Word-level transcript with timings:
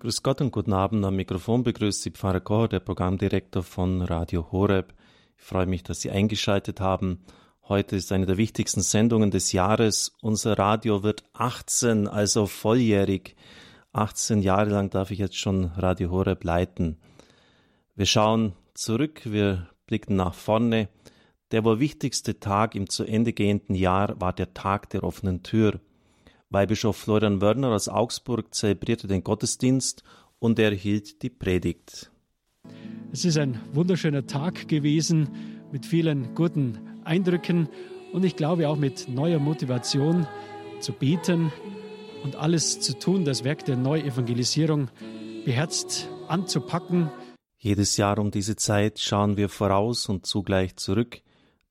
Grüß 0.00 0.22
Gott 0.22 0.40
und 0.40 0.50
guten 0.50 0.72
Abend. 0.72 1.04
Am 1.04 1.14
Mikrofon 1.14 1.62
begrüßt 1.62 2.00
Sie 2.00 2.10
Pfarrer 2.10 2.40
Kocher, 2.40 2.68
der 2.68 2.80
Programmdirektor 2.80 3.62
von 3.62 4.00
Radio 4.00 4.50
Horeb. 4.50 4.94
Ich 5.36 5.44
freue 5.44 5.66
mich, 5.66 5.82
dass 5.82 6.00
Sie 6.00 6.10
eingeschaltet 6.10 6.80
haben. 6.80 7.18
Heute 7.68 7.96
ist 7.96 8.10
eine 8.10 8.24
der 8.24 8.38
wichtigsten 8.38 8.80
Sendungen 8.80 9.30
des 9.30 9.52
Jahres. 9.52 10.16
Unser 10.22 10.58
Radio 10.58 11.02
wird 11.02 11.24
18, 11.34 12.08
also 12.08 12.46
volljährig. 12.46 13.36
18 13.92 14.40
Jahre 14.40 14.70
lang 14.70 14.88
darf 14.88 15.10
ich 15.10 15.18
jetzt 15.18 15.36
schon 15.36 15.66
Radio 15.76 16.10
Horeb 16.10 16.44
leiten. 16.44 16.96
Wir 17.94 18.06
schauen 18.06 18.54
zurück, 18.72 19.20
wir 19.26 19.68
blicken 19.84 20.16
nach 20.16 20.32
vorne. 20.32 20.88
Der 21.50 21.62
wohl 21.62 21.78
wichtigste 21.78 22.40
Tag 22.40 22.74
im 22.74 22.88
zu 22.88 23.04
Ende 23.04 23.34
gehenden 23.34 23.74
Jahr 23.74 24.18
war 24.18 24.32
der 24.32 24.54
Tag 24.54 24.88
der 24.88 25.04
offenen 25.04 25.42
Tür. 25.42 25.78
Weihbischof 26.50 26.96
Florian 26.96 27.40
Wörner 27.40 27.68
aus 27.68 27.88
Augsburg 27.88 28.52
zelebrierte 28.52 29.06
den 29.06 29.22
Gottesdienst 29.22 30.02
und 30.40 30.58
er 30.58 30.72
hielt 30.72 31.22
die 31.22 31.30
Predigt. 31.30 32.10
Es 33.12 33.24
ist 33.24 33.38
ein 33.38 33.60
wunderschöner 33.72 34.26
Tag 34.26 34.66
gewesen 34.66 35.28
mit 35.70 35.86
vielen 35.86 36.34
guten 36.34 36.78
Eindrücken 37.04 37.68
und 38.12 38.24
ich 38.24 38.34
glaube 38.34 38.68
auch 38.68 38.76
mit 38.76 39.08
neuer 39.08 39.38
Motivation 39.38 40.26
zu 40.80 40.92
beten 40.92 41.52
und 42.24 42.34
alles 42.34 42.80
zu 42.80 42.98
tun, 42.98 43.24
das 43.24 43.44
Werk 43.44 43.64
der 43.64 43.76
Neuevangelisierung 43.76 44.88
beherzt 45.44 46.08
anzupacken. 46.26 47.10
Jedes 47.58 47.96
Jahr 47.96 48.18
um 48.18 48.32
diese 48.32 48.56
Zeit 48.56 48.98
schauen 48.98 49.36
wir 49.36 49.48
voraus 49.48 50.08
und 50.08 50.26
zugleich 50.26 50.74
zurück. 50.76 51.22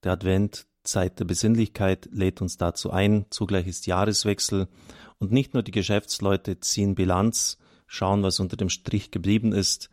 Der 0.03 0.13
Advent 0.13 0.67
Zeit 0.89 1.19
der 1.19 1.25
Besinnlichkeit 1.25 2.09
lädt 2.11 2.41
uns 2.41 2.57
dazu 2.57 2.91
ein. 2.91 3.25
Zugleich 3.29 3.67
ist 3.67 3.87
Jahreswechsel 3.87 4.67
und 5.19 5.31
nicht 5.31 5.53
nur 5.53 5.63
die 5.63 5.71
Geschäftsleute 5.71 6.59
ziehen 6.59 6.95
Bilanz, 6.95 7.57
schauen, 7.87 8.23
was 8.23 8.39
unter 8.39 8.57
dem 8.57 8.69
Strich 8.69 9.11
geblieben 9.11 9.51
ist. 9.51 9.89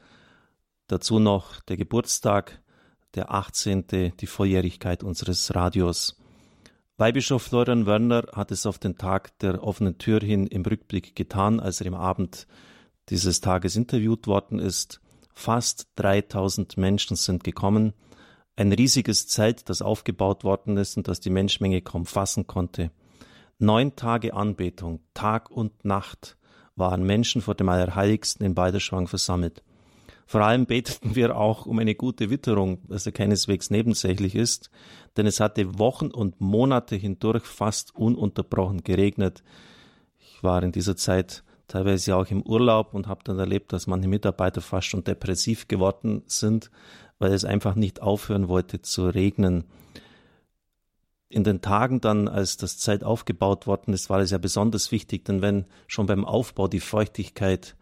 Dazu 0.87 1.18
noch 1.18 1.60
der 1.60 1.77
Geburtstag, 1.77 2.60
der 3.15 3.32
18., 3.32 4.12
die 4.20 4.26
Volljährigkeit 4.26 5.02
unseres 5.02 5.54
Radios. 5.54 6.16
Weihbischof 6.98 7.42
Florian 7.42 7.87
Werner 7.87 8.24
hat 8.32 8.51
es 8.51 8.65
auf 8.66 8.79
den 8.79 8.96
Tag 8.96 9.38
der 9.40 9.63
offenen 9.63 9.98
Tür 9.98 10.20
hin 10.20 10.46
im 10.46 10.63
Rückblick 10.63 11.15
getan, 11.15 11.60
als 11.60 11.80
er 11.80 11.87
im 11.87 11.95
Abend 11.95 12.46
dieses 13.10 13.40
Tages 13.40 13.76
interviewt 13.76 14.26
worden 14.26 14.59
ist. 14.59 15.01
Fast 15.35 15.88
3000 15.96 16.76
Menschen 16.76 17.16
sind 17.16 17.45
gekommen 17.45 17.92
ein 18.57 18.73
riesiges 18.73 19.29
Zelt, 19.29 19.68
das 19.68 19.82
aufgebaut 19.82 20.43
worden 20.43 20.76
ist 20.76 20.96
und 20.96 21.09
das 21.09 21.21
die 21.21 21.30
Menschmenge 21.30 21.82
kaum 21.82 22.07
fassen 22.07 22.46
konnte. 22.46 22.90
Neun 23.59 23.96
Tage 23.96 24.35
Anbetung, 24.35 25.01
Tag 25.15 25.51
und 25.51 25.85
Nacht, 25.85 26.37
waren 26.74 27.04
Menschen 27.04 27.40
vor 27.40 27.54
dem 27.54 27.68
Allerheiligsten 27.68 28.45
in 28.45 28.54
Balderschwang 28.54 29.07
versammelt. 29.09 29.63
Vor 30.26 30.40
allem 30.40 30.66
beteten 30.66 31.15
wir 31.15 31.37
auch 31.37 31.66
um 31.66 31.79
eine 31.79 31.95
gute 31.95 32.30
Witterung, 32.30 32.79
was 32.88 33.04
ja 33.04 33.13
keineswegs 33.13 33.71
nebensächlich 33.71 34.35
ist, 34.35 34.70
denn 35.16 35.26
es 35.26 35.41
hatte 35.41 35.79
Wochen 35.79 36.09
und 36.09 36.41
Monate 36.41 36.96
hindurch 36.96 37.45
fast 37.45 37.95
ununterbrochen 37.95 38.82
geregnet. 38.82 39.45
Ich 40.18 40.43
war 40.43 40.63
in 40.63 40.73
dieser 40.73 40.96
Zeit 40.96 41.45
teilweise 41.68 42.16
auch 42.16 42.26
im 42.26 42.43
Urlaub 42.43 42.93
und 42.93 43.07
habe 43.07 43.23
dann 43.24 43.38
erlebt, 43.38 43.73
dass 43.73 43.87
manche 43.87 44.09
Mitarbeiter 44.09 44.60
fast 44.60 44.88
schon 44.88 45.04
depressiv 45.04 45.68
geworden 45.68 46.23
sind, 46.26 46.70
weil 47.18 47.32
es 47.32 47.45
einfach 47.45 47.74
nicht 47.74 48.02
aufhören 48.02 48.48
wollte 48.48 48.82
zu 48.82 49.09
regnen. 49.09 49.64
In 51.28 51.45
den 51.45 51.60
Tagen 51.60 52.00
dann, 52.00 52.28
als 52.28 52.56
das 52.56 52.78
Zelt 52.78 53.02
aufgebaut 53.02 53.66
worden 53.66 53.92
ist, 53.92 54.10
war 54.10 54.20
es 54.20 54.30
ja 54.30 54.38
besonders 54.38 54.92
wichtig, 54.92 55.24
denn 55.24 55.42
wenn 55.42 55.64
schon 55.86 56.06
beim 56.06 56.24
Aufbau 56.24 56.68
die 56.68 56.80
Feuchtigkeit 56.80 57.76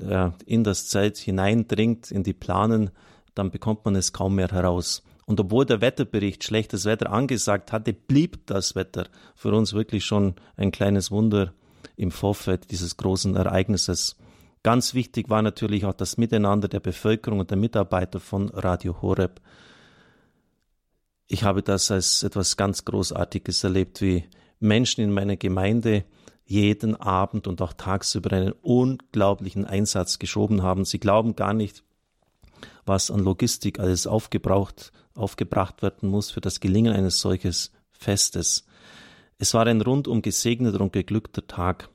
äh, 0.00 0.30
in 0.44 0.64
das 0.64 0.88
Zelt 0.88 1.16
hineindringt, 1.16 2.10
in 2.10 2.22
die 2.22 2.32
Planen, 2.32 2.90
dann 3.34 3.50
bekommt 3.50 3.84
man 3.84 3.94
es 3.94 4.12
kaum 4.12 4.34
mehr 4.34 4.48
heraus. 4.48 5.02
Und 5.26 5.40
obwohl 5.40 5.66
der 5.66 5.80
Wetterbericht 5.80 6.44
schlechtes 6.44 6.84
Wetter 6.84 7.12
angesagt 7.12 7.72
hatte, 7.72 7.92
blieb 7.92 8.46
das 8.46 8.74
Wetter 8.74 9.08
für 9.34 9.52
uns 9.52 9.72
wirklich 9.72 10.04
schon 10.04 10.34
ein 10.56 10.70
kleines 10.70 11.10
Wunder 11.10 11.52
im 11.96 12.10
Vorfeld 12.10 12.70
dieses 12.70 12.96
großen 12.96 13.34
Ereignisses. 13.34 14.16
Ganz 14.66 14.94
wichtig 14.94 15.28
war 15.28 15.42
natürlich 15.42 15.84
auch 15.84 15.94
das 15.94 16.16
Miteinander 16.16 16.66
der 16.66 16.80
Bevölkerung 16.80 17.38
und 17.38 17.50
der 17.50 17.56
Mitarbeiter 17.56 18.18
von 18.18 18.48
Radio 18.48 19.00
Horeb. 19.00 19.40
Ich 21.28 21.44
habe 21.44 21.62
das 21.62 21.92
als 21.92 22.24
etwas 22.24 22.56
ganz 22.56 22.84
Großartiges 22.84 23.62
erlebt, 23.62 24.02
wie 24.02 24.24
Menschen 24.58 25.04
in 25.04 25.12
meiner 25.12 25.36
Gemeinde 25.36 26.04
jeden 26.44 26.96
Abend 26.96 27.46
und 27.46 27.62
auch 27.62 27.74
tagsüber 27.74 28.32
einen 28.32 28.54
unglaublichen 28.60 29.66
Einsatz 29.66 30.18
geschoben 30.18 30.64
haben. 30.64 30.84
Sie 30.84 30.98
glauben 30.98 31.36
gar 31.36 31.54
nicht, 31.54 31.84
was 32.84 33.12
an 33.12 33.20
Logistik 33.20 33.78
alles 33.78 34.08
aufgebraucht, 34.08 34.90
aufgebracht 35.14 35.80
werden 35.80 36.08
muss 36.08 36.32
für 36.32 36.40
das 36.40 36.58
Gelingen 36.58 36.92
eines 36.92 37.20
solches 37.20 37.70
Festes. 37.92 38.66
Es 39.38 39.54
war 39.54 39.68
ein 39.68 39.80
rundum 39.80 40.22
gesegneter 40.22 40.80
und 40.80 40.92
geglückter 40.92 41.46
Tag. 41.46 41.88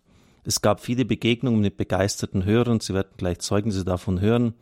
Es 0.43 0.61
gab 0.61 0.79
viele 0.79 1.05
Begegnungen 1.05 1.61
mit 1.61 1.77
begeisterten 1.77 2.45
Hörern. 2.45 2.79
Sie 2.79 2.93
werden 2.93 3.13
gleich 3.17 3.39
Zeugnisse 3.39 3.85
davon 3.85 4.19
hören. 4.19 4.53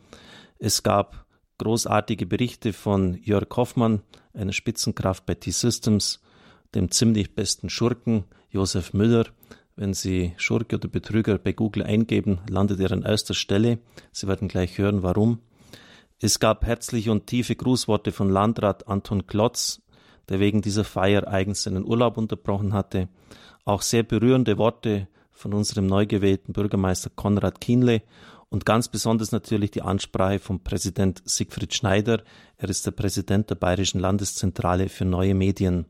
Es 0.58 0.82
gab 0.82 1.24
großartige 1.58 2.26
Berichte 2.26 2.72
von 2.72 3.14
Jörg 3.22 3.48
Hoffmann, 3.56 4.02
einer 4.34 4.52
Spitzenkraft 4.52 5.26
bei 5.26 5.34
T-Systems, 5.34 6.20
dem 6.74 6.90
ziemlich 6.90 7.34
besten 7.34 7.70
Schurken 7.70 8.24
Josef 8.50 8.92
Müller. 8.92 9.26
Wenn 9.76 9.94
Sie 9.94 10.34
Schurke 10.36 10.76
oder 10.76 10.88
Betrüger 10.88 11.38
bei 11.38 11.52
Google 11.52 11.84
eingeben, 11.84 12.40
landet 12.48 12.80
er 12.80 12.92
an 12.92 13.02
erster 13.02 13.34
Stelle. 13.34 13.78
Sie 14.12 14.28
werden 14.28 14.48
gleich 14.48 14.76
hören, 14.76 15.02
warum. 15.02 15.40
Es 16.18 16.38
gab 16.38 16.66
herzliche 16.66 17.10
und 17.10 17.26
tiefe 17.26 17.56
Grußworte 17.56 18.12
von 18.12 18.28
Landrat 18.28 18.88
Anton 18.88 19.26
Klotz, 19.26 19.80
der 20.28 20.38
wegen 20.38 20.60
dieser 20.60 20.84
Feier 20.84 21.26
eigens 21.26 21.62
seinen 21.62 21.84
Urlaub 21.84 22.18
unterbrochen 22.18 22.74
hatte. 22.74 23.08
Auch 23.64 23.80
sehr 23.80 24.02
berührende 24.02 24.58
Worte 24.58 25.08
von 25.40 25.54
unserem 25.54 25.86
neu 25.86 26.04
gewählten 26.04 26.52
Bürgermeister 26.52 27.08
Konrad 27.08 27.62
Kienle 27.62 28.02
und 28.50 28.66
ganz 28.66 28.88
besonders 28.88 29.32
natürlich 29.32 29.70
die 29.70 29.80
Ansprache 29.80 30.38
von 30.38 30.62
Präsident 30.62 31.22
Siegfried 31.24 31.72
Schneider. 31.72 32.22
Er 32.58 32.68
ist 32.68 32.84
der 32.84 32.90
Präsident 32.90 33.48
der 33.48 33.54
Bayerischen 33.54 34.00
Landeszentrale 34.00 34.90
für 34.90 35.06
neue 35.06 35.34
Medien. 35.34 35.86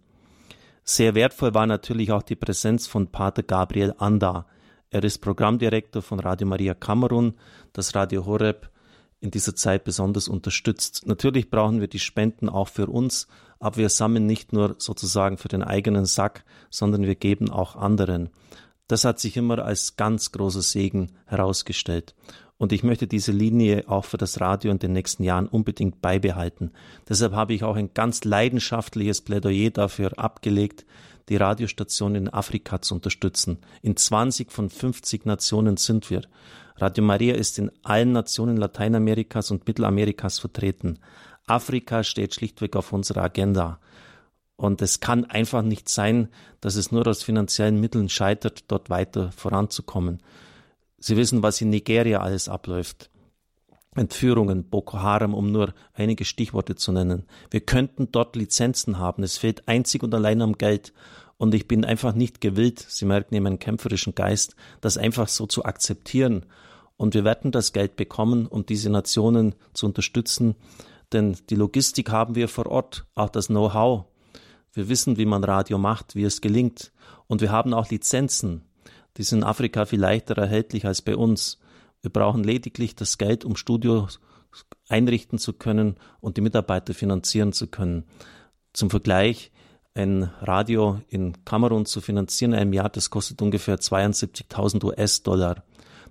Sehr 0.85 1.17
wertvoll 1.17 1.53
war 1.53 1.67
natürlich 1.67 2.13
auch 2.13 2.23
die 2.23 2.37
Präsenz 2.37 2.87
von 2.87 3.09
Pater 3.09 3.43
Gabriel 3.43 3.93
Anda. 3.99 4.47
Er 4.91 5.03
ist 5.03 5.19
Programmdirektor 5.19 6.01
von 6.01 6.21
Radio 6.21 6.47
Maria 6.47 6.75
Kamerun, 6.75 7.35
das 7.73 7.97
Radio 7.97 8.27
Horeb 8.27 8.71
in 9.19 9.33
dieser 9.33 9.57
Zeit 9.57 9.83
besonders 9.83 10.29
unterstützt. 10.29 11.07
Natürlich 11.07 11.51
brauchen 11.51 11.81
wir 11.81 11.89
die 11.89 11.99
Spenden 11.99 12.49
auch 12.49 12.69
für 12.69 12.87
uns, 12.87 13.27
aber 13.59 13.77
wir 13.77 13.89
sammeln 13.89 14.27
nicht 14.27 14.53
nur 14.53 14.77
sozusagen 14.79 15.39
für 15.39 15.49
den 15.49 15.63
eigenen 15.63 16.07
Sack, 16.07 16.45
sondern 16.71 17.03
wir 17.03 17.17
geben 17.17 17.51
auch 17.51 17.75
anderen. 17.75 18.31
Das 18.91 19.05
hat 19.05 19.21
sich 19.21 19.37
immer 19.37 19.61
als 19.61 19.95
ganz 19.95 20.33
großer 20.33 20.63
Segen 20.63 21.13
herausgestellt. 21.27 22.17
Und 22.59 22.73
ich 22.73 22.83
möchte 22.83 23.07
diese 23.07 23.31
Linie 23.31 23.85
auch 23.87 24.05
für 24.05 24.17
das 24.17 24.41
Radio 24.41 24.73
in 24.73 24.81
den 24.81 24.93
nächsten 24.93 25.23
Jahren 25.23 25.47
unbedingt 25.47 26.03
beibehalten. 26.03 26.73
Deshalb 27.09 27.33
habe 27.33 27.55
ich 27.55 27.63
auch 27.63 27.77
ein 27.77 27.95
ganz 27.95 28.25
leidenschaftliches 28.25 29.21
Plädoyer 29.21 29.71
dafür 29.71 30.19
abgelegt, 30.19 30.87
die 31.29 31.37
Radiostation 31.37 32.17
in 32.17 32.29
Afrika 32.29 32.83
zu 32.83 32.97
unterstützen. 32.97 33.59
In 33.81 33.97
20 33.97 34.51
von 34.51 34.69
50 34.69 35.25
Nationen 35.25 35.77
sind 35.77 36.11
wir. 36.11 36.23
Radio 36.75 37.05
Maria 37.05 37.37
ist 37.37 37.61
in 37.61 37.71
allen 37.85 38.11
Nationen 38.11 38.57
Lateinamerikas 38.57 39.53
und 39.53 39.69
Mittelamerikas 39.69 40.41
vertreten. 40.41 40.99
Afrika 41.47 42.03
steht 42.03 42.35
schlichtweg 42.35 42.75
auf 42.75 42.93
unserer 42.93 43.23
Agenda. 43.23 43.79
Und 44.61 44.83
es 44.83 45.01
kann 45.01 45.25
einfach 45.25 45.63
nicht 45.63 45.89
sein, 45.89 46.29
dass 46.61 46.75
es 46.75 46.93
nur 46.93 47.07
aus 47.07 47.23
finanziellen 47.23 47.81
Mitteln 47.81 48.11
scheitert, 48.11 48.65
dort 48.69 48.91
weiter 48.91 49.33
voranzukommen. 49.33 50.23
Sie 50.99 51.17
wissen, 51.17 51.43
was 51.43 51.63
in 51.63 51.71
Nigeria 51.71 52.21
alles 52.21 52.51
abläuft. 52.51 53.09
Entführungen, 53.95 54.69
Boko 54.69 54.99
Haram, 54.99 55.33
um 55.33 55.51
nur 55.51 55.73
einige 55.95 56.27
Stichworte 56.27 56.75
zu 56.75 56.93
nennen. 56.93 57.25
Wir 57.51 57.63
könnten 57.63 58.13
dort 58.13 58.37
Lizenzen 58.37 58.99
haben. 58.99 59.23
Es 59.23 59.39
fehlt 59.39 59.67
einzig 59.67 60.03
und 60.03 60.15
allein 60.15 60.43
am 60.43 60.59
Geld. 60.59 60.93
Und 61.39 61.55
ich 61.55 61.67
bin 61.67 61.87
einfach 61.87 62.13
nicht 62.13 62.43
gewillt, 62.43 62.85
Sie 62.87 63.07
merken 63.07 63.37
in 63.37 63.45
meinem 63.45 63.61
kämpferischen 63.61 64.15
Geist, 64.15 64.57
das 64.83 64.99
einfach 64.99 65.29
so 65.29 65.47
zu 65.47 65.65
akzeptieren. 65.65 66.45
Und 66.99 67.15
wir 67.15 67.25
werden 67.25 67.51
das 67.51 67.73
Geld 67.73 67.97
bekommen, 67.97 68.47
um 68.47 68.67
diese 68.67 68.91
Nationen 68.91 69.55
zu 69.73 69.87
unterstützen. 69.87 70.55
Denn 71.15 71.39
die 71.49 71.57
Logistik 71.57 72.11
haben 72.11 72.35
wir 72.35 72.47
vor 72.47 72.67
Ort, 72.67 73.07
auch 73.15 73.31
das 73.31 73.47
Know-how. 73.47 74.10
Wir 74.73 74.89
wissen, 74.89 75.17
wie 75.17 75.27
man 75.27 75.45
Radio 75.45 75.79
macht, 75.79 76.15
wie 76.15 76.25
es 76.25 76.41
gelingt. 76.41 76.93
Und 77.27 77.41
wir 77.41 77.51
haben 77.51 77.75
auch 77.75 77.91
Lizenzen. 77.91 78.63
Die 79.17 79.23
sind 79.23 79.41
in 79.41 79.45
Afrika 79.45 79.85
viel 79.85 80.01
leichter 80.01 80.37
erhältlich 80.39 80.87
als 80.87 81.03
bei 81.03 81.17
uns. 81.17 81.59
Wir 82.03 82.11
brauchen 82.11 82.45
lediglich 82.45 82.95
das 82.95 83.19
Geld, 83.19 83.45
um 83.45 83.57
Studios 83.57 84.21
einrichten 84.89 85.39
zu 85.39 85.53
können 85.53 85.97
und 86.21 86.37
die 86.37 86.41
Mitarbeiter 86.41 86.95
finanzieren 86.95 87.53
zu 87.53 87.67
können. 87.67 88.05
Zum 88.73 88.91
Vergleich, 88.91 89.53
ein 89.95 90.31
Radio 90.41 91.01
in 91.09 91.45
Kamerun 91.45 91.87
zu 91.87 92.01
finanzieren 92.01 92.53
in 92.53 92.59
einem 92.59 92.73
Jahr, 92.73 92.89
das 92.89 93.11
kostet 93.11 93.43
ungefähr 93.43 93.77
72.000 93.77 94.85
US-Dollar. 94.85 95.65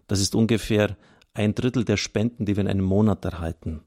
Das 0.07 0.19
ist 0.19 0.35
ungefähr 0.35 0.97
ein 1.33 1.55
Drittel 1.55 1.85
der 1.85 1.97
Spenden, 1.97 2.45
die 2.45 2.55
wir 2.55 2.61
in 2.61 2.67
einem 2.67 2.85
Monat 2.85 3.23
erhalten. 3.23 3.81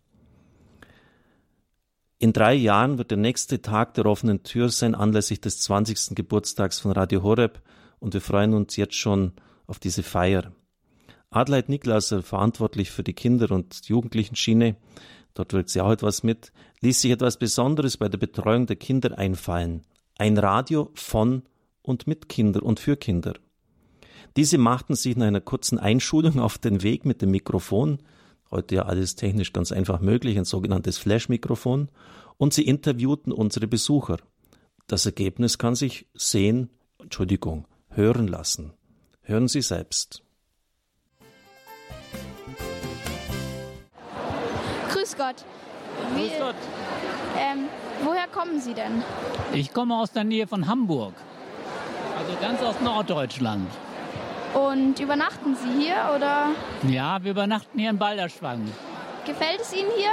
In 2.23 2.33
drei 2.33 2.55
Jahren 2.55 2.99
wird 2.99 3.11
der 3.11 3.19
nächste 3.19 3.63
Tag 3.63 3.95
der 3.95 4.07
offenen 4.07 4.45
Tür 4.45 4.69
sein, 4.69 4.95
anlässlich 4.95 5.41
des 5.41 5.59
20. 5.59 6.15
Geburtstags 6.15 6.79
von 6.79 6.93
Radio 6.93 7.25
Horeb, 7.25 7.61
und 7.99 8.15
wir 8.15 8.21
freuen 8.21 8.55
uns 8.55 8.77
jetzt 8.77 8.95
schon 8.95 9.33
auf 9.67 9.81
diese 9.81 10.05
Feier. 10.05 10.53
Adelheid 11.31 11.69
Niklauser, 11.69 12.23
verantwortlich 12.23 12.93
für 12.93 13.03
die 13.03 13.13
Kinder- 13.13 13.51
und 13.51 13.89
Jugendlichen-Schiene, 13.89 14.77
dort 15.35 15.53
wirkt 15.53 15.71
sie 15.71 15.81
auch 15.81 15.91
etwas 15.91 16.23
mit, 16.23 16.53
ließ 16.81 17.01
sich 17.01 17.11
etwas 17.11 17.39
Besonderes 17.39 17.97
bei 17.97 18.09
der 18.09 18.19
Betreuung 18.19 18.67
der 18.67 18.77
Kinder 18.77 19.19
einfallen. 19.19 19.83
Ein 20.17 20.39
Radio 20.39 20.93
von 20.95 21.43
und 21.83 22.07
mit 22.07 22.29
Kinder 22.29 22.63
und 22.63 22.79
für 22.79 22.97
Kinder. 22.97 23.35
Diese 24.37 24.59
machten 24.59 24.95
sich 24.95 25.17
nach 25.17 25.27
einer 25.27 25.41
kurzen 25.41 25.81
Einschulung 25.81 26.39
auf 26.39 26.57
den 26.57 26.85
Weg 26.85 27.05
mit 27.05 27.21
dem 27.21 27.33
Mikrofon, 27.33 27.99
heute 28.53 28.77
ja 28.77 28.83
alles 28.83 29.17
technisch 29.17 29.53
ganz 29.53 29.73
einfach 29.73 30.01
möglich, 30.01 30.39
ein 30.39 30.45
sogenanntes 30.45 30.99
Flash-Mikrofon, 30.99 31.89
und 32.37 32.53
sie 32.55 32.63
interviewten 32.63 33.33
unsere 33.33 33.67
Besucher. 33.67 34.19
Das 34.87 35.07
Ergebnis 35.07 35.59
kann 35.59 35.75
sich 35.75 36.07
sehen, 36.15 36.71
Entschuldigung, 37.01 37.67
hören 37.89 38.29
lassen. 38.29 38.73
Hören 39.23 39.49
Sie 39.49 39.63
selbst. 39.63 40.23
Grüß 44.91 45.17
Gott. 45.17 45.45
Wie, 46.17 46.29
Grüß 46.29 46.39
Gott. 46.39 46.55
Ähm, 47.39 47.67
woher 48.05 48.27
kommen 48.29 48.61
Sie 48.61 48.75
denn? 48.75 49.03
Ich 49.53 49.73
komme 49.73 49.97
aus 49.97 50.13
der 50.13 50.25
Nähe 50.25 50.47
von 50.47 50.67
Hamburg. 50.67 51.15
Also 52.19 52.33
ganz 52.41 52.61
aus 52.63 52.81
Norddeutschland. 52.81 53.69
Und 54.55 55.01
übernachten 55.01 55.57
Sie 55.57 55.83
hier 55.83 55.97
oder? 56.15 56.49
Ja, 56.87 57.23
wir 57.23 57.31
übernachten 57.31 57.79
hier 57.79 57.91
in 57.91 57.99
Balderschwang. 57.99 58.71
Gefällt 59.25 59.61
es 59.61 59.73
Ihnen 59.73 59.91
hier? 59.97 60.11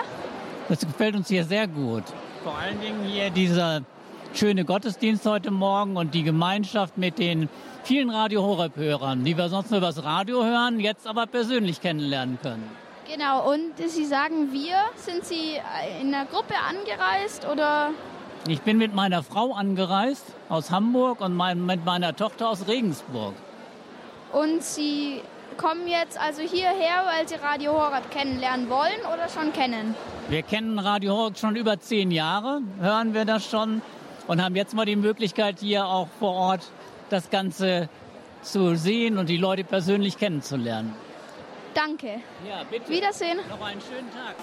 Das 0.69 0.79
gefällt 0.79 1.15
uns 1.15 1.27
hier 1.27 1.43
sehr 1.43 1.67
gut. 1.67 2.03
Vor 2.43 2.57
allen 2.57 2.79
Dingen 2.79 3.03
hier 3.03 3.29
dieser 3.31 3.81
schöne 4.33 4.63
Gottesdienst 4.63 5.25
heute 5.25 5.51
Morgen 5.51 5.97
und 5.97 6.13
die 6.13 6.23
Gemeinschaft 6.23 6.97
mit 6.97 7.17
den 7.17 7.49
vielen 7.83 8.09
Radio 8.09 8.43
Horeb-Hörern, 8.43 9.25
die 9.25 9.35
wir 9.35 9.49
sonst 9.49 9.71
nur 9.71 9.79
übers 9.79 10.03
Radio 10.03 10.45
hören, 10.45 10.79
jetzt 10.79 11.07
aber 11.07 11.25
persönlich 11.25 11.81
kennenlernen 11.81 12.37
können. 12.41 12.69
Genau, 13.11 13.51
und 13.51 13.71
Sie 13.87 14.05
sagen 14.05 14.53
wir, 14.53 14.75
sind 14.95 15.25
Sie 15.25 15.55
in 15.99 16.13
einer 16.13 16.25
Gruppe 16.25 16.53
angereist 16.69 17.47
oder? 17.51 17.89
Ich 18.47 18.61
bin 18.61 18.77
mit 18.77 18.93
meiner 18.93 19.23
Frau 19.23 19.53
angereist 19.53 20.25
aus 20.47 20.71
Hamburg 20.71 21.19
und 21.21 21.35
mein, 21.35 21.65
mit 21.65 21.83
meiner 21.83 22.15
Tochter 22.15 22.49
aus 22.49 22.67
Regensburg. 22.67 23.33
Und 24.31 24.63
Sie 24.63 25.21
kommen 25.57 25.87
jetzt 25.87 26.19
also 26.19 26.41
hierher, 26.41 27.03
weil 27.05 27.27
Sie 27.27 27.35
Radio 27.35 27.73
Horeb 27.73 28.09
kennenlernen 28.11 28.69
wollen 28.69 28.99
oder 29.13 29.27
schon 29.27 29.51
kennen? 29.53 29.95
Wir 30.29 30.43
kennen 30.43 30.79
Radio 30.79 31.15
Horeb 31.15 31.37
schon 31.37 31.55
über 31.55 31.79
zehn 31.79 32.11
Jahre, 32.11 32.61
hören 32.79 33.13
wir 33.13 33.25
das 33.25 33.49
schon 33.49 33.81
und 34.27 34.43
haben 34.43 34.55
jetzt 34.55 34.75
mal 34.75 34.85
die 34.85 34.95
Möglichkeit, 34.95 35.59
hier 35.59 35.87
auch 35.87 36.07
vor 36.19 36.33
Ort 36.33 36.71
das 37.09 37.29
Ganze 37.29 37.89
zu 38.41 38.75
sehen 38.75 39.17
und 39.17 39.27
die 39.27 39.37
Leute 39.37 39.63
persönlich 39.63 40.17
kennenzulernen. 40.17 40.93
Danke. 41.73 42.21
Ja, 42.47 42.63
bitte. 42.69 42.89
Wiedersehen. 42.89 43.39
Noch 43.49 43.65
einen 43.65 43.81
schönen 43.81 44.09
Tag. 44.11 44.35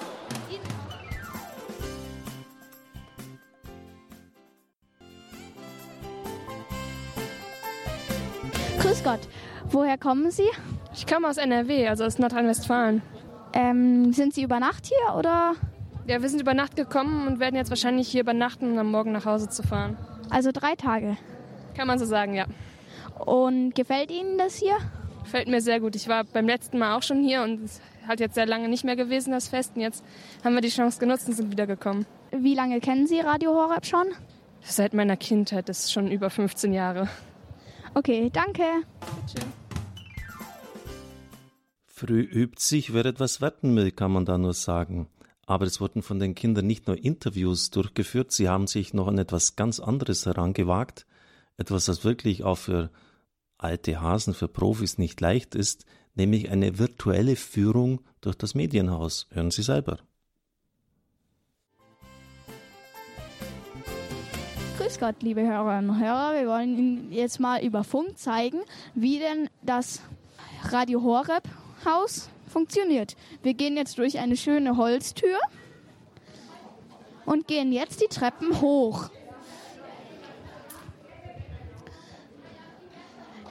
Grüß 8.81 9.03
Gott. 9.03 9.21
Woher 9.70 9.98
kommen 9.98 10.30
Sie? 10.30 10.48
Ich 10.94 11.06
komme 11.06 11.28
aus 11.28 11.36
NRW, 11.38 11.88
also 11.88 12.04
aus 12.04 12.18
Nordrhein-Westfalen. 12.18 13.02
Ähm, 13.52 14.12
sind 14.12 14.32
Sie 14.32 14.42
über 14.42 14.60
Nacht 14.60 14.86
hier 14.86 15.16
oder? 15.16 15.54
Ja, 16.06 16.22
wir 16.22 16.28
sind 16.28 16.40
über 16.40 16.54
Nacht 16.54 16.76
gekommen 16.76 17.26
und 17.26 17.40
werden 17.40 17.56
jetzt 17.56 17.70
wahrscheinlich 17.70 18.08
hier 18.08 18.20
übernachten, 18.20 18.72
um 18.72 18.78
am 18.78 18.90
Morgen 18.90 19.10
nach 19.12 19.24
Hause 19.24 19.48
zu 19.48 19.64
fahren. 19.64 19.96
Also 20.30 20.50
drei 20.52 20.76
Tage. 20.76 21.16
Kann 21.76 21.88
man 21.88 21.98
so 21.98 22.04
sagen, 22.04 22.34
ja. 22.34 22.46
Und 23.24 23.74
gefällt 23.74 24.10
Ihnen 24.12 24.38
das 24.38 24.56
hier? 24.56 24.76
Gefällt 25.24 25.48
mir 25.48 25.60
sehr 25.60 25.80
gut. 25.80 25.96
Ich 25.96 26.06
war 26.06 26.22
beim 26.22 26.46
letzten 26.46 26.78
Mal 26.78 26.96
auch 26.96 27.02
schon 27.02 27.24
hier 27.24 27.42
und 27.42 27.64
es 27.64 27.80
hat 28.06 28.20
jetzt 28.20 28.36
sehr 28.36 28.46
lange 28.46 28.68
nicht 28.68 28.84
mehr 28.84 28.94
gewesen, 28.94 29.32
das 29.32 29.48
Fest. 29.48 29.72
Und 29.74 29.82
jetzt 29.82 30.04
haben 30.44 30.54
wir 30.54 30.60
die 30.60 30.68
Chance 30.68 31.00
genutzt 31.00 31.26
und 31.26 31.34
sind 31.34 31.50
wiedergekommen. 31.50 32.06
Wie 32.30 32.54
lange 32.54 32.80
kennen 32.80 33.08
Sie 33.08 33.18
Radio 33.18 33.50
Horeb 33.52 33.84
schon? 33.84 34.06
Seit 34.60 34.94
meiner 34.94 35.16
Kindheit, 35.16 35.68
das 35.68 35.80
ist 35.80 35.92
schon 35.92 36.10
über 36.10 36.30
15 36.30 36.72
Jahre. 36.72 37.08
Okay, 37.96 38.28
danke. 38.31 38.62
Bitte. 39.00 39.46
Früh 41.87 42.20
übt 42.20 42.60
sich, 42.60 42.93
wer 42.93 43.06
etwas 43.06 43.40
wetten 43.40 43.75
will, 43.75 43.90
kann 43.90 44.12
man 44.12 44.26
da 44.26 44.37
nur 44.37 44.52
sagen. 44.52 45.08
Aber 45.46 45.64
es 45.64 45.81
wurden 45.81 46.02
von 46.02 46.19
den 46.19 46.34
Kindern 46.34 46.66
nicht 46.66 46.88
nur 46.88 47.02
Interviews 47.02 47.70
durchgeführt, 47.70 48.32
sie 48.32 48.50
haben 48.50 48.66
sich 48.66 48.93
noch 48.93 49.06
an 49.06 49.16
etwas 49.16 49.56
ganz 49.56 49.81
anderes 49.81 50.26
herangewagt, 50.26 51.06
etwas, 51.56 51.87
das 51.87 52.04
wirklich 52.04 52.44
auch 52.44 52.58
für 52.58 52.90
alte 53.56 53.99
Hasen, 53.99 54.34
für 54.34 54.49
Profis 54.49 54.99
nicht 54.99 55.19
leicht 55.22 55.54
ist, 55.54 55.87
nämlich 56.14 56.50
eine 56.50 56.78
virtuelle 56.78 57.34
Führung 57.34 58.02
durch 58.20 58.37
das 58.37 58.54
Medienhaus. 58.54 59.26
Hören 59.31 59.50
Sie 59.50 59.62
selber. 59.62 60.00
Grüß 64.78 64.99
Gott, 64.99 65.23
liebe 65.23 65.40
Hörerinnen 65.40 65.88
und 65.88 66.00
Hörer. 66.00 66.34
Wir 66.34 66.49
wollen 66.49 66.76
Ihnen 66.76 67.12
jetzt 67.12 67.40
mal 67.40 67.64
über 67.64 67.82
Funk 67.82 68.19
zeigen, 68.19 68.61
wie 68.94 69.19
denn 69.19 69.49
das 69.62 70.02
Radio 70.70 71.02
Horeb 71.02 71.44
Haus 71.87 72.28
funktioniert. 72.46 73.17
Wir 73.43 73.55
gehen 73.55 73.78
jetzt 73.78 73.96
durch 73.96 74.19
eine 74.19 74.37
schöne 74.37 74.76
Holztür 74.76 75.38
und 77.25 77.49
gehen 77.49 77.73
jetzt 77.73 78.02
die 78.02 78.08
Treppen 78.08 78.61
hoch. 78.61 79.08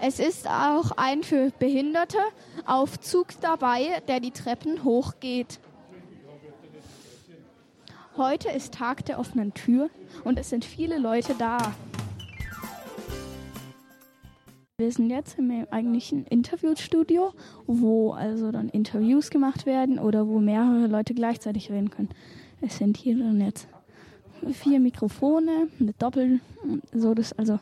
Es 0.01 0.19
ist 0.19 0.48
auch 0.48 0.92
ein 0.92 1.24
für 1.24 1.50
Behinderte 1.57 2.19
Aufzug 2.68 3.30
dabei, 3.42 4.04
der 4.07 4.19
die 4.19 4.31
Treppen 4.31 4.83
hochgeht. 4.83 5.60
Heute 8.17 8.47
ist 8.47 8.73
Tag 8.73 9.03
der 9.06 9.19
offenen 9.19 9.53
Tür 9.53 9.89
und 10.23 10.39
es 10.39 10.50
sind 10.50 10.63
viele 10.63 10.97
Leute 11.00 11.35
da. 11.38 11.57
Wir 14.77 14.89
sind 14.89 15.09
jetzt 15.09 15.38
im 15.38 15.51
eigentlichen 15.69 16.25
Interviewstudio, 16.25 17.33
wo 17.67 18.13
also 18.13 18.53
dann 18.53 18.69
Interviews 18.69 19.29
gemacht 19.31 19.65
werden 19.65 20.00
oder 20.00 20.27
wo 20.29 20.39
mehrere 20.39 20.88
Leute 20.88 21.13
gleichzeitig 21.13 21.69
reden 21.69 21.89
können. 21.89 22.10
Es 22.62 22.77
sind 22.77 22.95
hier 22.95 23.17
dann 23.17 23.41
jetzt 23.41 23.67
vier 24.50 24.79
Mikrofone, 24.79 25.67
eine 25.77 25.91
Doppel, 26.00 26.39
so 26.93 27.13
das 27.13 27.34
also 27.34 27.60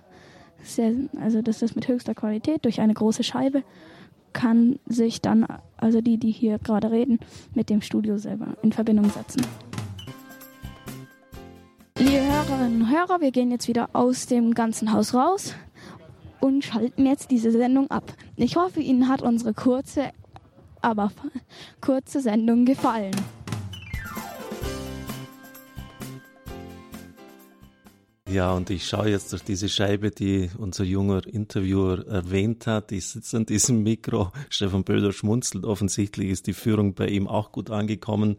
sehr, 0.62 0.94
also 1.20 1.42
das 1.42 1.64
ist 1.64 1.76
mit 1.76 1.88
höchster 1.88 2.14
Qualität 2.14 2.64
durch 2.64 2.80
eine 2.80 2.94
große 2.94 3.24
Scheibe 3.24 3.64
kann 4.34 4.80
sich 4.88 5.22
dann 5.22 5.48
also 5.78 6.02
die, 6.02 6.18
die 6.18 6.32
hier 6.32 6.60
gerade 6.60 6.92
reden, 6.92 7.20
mit 7.54 7.70
dem 7.70 7.82
Studio 7.82 8.18
selber 8.18 8.58
in 8.64 8.72
Verbindung 8.72 9.10
setzen. 9.10 9.42
Liebe 12.04 12.22
Hörerinnen 12.22 12.82
und 12.82 12.92
Hörer, 12.92 13.22
wir 13.22 13.32
gehen 13.32 13.50
jetzt 13.50 13.70
wieder 13.70 13.90
aus 13.94 14.26
dem 14.26 14.54
ganzen 14.54 14.92
Haus 14.92 15.14
raus 15.14 15.56
und 16.42 16.66
schalten 16.66 17.06
jetzt 17.06 17.32
diese 17.32 17.50
Sendung 17.50 17.90
ab. 17.92 18.04
Ich 18.36 18.58
hoffe, 18.58 18.82
Ihnen 18.82 19.08
hat 19.08 19.22
unsere 19.22 19.54
kurze, 19.54 20.12
aber 20.82 21.14
kurze 21.80 22.20
Sendung 22.20 22.66
gefallen. 22.66 23.16
Ja, 28.30 28.52
und 28.52 28.70
ich 28.70 28.86
schaue 28.86 29.10
jetzt 29.10 29.32
durch 29.32 29.44
diese 29.44 29.70
Scheibe, 29.70 30.12
die 30.12 30.50
unser 30.58 30.84
junger 30.84 31.26
Interviewer 31.26 32.06
erwähnt 32.06 32.68
hat. 32.68 32.92
Ich 32.92 33.08
sitze 33.08 33.38
an 33.38 33.46
diesem 33.46 33.82
Mikro. 33.82 34.34
Stefan 34.50 34.84
Böder 34.84 35.14
schmunzelt. 35.14 35.64
Offensichtlich 35.64 36.32
ist 36.32 36.48
die 36.48 36.54
Führung 36.54 36.96
bei 36.96 37.08
ihm 37.08 37.30
auch 37.30 37.54
gut 37.54 37.70
angekommen. 37.70 38.36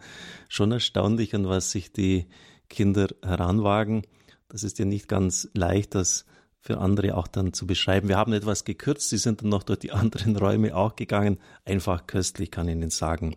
Schon 0.50 0.71
erstaunlich, 0.71 1.35
an 1.35 1.49
was 1.49 1.71
sich 1.71 1.92
die 1.92 2.26
Kinder 2.68 3.09
heranwagen. 3.23 4.02
Das 4.49 4.62
ist 4.62 4.78
ja 4.78 4.85
nicht 4.85 5.09
ganz 5.09 5.49
leicht, 5.54 5.94
das 5.94 6.25
für 6.61 6.78
andere 6.78 7.16
auch 7.16 7.26
dann 7.28 7.52
zu 7.52 7.66
beschreiben. 7.66 8.09
Wir 8.09 8.16
haben 8.16 8.33
etwas 8.33 8.64
gekürzt, 8.64 9.11
sie 9.11 9.18
sind 9.18 9.42
dann 9.42 9.50
noch 9.50 9.64
durch 9.64 9.80
die 9.80 9.92
anderen 9.92 10.37
Räume 10.37 10.75
auch 10.75 10.97
gegangen. 10.97 11.38
Einfach 11.64 12.06
köstlich, 12.06 12.50
kann 12.50 12.68
ich 12.68 12.75
Ihnen 12.75 12.90
sagen. 12.90 13.37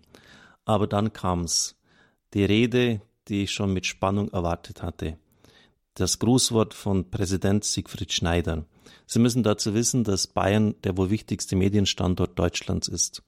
Aber 0.65 0.87
dann 0.87 1.13
kam's. 1.13 1.75
Die 2.33 2.45
Rede, 2.45 3.01
die 3.27 3.43
ich 3.43 3.51
schon 3.51 3.73
mit 3.73 3.85
Spannung 3.85 4.29
erwartet 4.29 4.81
hatte. 4.81 5.17
Das 5.93 6.19
Grußwort 6.19 6.73
von 6.73 7.09
Präsident 7.09 7.65
Siegfried 7.65 8.13
Schneider. 8.13 8.65
Sie 9.07 9.19
müssen 9.19 9.43
dazu 9.43 9.73
wissen, 9.73 10.03
dass 10.03 10.27
Bayern 10.27 10.75
der 10.83 10.95
wohl 10.97 11.09
wichtigste 11.09 11.55
Medienstandort 11.55 12.37
Deutschlands 12.37 12.87
ist. 12.87 13.23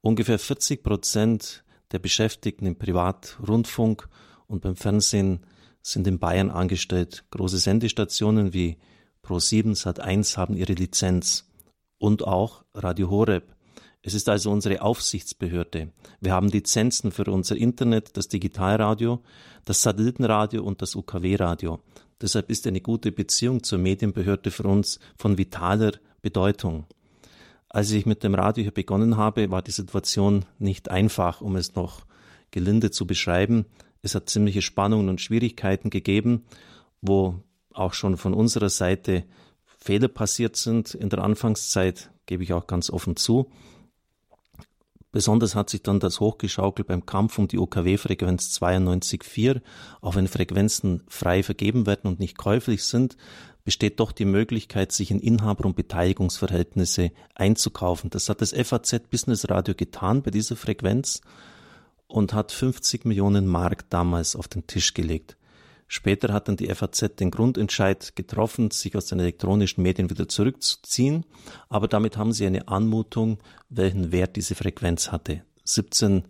Ungefähr 0.00 0.38
40 0.38 0.82
Prozent 0.82 1.64
der 1.92 1.98
Beschäftigten 1.98 2.66
im 2.66 2.76
Privatrundfunk 2.76 4.08
und 4.48 4.62
beim 4.62 4.76
Fernsehen 4.76 5.40
sind 5.82 6.06
in 6.06 6.18
Bayern 6.18 6.50
angestellt. 6.50 7.24
Große 7.30 7.58
Sendestationen 7.58 8.52
wie 8.52 8.78
Pro7 9.22 9.80
Sat1 9.80 10.36
haben 10.36 10.56
ihre 10.56 10.72
Lizenz 10.72 11.48
und 11.98 12.26
auch 12.26 12.64
Radio 12.74 13.10
Horeb. 13.10 13.54
Es 14.02 14.14
ist 14.14 14.28
also 14.28 14.50
unsere 14.50 14.80
Aufsichtsbehörde. 14.82 15.92
Wir 16.20 16.32
haben 16.32 16.48
Lizenzen 16.48 17.12
für 17.12 17.24
unser 17.24 17.56
Internet, 17.56 18.16
das 18.16 18.28
Digitalradio, 18.28 19.22
das 19.64 19.82
Satellitenradio 19.82 20.62
und 20.62 20.82
das 20.82 20.94
UKW-Radio. 20.94 21.80
Deshalb 22.20 22.50
ist 22.50 22.66
eine 22.66 22.80
gute 22.80 23.12
Beziehung 23.12 23.62
zur 23.62 23.78
Medienbehörde 23.78 24.50
für 24.50 24.64
uns 24.64 24.98
von 25.16 25.36
vitaler 25.36 25.92
Bedeutung. 26.22 26.86
Als 27.68 27.90
ich 27.90 28.06
mit 28.06 28.22
dem 28.24 28.34
Radio 28.34 28.62
hier 28.62 28.72
begonnen 28.72 29.16
habe, 29.16 29.50
war 29.50 29.62
die 29.62 29.72
Situation 29.72 30.46
nicht 30.58 30.90
einfach, 30.90 31.40
um 31.40 31.56
es 31.56 31.74
noch 31.74 32.06
gelinde 32.50 32.90
zu 32.90 33.06
beschreiben. 33.06 33.66
Es 34.02 34.14
hat 34.14 34.30
ziemliche 34.30 34.62
Spannungen 34.62 35.08
und 35.08 35.20
Schwierigkeiten 35.20 35.90
gegeben, 35.90 36.44
wo 37.00 37.42
auch 37.72 37.94
schon 37.94 38.16
von 38.16 38.34
unserer 38.34 38.68
Seite 38.68 39.24
Fehler 39.64 40.08
passiert 40.08 40.56
sind 40.56 40.94
in 40.94 41.08
der 41.08 41.22
Anfangszeit, 41.22 42.10
gebe 42.26 42.42
ich 42.42 42.52
auch 42.52 42.66
ganz 42.66 42.90
offen 42.90 43.16
zu. 43.16 43.50
Besonders 45.10 45.54
hat 45.54 45.70
sich 45.70 45.82
dann 45.82 46.00
das 46.00 46.20
hochgeschaukelt 46.20 46.86
beim 46.86 47.06
Kampf 47.06 47.38
um 47.38 47.48
die 47.48 47.58
OKW-Frequenz 47.58 48.58
92.4. 48.60 49.62
Auch 50.02 50.16
wenn 50.16 50.28
Frequenzen 50.28 51.02
frei 51.08 51.42
vergeben 51.42 51.86
werden 51.86 52.08
und 52.08 52.20
nicht 52.20 52.36
käuflich 52.36 52.84
sind, 52.84 53.16
besteht 53.64 54.00
doch 54.00 54.12
die 54.12 54.26
Möglichkeit, 54.26 54.92
sich 54.92 55.10
in 55.10 55.18
Inhaber- 55.18 55.64
und 55.64 55.76
Beteiligungsverhältnisse 55.76 57.12
einzukaufen. 57.34 58.10
Das 58.10 58.28
hat 58.28 58.42
das 58.42 58.52
FAZ 58.52 59.08
Business 59.10 59.48
Radio 59.48 59.74
getan 59.74 60.22
bei 60.22 60.30
dieser 60.30 60.56
Frequenz 60.56 61.22
und 62.08 62.32
hat 62.32 62.50
50 62.50 63.04
Millionen 63.04 63.46
Mark 63.46 63.88
damals 63.90 64.34
auf 64.34 64.48
den 64.48 64.66
Tisch 64.66 64.94
gelegt. 64.94 65.36
Später 65.86 66.34
hat 66.34 66.48
dann 66.48 66.56
die 66.56 66.68
FAZ 66.74 67.16
den 67.16 67.30
Grundentscheid 67.30 68.14
getroffen, 68.14 68.70
sich 68.70 68.94
aus 68.94 69.06
den 69.06 69.20
elektronischen 69.20 69.82
Medien 69.82 70.10
wieder 70.10 70.28
zurückzuziehen, 70.28 71.24
aber 71.70 71.88
damit 71.88 72.18
haben 72.18 72.32
sie 72.32 72.46
eine 72.46 72.68
Anmutung, 72.68 73.38
welchen 73.70 74.12
Wert 74.12 74.36
diese 74.36 74.54
Frequenz 74.54 75.10
hatte. 75.12 75.44
17 75.64 76.24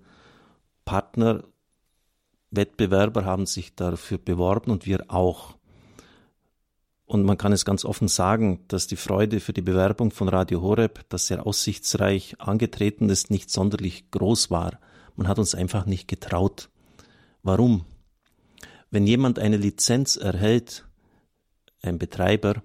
Partner, 0.85 1.43
Wettbewerber 2.51 3.25
haben 3.25 3.47
sich 3.47 3.75
dafür 3.75 4.19
beworben 4.19 4.71
und 4.71 4.87
wir 4.87 5.05
auch. 5.09 5.57
Und 7.05 7.25
man 7.25 7.37
kann 7.39 7.53
es 7.53 7.65
ganz 7.65 7.85
offen 7.85 8.07
sagen, 8.07 8.61
dass 8.69 8.87
die 8.87 8.97
Freude 8.97 9.41
für 9.41 9.53
die 9.53 9.63
Bewerbung 9.63 10.13
von 10.13 10.29
Radio 10.29 10.63
Horeb, 10.63 11.05
das 11.09 11.27
sehr 11.27 11.47
aussichtsreich 11.47 12.37
angetreten 12.39 13.09
ist, 13.09 13.31
nicht 13.31 13.51
sonderlich 13.51 14.11
groß 14.11 14.51
war. 14.51 14.79
Man 15.19 15.27
hat 15.27 15.41
uns 15.41 15.57
einfach 15.57 15.85
nicht 15.85 16.07
getraut. 16.07 16.71
Warum? 17.43 17.85
Wenn 18.93 19.05
jemand 19.05 19.41
eine 19.41 19.57
Lizenz 19.57 20.15
erhält, 20.15 20.87
ein 21.83 21.99
Betreiber, 21.99 22.63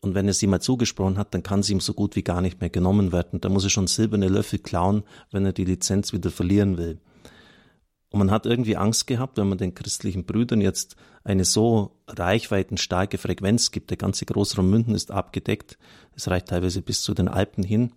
und 0.00 0.14
wenn 0.14 0.28
er 0.28 0.32
sie 0.32 0.46
mal 0.46 0.62
zugesprochen 0.62 1.18
hat, 1.18 1.34
dann 1.34 1.42
kann 1.42 1.62
sie 1.62 1.74
ihm 1.74 1.80
so 1.80 1.92
gut 1.92 2.16
wie 2.16 2.22
gar 2.22 2.40
nicht 2.40 2.62
mehr 2.62 2.70
genommen 2.70 3.12
werden. 3.12 3.40
Da 3.42 3.50
muss 3.50 3.64
er 3.64 3.70
schon 3.70 3.86
silberne 3.86 4.28
Löffel 4.28 4.60
klauen, 4.60 5.02
wenn 5.30 5.44
er 5.44 5.52
die 5.52 5.66
Lizenz 5.66 6.14
wieder 6.14 6.30
verlieren 6.30 6.78
will. 6.78 7.00
Und 8.08 8.20
man 8.20 8.30
hat 8.30 8.46
irgendwie 8.46 8.78
Angst 8.78 9.06
gehabt, 9.06 9.36
wenn 9.36 9.48
man 9.48 9.58
den 9.58 9.74
christlichen 9.74 10.24
Brüdern 10.24 10.62
jetzt 10.62 10.96
eine 11.22 11.44
so 11.44 11.98
reichweitenstarke 12.06 13.18
Frequenz 13.18 13.72
gibt. 13.72 13.90
Der 13.90 13.98
ganze 13.98 14.24
Großraum 14.24 14.70
Münden 14.70 14.94
ist 14.94 15.10
abgedeckt. 15.10 15.76
Es 16.14 16.28
reicht 16.28 16.48
teilweise 16.48 16.80
bis 16.80 17.02
zu 17.02 17.12
den 17.12 17.28
Alpen 17.28 17.62
hin. 17.62 17.92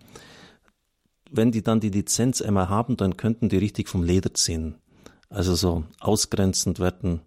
Wenn 1.31 1.51
die 1.51 1.61
dann 1.61 1.79
die 1.79 1.89
Lizenz 1.89 2.41
einmal 2.41 2.69
haben, 2.69 2.97
dann 2.97 3.17
könnten 3.17 3.49
die 3.49 3.57
richtig 3.57 3.87
vom 3.87 4.03
Leder 4.03 4.33
ziehen 4.33 4.75
also 5.29 5.55
so 5.55 5.83
ausgrenzend 5.99 6.79
werden, 6.79 7.21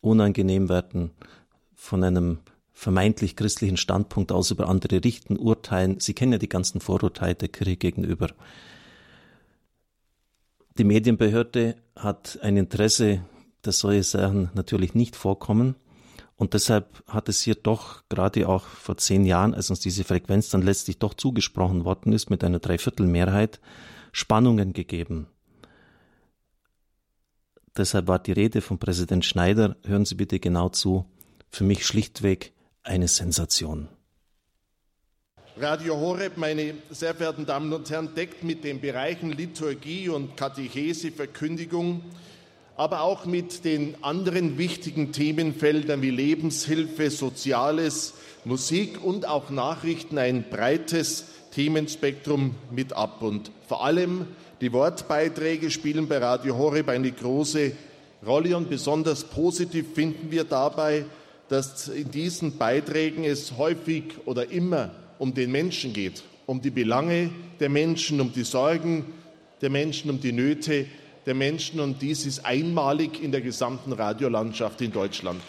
unangenehm 0.00 0.68
werden, 0.68 1.10
von 1.74 2.04
einem 2.04 2.38
vermeintlich 2.72 3.34
christlichen 3.34 3.76
Standpunkt 3.76 4.30
aus 4.30 4.50
über 4.50 4.68
andere 4.68 5.02
richten, 5.02 5.36
urteilen. 5.36 5.98
Sie 6.00 6.14
kennen 6.14 6.32
ja 6.32 6.38
die 6.38 6.48
ganzen 6.48 6.80
Vorurteile 6.80 7.34
der 7.34 7.48
Kirche 7.48 7.76
gegenüber. 7.76 8.28
Die 10.76 10.84
Medienbehörde 10.84 11.76
hat 11.96 12.38
ein 12.42 12.56
Interesse, 12.56 13.24
dass 13.62 13.80
solche 13.80 14.04
Sachen 14.04 14.50
natürlich 14.54 14.94
nicht 14.94 15.16
vorkommen. 15.16 15.74
Und 16.38 16.54
deshalb 16.54 17.02
hat 17.08 17.28
es 17.28 17.42
hier 17.42 17.56
doch 17.56 18.04
gerade 18.08 18.48
auch 18.48 18.64
vor 18.64 18.96
zehn 18.96 19.24
Jahren, 19.24 19.54
als 19.54 19.70
uns 19.70 19.80
diese 19.80 20.04
Frequenz 20.04 20.50
dann 20.50 20.62
letztlich 20.62 21.00
doch 21.00 21.14
zugesprochen 21.14 21.84
worden 21.84 22.12
ist, 22.12 22.30
mit 22.30 22.44
einer 22.44 22.60
Dreiviertelmehrheit, 22.60 23.60
Spannungen 24.12 24.72
gegeben. 24.72 25.26
Deshalb 27.76 28.06
war 28.06 28.20
die 28.20 28.32
Rede 28.32 28.60
von 28.60 28.78
Präsident 28.78 29.24
Schneider, 29.24 29.76
hören 29.84 30.04
Sie 30.04 30.14
bitte 30.14 30.38
genau 30.38 30.68
zu, 30.68 31.06
für 31.50 31.64
mich 31.64 31.84
schlichtweg 31.84 32.52
eine 32.84 33.08
Sensation. 33.08 33.88
Radio 35.56 35.96
Horeb, 35.96 36.36
meine 36.36 36.74
sehr 36.90 37.16
verehrten 37.16 37.46
Damen 37.46 37.72
und 37.72 37.90
Herren, 37.90 38.14
deckt 38.14 38.44
mit 38.44 38.62
den 38.62 38.80
Bereichen 38.80 39.32
Liturgie 39.32 40.08
und 40.08 40.36
Katechese, 40.36 41.10
Verkündigung, 41.10 42.02
aber 42.78 43.02
auch 43.02 43.26
mit 43.26 43.64
den 43.64 43.96
anderen 44.02 44.56
wichtigen 44.56 45.10
Themenfeldern 45.10 46.00
wie 46.00 46.10
Lebenshilfe, 46.10 47.10
Soziales, 47.10 48.14
Musik 48.44 49.04
und 49.04 49.26
auch 49.26 49.50
Nachrichten 49.50 50.16
ein 50.16 50.44
breites 50.48 51.26
Themenspektrum 51.50 52.54
mit 52.70 52.92
ab. 52.92 53.20
Und 53.20 53.50
vor 53.66 53.84
allem 53.84 54.28
die 54.60 54.72
Wortbeiträge 54.72 55.72
spielen 55.72 56.06
bei 56.06 56.18
Radio 56.18 56.56
Horeb 56.56 56.88
eine 56.88 57.10
große 57.10 57.72
Rolle 58.24 58.56
und 58.56 58.70
besonders 58.70 59.24
positiv 59.24 59.86
finden 59.94 60.30
wir 60.30 60.44
dabei, 60.44 61.04
dass 61.48 61.88
in 61.88 62.12
diesen 62.12 62.58
Beiträgen 62.58 63.24
es 63.24 63.58
häufig 63.58 64.04
oder 64.24 64.52
immer 64.52 64.92
um 65.18 65.34
den 65.34 65.50
Menschen 65.50 65.92
geht, 65.92 66.22
um 66.46 66.62
die 66.62 66.70
Belange 66.70 67.30
der 67.58 67.70
Menschen, 67.70 68.20
um 68.20 68.32
die 68.32 68.44
Sorgen 68.44 69.06
der 69.62 69.70
Menschen, 69.70 70.10
um 70.10 70.20
die 70.20 70.32
Nöte 70.32 70.86
der 71.28 71.34
Menschen 71.34 71.78
und 71.78 72.00
dies 72.00 72.24
ist 72.24 72.46
einmalig 72.46 73.22
in 73.22 73.32
der 73.32 73.42
gesamten 73.42 73.92
Radiolandschaft 73.92 74.80
in 74.80 74.92
Deutschland. 74.92 75.42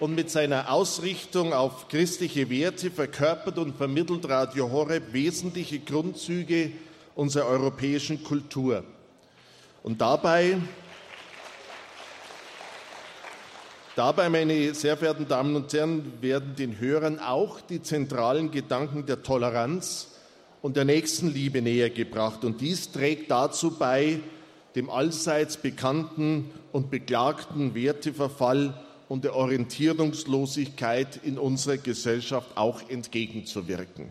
und 0.00 0.14
mit 0.14 0.30
seiner 0.30 0.72
Ausrichtung 0.72 1.52
auf 1.52 1.88
christliche 1.88 2.48
Werte 2.48 2.90
verkörpert 2.90 3.58
und 3.58 3.76
vermittelt 3.76 4.26
Radio 4.30 4.70
Horeb 4.70 5.12
wesentliche 5.12 5.78
Grundzüge 5.78 6.72
unserer 7.14 7.46
europäischen 7.46 8.24
Kultur. 8.24 8.82
Und 9.82 10.00
dabei, 10.00 10.56
dabei, 14.00 14.30
meine 14.30 14.72
sehr 14.72 14.96
verehrten 14.96 15.28
Damen 15.28 15.54
und 15.56 15.70
Herren, 15.74 16.10
werden 16.22 16.56
den 16.56 16.80
Hörern 16.80 17.18
auch 17.18 17.60
die 17.60 17.82
zentralen 17.82 18.50
Gedanken 18.50 19.04
der 19.04 19.22
Toleranz 19.22 20.08
und 20.62 20.78
der 20.78 20.86
Nächstenliebe 20.86 21.60
näher 21.60 21.90
gebracht. 21.90 22.42
Und 22.42 22.62
dies 22.62 22.92
trägt 22.92 23.30
dazu 23.30 23.72
bei, 23.72 24.20
dem 24.74 24.88
allseits 24.88 25.58
bekannten 25.58 26.50
und 26.72 26.90
beklagten 26.90 27.74
Werteverfall 27.74 28.72
und 29.10 29.24
der 29.24 29.36
Orientierungslosigkeit 29.36 31.20
in 31.22 31.36
unserer 31.36 31.76
Gesellschaft 31.76 32.56
auch 32.56 32.80
entgegenzuwirken. 32.88 34.08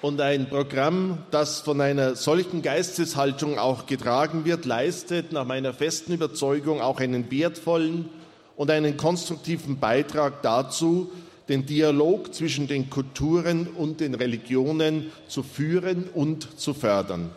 Und 0.00 0.20
ein 0.20 0.48
Programm, 0.48 1.18
das 1.32 1.60
von 1.60 1.80
einer 1.80 2.14
solchen 2.14 2.62
Geisteshaltung 2.62 3.58
auch 3.58 3.86
getragen 3.86 4.44
wird, 4.44 4.64
leistet 4.64 5.32
nach 5.32 5.44
meiner 5.44 5.74
festen 5.74 6.12
Überzeugung 6.12 6.80
auch 6.80 7.00
einen 7.00 7.28
wertvollen 7.32 8.08
und 8.54 8.70
einen 8.70 8.96
konstruktiven 8.96 9.80
Beitrag 9.80 10.42
dazu, 10.42 11.10
den 11.48 11.66
Dialog 11.66 12.32
zwischen 12.32 12.68
den 12.68 12.90
Kulturen 12.90 13.66
und 13.66 13.98
den 13.98 14.14
Religionen 14.14 15.10
zu 15.26 15.42
führen 15.42 16.08
und 16.14 16.60
zu 16.60 16.74
fördern. 16.74 17.30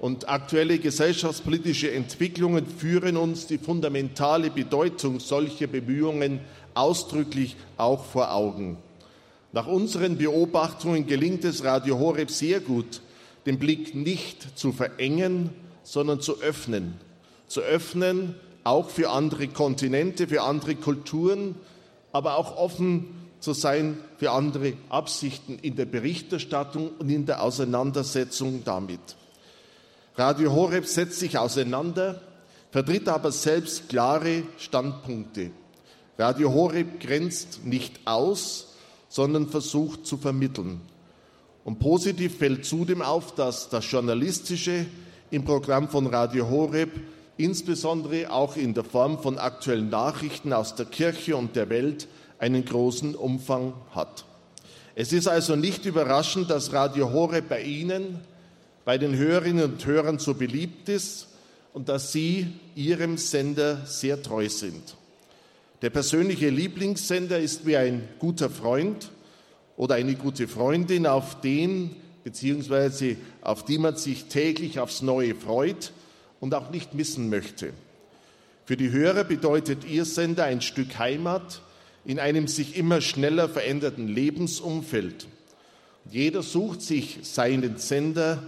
Und 0.00 0.28
aktuelle 0.28 0.80
gesellschaftspolitische 0.80 1.92
Entwicklungen 1.92 2.66
führen 2.66 3.16
uns 3.16 3.46
die 3.46 3.58
fundamentale 3.58 4.50
Bedeutung 4.50 5.20
solcher 5.20 5.68
Bemühungen 5.68 6.40
ausdrücklich 6.74 7.54
auch 7.76 8.04
vor 8.04 8.32
Augen. 8.32 8.78
Nach 9.54 9.68
unseren 9.68 10.18
Beobachtungen 10.18 11.06
gelingt 11.06 11.44
es 11.44 11.62
Radio 11.62 11.96
Horeb 12.00 12.28
sehr 12.28 12.58
gut, 12.58 13.02
den 13.46 13.60
Blick 13.60 13.94
nicht 13.94 14.58
zu 14.58 14.72
verengen, 14.72 15.50
sondern 15.84 16.20
zu 16.20 16.40
öffnen. 16.40 16.94
Zu 17.46 17.60
öffnen 17.60 18.34
auch 18.64 18.90
für 18.90 19.10
andere 19.10 19.46
Kontinente, 19.46 20.26
für 20.26 20.42
andere 20.42 20.74
Kulturen, 20.74 21.54
aber 22.10 22.36
auch 22.36 22.56
offen 22.56 23.06
zu 23.38 23.52
sein 23.52 23.96
für 24.18 24.32
andere 24.32 24.72
Absichten 24.88 25.60
in 25.62 25.76
der 25.76 25.84
Berichterstattung 25.84 26.90
und 26.98 27.08
in 27.08 27.24
der 27.24 27.40
Auseinandersetzung 27.40 28.62
damit. 28.64 28.98
Radio 30.16 30.52
Horeb 30.52 30.84
setzt 30.84 31.20
sich 31.20 31.38
auseinander, 31.38 32.20
vertritt 32.72 33.08
aber 33.08 33.30
selbst 33.30 33.88
klare 33.88 34.42
Standpunkte. 34.58 35.52
Radio 36.18 36.52
Horeb 36.52 36.98
grenzt 36.98 37.64
nicht 37.64 38.00
aus, 38.04 38.73
sondern 39.14 39.46
versucht 39.46 40.08
zu 40.08 40.16
vermitteln. 40.16 40.80
Und 41.62 41.78
positiv 41.78 42.38
fällt 42.38 42.64
zudem 42.64 43.00
auf, 43.00 43.32
dass 43.36 43.68
das 43.68 43.88
Journalistische 43.88 44.86
im 45.30 45.44
Programm 45.44 45.88
von 45.88 46.08
Radio 46.08 46.50
Horeb 46.50 46.90
insbesondere 47.36 48.32
auch 48.32 48.56
in 48.56 48.74
der 48.74 48.82
Form 48.82 49.20
von 49.22 49.38
aktuellen 49.38 49.88
Nachrichten 49.88 50.52
aus 50.52 50.74
der 50.74 50.86
Kirche 50.86 51.36
und 51.36 51.54
der 51.54 51.68
Welt 51.70 52.08
einen 52.40 52.64
großen 52.64 53.14
Umfang 53.14 53.74
hat. 53.94 54.24
Es 54.96 55.12
ist 55.12 55.28
also 55.28 55.54
nicht 55.54 55.84
überraschend, 55.84 56.50
dass 56.50 56.72
Radio 56.72 57.12
Horeb 57.12 57.48
bei 57.48 57.62
Ihnen, 57.62 58.18
bei 58.84 58.98
den 58.98 59.14
Hörerinnen 59.14 59.74
und 59.74 59.86
Hörern 59.86 60.18
so 60.18 60.34
beliebt 60.34 60.88
ist 60.88 61.28
und 61.72 61.88
dass 61.88 62.10
Sie 62.10 62.48
Ihrem 62.74 63.16
Sender 63.16 63.86
sehr 63.86 64.20
treu 64.20 64.48
sind. 64.48 64.96
Der 65.84 65.90
persönliche 65.90 66.48
Lieblingssender 66.48 67.38
ist 67.38 67.66
wie 67.66 67.76
ein 67.76 68.08
guter 68.18 68.48
Freund 68.48 69.10
oder 69.76 69.96
eine 69.96 70.14
gute 70.14 70.48
Freundin, 70.48 71.06
auf 71.06 71.42
den 71.42 71.94
bzw. 72.24 73.16
auf 73.42 73.66
die 73.66 73.76
man 73.76 73.94
sich 73.94 74.24
täglich 74.24 74.80
aufs 74.80 75.02
Neue 75.02 75.34
freut 75.34 75.92
und 76.40 76.54
auch 76.54 76.70
nicht 76.70 76.94
missen 76.94 77.28
möchte. 77.28 77.74
Für 78.64 78.78
die 78.78 78.92
Hörer 78.92 79.24
bedeutet 79.24 79.84
Ihr 79.84 80.06
Sender 80.06 80.44
ein 80.44 80.62
Stück 80.62 80.98
Heimat 80.98 81.60
in 82.06 82.18
einem 82.18 82.48
sich 82.48 82.78
immer 82.78 83.02
schneller 83.02 83.50
veränderten 83.50 84.08
Lebensumfeld. 84.08 85.26
Jeder 86.10 86.42
sucht 86.42 86.80
sich 86.80 87.18
seinen 87.24 87.76
Sender, 87.76 88.42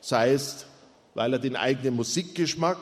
sei 0.00 0.32
es, 0.32 0.66
weil 1.14 1.34
er 1.34 1.38
den 1.38 1.54
eigenen 1.54 1.94
Musikgeschmack, 1.94 2.80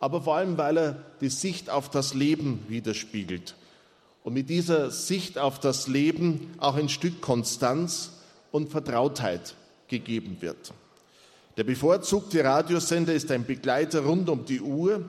aber 0.00 0.22
vor 0.22 0.36
allem, 0.36 0.58
weil 0.58 0.78
er 0.78 0.96
die 1.20 1.28
Sicht 1.28 1.70
auf 1.70 1.90
das 1.90 2.14
Leben 2.14 2.64
widerspiegelt. 2.68 3.54
Und 4.24 4.34
mit 4.34 4.50
dieser 4.50 4.90
Sicht 4.90 5.38
auf 5.38 5.60
das 5.60 5.86
Leben 5.86 6.54
auch 6.58 6.76
ein 6.76 6.88
Stück 6.88 7.20
Konstanz 7.20 8.12
und 8.50 8.70
Vertrautheit 8.70 9.54
gegeben 9.88 10.38
wird. 10.40 10.72
Der 11.56 11.64
bevorzugte 11.64 12.44
Radiosender 12.44 13.14
ist 13.14 13.30
ein 13.30 13.46
Begleiter 13.46 14.00
rund 14.00 14.28
um 14.28 14.44
die 14.44 14.60
Uhr 14.60 15.04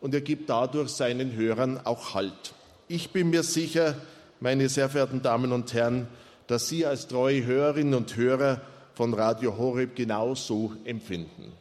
und 0.00 0.14
er 0.14 0.22
gibt 0.22 0.50
dadurch 0.50 0.90
seinen 0.90 1.36
Hörern 1.36 1.80
auch 1.84 2.14
Halt. 2.14 2.54
Ich 2.88 3.10
bin 3.10 3.30
mir 3.30 3.42
sicher, 3.42 3.94
meine 4.40 4.68
sehr 4.68 4.88
verehrten 4.88 5.22
Damen 5.22 5.52
und 5.52 5.72
Herren, 5.72 6.08
dass 6.46 6.68
Sie 6.68 6.84
als 6.84 7.06
treue 7.06 7.44
Hörerinnen 7.44 7.94
und 7.94 8.16
Hörer 8.16 8.60
von 8.94 9.14
Radio 9.14 9.56
Horeb 9.56 9.94
genauso 9.96 10.72
empfinden. 10.84 11.52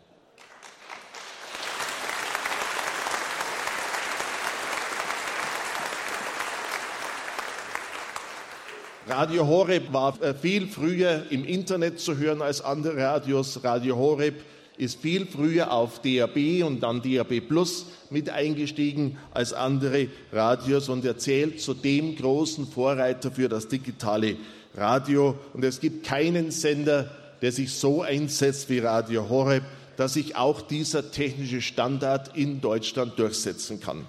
Radio 9.07 9.45
Horeb 9.45 9.91
war 9.91 10.21
äh, 10.21 10.33
viel 10.33 10.67
früher 10.67 11.23
im 11.29 11.43
Internet 11.43 11.99
zu 11.99 12.17
hören 12.17 12.41
als 12.41 12.61
andere 12.61 12.97
Radios. 12.97 13.61
Radio 13.61 13.97
Horeb 13.97 14.35
ist 14.77 15.01
viel 15.01 15.25
früher 15.25 15.73
auf 15.73 15.99
DAB 16.01 16.63
und 16.63 16.81
dann 16.81 17.01
DAB 17.01 17.41
Plus 17.41 17.85
mit 18.09 18.29
eingestiegen 18.29 19.17
als 19.33 19.51
andere 19.51 20.07
Radios 20.31 20.87
und 20.87 21.03
erzählt 21.03 21.59
zu 21.59 21.73
dem 21.73 22.15
großen 22.15 22.65
Vorreiter 22.65 23.29
für 23.29 23.49
das 23.49 23.67
digitale 23.67 24.37
Radio. 24.73 25.37
Und 25.53 25.65
es 25.65 25.81
gibt 25.81 26.05
keinen 26.05 26.49
Sender, 26.51 27.11
der 27.41 27.51
sich 27.51 27.73
so 27.73 28.03
einsetzt 28.03 28.69
wie 28.69 28.79
Radio 28.79 29.27
Horeb, 29.27 29.63
dass 29.97 30.13
sich 30.13 30.37
auch 30.37 30.61
dieser 30.61 31.11
technische 31.11 31.61
Standard 31.61 32.37
in 32.37 32.61
Deutschland 32.61 33.19
durchsetzen 33.19 33.81
kann. 33.81 34.05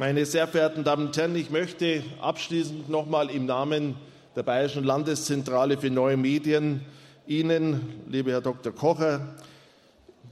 Meine 0.00 0.24
sehr 0.24 0.48
verehrten 0.48 0.82
Damen 0.82 1.08
und 1.08 1.16
Herren, 1.18 1.36
ich 1.36 1.50
möchte 1.50 2.02
abschließend 2.22 2.88
nochmal 2.88 3.28
im 3.28 3.44
Namen 3.44 3.96
der 4.34 4.42
Bayerischen 4.42 4.82
Landeszentrale 4.82 5.76
für 5.76 5.90
neue 5.90 6.16
Medien 6.16 6.80
Ihnen, 7.26 7.82
lieber 8.08 8.30
Herr 8.30 8.40
Dr. 8.40 8.72
Kocher, 8.72 9.34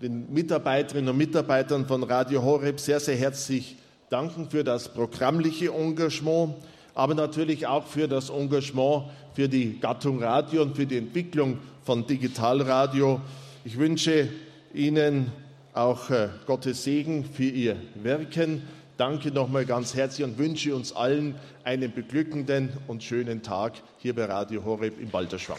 den 0.01 0.33
Mitarbeiterinnen 0.33 1.11
und 1.11 1.19
Mitarbeitern 1.19 1.87
von 1.87 2.03
Radio 2.03 2.43
Horeb 2.43 2.81
sehr, 2.81 2.99
sehr 2.99 3.17
herzlich 3.17 3.77
danken 4.09 4.49
für 4.49 4.65
das 4.65 4.89
programmliche 4.89 5.71
Engagement, 5.71 6.55
aber 6.95 7.15
natürlich 7.15 7.67
auch 7.67 7.87
für 7.87 8.09
das 8.09 8.31
Engagement 8.31 9.05
für 9.35 9.51
die 9.51 9.79
Gattung 9.79 10.23
Radio 10.23 10.63
und 10.63 10.77
für 10.77 10.87
die 10.87 10.97
Entwicklung 10.97 11.59
von 11.85 12.07
Digitalradio. 12.07 13.21
Ich 13.67 13.77
wünsche 13.77 14.31
Ihnen 14.73 15.31
auch 15.75 16.09
äh, 16.09 16.31
Gottes 16.47 16.85
Segen 16.85 17.27
für 17.27 17.45
Ihr 17.45 17.77
Wirken 17.97 18.63
danke 18.99 19.31
nochmal 19.31 19.65
ganz 19.65 19.95
herzlich 19.95 20.27
und 20.27 20.39
wünsche 20.39 20.75
uns 20.75 20.93
allen 20.93 21.37
einen 21.65 21.93
beglückenden 21.95 22.71
und 22.89 23.03
schönen 23.03 23.43
Tag 23.43 23.75
hier 23.99 24.15
bei 24.15 24.25
Radio 24.25 24.65
Horeb 24.65 25.01
im 25.01 25.09
Balderschwang. 25.09 25.59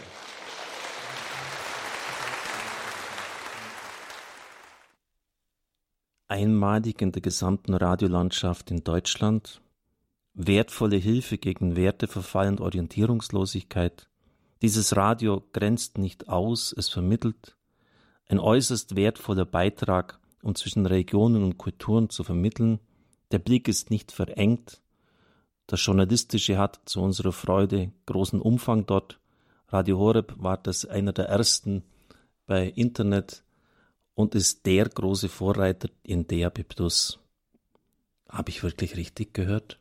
Einmalig 6.28 7.02
in 7.02 7.12
der 7.12 7.22
gesamten 7.22 7.74
Radiolandschaft 7.74 8.70
in 8.70 8.84
Deutschland, 8.84 9.62
wertvolle 10.34 10.98
Hilfe 10.98 11.38
gegen 11.40 11.76
Werteverfall 11.76 12.50
und 12.50 12.62
Orientierungslosigkeit. 12.62 14.08
Dieses 14.62 14.96
Radio 14.96 15.44
grenzt 15.54 15.98
nicht 15.98 16.28
aus, 16.28 16.76
es 16.78 16.90
vermittelt. 16.90 17.56
Ein 18.28 18.40
äußerst 18.40 18.96
wertvoller 18.96 19.46
Beitrag, 19.46 20.20
um 20.44 20.54
zwischen 20.54 20.86
Regionen 20.86 21.44
und 21.44 21.58
Kulturen 21.58 22.10
zu 22.10 22.24
vermitteln, 22.24 22.80
der 23.32 23.40
Blick 23.40 23.68
ist 23.68 23.90
nicht 23.90 24.12
verengt. 24.12 24.82
Das 25.68 25.86
Journalistische 25.86 26.58
hat 26.58 26.80
zu 26.86 27.02
unserer 27.02 27.32
Freude 27.32 27.92
großen 28.06 28.42
Umfang 28.42 28.86
dort. 28.86 29.20
Radio 29.68 30.00
Horeb 30.00 30.34
war 30.38 30.58
das 30.58 30.86
einer 30.86 31.14
der 31.14 31.26
ersten 31.26 31.84
bei 32.48 32.68
Internet 32.68 33.44
und 34.16 34.34
ist 34.34 34.66
der 34.66 34.90
große 34.90 35.30
Vorreiter 35.30 35.90
in 36.02 36.28
DAB+. 36.28 36.66
Habe 38.28 38.50
ich 38.50 38.64
wirklich 38.64 38.98
richtig 38.98 39.34
gehört? 39.34 39.80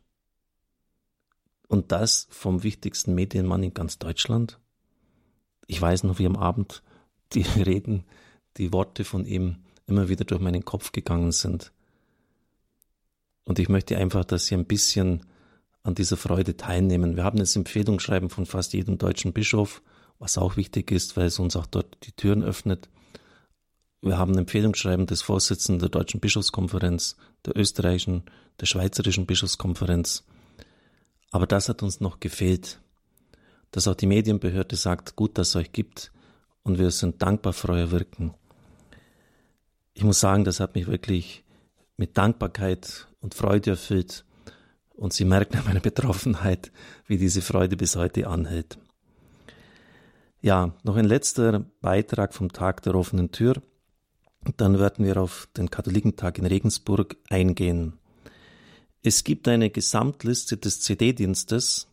Und 1.68 1.92
das 1.92 2.28
vom 2.30 2.62
wichtigsten 2.62 3.14
Medienmann 3.14 3.62
in 3.62 3.74
ganz 3.74 3.98
Deutschland? 3.98 4.58
Ich 5.66 5.80
weiß 5.80 6.04
noch, 6.04 6.18
wie 6.18 6.26
am 6.26 6.37
Abend 6.37 6.82
die 7.32 7.42
Reden, 7.56 8.04
die 8.58 8.72
Worte 8.72 9.04
von 9.04 9.24
ihm 9.24 9.56
immer 9.87 10.08
wieder 10.08 10.24
durch 10.24 10.40
meinen 10.40 10.64
Kopf 10.64 10.92
gegangen 10.92 11.32
sind. 11.32 11.72
Und 13.48 13.58
ich 13.58 13.70
möchte 13.70 13.96
einfach, 13.96 14.26
dass 14.26 14.44
Sie 14.44 14.54
ein 14.54 14.66
bisschen 14.66 15.24
an 15.82 15.94
dieser 15.94 16.18
Freude 16.18 16.58
teilnehmen. 16.58 17.16
Wir 17.16 17.24
haben 17.24 17.38
das 17.38 17.56
Empfehlungsschreiben 17.56 18.28
von 18.28 18.44
fast 18.44 18.74
jedem 18.74 18.98
deutschen 18.98 19.32
Bischof, 19.32 19.80
was 20.18 20.37
auch 20.37 20.58
wichtig 20.58 20.90
ist, 20.90 21.16
weil 21.16 21.28
es 21.28 21.38
uns 21.38 21.56
auch 21.56 21.64
dort 21.64 21.96
die 22.02 22.12
Türen 22.12 22.42
öffnet. 22.42 22.90
Wir 24.02 24.18
haben 24.18 24.32
ein 24.32 24.40
Empfehlungsschreiben 24.40 25.06
des 25.06 25.22
Vorsitzenden 25.22 25.78
der 25.78 25.88
Deutschen 25.88 26.20
Bischofskonferenz, 26.20 27.16
der 27.46 27.56
österreichischen, 27.56 28.24
der 28.61 28.66
schweizerischen 28.66 29.24
Bischofskonferenz. 29.24 30.26
Aber 31.30 31.46
das 31.46 31.70
hat 31.70 31.82
uns 31.82 32.00
noch 32.00 32.20
gefehlt, 32.20 32.82
dass 33.70 33.88
auch 33.88 33.94
die 33.94 34.06
Medienbehörde 34.06 34.76
sagt, 34.76 35.16
gut, 35.16 35.38
dass 35.38 35.48
es 35.48 35.56
euch 35.56 35.72
gibt 35.72 36.12
und 36.64 36.78
wir 36.78 36.90
sind 36.90 37.22
dankbar 37.22 37.54
für 37.54 37.70
euer 37.70 37.92
Wirken. 37.92 38.34
Ich 39.94 40.04
muss 40.04 40.20
sagen, 40.20 40.44
das 40.44 40.61
hat 40.61 40.74
mich 40.74 40.87
wirklich 40.87 41.44
mit 41.98 42.16
Dankbarkeit 42.16 43.08
und 43.20 43.34
Freude 43.34 43.72
erfüllt. 43.72 44.24
Und 44.94 45.12
Sie 45.12 45.24
merken 45.24 45.58
an 45.58 45.64
meiner 45.66 45.80
Betroffenheit, 45.80 46.72
wie 47.06 47.18
diese 47.18 47.42
Freude 47.42 47.76
bis 47.76 47.94
heute 47.96 48.26
anhält. 48.26 48.78
Ja, 50.40 50.74
noch 50.84 50.96
ein 50.96 51.04
letzter 51.04 51.66
Beitrag 51.80 52.32
vom 52.32 52.52
Tag 52.52 52.82
der 52.82 52.94
offenen 52.94 53.32
Tür. 53.32 53.61
Dann 54.56 54.78
werden 54.78 55.04
wir 55.04 55.16
auf 55.18 55.48
den 55.56 55.70
Katholikentag 55.70 56.38
in 56.38 56.46
Regensburg 56.46 57.16
eingehen. 57.28 57.98
Es 59.02 59.24
gibt 59.24 59.48
eine 59.48 59.70
Gesamtliste 59.70 60.56
des 60.56 60.80
CD-Dienstes, 60.80 61.88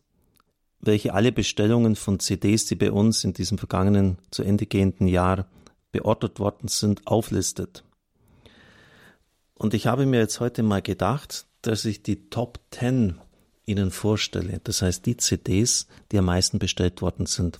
welche 0.80 1.14
alle 1.14 1.32
Bestellungen 1.32 1.96
von 1.96 2.20
CDs, 2.20 2.66
die 2.66 2.76
bei 2.76 2.92
uns 2.92 3.24
in 3.24 3.32
diesem 3.32 3.58
vergangenen 3.58 4.18
zu 4.30 4.42
Ende 4.42 4.66
gehenden 4.66 5.08
Jahr 5.08 5.46
beordert 5.90 6.38
worden 6.38 6.68
sind, 6.68 7.06
auflistet. 7.06 7.85
Und 9.58 9.74
ich 9.74 9.86
habe 9.86 10.06
mir 10.06 10.20
jetzt 10.20 10.40
heute 10.40 10.62
mal 10.62 10.82
gedacht, 10.82 11.46
dass 11.62 11.84
ich 11.84 12.02
die 12.02 12.28
Top 12.28 12.60
10 12.70 13.18
Ihnen 13.64 13.90
vorstelle. 13.90 14.60
Das 14.62 14.82
heißt, 14.82 15.04
die 15.06 15.16
CDs, 15.16 15.88
die 16.12 16.18
am 16.18 16.26
meisten 16.26 16.58
bestellt 16.58 17.02
worden 17.02 17.26
sind. 17.26 17.58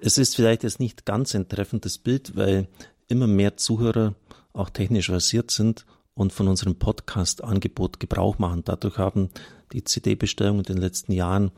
Es 0.00 0.18
ist 0.18 0.34
vielleicht 0.34 0.64
jetzt 0.64 0.80
nicht 0.80 1.04
ganz 1.04 1.34
ein 1.34 1.48
treffendes 1.48 1.98
Bild, 1.98 2.34
weil 2.34 2.66
immer 3.08 3.26
mehr 3.26 3.56
Zuhörer 3.56 4.14
auch 4.52 4.70
technisch 4.70 5.06
versiert 5.06 5.50
sind 5.50 5.84
und 6.14 6.32
von 6.32 6.48
unserem 6.48 6.76
Podcast-Angebot 6.76 8.00
Gebrauch 8.00 8.38
machen. 8.38 8.62
Dadurch 8.64 8.98
haben 8.98 9.30
die 9.72 9.84
CD-Bestellungen 9.84 10.64
in 10.64 10.74
den 10.74 10.78
letzten 10.78 11.12
Jahren 11.12 11.52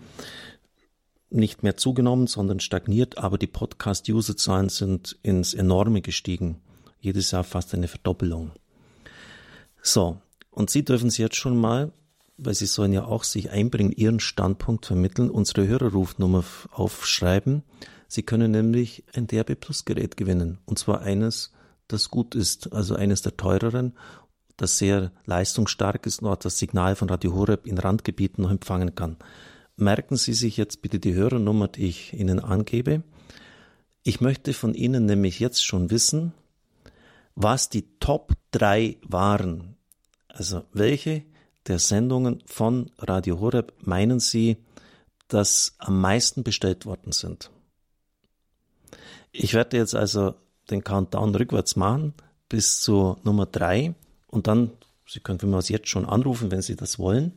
nicht 1.30 1.62
mehr 1.62 1.76
zugenommen, 1.76 2.26
sondern 2.26 2.60
stagniert, 2.60 3.16
aber 3.18 3.38
die 3.38 3.46
Podcast-User-Zahlen 3.46 4.68
sind 4.68 5.16
ins 5.22 5.54
Enorme 5.54 6.02
gestiegen. 6.02 6.60
Jedes 7.00 7.30
Jahr 7.30 7.44
fast 7.44 7.72
eine 7.72 7.88
Verdoppelung. 7.88 8.50
So, 9.82 10.18
und 10.50 10.70
Sie 10.70 10.84
dürfen 10.84 11.10
Sie 11.10 11.22
jetzt 11.22 11.36
schon 11.36 11.56
mal, 11.56 11.92
weil 12.38 12.54
Sie 12.54 12.66
sollen 12.66 12.92
ja 12.92 13.04
auch 13.04 13.24
sich 13.24 13.50
einbringen, 13.50 13.92
Ihren 13.92 14.20
Standpunkt 14.20 14.86
vermitteln, 14.86 15.28
unsere 15.28 15.66
Hörerrufnummer 15.66 16.44
aufschreiben. 16.70 17.64
Sie 18.06 18.22
können 18.22 18.52
nämlich 18.52 19.04
ein 19.14 19.26
DRB 19.26 19.58
Plus 19.58 19.84
Gerät 19.84 20.16
gewinnen. 20.16 20.58
Und 20.66 20.78
zwar 20.78 21.00
eines, 21.00 21.52
das 21.88 22.10
gut 22.10 22.34
ist, 22.34 22.72
also 22.72 22.94
eines 22.94 23.22
der 23.22 23.36
teureren, 23.36 23.94
das 24.56 24.78
sehr 24.78 25.12
leistungsstark 25.26 26.06
ist 26.06 26.22
und 26.22 26.28
auch 26.28 26.36
das 26.36 26.58
Signal 26.58 26.94
von 26.94 27.08
Radio 27.08 27.34
Horeb 27.34 27.66
in 27.66 27.78
Randgebieten 27.78 28.42
noch 28.42 28.50
empfangen 28.50 28.94
kann. 28.94 29.16
Merken 29.76 30.16
Sie 30.16 30.34
sich 30.34 30.56
jetzt 30.56 30.82
bitte 30.82 31.00
die 31.00 31.14
Hörernummer, 31.14 31.68
die 31.68 31.86
ich 31.86 32.12
Ihnen 32.12 32.38
angebe. 32.38 33.02
Ich 34.04 34.20
möchte 34.20 34.52
von 34.52 34.74
Ihnen 34.74 35.06
nämlich 35.06 35.40
jetzt 35.40 35.64
schon 35.64 35.90
wissen, 35.90 36.34
was 37.34 37.68
die 37.68 37.98
Top 37.98 38.34
3 38.52 38.98
waren. 39.02 39.71
Also 40.32 40.64
welche 40.72 41.24
der 41.66 41.78
Sendungen 41.78 42.42
von 42.46 42.90
Radio 42.98 43.38
Horeb 43.38 43.74
meinen 43.82 44.18
Sie, 44.18 44.56
dass 45.28 45.74
am 45.78 46.00
meisten 46.00 46.42
bestellt 46.42 46.86
worden 46.86 47.12
sind? 47.12 47.50
Ich 49.30 49.54
werde 49.54 49.76
jetzt 49.76 49.94
also 49.94 50.34
den 50.70 50.82
Countdown 50.82 51.34
rückwärts 51.34 51.76
machen 51.76 52.14
bis 52.48 52.80
zu 52.80 53.16
Nummer 53.24 53.46
3 53.46 53.94
und 54.26 54.46
dann, 54.46 54.70
Sie 55.06 55.20
können 55.20 55.38
von 55.38 55.50
mir 55.50 55.60
jetzt 55.60 55.88
schon 55.88 56.06
anrufen, 56.06 56.50
wenn 56.50 56.62
Sie 56.62 56.76
das 56.76 56.98
wollen. 56.98 57.32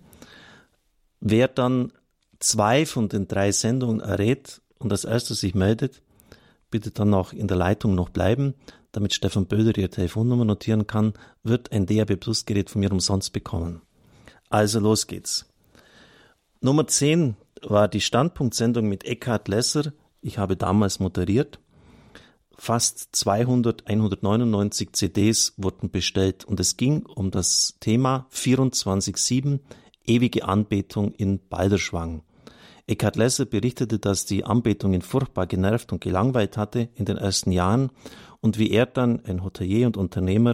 Wer 1.20 1.48
dann 1.48 1.92
zwei 2.40 2.86
von 2.86 3.10
den 3.10 3.28
drei 3.28 3.52
Sendungen 3.52 4.00
errät 4.00 4.62
und 4.80 4.92
als 4.92 5.04
erstes 5.04 5.40
sich 5.42 5.56
meldet, 5.56 6.02
bitte 6.72 6.92
dann 6.92 7.14
auch 7.14 7.34
in 7.34 7.48
der 7.48 7.58
Leitung 7.58 7.96
noch 7.96 8.10
bleiben, 8.10 8.54
damit 8.96 9.14
Stefan 9.14 9.46
Böder 9.46 9.78
Ihre 9.78 9.90
Telefonnummer 9.90 10.46
notieren 10.46 10.88
kann, 10.88 11.14
wird 11.44 11.72
ein 11.72 11.86
DAB 11.86 12.16
Plus 12.16 12.46
Gerät 12.46 12.70
von 12.70 12.80
mir 12.80 12.92
umsonst 12.92 13.34
bekommen. 13.34 13.82
Also 14.50 14.80
los 14.80 15.08
geht's. 15.08 15.46
Nummer 16.62 16.88
10 16.88 17.36
war 17.62 17.88
die 17.88 18.02
Standpunktsendung 18.02 18.88
mit 18.88 19.04
Eckhard 19.04 19.48
Lesser. 19.48 19.94
Ich 20.22 20.38
habe 20.38 20.56
damals 20.56 21.00
moderiert. 21.00 21.60
Fast 22.58 23.10
200, 23.12 23.88
199 23.88 24.94
CDs 24.94 25.54
wurden 25.58 25.92
bestellt 25.92 26.46
und 26.46 26.60
es 26.62 26.78
ging 26.78 27.06
um 27.06 27.32
das 27.32 27.76
Thema 27.82 28.28
24-7 28.32 29.60
ewige 30.06 30.46
Anbetung 30.46 31.12
in 31.14 31.40
Balderschwang. 31.50 32.22
Eckhard 32.88 33.16
Lesser 33.16 33.46
berichtete, 33.46 34.00
dass 34.00 34.26
die 34.26 34.46
Anbetung 34.46 34.94
ihn 34.94 35.02
furchtbar 35.02 35.48
genervt 35.48 35.92
und 35.92 36.02
gelangweilt 36.02 36.56
hatte 36.56 36.90
in 36.96 37.06
den 37.06 37.18
ersten 37.18 37.52
Jahren 37.52 37.90
und 38.46 38.60
wie 38.60 38.70
er 38.70 38.86
dann, 38.86 39.26
ein 39.26 39.44
Hotelier 39.44 39.88
und 39.88 39.98
Unternehmer, 39.98 40.54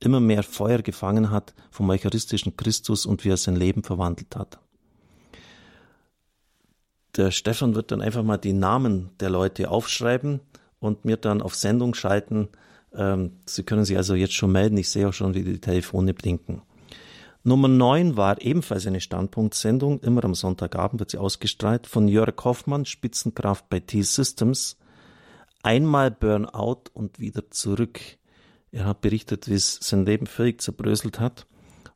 immer 0.00 0.20
mehr 0.20 0.42
Feuer 0.42 0.82
gefangen 0.82 1.30
hat 1.30 1.54
vom 1.70 1.88
eucharistischen 1.88 2.58
Christus 2.58 3.06
und 3.06 3.24
wie 3.24 3.30
er 3.30 3.38
sein 3.38 3.56
Leben 3.56 3.82
verwandelt 3.82 4.36
hat. 4.36 4.58
Der 7.16 7.30
Stefan 7.30 7.74
wird 7.74 7.90
dann 7.90 8.02
einfach 8.02 8.22
mal 8.22 8.36
die 8.36 8.52
Namen 8.52 9.10
der 9.18 9.30
Leute 9.30 9.70
aufschreiben 9.70 10.40
und 10.78 11.06
mir 11.06 11.16
dann 11.16 11.40
auf 11.40 11.54
Sendung 11.54 11.94
schalten. 11.94 12.50
Ähm, 12.94 13.32
Sie 13.46 13.62
können 13.62 13.86
sich 13.86 13.96
also 13.96 14.14
jetzt 14.14 14.34
schon 14.34 14.52
melden. 14.52 14.76
Ich 14.76 14.90
sehe 14.90 15.08
auch 15.08 15.14
schon, 15.14 15.34
wie 15.34 15.42
die 15.42 15.58
Telefone 15.58 16.12
blinken. 16.12 16.60
Nummer 17.44 17.68
9 17.68 18.18
war 18.18 18.42
ebenfalls 18.42 18.86
eine 18.86 19.00
Standpunktsendung, 19.00 20.00
immer 20.00 20.22
am 20.24 20.34
Sonntagabend 20.34 21.00
wird 21.00 21.10
sie 21.10 21.18
ausgestrahlt, 21.18 21.86
von 21.86 22.08
Jörg 22.08 22.34
Hoffmann, 22.44 22.84
Spitzenkraft 22.84 23.70
bei 23.70 23.80
T-Systems. 23.80 24.76
Einmal 25.62 26.10
Burnout 26.10 26.84
und 26.92 27.18
wieder 27.18 27.50
zurück. 27.50 28.00
Er 28.72 28.86
hat 28.86 29.00
berichtet, 29.00 29.48
wie 29.48 29.54
es 29.54 29.78
sein 29.80 30.04
Leben 30.04 30.26
völlig 30.26 30.60
zerbröselt 30.60 31.20
hat 31.20 31.46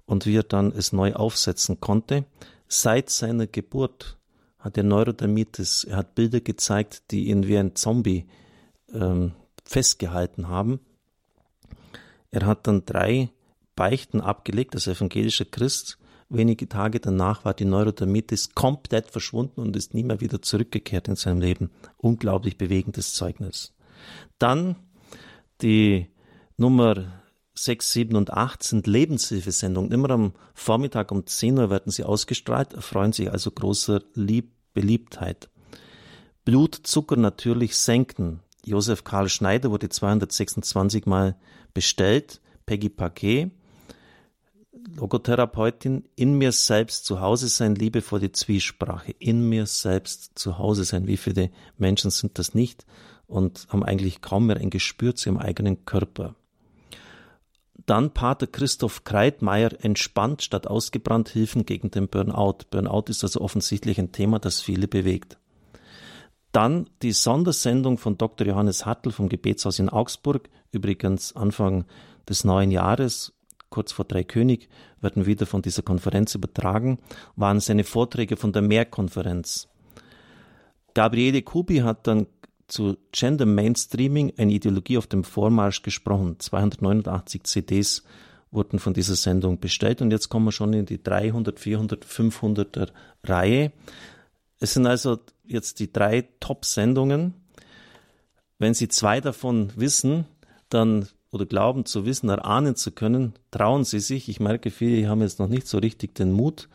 und 0.05 0.26
wie 0.26 0.37
er 0.37 0.44
dann 0.44 0.72
es 0.72 0.92
neu 0.92 1.14
aufsetzen 1.14 1.81
konnte. 1.81 2.24
Seit 2.68 3.11
seiner 3.11 3.46
Geburt 3.46 4.18
hat 4.59 4.76
er 4.76 4.85
Neurodermitis. 4.85 5.85
Er 5.85 5.96
hat 5.96 6.14
Bilder 6.14 6.40
gezeigt, 6.40 7.11
die 7.11 7.29
ihn 7.29 7.46
wie 7.46 7.59
ein 7.59 7.74
Zombie 7.74 8.26
ähm, 8.92 9.33
festgehalten 9.64 10.48
haben. 10.48 10.81
Er 12.31 12.46
hat 12.46 12.66
dann 12.66 12.85
drei 12.85 13.31
Beichten 13.74 14.20
abgelegt 14.20 14.74
als 14.74 14.87
evangelischer 14.87 15.44
Christ. 15.44 15.98
Wenige 16.28 16.68
Tage 16.68 16.98
danach 16.98 17.44
war 17.44 17.54
die 17.54 17.64
Neurodermitis 17.64 18.54
komplett 18.54 19.10
verschwunden 19.10 19.60
und 19.60 19.76
ist 19.76 19.94
nie 19.94 20.02
mehr 20.02 20.20
wieder 20.20 20.42
zurückgekehrt 20.42 21.06
in 21.08 21.16
seinem 21.16 21.40
Leben. 21.40 21.70
Unglaublich 21.98 22.58
bewegendes 22.58 23.14
Zeugnis. 23.14 23.74
Dann 24.38 24.76
die 25.62 26.08
Nummer 26.56 27.22
6, 27.54 27.92
7 27.92 28.16
und 28.16 28.32
8 28.32 28.62
sind 28.62 28.86
Lebenshilfesendungen. 28.86 29.92
Immer 29.92 30.10
am 30.10 30.32
Vormittag 30.54 31.12
um 31.12 31.26
10 31.26 31.58
Uhr 31.58 31.70
werden 31.70 31.92
sie 31.92 32.04
ausgestrahlt, 32.04 32.74
erfreuen 32.74 33.12
sich 33.12 33.30
also 33.30 33.50
großer 33.50 34.02
Lieb 34.14 34.50
Beliebtheit. 34.74 35.48
Blutzucker 36.44 37.16
natürlich 37.16 37.76
senken. 37.76 38.40
Josef 38.64 39.04
Karl 39.04 39.28
Schneider 39.28 39.70
wurde 39.70 39.88
226 39.88 41.06
Mal 41.06 41.36
bestellt. 41.72 42.40
Peggy 42.66 42.88
Paquet 42.88 43.52
Logotherapeutin, 44.94 46.05
in 46.14 46.38
mir 46.38 46.53
selbst 46.53 47.07
zu 47.07 47.20
Hause 47.20 47.49
sein, 47.49 47.75
liebevolle 47.75 48.33
Zwiesprache, 48.33 49.12
in 49.18 49.49
mir 49.49 49.66
selbst 49.66 50.38
zu 50.38 50.59
Hause 50.59 50.85
sein. 50.85 51.07
Wie 51.07 51.16
viele 51.16 51.51
Menschen 51.77 52.11
sind 52.11 52.38
das 52.38 52.55
nicht 52.55 52.87
und 53.27 53.66
haben 53.70 53.83
eigentlich 53.83 54.20
kaum 54.20 54.46
mehr 54.46 54.59
ein 54.59 54.70
Gespür 54.70 55.14
zu 55.14 55.29
ihrem 55.29 55.38
eigenen 55.38 55.85
Körper. 55.85 56.35
Dann 57.87 58.11
Pater 58.11 58.46
Christoph 58.46 59.05
Kreitmeier 59.05 59.70
entspannt 59.85 60.42
statt 60.42 60.66
ausgebrannt 60.66 61.29
Hilfen 61.29 61.66
gegen 61.66 61.90
den 61.90 62.09
Burnout. 62.09 62.59
Burnout 62.70 63.05
ist 63.09 63.22
also 63.22 63.40
offensichtlich 63.40 63.99
ein 63.99 64.12
Thema, 64.12 64.38
das 64.38 64.61
viele 64.61 64.88
bewegt. 64.88 65.38
Dann 66.51 66.88
die 67.03 67.12
Sondersendung 67.12 67.99
von 67.99 68.16
Dr. 68.18 68.46
Johannes 68.46 68.87
Hartl 68.87 69.12
vom 69.12 69.29
Gebetshaus 69.29 69.79
in 69.79 69.88
Augsburg, 69.88 70.49
übrigens 70.72 71.37
Anfang 71.37 71.85
des 72.29 72.44
neuen 72.44 72.70
Jahres, 72.70 73.36
kurz 73.70 73.92
vor 73.92 74.05
Dreikönig, 74.05 74.68
werden 75.00 75.26
wieder 75.26 75.46
von 75.46 75.62
dieser 75.62 75.83
Konferenz 75.83 76.35
übertragen, 76.35 76.98
waren 77.35 77.61
seine 77.61 77.85
Vorträge 77.85 78.37
von 78.37 78.52
der 78.52 78.62
Mehrkonferenz. 78.62 79.68
Gabriele 80.94 81.42
Kubi 81.42 81.79
hat 81.79 82.07
dann 82.07 82.26
zu 82.68 82.96
Gender 83.12 83.46
Mainstreaming, 83.46 84.33
eine 84.37 84.52
Ideologie 84.52 84.98
auf 84.98 85.07
dem 85.07 85.24
Vormarsch 85.24 85.83
gesprochen. 85.83 86.40
289 86.40 87.44
CDs 87.44 88.02
wurden 88.50 88.79
von 88.79 88.94
dieser 88.94 89.16
Sendung 89.16 89.61
bestellt 89.61 90.02
und 90.02 90.11
jetzt 90.11 90.29
kommen 90.29 90.46
wir 90.46 90.52
schon 90.52 90.72
in 90.72 90.87
die 90.87 91.02
300, 91.02 91.61
400, 91.61 92.05
500er 92.05 92.88
Reihe. 93.24 93.72
Es 94.59 94.74
sind 94.74 94.87
also 94.87 95.18
jetzt 95.44 95.79
die 95.81 95.92
drei 95.92 96.29
Top-Sendungen. 96.40 97.35
Wenn 98.59 98.74
Sie 98.74 98.88
zwei 98.88 99.20
davon 99.20 99.72
wissen, 99.76 100.24
dann 100.70 101.09
oder 101.37 101.46
glauben 101.46 101.85
zu 101.85 102.05
wissen, 102.05 102.29
erahnen 102.29 102.75
zu 102.75 102.90
können, 102.90 103.35
trauen 103.51 103.85
sie 103.85 104.01
sich. 104.01 104.29
Ich 104.29 104.40
merke, 104.40 104.70
viele 104.70 105.09
haben 105.09 105.20
jetzt 105.20 105.38
noch 105.38 105.49
nicht 105.49 105.68
so 105.68 105.79
richtig 105.79 106.14
den 106.14 106.33
Mut. 106.33 106.68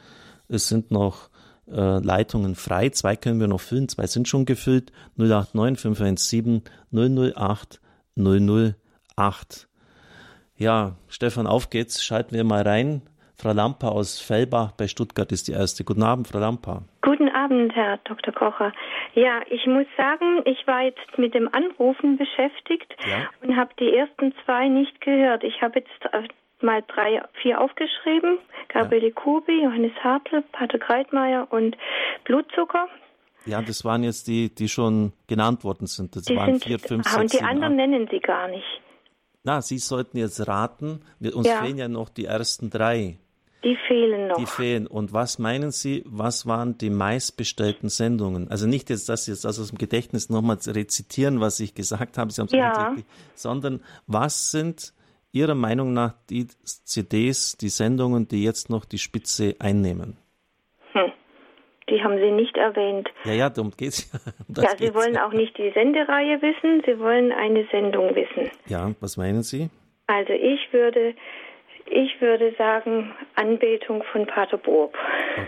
Es 0.48 0.68
sind 0.68 0.92
noch 0.92 1.30
äh, 1.68 2.00
Leitungen 2.00 2.56
frei. 2.56 2.90
Zwei 2.90 3.16
können 3.16 3.40
wir 3.40 3.48
noch 3.48 3.62
füllen, 3.62 3.90
zwei 3.90 4.08
sind 4.08 4.28
schon 4.28 4.46
gefüllt. 4.46 4.92
089 5.18 5.80
517 5.80 6.64
008 6.92 7.82
008. 8.16 9.68
Ja, 10.58 10.96
Stefan, 11.08 11.48
auf 11.48 11.70
geht's. 11.70 12.04
Schalten 12.04 12.36
wir 12.36 12.44
mal 12.44 12.62
rein. 12.62 13.02
Frau 13.42 13.54
Lampa 13.54 13.88
aus 13.88 14.20
Fellbach 14.20 14.72
bei 14.74 14.88
Stuttgart 14.88 15.32
ist 15.32 15.48
die 15.48 15.54
erste. 15.54 15.84
Guten 15.84 16.04
Abend, 16.04 16.28
Frau 16.28 16.38
Lampa. 16.38 16.84
Guten 17.02 17.28
Abend, 17.28 17.74
Herr 17.76 17.98
Dr. 18.04 18.32
Kocher. 18.32 18.72
Ja, 19.16 19.42
ich 19.50 19.66
muss 19.66 19.88
sagen, 19.98 20.44
ich 20.46 20.68
war 20.68 20.84
jetzt 20.84 21.18
mit 21.18 21.34
dem 21.34 21.50
Anrufen 21.52 22.18
beschäftigt 22.18 22.94
ja. 23.10 23.28
und 23.42 23.56
habe 23.58 23.72
die 23.80 23.96
ersten 23.96 24.36
zwei 24.46 24.68
nicht 24.68 25.02
gehört. 25.02 25.44
Ich 25.44 25.60
habe 25.64 25.80
jetzt 25.80 26.14
äh, 26.14 26.28
mal 26.64 26.84
drei, 26.88 27.20
vier 27.42 27.60
aufgeschrieben. 27.60 28.38
Gabriele 28.68 29.08
ja. 29.08 29.14
Kubi, 29.16 29.64
Johannes 29.64 29.94
Hartl, 30.04 30.44
Pater 30.52 30.78
Kreitmeier 30.78 31.48
und 31.50 31.76
Blutzucker. 32.26 32.90
Ja, 33.48 33.64
das 33.64 33.84
waren 33.84 34.04
jetzt 34.04 34.28
die, 34.28 34.54
die 34.54 34.70
schon 34.70 35.14
genannt 35.26 35.64
worden 35.64 35.88
sind. 35.88 36.16
Das 36.16 36.26
die 36.26 36.36
waren 36.36 36.60
sind, 36.60 36.64
vier, 36.64 36.78
fünf, 36.78 37.08
ah, 37.08 37.18
sechs, 37.18 37.34
Und 37.34 37.34
die 37.34 37.44
anderen 37.44 37.74
acht. 37.74 37.90
nennen 37.90 38.08
Sie 38.12 38.20
gar 38.20 38.48
nicht. 38.50 38.82
Na, 39.44 39.64
Sie 39.64 39.80
sollten 39.80 40.18
jetzt 40.18 40.48
raten. 40.48 41.02
uns 41.20 41.48
ja. 41.48 41.64
fehlen 41.64 41.80
ja 41.80 41.88
noch 41.88 42.10
die 42.10 42.26
ersten 42.26 42.70
drei. 42.70 43.18
Die 43.64 43.78
fehlen 43.88 44.28
noch. 44.28 44.38
Die 44.38 44.46
fehlen. 44.48 44.88
Und 44.88 45.14
was 45.14 45.38
meinen 45.38 45.72
Sie, 45.72 46.04
was 46.08 46.48
waren 46.48 46.78
die 46.78 46.90
meistbestellten 46.90 47.90
Sendungen? 47.90 48.50
Also 48.50 48.68
nicht 48.68 48.90
jetzt, 48.90 49.08
dass 49.08 49.26
Sie 49.26 49.32
jetzt 49.32 49.46
aus 49.46 49.70
dem 49.70 49.78
Gedächtnis 49.78 50.30
nochmal 50.30 50.58
rezitieren, 50.66 51.42
was 51.42 51.60
ich 51.60 51.76
gesagt 51.76 52.18
habe, 52.18 52.32
Sie 52.32 52.42
haben 52.42 52.48
es 52.48 52.54
ja. 52.54 52.88
Richtig, 52.88 53.06
sondern 53.36 53.82
was 54.08 54.52
sind 54.52 54.94
Ihrer 55.32 55.56
Meinung 55.56 55.94
nach 55.94 56.14
die 56.30 56.48
CDs, 56.64 57.56
die 57.56 57.70
Sendungen, 57.70 58.28
die 58.28 58.44
jetzt 58.44 58.70
noch 58.70 58.84
die 58.84 58.98
Spitze 58.98 59.56
einnehmen? 59.60 60.18
Hm. 60.94 61.12
Die 61.90 62.04
haben 62.04 62.18
Sie 62.18 62.32
nicht 62.32 62.58
erwähnt. 62.58 63.10
Ja, 63.26 63.34
ja, 63.34 63.50
darum 63.50 63.72
geht 63.72 63.90
es 63.90 64.12
ja. 64.12 64.20
Ja, 64.64 64.76
Sie 64.78 64.94
wollen 64.96 65.18
auch 65.18 65.34
nicht 65.34 65.56
die 65.58 65.72
Sendereihe 65.72 66.42
wissen, 66.42 66.82
Sie 66.86 66.98
wollen 67.00 67.32
eine 67.32 67.68
Sendung 67.72 68.16
wissen. 68.16 68.50
Ja, 68.66 68.92
was 69.00 69.18
meinen 69.18 69.44
Sie? 69.44 69.70
Also 70.08 70.34
ich 70.34 70.74
würde 70.74 71.16
Ich 71.94 72.22
würde 72.22 72.54
sagen 72.58 73.14
Anbetung 73.36 74.02
von 74.14 74.26
Pater 74.26 74.58
Bob. 74.58 74.96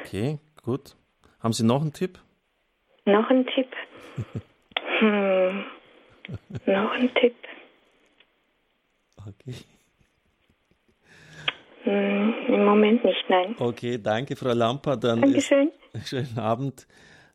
Okay, 0.02 0.40
gut. 0.62 0.96
Haben 1.42 1.54
Sie 1.54 1.64
noch 1.64 1.82
einen 1.82 1.94
Tipp? 1.94 2.20
Noch 3.06 3.30
einen 3.30 3.48
Tipp? 3.48 3.70
hm. 5.00 5.64
noch 6.66 6.92
einen 6.92 7.14
Tipp? 7.16 7.36
Okay. 9.18 9.56
Hm, 11.84 12.34
Im 12.48 12.66
Moment 12.66 13.06
nicht, 13.06 13.24
nein. 13.30 13.56
Okay, 13.58 13.98
danke, 14.02 14.36
Frau 14.36 14.54
Lamper. 14.54 14.98
Dann 14.98 15.22
Dankeschön. 15.22 15.72
Schönen 16.06 16.38
Abend. 16.38 16.88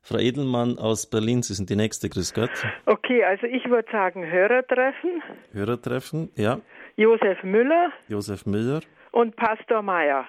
Frau 0.03 0.19
Edelmann 0.19 0.79
aus 0.79 1.09
Berlin, 1.09 1.43
Sie 1.43 1.55
sind 1.55 1.71
die 1.71 1.77
Nächste. 1.77 2.11
Grüß 2.11 2.35
Gott. 2.35 2.51
Okay, 2.85 3.25
also 3.25 3.47
ich 3.47 3.65
würde 3.71 3.91
sagen 3.91 4.27
Hörertreffen. 4.31 5.23
Hörertreffen, 5.53 6.31
ja. 6.37 6.61
Josef 6.97 7.43
Müller. 7.43 7.91
Josef 8.09 8.45
Müller. 8.45 8.81
Und 9.13 9.37
Pastor 9.37 9.83
Meyer. 9.83 10.27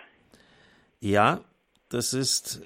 Ja, 0.99 1.41
das 1.89 2.13
ist 2.13 2.61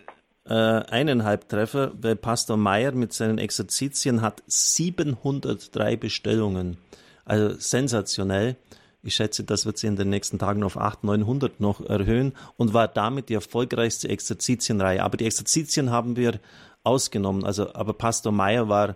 äh, 0.46 0.54
eineinhalb 0.54 1.48
Treffer, 1.50 1.92
weil 1.96 2.16
Pastor 2.16 2.58
Meyer 2.58 2.92
mit 2.92 3.14
seinen 3.14 3.38
Exerzitien 3.38 4.22
hat 4.22 4.44
703 4.48 5.96
Bestellungen. 5.96 6.78
Also 7.26 7.56
sensationell. 7.58 8.58
Ich 9.02 9.16
schätze, 9.16 9.44
das 9.44 9.66
wird 9.66 9.78
sich 9.78 9.88
in 9.90 9.98
den 9.98 10.10
nächsten 10.10 10.40
Tagen 10.40 10.64
auf 10.64 10.78
800, 10.78 11.20
900 11.20 11.60
noch 11.60 11.82
erhöhen 11.82 12.34
und 12.56 12.74
war 12.74 12.88
damit 12.88 13.30
die 13.30 13.34
erfolgreichste 13.34 14.08
Exerzitienreihe. 14.10 15.04
Aber 15.04 15.18
die 15.18 15.26
Exerzitien 15.26 15.92
haben 15.92 16.16
wir 16.16 16.40
ausgenommen. 16.84 17.44
Also, 17.44 17.74
aber 17.74 17.94
Pastor 17.94 18.32
Meyer 18.32 18.70
war 18.70 18.96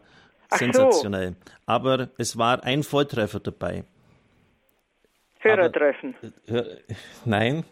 sensationell. 0.49 1.31
So. 1.31 1.51
Aber 1.65 2.09
es 2.17 2.37
war 2.37 2.63
ein 2.63 2.83
Volltreffer 2.83 3.39
dabei. 3.39 3.83
Hörertreffen. 5.39 6.15
hör, 6.47 6.65
nein, 7.25 7.63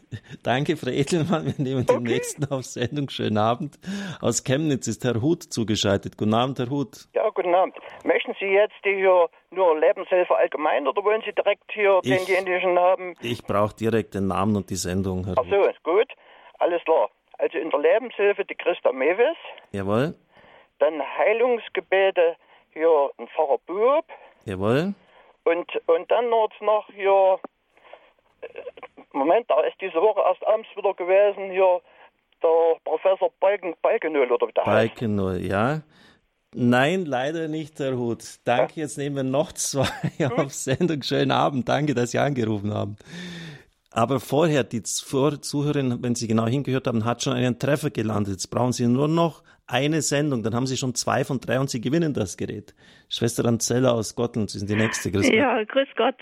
danke, 0.43 0.77
Frau 0.77 0.89
Edelmann. 0.89 1.45
Wir 1.45 1.63
nehmen 1.63 1.85
den 1.85 2.03
nächsten 2.03 2.45
auf 2.51 2.63
Sendung. 2.65 3.09
Schönen 3.09 3.37
Abend. 3.37 3.77
Aus 4.21 4.43
Chemnitz 4.43 4.87
ist 4.87 5.03
Herr 5.03 5.21
Huth 5.21 5.43
zugeschaltet. 5.43 6.17
Guten 6.17 6.33
Abend, 6.33 6.59
Herr 6.59 6.69
Huth. 6.69 7.07
Ja, 7.13 7.29
guten 7.29 7.53
Abend. 7.55 7.75
Möchten 8.03 8.33
Sie 8.39 8.45
jetzt 8.45 8.73
hier 8.83 9.27
nur 9.51 9.79
Lebenshilfe 9.79 10.35
allgemein 10.35 10.87
oder 10.87 11.03
wollen 11.03 11.21
Sie 11.25 11.33
direkt 11.33 11.71
hier 11.73 11.99
Ich- 12.03 12.25
denjenigen 12.25 12.77
haben? 12.77 13.15
Ich 13.21 13.43
brauche 13.43 13.75
direkt 13.75 14.13
den 14.15 14.27
Namen 14.27 14.55
und 14.55 14.69
die 14.69 14.75
Sendung, 14.75 15.25
Herr 15.25 15.35
Ach 15.37 15.43
Huth. 15.45 15.49
so, 15.51 15.69
ist 15.69 15.83
gut. 15.83 16.07
Alles 16.59 16.81
klar. 16.83 17.09
Also 17.37 17.57
in 17.57 17.69
der 17.69 17.79
Lebenshilfe 17.81 18.45
die 18.45 18.55
Christa 18.55 18.91
Mewis, 18.93 19.35
Jawohl, 19.71 20.15
dann 20.79 21.01
Heilungsgebete 21.17 22.35
hier 22.73 23.09
ein 23.17 23.27
Pfarrer 23.29 23.57
Bub 23.65 24.05
jawohl. 24.45 24.93
und, 25.43 25.69
und 25.87 26.11
dann 26.11 26.29
noch, 26.29 26.87
hier, 26.93 27.39
Moment, 29.13 29.49
da 29.49 29.61
ist 29.61 29.79
diese 29.79 30.01
Woche 30.01 30.21
erst 30.27 30.45
abends 30.45 30.69
wieder 30.75 30.93
gewesen, 30.93 31.51
hier 31.51 31.81
der 32.43 32.79
Professor 32.83 33.31
Balken, 33.39 33.73
Balkenöl 33.81 34.31
oder 34.31 34.47
wie 34.47 34.51
der 34.51 34.65
heißt. 34.65 34.95
Balken 34.95 35.15
null, 35.15 35.41
ja. 35.41 35.81
Nein, 36.53 37.05
leider 37.05 37.47
nicht, 37.47 37.79
Herr 37.79 37.97
Huth. 37.97 38.39
Danke, 38.45 38.79
jetzt 38.79 38.97
nehmen 38.97 39.15
wir 39.17 39.23
noch 39.23 39.51
zwei 39.51 39.87
auf 40.37 40.53
Sendung. 40.53 41.01
Schönen 41.01 41.31
Abend, 41.31 41.67
danke, 41.67 41.93
dass 41.93 42.11
Sie 42.11 42.19
angerufen 42.19 42.73
haben. 42.73 42.95
Aber 43.91 44.19
vorher, 44.19 44.63
die 44.63 44.83
Zuhörerin, 44.83 46.03
wenn 46.03 46.15
Sie 46.15 46.27
genau 46.27 46.47
hingehört 46.47 46.87
haben, 46.87 47.05
hat 47.05 47.23
schon 47.23 47.33
einen 47.33 47.59
Treffer 47.59 47.89
gelandet. 47.89 48.33
Jetzt 48.33 48.47
brauchen 48.49 48.73
Sie 48.73 48.87
nur 48.87 49.07
noch 49.07 49.43
eine 49.67 50.01
Sendung, 50.01 50.43
dann 50.43 50.53
haben 50.53 50.67
Sie 50.67 50.77
schon 50.77 50.93
zwei 50.95 51.23
von 51.23 51.39
drei 51.39 51.59
und 51.59 51.69
Sie 51.69 51.81
gewinnen 51.81 52.13
das 52.13 52.37
Gerät. 52.37 52.75
Schwester 53.09 53.45
Anzella 53.45 53.91
aus 53.91 54.15
Gotland, 54.15 54.49
Sie 54.49 54.59
sind 54.59 54.69
die 54.69 54.75
Nächste. 54.75 55.11
Grüß 55.11 55.25
Gott. 55.25 55.33
Ja, 55.33 55.63
grüß 55.63 55.87
Gott. 55.95 56.15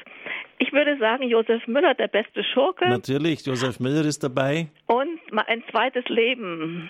Ich 0.59 0.71
würde 0.71 0.97
sagen, 0.97 1.23
Josef 1.23 1.65
Müller, 1.67 1.93
der 1.93 2.07
beste 2.07 2.43
Schurke 2.43 2.87
Natürlich, 2.87 3.45
Josef 3.45 3.79
Müller 3.79 4.05
ist 4.05 4.23
dabei. 4.23 4.67
und 4.87 5.19
ein 5.47 5.63
zweites 5.71 6.05
Leben. 6.07 6.89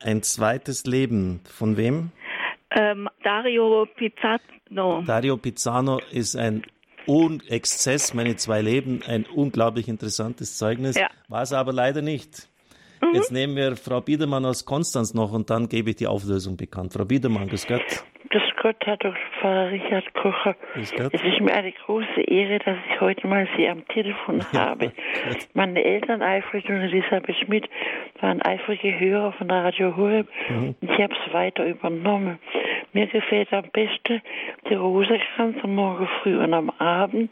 Ein 0.00 0.22
zweites 0.22 0.84
Leben. 0.84 1.40
Von 1.44 1.76
wem? 1.76 2.10
Ähm, 2.70 3.08
Dario 3.22 3.86
Pizzano. 3.96 5.02
Dario 5.06 5.36
Pizzano 5.36 6.00
ist 6.10 6.36
ein 6.36 6.64
Un 7.06 7.42
Exzess, 7.48 8.14
meine 8.14 8.36
zwei 8.36 8.62
Leben, 8.62 9.00
ein 9.06 9.26
unglaublich 9.26 9.88
interessantes 9.88 10.56
Zeugnis. 10.56 10.96
Ja. 10.96 11.08
War 11.28 11.42
es 11.42 11.52
aber 11.52 11.72
leider 11.72 12.00
nicht. 12.00 12.48
Jetzt 13.12 13.32
nehmen 13.32 13.56
wir 13.56 13.76
Frau 13.76 14.00
Biedermann 14.00 14.44
aus 14.44 14.64
Konstanz 14.64 15.12
noch 15.12 15.32
und 15.32 15.50
dann 15.50 15.68
gebe 15.68 15.90
ich 15.90 15.96
die 15.96 16.06
Auflösung 16.06 16.56
bekannt. 16.56 16.92
Frau 16.92 17.04
Biedermann, 17.04 17.48
grüß 17.48 17.66
Gott. 17.66 18.04
Grüß 18.32 18.42
Gott, 18.62 18.76
Herr 18.84 18.96
Dr. 18.96 19.14
Pfarrer 19.38 19.70
Richard 19.70 20.14
Kocher. 20.14 20.56
Es 21.12 21.22
ist 21.22 21.40
mir 21.42 21.52
eine 21.54 21.70
große 21.70 22.22
Ehre, 22.22 22.60
dass 22.60 22.76
ich 22.88 22.98
heute 23.00 23.26
mal 23.26 23.46
Sie 23.58 23.68
am 23.68 23.86
Telefon 23.88 24.42
habe. 24.54 24.90
Meine 25.54 25.84
Eltern, 25.84 26.22
Alfred 26.22 26.66
und 26.70 26.80
Elisabeth 26.80 27.36
Schmidt, 27.44 27.68
waren 28.20 28.40
eifrige 28.40 28.98
Hörer 28.98 29.32
von 29.32 29.50
Radio 29.50 29.94
Horeb 29.96 30.28
Mhm. 30.48 30.74
und 30.80 30.90
ich 30.90 30.98
habe 30.98 31.14
es 31.26 31.34
weiter 31.34 31.66
übernommen. 31.66 32.38
Mir 32.94 33.06
gefällt 33.06 33.52
am 33.52 33.64
besten 33.70 34.22
der 34.70 34.78
Rosenkranz 34.78 35.56
am 35.62 35.74
Morgen 35.74 36.08
früh 36.22 36.38
und 36.38 36.54
am 36.54 36.70
Abend, 36.78 37.30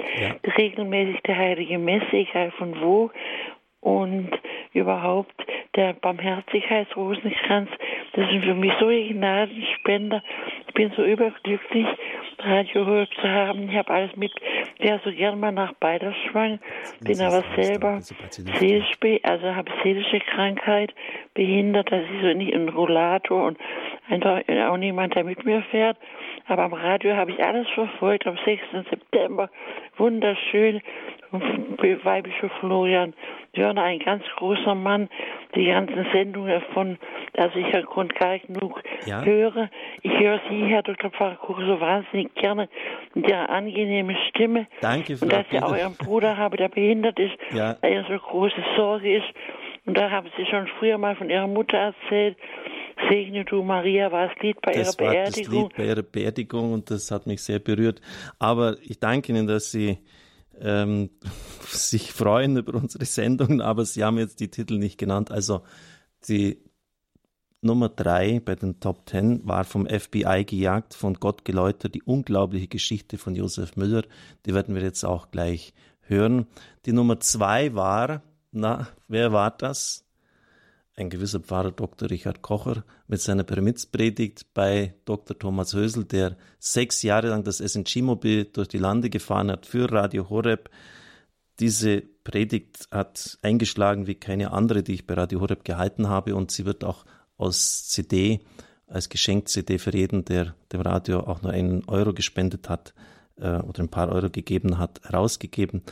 regelmäßig 0.59 1.21
der 1.23 1.37
Heilige 1.37 1.79
Messe, 1.79 2.13
egal 2.13 2.51
von 2.53 2.79
wo, 2.81 3.11
und 3.81 4.31
überhaupt 4.73 5.35
der 5.77 5.95
Barmherzigkeitsrosenkranz. 5.95 7.71
Das 8.13 8.29
sind 8.29 8.45
für 8.45 8.55
mich 8.55 8.73
solche 8.81 9.15
Gnadenspender. 9.15 10.23
Ich 10.67 10.75
bin 10.75 10.93
so 10.97 11.05
überglücklich, 11.05 11.87
Radio 12.39 12.87
Horeb 12.87 13.09
zu 13.21 13.29
haben. 13.29 13.69
Ich 13.69 13.77
habe 13.77 13.93
alles 13.93 14.17
mit, 14.17 14.33
wäre 14.79 15.01
so 15.05 15.13
gern 15.13 15.39
mal 15.39 15.53
nach 15.53 15.73
Beiderschwang, 15.75 16.59
bin 17.01 17.21
aber 17.21 17.45
selber 17.57 18.01
seelisch, 18.01 18.97
also 19.23 19.55
habe 19.55 19.71
seelische 19.83 20.21
Krankheit, 20.21 20.95
behindert, 21.35 21.93
dass 21.93 22.03
ich 22.03 22.21
so 22.23 22.33
nicht 22.35 22.53
in 22.53 22.69
Rollator 22.69 23.47
und 23.47 23.59
einfach 24.09 24.43
auch 24.69 24.77
niemand, 24.77 25.15
der 25.15 25.25
mit 25.25 25.45
mir 25.45 25.63
fährt. 25.71 25.97
Aber 26.51 26.65
am 26.65 26.73
Radio 26.73 27.15
habe 27.17 27.31
ich 27.31 27.43
alles 27.45 27.69
verfolgt 27.77 28.27
am 28.27 28.37
6. 28.45 28.61
September. 28.91 29.49
Wunderschön. 29.99 30.81
Weibische 31.31 32.49
Florian 32.59 33.15
Wörner, 33.55 33.85
ein 33.85 34.01
ganz 34.01 34.25
großer 34.37 34.75
Mann. 34.75 35.09
Die 35.55 35.67
ganzen 35.67 36.05
Sendungen 36.13 36.61
von, 36.75 36.99
also 37.37 37.57
ich 37.57 37.73
ja 37.73 37.83
Grund 37.83 38.17
gar 38.17 38.33
nicht 38.33 38.49
genug 38.49 38.83
Ja. 39.07 39.23
höre. 39.25 39.71
Ich 40.03 40.11
höre 40.19 40.41
Sie, 40.51 40.65
Herr 40.67 40.83
Dr. 40.83 41.11
Pfarrer 41.13 41.37
Kuch, 41.37 41.61
so 41.61 41.81
wahnsinnig 41.81 42.35
gerne 42.35 42.69
mit 43.15 43.29
Ihrer 43.31 43.49
angenehmen 43.49 44.17
Stimme. 44.31 44.67
Danke, 44.81 45.17
Frau 45.17 45.27
Und 45.27 45.33
dass 45.33 45.47
ich 45.53 45.63
auch. 45.63 45.77
Ihren 45.77 45.95
Bruder 45.95 46.37
habe, 46.37 46.57
der 46.57 46.69
behindert 46.69 47.21
ist, 47.21 47.37
Ja. 47.53 47.77
weil 47.81 47.93
er 47.93 48.05
so 48.09 48.19
große 48.19 48.61
Sorge 48.77 49.19
ist. 49.19 49.27
Und 49.87 49.97
da 49.97 50.11
haben 50.11 50.29
Sie 50.37 50.47
schon 50.47 50.67
früher 50.81 50.99
mal 50.99 51.15
von 51.15 51.31
Ihrer 51.31 51.47
Mutter 51.47 51.79
erzählt. 51.79 52.37
Segne 53.09 53.45
du 53.45 53.63
Maria 53.63 54.11
war 54.13 54.29
das 54.29 54.37
Lied 54.41 54.61
bei 54.61 54.73
Das 54.73 54.97
ihrer 54.99 55.07
war 55.07 55.15
das 55.15 55.35
Beerdigung. 55.35 55.63
Lied 55.69 55.77
bei 55.77 55.87
Ihrer 55.87 56.03
Beerdigung 56.03 56.73
und 56.73 56.91
das 56.91 57.11
hat 57.11 57.27
mich 57.27 57.43
sehr 57.43 57.59
berührt. 57.59 58.01
Aber 58.39 58.77
ich 58.83 58.99
danke 58.99 59.33
Ihnen, 59.33 59.47
dass 59.47 59.71
Sie 59.71 59.99
ähm, 60.61 61.11
sich 61.67 62.13
freuen 62.13 62.57
über 62.57 62.75
unsere 62.75 63.05
Sendungen, 63.05 63.61
aber 63.61 63.85
Sie 63.85 64.05
haben 64.05 64.19
jetzt 64.19 64.41
die 64.41 64.51
Titel 64.51 64.79
nicht 64.79 64.99
genannt. 64.99 65.31
Also 65.31 65.63
die 66.29 66.59
Nummer 67.63 67.91
drei 67.91 68.41
bei 68.41 68.55
den 68.55 68.81
Top 68.81 69.05
Ten 69.07 69.47
war 69.47 69.65
vom 69.65 69.87
FBI 69.87 70.45
gejagt, 70.47 70.95
von 70.95 71.15
Gott 71.15 71.45
geläutert, 71.45 71.95
die 71.95 72.03
unglaubliche 72.03 72.69
Geschichte 72.69 73.19
von 73.19 73.35
Josef 73.35 73.77
Müller. 73.77 74.05
Die 74.47 74.55
werden 74.55 74.75
wir 74.75 74.83
jetzt 74.83 75.05
auch 75.05 75.31
gleich 75.31 75.75
hören. 76.01 76.47
Die 76.87 76.93
Nummer 76.93 77.21
zwei 77.21 77.75
war, 77.75 78.23
na, 78.51 78.89
wer 79.09 79.33
war 79.33 79.51
das? 79.51 80.07
Ein 81.01 81.11
gewisser 81.11 81.41
Pfarrer 81.41 81.73
Dr. 81.73 82.11
Richard 82.11 82.43
Kocher 82.43 82.85
mit 83.09 83.21
seiner 83.21 83.43
Pyramidspredigt 83.43 84.53
bei 84.55 84.95
Dr. 85.07 85.39
Thomas 85.39 85.75
Hösel, 85.75 86.05
der 86.05 86.37
sechs 86.59 87.03
Jahre 87.03 87.29
lang 87.31 87.43
das 87.43 87.59
SNG-Mobil 87.59 88.45
durch 88.45 88.69
die 88.69 88.79
Lande 88.79 89.11
gefahren 89.11 89.51
hat 89.51 89.67
für 89.67 89.91
Radio 89.91 90.29
Horeb. 90.29 90.71
Diese 91.59 92.03
Predigt 92.23 92.87
hat 92.91 93.39
eingeschlagen 93.43 94.07
wie 94.07 94.15
keine 94.15 94.53
andere, 94.53 94.83
die 94.83 94.95
ich 94.95 95.07
bei 95.07 95.15
Radio 95.15 95.41
Horeb 95.41 95.65
gehalten 95.65 96.09
habe 96.09 96.35
und 96.37 96.51
sie 96.51 96.67
wird 96.67 96.85
auch 96.85 97.05
aus 97.37 97.89
CD, 97.89 98.41
als 98.87 99.09
Geschenk-CD 99.09 99.79
für 99.79 99.95
jeden, 99.95 100.25
der 100.25 100.55
dem 100.73 100.81
Radio 100.81 101.21
auch 101.21 101.43
nur 101.43 101.53
einen 101.53 101.85
Euro 101.89 102.13
gespendet 102.13 102.69
hat 102.69 102.93
äh, 103.37 103.59
oder 103.59 103.83
ein 103.83 103.89
paar 103.89 104.11
Euro 104.11 104.29
gegeben 104.31 104.79
hat, 104.79 105.01
herausgegeben. 105.05 105.83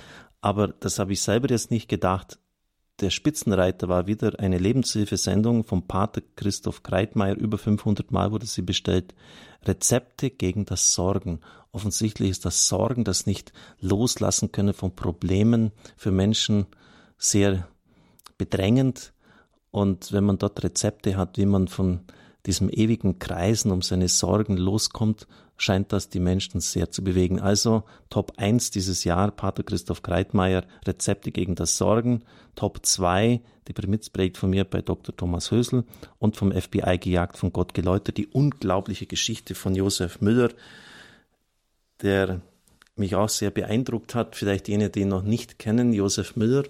Aber 0.40 0.68
das 0.68 0.98
habe 0.98 1.12
ich 1.12 1.22
selber 1.22 1.48
jetzt 1.48 1.70
nicht 1.70 1.88
gedacht. 1.88 2.38
Der 3.00 3.10
Spitzenreiter 3.10 3.88
war 3.88 4.08
wieder 4.08 4.40
eine 4.40 4.58
Lebenshilfesendung 4.58 5.62
vom 5.62 5.86
Pater 5.86 6.20
Christoph 6.34 6.82
Kreitmeier. 6.82 7.36
Über 7.36 7.56
500 7.56 8.10
Mal 8.10 8.32
wurde 8.32 8.46
sie 8.46 8.62
bestellt. 8.62 9.14
Rezepte 9.64 10.30
gegen 10.30 10.64
das 10.64 10.94
Sorgen. 10.94 11.40
Offensichtlich 11.70 12.30
ist 12.30 12.44
das 12.44 12.66
Sorgen, 12.66 13.04
das 13.04 13.26
nicht 13.26 13.52
loslassen 13.80 14.50
können 14.50 14.74
von 14.74 14.96
Problemen 14.96 15.70
für 15.96 16.10
Menschen 16.10 16.66
sehr 17.18 17.68
bedrängend. 18.36 19.12
Und 19.70 20.12
wenn 20.12 20.24
man 20.24 20.38
dort 20.38 20.64
Rezepte 20.64 21.16
hat, 21.16 21.38
wie 21.38 21.46
man 21.46 21.68
von 21.68 22.00
diesem 22.46 22.68
ewigen 22.68 23.20
Kreisen 23.20 23.70
um 23.70 23.82
seine 23.82 24.08
Sorgen 24.08 24.56
loskommt, 24.56 25.28
scheint 25.58 25.92
das 25.92 26.08
die 26.08 26.20
Menschen 26.20 26.60
sehr 26.60 26.90
zu 26.90 27.04
bewegen. 27.04 27.40
Also 27.40 27.82
Top 28.08 28.32
1 28.36 28.70
dieses 28.70 29.04
Jahr, 29.04 29.30
Pater 29.30 29.64
Christoph 29.64 30.02
Kreitmeier, 30.02 30.64
Rezepte 30.86 31.32
gegen 31.32 31.56
das 31.56 31.76
Sorgen. 31.76 32.22
Top 32.54 32.86
2, 32.86 33.40
die 33.66 33.72
Primitz 33.72 34.10
von 34.34 34.50
mir 34.50 34.64
bei 34.64 34.80
Dr. 34.80 35.14
Thomas 35.14 35.50
Hösel 35.50 35.84
und 36.18 36.36
vom 36.36 36.52
FBI 36.52 36.98
gejagt, 36.98 37.36
von 37.36 37.52
Gott 37.52 37.74
geläutert, 37.74 38.16
die 38.16 38.28
unglaubliche 38.28 39.06
Geschichte 39.06 39.54
von 39.54 39.74
Josef 39.74 40.20
Müller, 40.20 40.50
der 42.02 42.40
mich 42.96 43.14
auch 43.14 43.28
sehr 43.28 43.50
beeindruckt 43.50 44.14
hat. 44.14 44.36
Vielleicht 44.36 44.68
jene, 44.68 44.90
die 44.90 45.00
ihn 45.00 45.08
noch 45.08 45.22
nicht 45.22 45.58
kennen, 45.58 45.92
Josef 45.92 46.36
Müller, 46.36 46.64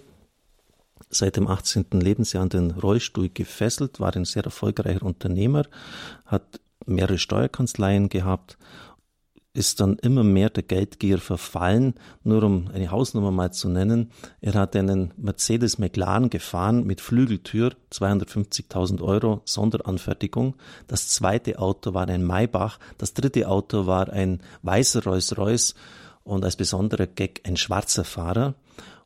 seit 1.09 1.37
dem 1.37 1.47
18. 1.47 1.85
Lebensjahr 1.91 2.43
an 2.43 2.49
den 2.49 2.71
Rollstuhl 2.71 3.29
gefesselt, 3.29 3.99
war 3.99 4.15
ein 4.15 4.25
sehr 4.25 4.43
erfolgreicher 4.43 5.03
Unternehmer, 5.03 5.65
hat 6.25 6.59
mehrere 6.85 7.17
Steuerkanzleien 7.17 8.09
gehabt, 8.09 8.57
ist 9.53 9.79
dann 9.79 9.97
immer 9.97 10.23
mehr 10.23 10.49
der 10.49 10.63
Geldgier 10.63 11.17
verfallen. 11.17 11.95
Nur 12.23 12.43
um 12.43 12.69
eine 12.73 12.91
Hausnummer 12.91 13.31
mal 13.31 13.51
zu 13.51 13.67
nennen, 13.67 14.11
er 14.41 14.53
hat 14.53 14.75
einen 14.75 15.13
Mercedes 15.17 15.79
McLaren 15.79 16.29
gefahren 16.29 16.85
mit 16.85 17.01
Flügeltür, 17.01 17.73
250.000 17.91 19.01
Euro 19.01 19.41
Sonderanfertigung. 19.45 20.55
Das 20.87 21.09
zweite 21.09 21.59
Auto 21.59 21.93
war 21.93 22.07
ein 22.07 22.23
Maybach, 22.23 22.79
das 22.97 23.13
dritte 23.13 23.47
Auto 23.49 23.87
war 23.87 24.09
ein 24.09 24.41
weißer 24.61 25.03
Rolls-Royce 25.03 25.73
und 26.23 26.45
als 26.45 26.55
besonderer 26.55 27.07
Gag 27.07 27.41
ein 27.45 27.57
schwarzer 27.57 28.03
Fahrer. 28.03 28.53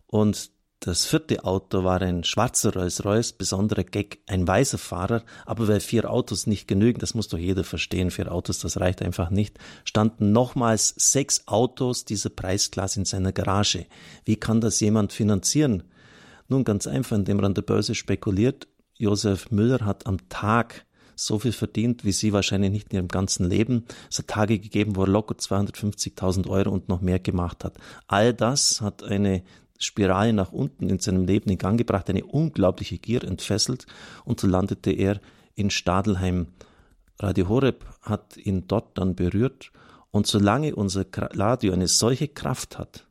Und 0.08 0.52
das 0.86 1.06
vierte 1.06 1.46
Auto 1.46 1.86
war 1.86 2.02
ein 2.02 2.26
schwarzer 2.26 2.74
Rolls-Royce, 2.74 3.32
besonderer 3.32 3.86
Gag, 3.86 4.20
ein 4.28 4.46
weißer 4.46 4.78
Fahrer, 4.78 5.24
aber 5.46 5.70
weil 5.70 5.80
vier 5.80 6.12
Autos 6.12 6.46
nicht 6.46 6.68
genügen, 6.68 7.00
das 7.00 7.14
muss 7.14 7.30
doch 7.30 7.38
jeder 7.38 7.64
verstehen, 7.64 8.12
vier 8.12 8.30
Autos, 8.30 8.60
das 8.60 8.78
reicht 8.82 9.02
einfach 9.02 9.30
nicht, 9.30 9.58
standen 9.86 10.34
nochmals 10.34 10.94
sechs 10.98 11.48
Autos 11.48 12.04
dieser 12.04 12.32
Preisklasse 12.32 13.00
in 13.00 13.06
seiner 13.06 13.32
Garage. 13.32 13.86
Wie 14.26 14.36
kann 14.36 14.60
das 14.60 14.82
jemand 14.82 15.14
finanzieren? 15.14 15.84
Nun 16.50 16.66
ganz 16.66 16.86
einfach, 16.86 17.16
indem 17.16 17.40
er 17.40 17.46
an 17.46 17.54
der 17.54 17.62
Börse 17.62 17.96
spekuliert. 17.96 18.68
Josef 18.98 19.52
Müller 19.52 19.86
hat 19.86 20.06
am 20.06 20.28
Tag 20.28 20.86
so 21.16 21.40
viel 21.40 21.54
verdient, 21.54 22.04
wie 22.04 22.12
Sie 22.12 22.34
wahrscheinlich 22.34 22.72
nicht 22.72 22.92
in 22.92 22.98
Ihrem 22.98 23.08
ganzen 23.08 23.48
Leben. 23.48 23.86
Es 24.12 24.20
hat 24.20 24.28
Tage 24.28 24.60
gegeben, 24.60 24.96
wo 24.98 25.04
er 25.04 25.08
locker 25.08 25.36
250.000 25.36 26.50
Euro 26.50 26.72
und 26.72 26.90
noch 26.90 27.02
mehr 27.02 27.20
gemacht 27.20 27.64
hat. 27.64 27.78
All 28.08 28.34
das 28.34 28.82
hat 28.82 29.04
eine 29.04 29.44
Spirale 29.84 30.34
nach 30.34 30.52
unten 30.52 30.90
in 30.90 31.00
seinem 31.00 31.26
Leben 31.26 31.50
in 31.50 31.58
Gang 31.58 31.78
gebracht, 31.78 32.10
eine 32.10 32.26
unglaubliche 32.26 32.98
Gier 32.98 33.24
entfesselt 33.24 33.86
und 34.26 34.40
so 34.40 34.48
landete 34.48 34.92
er 34.92 35.20
in 35.56 35.70
Stadelheim. 35.70 36.48
Radio 37.20 37.48
Horeb 37.48 37.86
hat 38.02 38.38
ihn 38.38 38.68
dort 38.68 38.98
dann 38.98 39.16
berührt 39.16 39.72
und 40.12 40.28
solange 40.28 40.76
unser 40.76 41.06
Radio 41.16 41.74
eine 41.74 41.88
solche 41.88 42.28
Kraft 42.28 42.78
hat, 42.78 43.08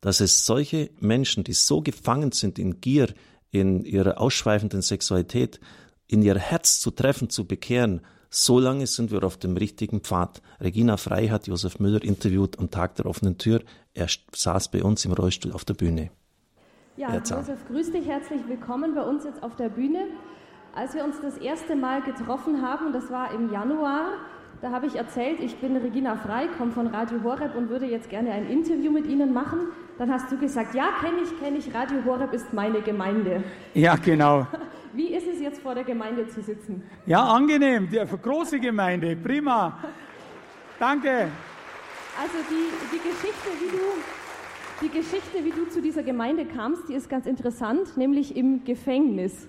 dass 0.00 0.20
es 0.20 0.46
solche 0.46 0.90
Menschen, 1.00 1.44
die 1.44 1.54
so 1.54 1.80
gefangen 1.80 2.32
sind 2.32 2.58
in 2.58 2.80
Gier, 2.80 3.12
in 3.50 3.84
ihrer 3.84 4.20
ausschweifenden 4.20 4.82
Sexualität, 4.82 5.60
in 6.06 6.22
ihr 6.22 6.38
Herz 6.38 6.80
zu 6.80 6.90
treffen, 6.90 7.30
zu 7.30 7.46
bekehren, 7.46 8.02
so 8.30 8.58
lange 8.58 8.86
sind 8.86 9.10
wir 9.10 9.24
auf 9.24 9.36
dem 9.36 9.56
richtigen 9.56 10.00
Pfad. 10.00 10.42
Regina 10.60 10.96
Frei 10.96 11.28
hat 11.28 11.46
Josef 11.46 11.78
Müller 11.78 12.02
interviewt 12.02 12.58
am 12.58 12.70
Tag 12.70 12.96
der 12.96 13.06
offenen 13.06 13.38
Tür. 13.38 13.62
Er 13.94 14.08
saß 14.34 14.70
bei 14.70 14.82
uns 14.82 15.04
im 15.04 15.12
Rollstuhl 15.12 15.52
auf 15.52 15.64
der 15.64 15.74
Bühne. 15.74 16.10
Ja, 16.96 17.14
Josef, 17.14 17.66
grüß 17.68 17.92
dich, 17.92 18.06
herzlich 18.06 18.40
willkommen 18.48 18.94
bei 18.94 19.02
uns 19.02 19.24
jetzt 19.24 19.42
auf 19.42 19.54
der 19.56 19.68
Bühne. 19.68 20.06
Als 20.74 20.94
wir 20.94 21.04
uns 21.04 21.16
das 21.20 21.36
erste 21.38 21.76
Mal 21.76 22.02
getroffen 22.02 22.62
haben, 22.62 22.92
das 22.92 23.10
war 23.10 23.32
im 23.32 23.52
Januar, 23.52 24.12
da 24.62 24.70
habe 24.70 24.86
ich 24.86 24.96
erzählt, 24.96 25.40
ich 25.40 25.56
bin 25.56 25.76
Regina 25.76 26.16
Frei, 26.16 26.48
komme 26.58 26.72
von 26.72 26.86
Radio 26.86 27.22
Horeb 27.22 27.54
und 27.54 27.68
würde 27.68 27.86
jetzt 27.86 28.08
gerne 28.08 28.30
ein 28.30 28.48
Interview 28.48 28.90
mit 28.90 29.06
Ihnen 29.06 29.32
machen. 29.32 29.58
Dann 29.98 30.10
hast 30.10 30.32
du 30.32 30.38
gesagt, 30.38 30.74
ja, 30.74 30.88
kenne 31.00 31.18
ich, 31.22 31.38
kenne 31.38 31.58
ich, 31.58 31.74
Radio 31.74 32.04
Horeb 32.04 32.32
ist 32.32 32.52
meine 32.52 32.80
Gemeinde. 32.80 33.44
Ja, 33.74 33.96
genau. 33.96 34.46
Wie 34.96 35.08
ist 35.08 35.26
es 35.26 35.40
jetzt 35.40 35.60
vor 35.60 35.74
der 35.74 35.84
Gemeinde 35.84 36.26
zu 36.26 36.40
sitzen? 36.40 36.82
Ja, 37.04 37.22
angenehm, 37.22 37.86
die 37.90 37.98
große 37.98 38.58
Gemeinde, 38.58 39.14
prima. 39.14 39.78
Danke. 40.78 41.28
Also 42.18 42.38
die, 42.48 42.96
die 42.96 43.02
Geschichte, 43.06 43.48
wie 43.60 43.76
du 43.76 43.82
die 44.80 44.88
Geschichte, 44.88 45.44
wie 45.44 45.50
du 45.50 45.68
zu 45.68 45.82
dieser 45.82 46.02
Gemeinde 46.02 46.46
kamst, 46.46 46.88
die 46.88 46.94
ist 46.94 47.10
ganz 47.10 47.26
interessant, 47.26 47.96
nämlich 47.98 48.36
im 48.36 48.64
Gefängnis. 48.64 49.48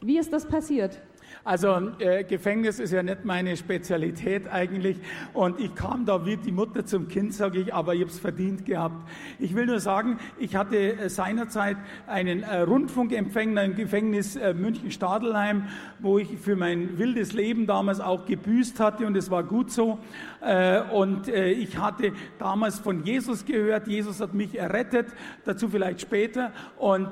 Wie 0.00 0.18
ist 0.18 0.32
das 0.32 0.46
passiert? 0.46 0.98
Also 1.42 1.92
äh, 2.00 2.24
Gefängnis 2.24 2.78
ist 2.80 2.92
ja 2.92 3.02
nicht 3.02 3.24
meine 3.24 3.56
Spezialität 3.56 4.46
eigentlich. 4.48 4.98
Und 5.32 5.58
ich 5.58 5.74
kam 5.74 6.04
da 6.04 6.26
wie 6.26 6.36
die 6.36 6.52
Mutter 6.52 6.84
zum 6.84 7.08
Kind, 7.08 7.32
sage 7.32 7.60
ich, 7.60 7.72
aber 7.72 7.94
ich 7.94 8.02
habe 8.02 8.10
es 8.10 8.18
verdient 8.18 8.66
gehabt. 8.66 9.08
Ich 9.38 9.54
will 9.54 9.64
nur 9.64 9.80
sagen, 9.80 10.18
ich 10.38 10.54
hatte 10.54 10.76
äh, 10.76 11.08
seinerzeit 11.08 11.78
einen 12.06 12.42
äh, 12.42 12.60
Rundfunkempfänger 12.60 13.64
im 13.64 13.74
Gefängnis 13.74 14.36
äh, 14.36 14.52
München-Stadelheim, 14.52 15.64
wo 15.98 16.18
ich 16.18 16.28
für 16.38 16.56
mein 16.56 16.98
wildes 16.98 17.32
Leben 17.32 17.66
damals 17.66 18.00
auch 18.00 18.26
gebüßt 18.26 18.78
hatte 18.78 19.06
und 19.06 19.16
es 19.16 19.30
war 19.30 19.42
gut 19.42 19.70
so. 19.70 19.98
Äh, 20.42 20.82
und 20.92 21.26
äh, 21.28 21.52
ich 21.52 21.78
hatte 21.78 22.12
damals 22.38 22.78
von 22.78 23.02
Jesus 23.02 23.46
gehört. 23.46 23.88
Jesus 23.88 24.20
hat 24.20 24.34
mich 24.34 24.58
errettet, 24.58 25.06
dazu 25.46 25.70
vielleicht 25.70 26.02
später. 26.02 26.52
Und 26.76 27.08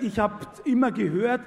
ich 0.00 0.18
habe 0.18 0.34
immer 0.64 0.92
gehört, 0.92 1.40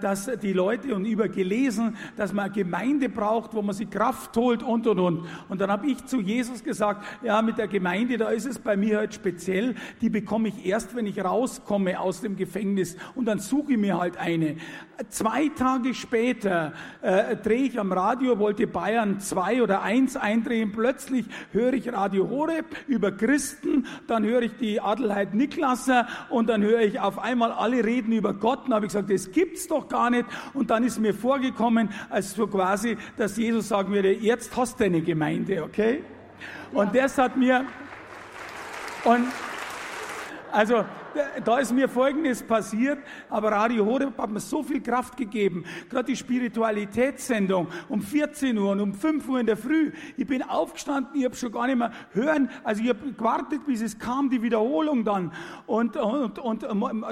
dass 0.00 0.30
die 0.42 0.52
Leute 0.52 0.94
und 0.94 1.04
über 1.04 1.28
gelesen, 1.28 1.73
gelesen, 1.74 1.96
dass 2.16 2.32
man 2.32 2.46
eine 2.46 2.54
Gemeinde 2.54 3.08
braucht, 3.08 3.54
wo 3.54 3.62
man 3.62 3.74
sich 3.74 3.90
Kraft 3.90 4.36
holt 4.36 4.62
und 4.62 4.86
und 4.86 4.98
und. 4.98 5.26
Und 5.48 5.60
dann 5.60 5.70
habe 5.70 5.86
ich 5.86 6.04
zu 6.06 6.20
Jesus 6.20 6.62
gesagt, 6.62 7.04
ja, 7.22 7.42
mit 7.42 7.58
der 7.58 7.68
Gemeinde, 7.68 8.16
da 8.16 8.28
ist 8.28 8.46
es 8.46 8.58
bei 8.58 8.76
mir 8.76 8.98
halt 8.98 9.14
speziell, 9.14 9.74
die 10.00 10.10
bekomme 10.10 10.48
ich 10.48 10.66
erst, 10.66 10.94
wenn 10.94 11.06
ich 11.06 11.22
rauskomme 11.22 11.98
aus 12.00 12.20
dem 12.20 12.36
Gefängnis. 12.36 12.96
Und 13.14 13.26
dann 13.26 13.38
suche 13.38 13.72
ich 13.72 13.78
mir 13.78 13.98
halt 13.98 14.16
eine. 14.16 14.56
Zwei 15.08 15.48
Tage 15.48 15.94
später 15.94 16.72
äh, 17.02 17.36
drehe 17.36 17.64
ich 17.64 17.80
am 17.80 17.92
Radio, 17.92 18.38
wollte 18.38 18.66
Bayern 18.66 19.18
2 19.18 19.62
oder 19.62 19.82
1 19.82 20.16
eindrehen, 20.16 20.72
plötzlich 20.72 21.26
höre 21.52 21.72
ich 21.72 21.92
Radio 21.92 22.28
Horeb 22.28 22.66
über 22.86 23.10
Christen, 23.10 23.86
dann 24.06 24.24
höre 24.24 24.42
ich 24.42 24.56
die 24.56 24.80
Adelheid 24.80 25.34
Niklasser 25.34 26.06
und 26.30 26.48
dann 26.48 26.62
höre 26.62 26.80
ich 26.80 27.00
auf 27.00 27.18
einmal 27.18 27.50
alle 27.50 27.84
reden 27.84 28.12
über 28.12 28.34
Gott. 28.34 28.66
Und 28.66 28.74
habe 28.74 28.86
ich 28.86 28.92
gesagt, 28.92 29.10
das 29.10 29.32
gibt's 29.32 29.66
doch 29.66 29.88
gar 29.88 30.10
nicht. 30.10 30.26
Und 30.52 30.70
dann 30.70 30.84
ist 30.84 30.98
mir 31.00 31.14
vorgekommen, 31.14 31.63
kommen, 31.64 31.88
als 32.10 32.34
so 32.34 32.46
quasi, 32.46 32.98
dass 33.16 33.38
Jesus 33.38 33.68
sagen 33.68 33.90
würde, 33.90 34.12
jetzt 34.12 34.54
hast 34.54 34.78
du 34.78 34.84
eine 34.84 35.00
Gemeinde, 35.00 35.62
okay? 35.62 36.04
Und 36.72 36.94
das 36.94 37.16
hat 37.16 37.38
mir, 37.38 37.64
und 39.04 39.26
also 40.52 40.84
da 41.44 41.58
ist 41.58 41.72
mir 41.72 41.88
Folgendes 41.88 42.42
passiert, 42.42 42.98
aber 43.28 43.52
Radio 43.52 43.84
Horeb 43.84 44.18
hat 44.18 44.30
mir 44.30 44.40
so 44.40 44.62
viel 44.62 44.80
Kraft 44.80 45.16
gegeben. 45.16 45.64
Gerade 45.88 46.06
die 46.06 46.16
Spiritualitätssendung 46.16 47.68
um 47.88 48.00
14 48.00 48.56
Uhr 48.58 48.72
und 48.72 48.80
um 48.80 48.94
5 48.94 49.28
Uhr 49.28 49.40
in 49.40 49.46
der 49.46 49.56
Früh. 49.56 49.92
Ich 50.16 50.26
bin 50.26 50.42
aufgestanden, 50.42 51.14
ich 51.14 51.24
habe 51.24 51.36
schon 51.36 51.52
gar 51.52 51.66
nicht 51.66 51.78
mehr 51.78 51.92
hören, 52.12 52.50
also 52.62 52.82
ich 52.82 52.88
habe 52.88 53.12
gewartet, 53.12 53.66
bis 53.66 53.82
es 53.82 53.98
kam, 53.98 54.30
die 54.30 54.42
Wiederholung 54.42 55.04
dann. 55.04 55.32
Und, 55.66 55.96
und, 55.96 56.38
und 56.38 56.66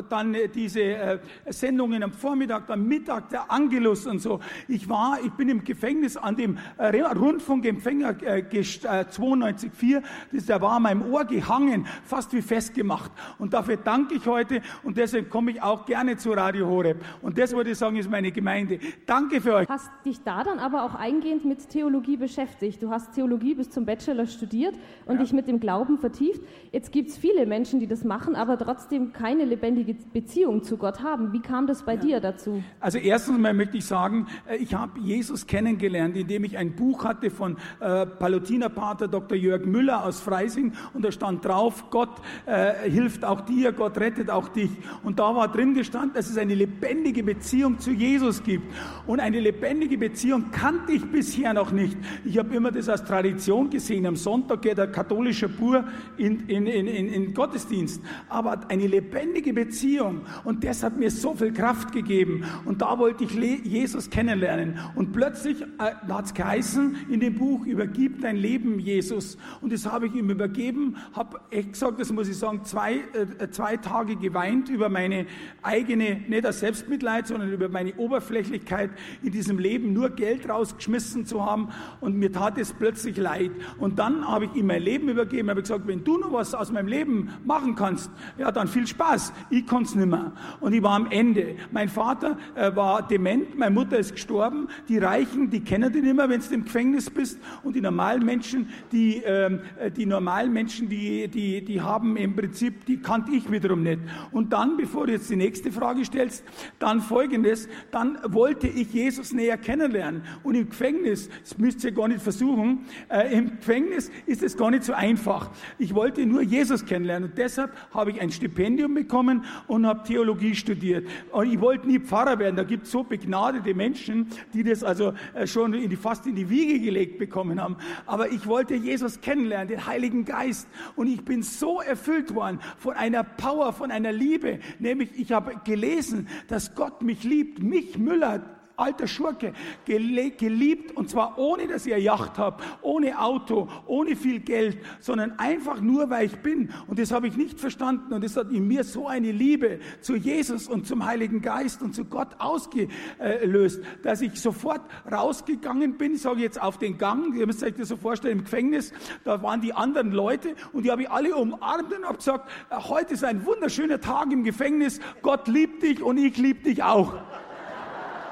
dann 0.09 0.37
diese 0.55 0.81
äh, 0.81 1.19
Sendungen 1.49 2.03
am 2.03 2.13
Vormittag, 2.13 2.69
am 2.71 2.87
Mittag, 2.87 3.31
der 3.31 3.51
Angelus 3.51 4.07
und 4.07 4.21
so. 4.21 4.41
Ich 4.69 4.89
war, 4.89 5.19
ich 5.25 5.33
bin 5.33 5.49
im 5.49 5.65
Gefängnis 5.65 6.17
an 6.17 6.37
dem 6.37 6.59
äh, 6.79 7.01
Rundfunkempfänger 7.01 8.23
äh, 8.23 8.43
92.4, 8.43 9.97
äh, 9.99 10.03
der 10.43 10.61
war 10.61 10.73
an 10.73 10.83
meinem 10.83 11.03
Ohr 11.13 11.25
gehangen, 11.25 11.87
fast 12.05 12.33
wie 12.33 12.43
festgemacht. 12.43 13.11
Und 13.39 13.55
dafür 13.55 13.83
danke 13.93 14.15
ich 14.15 14.27
heute 14.27 14.63
und 14.85 14.97
deshalb 14.97 15.29
komme 15.29 15.51
ich 15.51 15.63
auch 15.63 15.85
gerne 15.85 16.17
zu 16.17 16.33
Radio 16.33 16.67
Horeb. 16.67 17.05
Und 17.21 17.37
das 17.37 17.53
würde 17.53 17.73
ich 17.73 17.79
sagen, 17.79 17.97
ist 17.97 18.11
meine 18.11 18.33
Gemeinde. 18.33 18.79
Danke 19.05 19.39
für 19.43 19.55
euch. 19.55 19.69
Hast 19.69 19.91
dich 20.07 20.23
da 20.23 20.43
dann 20.43 20.59
aber 20.59 20.85
auch 20.85 20.95
eingehend 20.95 21.45
mit 21.45 21.69
Theologie 21.69 22.17
beschäftigt. 22.17 22.83
Du 22.83 22.89
hast 22.89 23.13
Theologie 23.13 23.55
bis 23.55 23.69
zum 23.69 23.85
Bachelor 23.85 24.25
studiert 24.25 24.75
und 25.05 25.17
ja. 25.17 25.21
dich 25.21 25.35
mit 25.35 25.47
dem 25.47 25.61
Glauben 25.61 25.99
vertieft. 25.99 26.41
Jetzt 26.71 26.91
gibt 26.91 27.11
es 27.11 27.19
viele 27.19 27.45
Menschen, 27.45 27.81
die 27.81 27.87
das 27.87 28.03
machen, 28.03 28.35
aber 28.35 28.57
trotzdem 28.57 29.13
keine 29.13 29.45
lebendige 29.45 29.95
Beziehung 30.11 30.63
zu 30.63 30.79
Gott 30.79 31.03
haben. 31.03 31.35
Wie 31.35 31.41
kam 31.41 31.67
das 31.67 31.83
bei 31.83 31.97
ja. 31.97 32.01
dir 32.01 32.21
dazu? 32.21 32.65
Also 32.81 32.97
erstens 32.97 33.39
mal 33.39 33.53
möchte 33.53 33.77
ich 33.77 33.85
sagen, 33.85 34.27
äh, 34.49 34.57
ich 34.57 34.73
habe 34.75 35.01
Jesus 35.01 35.47
kennengelernt, 35.47 36.17
indem 36.17 36.45
ich 36.45 36.57
ein 36.57 36.75
Buch 36.75 37.05
hatte 37.05 37.31
von 37.31 37.59
äh, 37.81 38.07
Palutinerpater 38.07 39.07
Dr. 39.07 39.37
Jörg 39.37 39.67
Müller 39.67 40.03
aus 40.07 40.19
Freising 40.19 40.73
und 40.95 41.05
da 41.05 41.13
stand 41.13 41.45
drauf, 41.45 41.91
Gott 41.91 42.23
äh, 42.47 42.89
hilft 42.89 43.27
auch 43.27 43.43
dir, 43.43 43.73
Gott 43.83 43.99
rettet 43.99 44.31
auch 44.31 44.49
dich. 44.49 44.71
Und 45.03 45.19
da 45.19 45.35
war 45.35 45.51
drin 45.51 45.75
gestanden, 45.75 46.13
dass 46.15 46.31
es 46.31 46.39
eine 46.39 46.55
lebendige 46.55 47.25
Beziehung 47.25 47.81
zu 47.81 47.91
Jesus 47.91 48.45
gibt. 48.45 48.73
Und 49.09 49.19
eine 49.19 49.41
lebendige 49.41 49.99
Beziehung 49.99 50.53
kannte 50.53 50.93
ich 50.93 51.05
bisher 51.11 51.53
noch 51.53 51.73
nicht. 51.73 51.99
Ich 52.25 52.39
habe 52.39 52.55
immer 52.55 52.71
das 52.71 52.89
als 52.89 53.03
Tradition 53.05 53.71
gesehen. 53.71 54.07
Am 54.07 54.15
Sonntag 54.15 54.63
geht 54.63 54.79
der 54.79 54.87
katholische 54.87 55.49
Bur 55.49 55.85
in, 56.17 56.47
in, 56.47 56.69
in, 56.69 56.87
in 56.87 57.35
Gottesdienst. 57.35 58.01
Aber 58.29 58.61
eine 58.69 58.87
lebendige 58.87 59.53
Beziehung. 59.53 60.21
Und 60.45 60.63
das 60.63 60.85
hat 60.85 60.97
mir 60.97 61.11
so 61.11 61.35
viel 61.35 61.53
Kraft 61.53 61.91
gegeben. 61.91 62.45
Und 62.65 62.83
da 62.83 63.01
wollte 63.01 63.25
ich 63.25 63.33
Jesus 63.65 64.11
kennenlernen. 64.11 64.79
Und 64.95 65.13
plötzlich 65.13 65.61
äh, 65.61 65.67
hat 66.09 66.27
es 66.27 66.35
geheißen 66.35 66.99
in 67.11 67.19
dem 67.19 67.35
Buch, 67.35 67.67
übergib 67.67 68.21
dein 68.21 68.37
Leben 68.37 68.79
Jesus. 68.79 69.37
Und 69.61 69.73
das 69.73 69.91
habe 69.91 70.07
ich 70.07 70.15
ihm 70.15 70.31
übergeben, 70.31 70.99
habe 71.15 71.41
echt 71.51 71.73
gesagt, 71.73 71.99
das 71.99 72.13
muss 72.13 72.29
ich 72.29 72.37
sagen, 72.37 72.61
zwei, 72.65 73.01
äh, 73.39 73.51
zwei 73.51 73.72
Tage 73.77 74.17
geweint 74.17 74.69
über 74.69 74.89
meine 74.89 75.27
eigene, 75.63 76.21
nicht 76.29 76.45
das 76.45 76.61
Selbstmitleid, 76.61 77.27
sondern 77.27 77.53
über 77.53 77.69
meine 77.69 77.95
Oberflächlichkeit 77.95 78.91
in 79.23 79.33
diesem 79.33 79.59
Leben, 79.59 79.93
nur 79.93 80.11
Geld 80.11 80.49
rausgeschmissen 80.49 81.27
zu 81.27 81.45
haben. 81.45 81.69
Und 82.01 82.17
mir 82.17 82.33
tat 82.33 82.59
es 82.59 82.73
plötzlich 82.73 83.17
leid. 83.17 83.51
Und 83.79 83.99
dann 83.99 84.27
habe 84.27 84.47
ich 84.47 84.55
ihm 84.55 84.67
mein 84.67 84.83
Leben 84.83 85.09
übergeben, 85.09 85.51
habe 85.51 85.63
gesagt, 85.63 85.87
wenn 85.87 86.05
du 86.05 86.19
noch 86.19 86.33
was 86.33 86.55
aus 86.55 86.73
meinem 86.73 86.89
Leben 86.89 87.31
machen 87.45 87.75
kannst, 87.75 88.11
ja, 88.39 88.51
dann 88.51 88.69
viel 88.69 88.87
Spaß. 88.87 89.33
Ich 89.51 89.67
kann 89.67 89.83
es 89.83 89.95
nicht 89.95 90.09
mehr. 90.09 90.33
Und 90.61 90.73
ich 90.73 90.83
war 90.83 90.95
am 90.95 91.11
Ende. 91.11 91.57
Mein 91.71 91.89
Vater 91.89 92.37
äh, 92.55 92.75
war 92.75 93.07
dement, 93.07 93.57
meine 93.59 93.75
Mutter 93.75 93.99
ist 93.99 94.13
gestorben. 94.13 94.69
Die 94.89 94.99
Reichen, 94.99 95.51
die 95.51 95.61
kennen 95.61 95.93
dich 95.93 96.03
nicht 96.03 96.17
mehr, 96.17 96.29
wenn 96.29 96.41
du 96.41 96.55
im 96.55 96.65
Gefängnis 96.65 97.11
bist. 97.11 97.39
Und 97.63 97.77
die 97.77 97.81
normalen 97.81 98.25
Menschen, 98.25 98.69
die, 98.91 99.23
ähm, 99.25 99.61
äh, 99.79 99.91
die 99.91 100.07
normalen 100.07 100.53
Menschen, 100.53 100.89
die, 100.89 101.29
die, 101.29 101.65
die 101.65 101.81
haben 101.81 102.17
im 102.17 102.35
Prinzip, 102.35 102.85
die 102.87 102.99
kannte 102.99 103.33
ich 103.33 103.49
wiederum 103.53 103.83
nicht. 103.83 104.01
Und 104.31 104.53
dann, 104.53 104.77
bevor 104.77 105.07
du 105.07 105.13
jetzt 105.13 105.31
die 105.31 105.37
nächste 105.37 105.71
Frage 105.71 106.05
stellst, 106.05 106.45
dann 106.79 107.01
folgendes, 107.01 107.69
dann 107.91 108.19
wollte 108.27 108.67
ich 108.67 108.93
Jesus 108.93 109.33
näher 109.33 109.57
kennenlernen. 109.57 110.23
Und 110.43 110.55
im 110.55 110.69
Gefängnis, 110.69 111.29
das 111.41 111.59
müsst 111.59 111.85
ihr 111.85 111.93
gar 111.93 112.09
nicht 112.09 112.23
versuchen, 112.23 112.87
äh, 113.09 113.37
im 113.37 113.57
Gefängnis 113.57 114.11
ist 114.27 114.43
es 114.43 114.57
gar 114.57 114.71
nicht 114.71 114.85
so 114.85 114.93
einfach. 114.93 115.51
Ich 115.79 115.95
wollte 115.95 116.27
nur 116.27 116.43
Jesus 116.43 116.85
kennenlernen. 116.85 117.31
Und 117.31 117.39
deshalb 117.39 117.73
habe 117.93 118.11
ich 118.11 118.21
ein 118.21 118.31
Stipendium 118.31 118.95
bekommen 118.95 119.45
und 119.67 119.87
habe 119.87 120.03
Theologie 120.03 120.55
studiert. 120.55 121.07
Und 121.31 121.53
ich 121.53 121.61
wollte 121.61 121.87
nie 121.87 121.99
Pfarrer 121.99 122.39
werden. 122.39 122.57
Da 122.57 122.65
gibt 122.65 122.87
es 122.87 122.91
so 122.91 123.05
begnadete 123.05 123.75
Menschen, 123.75 124.27
die 124.53 124.63
das 124.63 124.83
also 124.83 125.13
äh, 125.35 125.47
schon 125.47 125.75
in 125.75 125.91
die, 125.91 125.97
fast 125.97 126.27
in 126.27 126.35
die 126.35 126.49
Wiege 126.49 126.81
gelegt 126.81 127.19
bekommen 127.19 127.61
haben. 127.61 127.77
Aber 128.07 128.31
ich 128.31 128.47
wollte 128.47 128.75
Jesus 128.75 129.21
kennenlernen, 129.21 129.69
den 129.69 129.87
Heiligen 129.87 130.25
Geist. 130.25 130.69
Und 130.97 131.09
ich 131.09 131.25
bin 131.25 131.43
so 131.43 131.81
erfüllt 131.81 132.35
worden 132.35 132.61
von 132.79 132.95
einer 132.95 133.25
Power, 133.43 133.73
von 133.73 133.91
einer 133.91 134.13
Liebe. 134.13 134.61
Nämlich, 134.79 135.11
ich 135.19 135.33
habe 135.33 135.61
gelesen, 135.65 136.29
dass 136.47 136.77
Gott 136.77 137.03
mich 137.03 137.25
liebt, 137.25 137.61
mich 137.61 137.99
Müller, 137.99 138.62
alter 138.83 139.07
Schurke, 139.07 139.53
geliebt 139.87 140.97
und 140.97 141.09
zwar 141.09 141.39
ohne, 141.39 141.67
dass 141.67 141.87
ich 141.87 141.95
eine 141.95 142.03
Yacht 142.03 142.39
habe, 142.39 142.63
ohne 142.83 143.19
Auto, 143.19 143.69
ohne 143.87 144.17
viel 144.17 144.41
Geld, 144.41 144.79
sondern 145.01 145.39
einfach 145.39 145.81
nur, 145.81 146.11
weil 146.11 146.27
ich 146.27 146.37
bin. 146.39 146.71
Und 146.87 146.99
das 146.99 147.13
habe 147.13 147.29
ich 147.29 147.37
nicht 147.37 147.61
verstanden 147.61 148.13
und 148.13 148.25
es 148.25 148.37
hat 148.37 148.51
in 148.51 148.67
mir 148.67 148.85
so 148.85 149.07
eine 149.07 149.33
Liebe 149.33 149.81
zu 150.01 150.17
Jesus 150.17 150.69
und 150.69 150.87
zum 150.87 151.07
Heiligen 151.07 151.41
Geist 151.41 151.83
und 151.83 151.95
zu 151.95 152.05
Gott 152.05 152.29
ausgelöst, 152.39 153.83
dass 154.03 154.21
ich 154.21 154.41
sofort 154.41 154.83
rausgegangen 155.11 155.97
bin, 155.99 156.15
ich 156.15 156.23
sage 156.23 156.41
jetzt 156.41 156.61
auf 156.61 156.79
den 156.79 156.99
Gang, 156.99 157.35
ihr 157.37 157.47
müsst 157.47 157.63
euch 157.63 157.75
das 157.75 157.89
so 157.89 157.97
vorstellen, 157.97 158.39
im 158.39 158.45
Gefängnis, 158.45 158.93
da 159.25 159.43
waren 159.43 159.61
die 159.61 159.73
anderen 159.73 160.13
Leute 160.13 160.55
und 160.73 160.85
die 160.85 160.91
habe 160.91 161.03
ich 161.03 161.11
alle 161.11 161.37
umarmt 161.37 161.93
und 161.93 162.05
habe 162.05 162.17
gesagt, 162.17 162.51
heute 162.71 163.15
ist 163.15 163.25
ein 163.25 163.45
wunderschöner 163.47 164.01
Tag 164.01 164.33
im 164.33 164.45
Gefängnis, 164.45 165.01
Gott 165.23 165.49
liebt 165.49 165.83
dich 165.83 166.03
und 166.03 166.19
ich 166.19 166.37
liebe 166.37 166.63
dich 166.63 166.83
auch. 166.83 167.15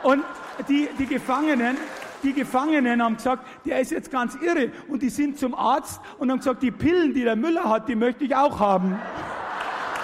Und 0.03 0.25
die, 0.69 0.89
die 0.99 1.07
Gefangenen, 1.07 1.77
die 2.23 2.33
Gefangenen 2.33 3.03
haben 3.03 3.17
gesagt, 3.17 3.47
der 3.65 3.81
ist 3.81 3.91
jetzt 3.91 4.11
ganz 4.11 4.37
irre. 4.37 4.71
Und 4.89 5.03
die 5.03 5.09
sind 5.09 5.39
zum 5.39 5.55
Arzt 5.55 6.01
und 6.19 6.31
haben 6.31 6.39
gesagt, 6.39 6.63
die 6.63 6.71
Pillen, 6.71 7.15
die 7.15 7.25
der 7.25 7.37
Müller 7.37 7.65
hat, 7.65 7.89
die 7.89 7.97
möchte 7.97 8.25
ich 8.25 8.35
auch 8.35 8.59
haben. 8.61 8.99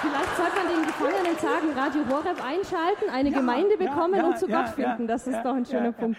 Vielleicht 0.00 0.36
sollte 0.36 0.52
man 0.56 0.68
den 0.68 0.86
Gefangenen 0.86 1.38
sagen, 1.38 1.72
Radio 1.76 2.02
Horeb 2.08 2.44
einschalten, 2.44 3.10
eine 3.12 3.30
ja, 3.30 3.38
Gemeinde 3.38 3.76
bekommen 3.76 4.14
ja, 4.14 4.22
ja, 4.22 4.28
und 4.28 4.38
zu 4.38 4.46
Gott 4.46 4.68
finden. 4.70 5.06
Das 5.06 5.26
ist 5.26 5.42
doch 5.42 5.54
ein 5.54 5.66
schöner 5.66 5.92
Punkt. 5.92 6.18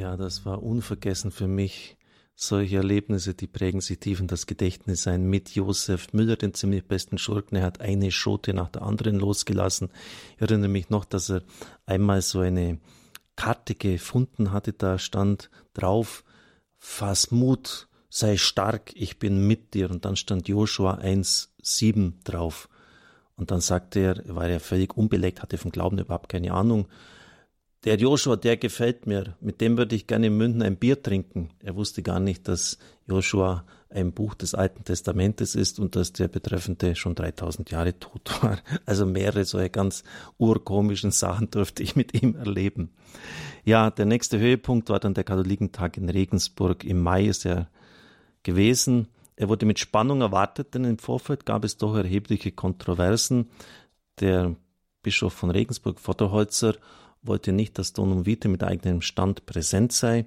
Ja, 0.00 0.16
das 0.16 0.46
war 0.46 0.62
unvergessen 0.62 1.30
für 1.30 1.46
mich. 1.46 1.98
Solche 2.34 2.76
Erlebnisse, 2.76 3.34
die 3.34 3.46
prägen 3.46 3.82
sich 3.82 3.98
tief 3.98 4.18
in 4.18 4.28
das 4.28 4.46
Gedächtnis 4.46 5.06
ein. 5.06 5.28
Mit 5.28 5.50
Josef 5.50 6.14
Müller, 6.14 6.36
den 6.36 6.54
ziemlich 6.54 6.86
besten 6.86 7.18
Schurken. 7.18 7.58
Er 7.58 7.64
hat 7.64 7.82
eine 7.82 8.10
Schote 8.10 8.54
nach 8.54 8.70
der 8.70 8.80
anderen 8.80 9.16
losgelassen. 9.16 9.90
Ich 10.36 10.40
erinnere 10.40 10.70
mich 10.70 10.88
noch, 10.88 11.04
dass 11.04 11.28
er 11.28 11.42
einmal 11.84 12.22
so 12.22 12.40
eine 12.40 12.78
Karte 13.36 13.74
gefunden 13.74 14.52
hatte. 14.52 14.72
Da 14.72 14.98
stand 14.98 15.50
drauf, 15.74 16.24
fass 16.78 17.30
Mut, 17.30 17.86
sei 18.08 18.38
stark, 18.38 18.92
ich 18.94 19.18
bin 19.18 19.46
mit 19.46 19.74
dir. 19.74 19.90
Und 19.90 20.06
dann 20.06 20.16
stand 20.16 20.48
Joshua 20.48 20.94
1,7 20.94 22.24
drauf. 22.24 22.70
Und 23.36 23.50
dann 23.50 23.60
sagte 23.60 24.00
er, 24.00 24.24
er 24.24 24.34
war 24.34 24.48
ja 24.48 24.60
völlig 24.60 24.96
unbeleckt, 24.96 25.42
hatte 25.42 25.58
vom 25.58 25.72
Glauben 25.72 25.98
überhaupt 25.98 26.30
keine 26.30 26.54
Ahnung. 26.54 26.88
Der 27.84 27.96
Joshua, 27.96 28.36
der 28.36 28.58
gefällt 28.58 29.06
mir. 29.06 29.36
Mit 29.40 29.62
dem 29.62 29.78
würde 29.78 29.96
ich 29.96 30.06
gerne 30.06 30.26
in 30.26 30.36
München 30.36 30.62
ein 30.62 30.76
Bier 30.76 31.02
trinken. 31.02 31.48
Er 31.60 31.76
wusste 31.76 32.02
gar 32.02 32.20
nicht, 32.20 32.46
dass 32.46 32.78
Joshua 33.06 33.64
ein 33.88 34.12
Buch 34.12 34.34
des 34.34 34.54
Alten 34.54 34.84
Testamentes 34.84 35.54
ist 35.54 35.80
und 35.80 35.96
dass 35.96 36.12
der 36.12 36.28
Betreffende 36.28 36.94
schon 36.94 37.14
3000 37.14 37.70
Jahre 37.70 37.98
tot 37.98 38.30
war. 38.42 38.58
Also 38.84 39.06
mehrere 39.06 39.44
solche 39.44 39.70
ganz 39.70 40.04
urkomischen 40.36 41.10
Sachen 41.10 41.50
durfte 41.50 41.82
ich 41.82 41.96
mit 41.96 42.20
ihm 42.22 42.36
erleben. 42.36 42.90
Ja, 43.64 43.90
der 43.90 44.04
nächste 44.04 44.38
Höhepunkt 44.38 44.90
war 44.90 45.00
dann 45.00 45.14
der 45.14 45.24
Katholikentag 45.24 45.96
in 45.96 46.10
Regensburg. 46.10 46.84
Im 46.84 47.00
Mai 47.00 47.24
ist 47.26 47.46
er 47.46 47.68
gewesen. 48.42 49.08
Er 49.36 49.48
wurde 49.48 49.64
mit 49.64 49.78
Spannung 49.78 50.20
erwartet, 50.20 50.74
denn 50.74 50.84
im 50.84 50.98
Vorfeld 50.98 51.46
gab 51.46 51.64
es 51.64 51.78
doch 51.78 51.96
erhebliche 51.96 52.52
Kontroversen. 52.52 53.48
Der 54.20 54.54
Bischof 55.02 55.32
von 55.32 55.50
Regensburg, 55.50 55.98
Vorderholzer, 55.98 56.74
wollte 57.22 57.52
nicht, 57.52 57.78
dass 57.78 57.92
Donum 57.92 58.26
Vitae 58.26 58.48
mit 58.48 58.62
eigenem 58.62 59.02
Stand 59.02 59.46
präsent 59.46 59.92
sei. 59.92 60.26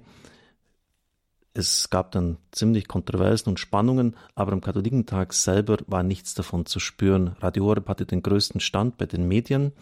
Es 1.56 1.88
gab 1.88 2.10
dann 2.10 2.38
ziemlich 2.50 2.88
Kontroversen 2.88 3.50
und 3.50 3.60
Spannungen, 3.60 4.16
aber 4.34 4.52
am 4.52 4.60
Katholikentag 4.60 5.32
selber 5.32 5.76
war 5.86 6.02
nichts 6.02 6.34
davon 6.34 6.66
zu 6.66 6.80
spüren. 6.80 7.36
Radio 7.38 7.66
Horeb 7.66 7.88
hatte 7.88 8.06
den 8.06 8.22
größten 8.22 8.60
Stand 8.60 8.98
bei 8.98 9.06
den 9.06 9.28
Medien. 9.28 9.72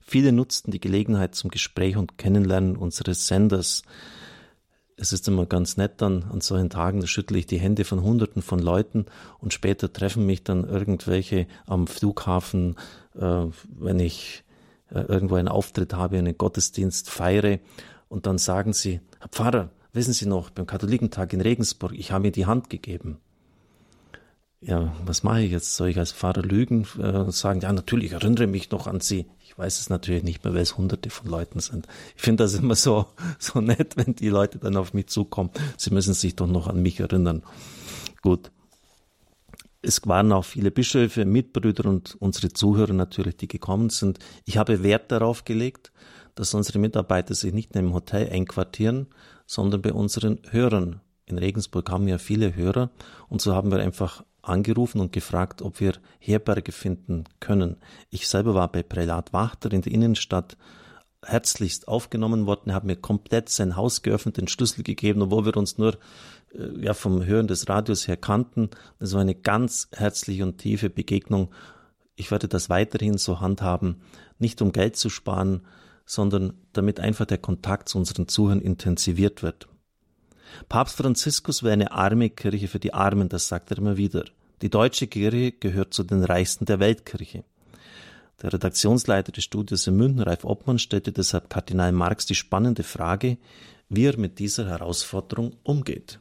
Viele 0.00 0.32
nutzten 0.32 0.70
die 0.70 0.80
Gelegenheit 0.80 1.34
zum 1.34 1.50
Gespräch 1.50 1.98
und 1.98 2.16
Kennenlernen 2.16 2.76
unseres 2.76 3.26
Senders. 3.26 3.82
Es 4.96 5.12
ist 5.12 5.28
immer 5.28 5.44
ganz 5.44 5.76
nett 5.76 6.00
dann 6.00 6.24
an 6.24 6.40
solchen 6.40 6.70
Tagen, 6.70 7.00
da 7.02 7.06
schüttle 7.06 7.38
ich 7.38 7.46
die 7.46 7.60
Hände 7.60 7.84
von 7.84 8.02
Hunderten 8.02 8.40
von 8.40 8.58
Leuten 8.58 9.04
und 9.38 9.52
später 9.52 9.92
treffen 9.92 10.24
mich 10.24 10.44
dann 10.44 10.64
irgendwelche 10.64 11.46
am 11.66 11.86
Flughafen, 11.86 12.76
äh, 13.14 13.44
wenn 13.68 14.00
ich 14.00 14.44
irgendwo 14.90 15.36
einen 15.36 15.48
Auftritt 15.48 15.94
habe, 15.94 16.18
einen 16.18 16.36
Gottesdienst 16.36 17.10
feiere 17.10 17.58
und 18.08 18.26
dann 18.26 18.38
sagen 18.38 18.72
sie, 18.72 19.00
Herr 19.20 19.28
Pfarrer, 19.28 19.70
wissen 19.92 20.12
Sie 20.12 20.26
noch, 20.26 20.50
beim 20.50 20.66
Katholikentag 20.66 21.32
in 21.32 21.40
Regensburg, 21.40 21.92
ich 21.94 22.12
habe 22.12 22.22
mir 22.22 22.32
die 22.32 22.46
Hand 22.46 22.70
gegeben. 22.70 23.18
Ja, 24.60 24.92
was 25.04 25.22
mache 25.22 25.42
ich 25.42 25.52
jetzt? 25.52 25.76
Soll 25.76 25.90
ich 25.90 25.98
als 25.98 26.10
Pfarrer 26.10 26.42
lügen 26.42 26.84
äh, 26.98 27.18
und 27.18 27.32
sagen, 27.32 27.60
ja, 27.60 27.72
natürlich 27.72 28.12
erinnere 28.12 28.48
mich 28.48 28.70
noch 28.72 28.88
an 28.88 29.00
Sie. 29.00 29.26
Ich 29.40 29.56
weiß 29.56 29.78
es 29.78 29.88
natürlich 29.88 30.24
nicht 30.24 30.42
mehr, 30.42 30.52
weil 30.52 30.62
es 30.62 30.76
hunderte 30.76 31.10
von 31.10 31.30
Leuten 31.30 31.60
sind. 31.60 31.86
Ich 32.16 32.22
finde 32.22 32.42
das 32.42 32.54
immer 32.54 32.74
so, 32.74 33.06
so 33.38 33.60
nett, 33.60 33.96
wenn 33.96 34.16
die 34.16 34.30
Leute 34.30 34.58
dann 34.58 34.76
auf 34.76 34.94
mich 34.94 35.06
zukommen. 35.06 35.50
Sie 35.76 35.90
müssen 35.90 36.12
sich 36.12 36.34
doch 36.34 36.48
noch 36.48 36.66
an 36.66 36.82
mich 36.82 36.98
erinnern. 36.98 37.44
Gut 38.20 38.50
es 39.88 40.06
waren 40.06 40.32
auch 40.32 40.44
viele 40.44 40.70
Bischöfe, 40.70 41.24
Mitbrüder 41.24 41.88
und 41.88 42.14
unsere 42.20 42.52
Zuhörer 42.52 42.92
natürlich, 42.92 43.38
die 43.38 43.48
gekommen 43.48 43.88
sind. 43.88 44.18
Ich 44.44 44.58
habe 44.58 44.82
Wert 44.82 45.10
darauf 45.10 45.44
gelegt, 45.44 45.92
dass 46.34 46.52
unsere 46.52 46.78
Mitarbeiter 46.78 47.34
sich 47.34 47.54
nicht 47.54 47.72
in 47.72 47.78
einem 47.78 47.94
Hotel 47.94 48.28
einquartieren, 48.30 49.06
sondern 49.46 49.80
bei 49.80 49.92
unseren 49.92 50.40
Hörern. 50.50 51.00
In 51.24 51.38
Regensburg 51.38 51.90
haben 51.90 52.06
wir 52.06 52.18
viele 52.18 52.54
Hörer 52.54 52.90
und 53.28 53.40
so 53.40 53.54
haben 53.54 53.70
wir 53.70 53.80
einfach 53.80 54.24
angerufen 54.42 55.00
und 55.00 55.12
gefragt, 55.12 55.62
ob 55.62 55.80
wir 55.80 55.94
Herberge 56.18 56.72
finden 56.72 57.24
können. 57.40 57.76
Ich 58.10 58.28
selber 58.28 58.54
war 58.54 58.70
bei 58.70 58.82
Prälat 58.82 59.32
Wachter 59.32 59.72
in 59.72 59.82
der 59.82 59.92
Innenstadt 59.92 60.58
herzlichst 61.24 61.88
aufgenommen 61.88 62.46
worden. 62.46 62.70
Er 62.70 62.76
hat 62.76 62.84
mir 62.84 62.96
komplett 62.96 63.48
sein 63.48 63.76
Haus 63.76 64.02
geöffnet, 64.02 64.36
den 64.36 64.48
Schlüssel 64.48 64.84
gegeben, 64.84 65.22
obwohl 65.22 65.46
wir 65.46 65.56
uns 65.56 65.78
nur 65.78 65.96
ja 66.52 66.94
vom 66.94 67.24
Hören 67.24 67.46
des 67.46 67.68
Radios 67.68 68.08
her 68.08 68.16
kannten. 68.16 68.70
Das 68.98 69.12
war 69.12 69.20
eine 69.20 69.34
ganz 69.34 69.88
herzliche 69.92 70.42
und 70.44 70.58
tiefe 70.58 70.90
Begegnung. 70.90 71.50
ich 72.16 72.30
werde 72.30 72.48
das 72.48 72.68
weiterhin 72.68 73.16
so 73.16 73.40
handhaben, 73.40 74.02
nicht 74.38 74.60
um 74.60 74.72
Geld 74.72 74.96
zu 74.96 75.08
sparen, 75.08 75.62
sondern 76.04 76.54
damit 76.72 76.98
einfach 76.98 77.26
der 77.26 77.38
Kontakt 77.38 77.88
zu 77.88 77.98
unseren 77.98 78.26
Zuhörern 78.26 78.60
intensiviert 78.60 79.42
wird. 79.42 79.68
Papst 80.68 80.96
Franziskus 80.96 81.62
wäre 81.62 81.74
eine 81.74 81.92
arme 81.92 82.30
Kirche 82.30 82.66
für 82.66 82.80
die 82.80 82.94
Armen, 82.94 83.28
das 83.28 83.46
sagt 83.46 83.70
er 83.70 83.78
immer 83.78 83.96
wieder. 83.96 84.24
Die 84.62 84.70
deutsche 84.70 85.06
Kirche 85.06 85.52
gehört 85.52 85.94
zu 85.94 86.02
den 86.02 86.24
reichsten 86.24 86.64
der 86.64 86.80
Weltkirche. 86.80 87.44
Der 88.42 88.52
Redaktionsleiter 88.52 89.30
des 89.32 89.44
Studios 89.44 89.86
in 89.86 89.96
München, 89.96 90.22
Ralf 90.22 90.44
Obmann, 90.44 90.78
stellte 90.78 91.12
deshalb 91.12 91.50
Kardinal 91.50 91.92
Marx 91.92 92.26
die 92.26 92.34
spannende 92.34 92.82
Frage, 92.82 93.38
wie 93.88 94.06
er 94.06 94.18
mit 94.18 94.38
dieser 94.38 94.66
Herausforderung 94.66 95.56
umgeht. 95.62 96.20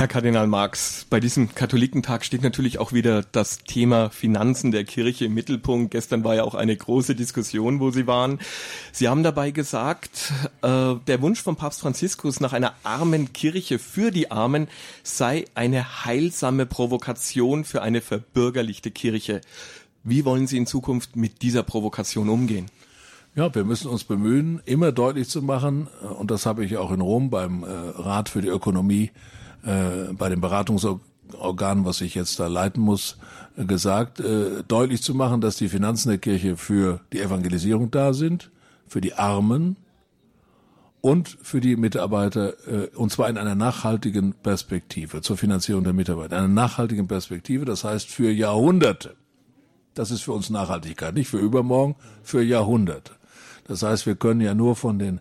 Herr 0.00 0.08
Kardinal 0.08 0.46
Marx, 0.46 1.06
bei 1.10 1.20
diesem 1.20 1.54
Katholikentag 1.54 2.24
steht 2.24 2.42
natürlich 2.42 2.78
auch 2.78 2.94
wieder 2.94 3.22
das 3.22 3.58
Thema 3.58 4.08
Finanzen 4.08 4.70
der 4.70 4.84
Kirche 4.84 5.26
im 5.26 5.34
Mittelpunkt. 5.34 5.90
Gestern 5.90 6.24
war 6.24 6.34
ja 6.34 6.44
auch 6.44 6.54
eine 6.54 6.74
große 6.74 7.14
Diskussion, 7.14 7.80
wo 7.80 7.90
Sie 7.90 8.06
waren. 8.06 8.38
Sie 8.92 9.08
haben 9.08 9.22
dabei 9.22 9.50
gesagt, 9.50 10.32
äh, 10.62 10.94
der 11.06 11.20
Wunsch 11.20 11.42
von 11.42 11.56
Papst 11.56 11.80
Franziskus 11.80 12.40
nach 12.40 12.54
einer 12.54 12.72
armen 12.82 13.34
Kirche 13.34 13.78
für 13.78 14.10
die 14.10 14.30
Armen 14.30 14.68
sei 15.02 15.44
eine 15.54 16.06
heilsame 16.06 16.64
Provokation 16.64 17.64
für 17.64 17.82
eine 17.82 18.00
verbürgerlichte 18.00 18.90
Kirche. 18.90 19.42
Wie 20.02 20.24
wollen 20.24 20.46
Sie 20.46 20.56
in 20.56 20.66
Zukunft 20.66 21.16
mit 21.16 21.42
dieser 21.42 21.62
Provokation 21.62 22.30
umgehen? 22.30 22.70
Ja, 23.34 23.54
wir 23.54 23.64
müssen 23.64 23.88
uns 23.88 24.04
bemühen, 24.04 24.62
immer 24.64 24.92
deutlich 24.92 25.28
zu 25.28 25.42
machen, 25.42 25.88
äh, 26.02 26.06
und 26.06 26.30
das 26.30 26.46
habe 26.46 26.64
ich 26.64 26.78
auch 26.78 26.90
in 26.90 27.02
Rom 27.02 27.28
beim 27.28 27.64
äh, 27.64 27.66
Rat 27.66 28.30
für 28.30 28.40
die 28.40 28.48
Ökonomie 28.48 29.10
äh, 29.12 29.39
bei 29.62 30.28
den 30.28 30.40
Beratungsorganen, 30.40 31.84
was 31.84 32.00
ich 32.00 32.14
jetzt 32.14 32.40
da 32.40 32.46
leiten 32.46 32.82
muss, 32.82 33.18
äh, 33.56 33.64
gesagt, 33.64 34.20
äh, 34.20 34.62
deutlich 34.66 35.02
zu 35.02 35.14
machen, 35.14 35.40
dass 35.40 35.56
die 35.56 35.68
Finanzen 35.68 36.08
der 36.08 36.18
Kirche 36.18 36.56
für 36.56 37.00
die 37.12 37.20
Evangelisierung 37.20 37.90
da 37.90 38.12
sind, 38.12 38.50
für 38.86 39.00
die 39.00 39.14
Armen 39.14 39.76
und 41.00 41.38
für 41.42 41.60
die 41.60 41.76
Mitarbeiter, 41.76 42.54
äh, 42.66 42.88
und 42.94 43.10
zwar 43.10 43.28
in 43.28 43.38
einer 43.38 43.54
nachhaltigen 43.54 44.34
Perspektive 44.34 45.22
zur 45.22 45.36
Finanzierung 45.36 45.84
der 45.84 45.92
Mitarbeiter. 45.92 46.36
Einer 46.36 46.48
nachhaltigen 46.48 47.08
Perspektive, 47.08 47.64
das 47.64 47.84
heißt 47.84 48.08
für 48.08 48.30
Jahrhunderte. 48.30 49.16
Das 49.94 50.10
ist 50.10 50.22
für 50.22 50.32
uns 50.32 50.50
Nachhaltigkeit, 50.50 51.14
nicht 51.14 51.28
für 51.28 51.38
übermorgen, 51.38 51.96
für 52.22 52.42
Jahrhunderte. 52.42 53.12
Das 53.66 53.82
heißt, 53.82 54.06
wir 54.06 54.14
können 54.14 54.40
ja 54.40 54.54
nur 54.54 54.76
von 54.76 54.98
den 54.98 55.20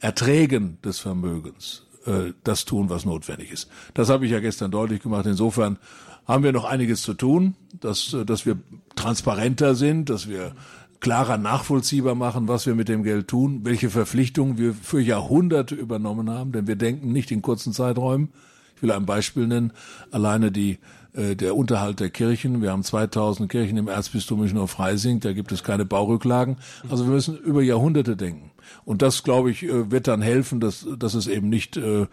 Erträgen 0.00 0.78
des 0.82 0.98
Vermögens 0.98 1.83
äh, 2.06 2.32
das 2.44 2.64
tun, 2.64 2.90
was 2.90 3.04
notwendig 3.04 3.50
ist. 3.50 3.68
Das 3.94 4.08
habe 4.10 4.26
ich 4.26 4.32
ja 4.32 4.40
gestern 4.40 4.70
deutlich 4.70 5.02
gemacht. 5.02 5.26
Insofern 5.26 5.78
haben 6.26 6.44
wir 6.44 6.52
noch 6.52 6.64
einiges 6.64 7.02
zu 7.02 7.14
tun, 7.14 7.54
dass, 7.80 8.12
äh, 8.12 8.24
dass 8.24 8.46
wir 8.46 8.58
transparenter 8.96 9.74
sind, 9.74 10.10
dass 10.10 10.28
wir 10.28 10.54
klarer 11.00 11.36
nachvollziehbar 11.36 12.14
machen, 12.14 12.48
was 12.48 12.66
wir 12.66 12.74
mit 12.74 12.88
dem 12.88 13.02
Geld 13.02 13.28
tun, 13.28 13.60
welche 13.64 13.90
Verpflichtungen 13.90 14.56
wir 14.56 14.72
für 14.72 15.00
Jahrhunderte 15.00 15.74
übernommen 15.74 16.30
haben, 16.30 16.52
denn 16.52 16.66
wir 16.66 16.76
denken 16.76 17.12
nicht 17.12 17.30
in 17.30 17.42
kurzen 17.42 17.74
Zeiträumen. 17.74 18.32
Ich 18.76 18.82
will 18.82 18.90
ein 18.90 19.06
Beispiel 19.06 19.46
nennen. 19.46 19.72
Alleine 20.10 20.50
die, 20.50 20.78
äh, 21.12 21.36
der 21.36 21.56
Unterhalt 21.56 22.00
der 22.00 22.10
Kirchen. 22.10 22.62
Wir 22.62 22.72
haben 22.72 22.82
2000 22.82 23.50
Kirchen 23.50 23.76
im 23.76 23.88
Erzbistum 23.88 24.40
München-Freising. 24.40 25.20
Da 25.20 25.32
gibt 25.32 25.52
es 25.52 25.62
keine 25.62 25.84
Baurücklagen. 25.84 26.56
Also 26.88 27.04
wir 27.04 27.12
müssen 27.12 27.36
über 27.36 27.62
Jahrhunderte 27.62 28.16
denken. 28.16 28.50
Und 28.84 29.02
das, 29.02 29.22
glaube 29.22 29.50
ich, 29.50 29.62
äh, 29.62 29.90
wird 29.90 30.08
dann 30.08 30.22
helfen, 30.22 30.60
dass, 30.60 30.86
dass 30.98 31.14
es 31.14 31.26
eben 31.26 31.48
nicht 31.48 31.76
äh, 31.76 32.06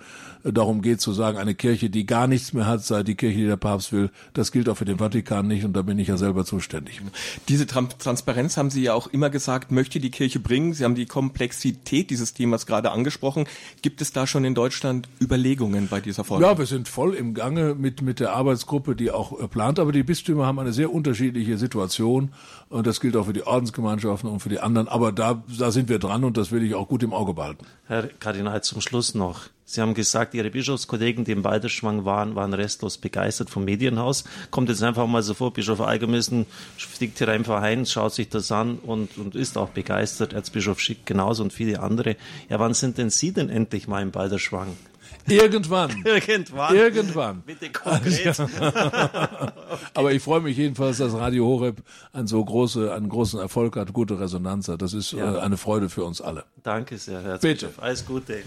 darum 0.44 0.82
geht 0.82 1.02
zu 1.02 1.14
sagen, 1.14 1.38
eine 1.38 1.56
Kirche, 1.56 1.90
die 1.90 2.06
gar 2.06 2.28
nichts 2.28 2.54
mehr 2.54 2.66
hat, 2.66 2.84
sei 2.84 3.04
die 3.04 3.16
Kirche, 3.16 3.38
die 3.38 3.46
der 3.46 3.58
Papst 3.58 3.92
will. 3.94 4.10
Das 4.34 4.52
gilt 4.52 4.70
auch 4.70 4.78
für 4.78 4.86
den 4.86 4.98
Vatikan 4.98 5.48
nicht 5.48 5.66
und 5.66 5.74
da 5.74 5.82
bin 5.82 6.00
ich 6.00 6.08
ja 6.08 6.18
selber 6.18 6.46
zuständig. 6.46 7.02
Diese 7.48 7.68
Transparenz 7.68 8.58
haben 8.58 8.70
Sie 8.70 8.84
ja 8.84 8.94
auch 8.94 9.08
immer 9.08 9.30
gesagt, 9.30 9.72
möchte 9.72 10.00
die 10.00 10.12
Kirche 10.12 10.40
bringen. 10.40 10.74
Sie 10.74 10.84
haben 10.84 10.96
die 10.96 11.06
Komplexität 11.06 12.10
dieses 12.10 12.34
Themas 12.34 12.66
gerade 12.66 12.92
angesprochen. 12.92 13.46
Gibt 13.82 14.02
es 14.02 14.12
da 14.12 14.28
schon 14.28 14.46
in 14.46 14.56
Deutschland 14.56 15.08
Überlegungen 15.20 15.88
bei 15.88 16.02
dieser 16.02 16.24
Forderung? 16.24 16.54
Ja, 16.54 16.58
wir 16.58 16.66
sind 16.66 16.88
voll 16.88 17.14
im 17.14 17.34
Gange 17.34 17.76
mit, 17.76 18.02
mit 18.02 18.20
der 18.20 18.34
Arbeitsgruppe, 18.34 18.96
die 18.96 19.12
auch 19.12 19.40
äh, 19.40 19.48
plant. 19.48 19.80
Aber 19.80 19.92
die 19.92 20.04
Bistümer 20.04 20.46
haben 20.46 20.60
eine 20.60 20.74
sehr 20.74 20.92
unterschiedliche 20.92 21.58
Situation 21.58 22.32
und 22.70 22.88
das 22.88 23.02
gilt 23.02 23.16
auch 23.16 23.26
für 23.26 23.34
die 23.34 23.46
Ordensgemeinschaften 23.46 24.30
und 24.30 24.40
für 24.40 24.50
die 24.50 24.60
anderen. 24.60 24.88
Aber 24.88 25.12
da, 25.12 25.44
da 25.58 25.72
sind 25.72 25.90
wir 25.90 26.00
dran 26.00 26.24
und 26.24 26.38
das 26.42 26.52
will 26.52 26.64
ich 26.64 26.74
auch 26.74 26.88
gut 26.88 27.04
im 27.04 27.14
Auge 27.14 27.36
behalten. 27.36 27.66
Herr 27.86 28.08
Kardinal, 28.08 28.64
zum 28.64 28.82
Schluss 28.82 29.14
noch. 29.14 29.50
Sie 29.64 29.80
haben 29.80 29.94
gesagt, 29.94 30.34
Ihre 30.34 30.50
Bischofskollegen, 30.50 31.24
die 31.24 31.32
im 31.32 31.44
Balderschwang 31.44 32.04
waren, 32.04 32.36
waren 32.36 32.56
restlos 32.56 32.98
begeistert 32.98 33.52
vom 33.52 33.64
Medienhaus. 33.64 34.24
Kommt 34.50 34.70
jetzt 34.70 34.82
einfach 34.82 35.06
mal 35.06 35.22
so 35.22 35.36
vor, 35.36 35.54
Bischof 35.54 35.80
Eigermissen 35.80 36.48
fliegt 36.78 37.20
hier 37.20 37.30
einfach 37.30 37.62
ein, 37.62 37.86
schaut 37.86 38.14
sich 38.14 38.28
das 38.28 38.52
an 38.52 38.80
und, 38.80 39.20
und 39.20 39.36
ist 39.36 39.56
auch 39.56 39.70
begeistert. 39.70 40.34
Erzbischof 40.34 40.80
Schick 40.80 41.06
genauso 41.06 41.44
und 41.44 41.54
viele 41.54 41.80
andere. 41.80 42.18
Ja, 42.50 42.60
wann 42.60 42.74
sind 42.74 42.98
denn 42.98 43.12
Sie 43.12 43.32
denn 43.32 43.50
endlich 43.50 43.88
mal 43.88 44.02
im 44.02 44.10
Balderschwang? 44.10 44.76
Irgendwann. 45.28 46.04
Irgendwann. 46.04 46.76
Irgendwann. 46.76 47.42
Bitte 47.42 47.70
konkret. 47.72 48.40
Aber 49.94 50.12
ich 50.12 50.22
freue 50.22 50.42
mich 50.42 50.58
jedenfalls, 50.58 50.98
dass 50.98 51.14
Radio 51.14 51.46
Horeb 51.46 51.84
einen 52.14 52.28
so 52.28 52.44
große, 52.44 52.94
einen 52.94 53.10
großen 53.10 53.40
Erfolg 53.40 53.76
hat, 53.76 53.94
gute 53.94 54.20
Resonanz 54.20 54.68
hat. 54.68 54.82
Das 54.82 54.94
ist 54.94 55.12
ja. 55.12 55.36
äh, 55.36 55.40
eine 55.40 55.58
Freude 55.58 55.90
für 55.90 56.04
uns 56.04 56.22
alle. 56.22 56.46
Danke 56.64 56.98
sehr, 56.98 57.22
Herr 57.22 57.38
Bitte. 57.38 57.74
Alles 57.78 58.06
Gute. 58.06 58.44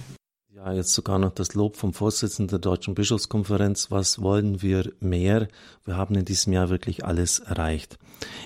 Ja, 0.64 0.72
jetzt 0.72 0.94
sogar 0.94 1.18
noch 1.18 1.32
das 1.32 1.52
Lob 1.52 1.76
vom 1.76 1.92
Vorsitzenden 1.92 2.48
der 2.48 2.58
Deutschen 2.58 2.94
Bischofskonferenz. 2.94 3.90
Was 3.90 4.22
wollen 4.22 4.62
wir 4.62 4.94
mehr? 4.98 5.48
Wir 5.84 5.98
haben 5.98 6.14
in 6.14 6.24
diesem 6.24 6.54
Jahr 6.54 6.70
wirklich 6.70 7.04
alles 7.04 7.38
erreicht. 7.38 7.98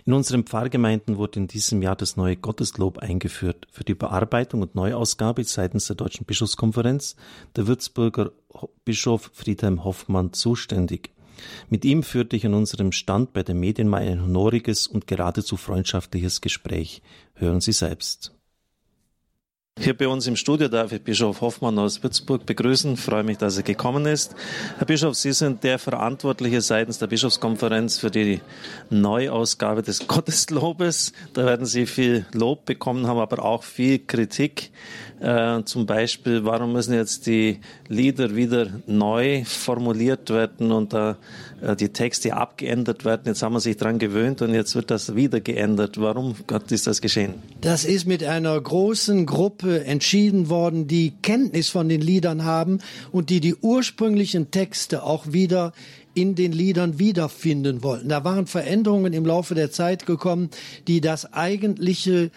In 0.04 0.14
unseren 0.14 0.42
Pfarrgemeinden 0.42 1.16
wurde 1.16 1.38
in 1.38 1.46
diesem 1.46 1.80
Jahr 1.80 1.94
das 1.94 2.16
neue 2.16 2.34
Gotteslob 2.34 2.98
eingeführt. 2.98 3.68
Für 3.70 3.84
die 3.84 3.94
Bearbeitung 3.94 4.62
und 4.62 4.74
Neuausgabe 4.74 5.44
seitens 5.44 5.86
der 5.86 5.94
Deutschen 5.94 6.26
Bischofskonferenz 6.26 7.14
der 7.54 7.68
Würzburger 7.68 8.32
Bischof 8.84 9.30
Friedhelm 9.32 9.84
Hoffmann 9.84 10.32
zuständig. 10.32 11.10
Mit 11.68 11.84
ihm 11.84 12.02
führte 12.02 12.34
ich 12.34 12.44
an 12.44 12.54
unserem 12.54 12.90
Stand 12.90 13.32
bei 13.32 13.44
den 13.44 13.60
Medien 13.60 13.86
mal 13.86 14.02
ein 14.02 14.22
honoriges 14.22 14.88
und 14.88 15.06
geradezu 15.06 15.56
freundschaftliches 15.56 16.40
Gespräch. 16.40 17.00
Hören 17.34 17.60
Sie 17.60 17.70
selbst. 17.70 18.34
Hier 19.80 19.96
bei 19.96 20.08
uns 20.08 20.26
im 20.26 20.34
Studio 20.34 20.66
darf 20.66 20.90
ich 20.90 21.00
Bischof 21.00 21.40
Hoffmann 21.40 21.78
aus 21.78 22.02
Würzburg 22.02 22.44
begrüßen. 22.44 22.94
Ich 22.94 23.00
freue 23.00 23.22
mich, 23.22 23.38
dass 23.38 23.56
er 23.58 23.62
gekommen 23.62 24.06
ist. 24.06 24.34
Herr 24.76 24.86
Bischof, 24.86 25.14
Sie 25.14 25.32
sind 25.32 25.62
der 25.62 25.78
Verantwortliche 25.78 26.60
seitens 26.60 26.98
der 26.98 27.06
Bischofskonferenz 27.06 27.98
für 27.98 28.10
die 28.10 28.40
Neuausgabe 28.90 29.82
des 29.82 30.06
Gotteslobes. 30.08 31.12
Da 31.32 31.46
werden 31.46 31.64
Sie 31.64 31.86
viel 31.86 32.26
Lob 32.32 32.64
bekommen 32.64 33.06
haben, 33.06 33.20
aber 33.20 33.44
auch 33.44 33.62
viel 33.62 34.00
Kritik. 34.00 34.72
Äh, 35.20 35.62
zum 35.64 35.86
Beispiel, 35.86 36.44
warum 36.44 36.72
müssen 36.72 36.94
jetzt 36.94 37.26
die 37.26 37.60
Lieder 37.88 38.34
wieder 38.34 38.66
neu 38.86 39.44
formuliert 39.44 40.30
werden 40.30 40.70
und 40.70 40.92
da 40.92 41.16
äh, 41.60 41.74
die 41.76 41.88
Texte 41.88 42.34
abgeändert 42.34 43.04
werden? 43.04 43.22
Jetzt 43.26 43.42
haben 43.42 43.52
wir 43.52 43.60
sich 43.60 43.76
daran 43.76 43.98
gewöhnt 43.98 44.42
und 44.42 44.54
jetzt 44.54 44.74
wird 44.74 44.90
das 44.90 45.14
wieder 45.14 45.40
geändert. 45.40 46.00
Warum 46.00 46.34
Gott 46.46 46.70
ist 46.70 46.86
das 46.86 47.00
geschehen? 47.00 47.34
Das 47.60 47.84
ist 47.84 48.06
mit 48.06 48.22
einer 48.22 48.60
großen 48.60 49.26
Gruppe 49.26 49.67
entschieden 49.76 50.48
worden, 50.48 50.86
die 50.86 51.12
Kenntnis 51.22 51.68
von 51.68 51.88
den 51.88 52.00
Liedern 52.00 52.44
haben 52.44 52.80
und 53.12 53.30
die 53.30 53.40
die 53.40 53.54
ursprünglichen 53.54 54.50
Texte 54.50 55.02
auch 55.02 55.32
wieder 55.32 55.72
in 56.14 56.34
den 56.34 56.52
Liedern 56.52 56.98
wiederfinden 56.98 57.82
wollten. 57.82 58.08
Da 58.08 58.24
waren 58.24 58.46
Veränderungen 58.46 59.12
im 59.12 59.24
Laufe 59.24 59.54
der 59.54 59.70
Zeit 59.70 60.04
gekommen, 60.04 60.50
die 60.88 61.00
das 61.00 61.32
eigentliche 61.32 62.30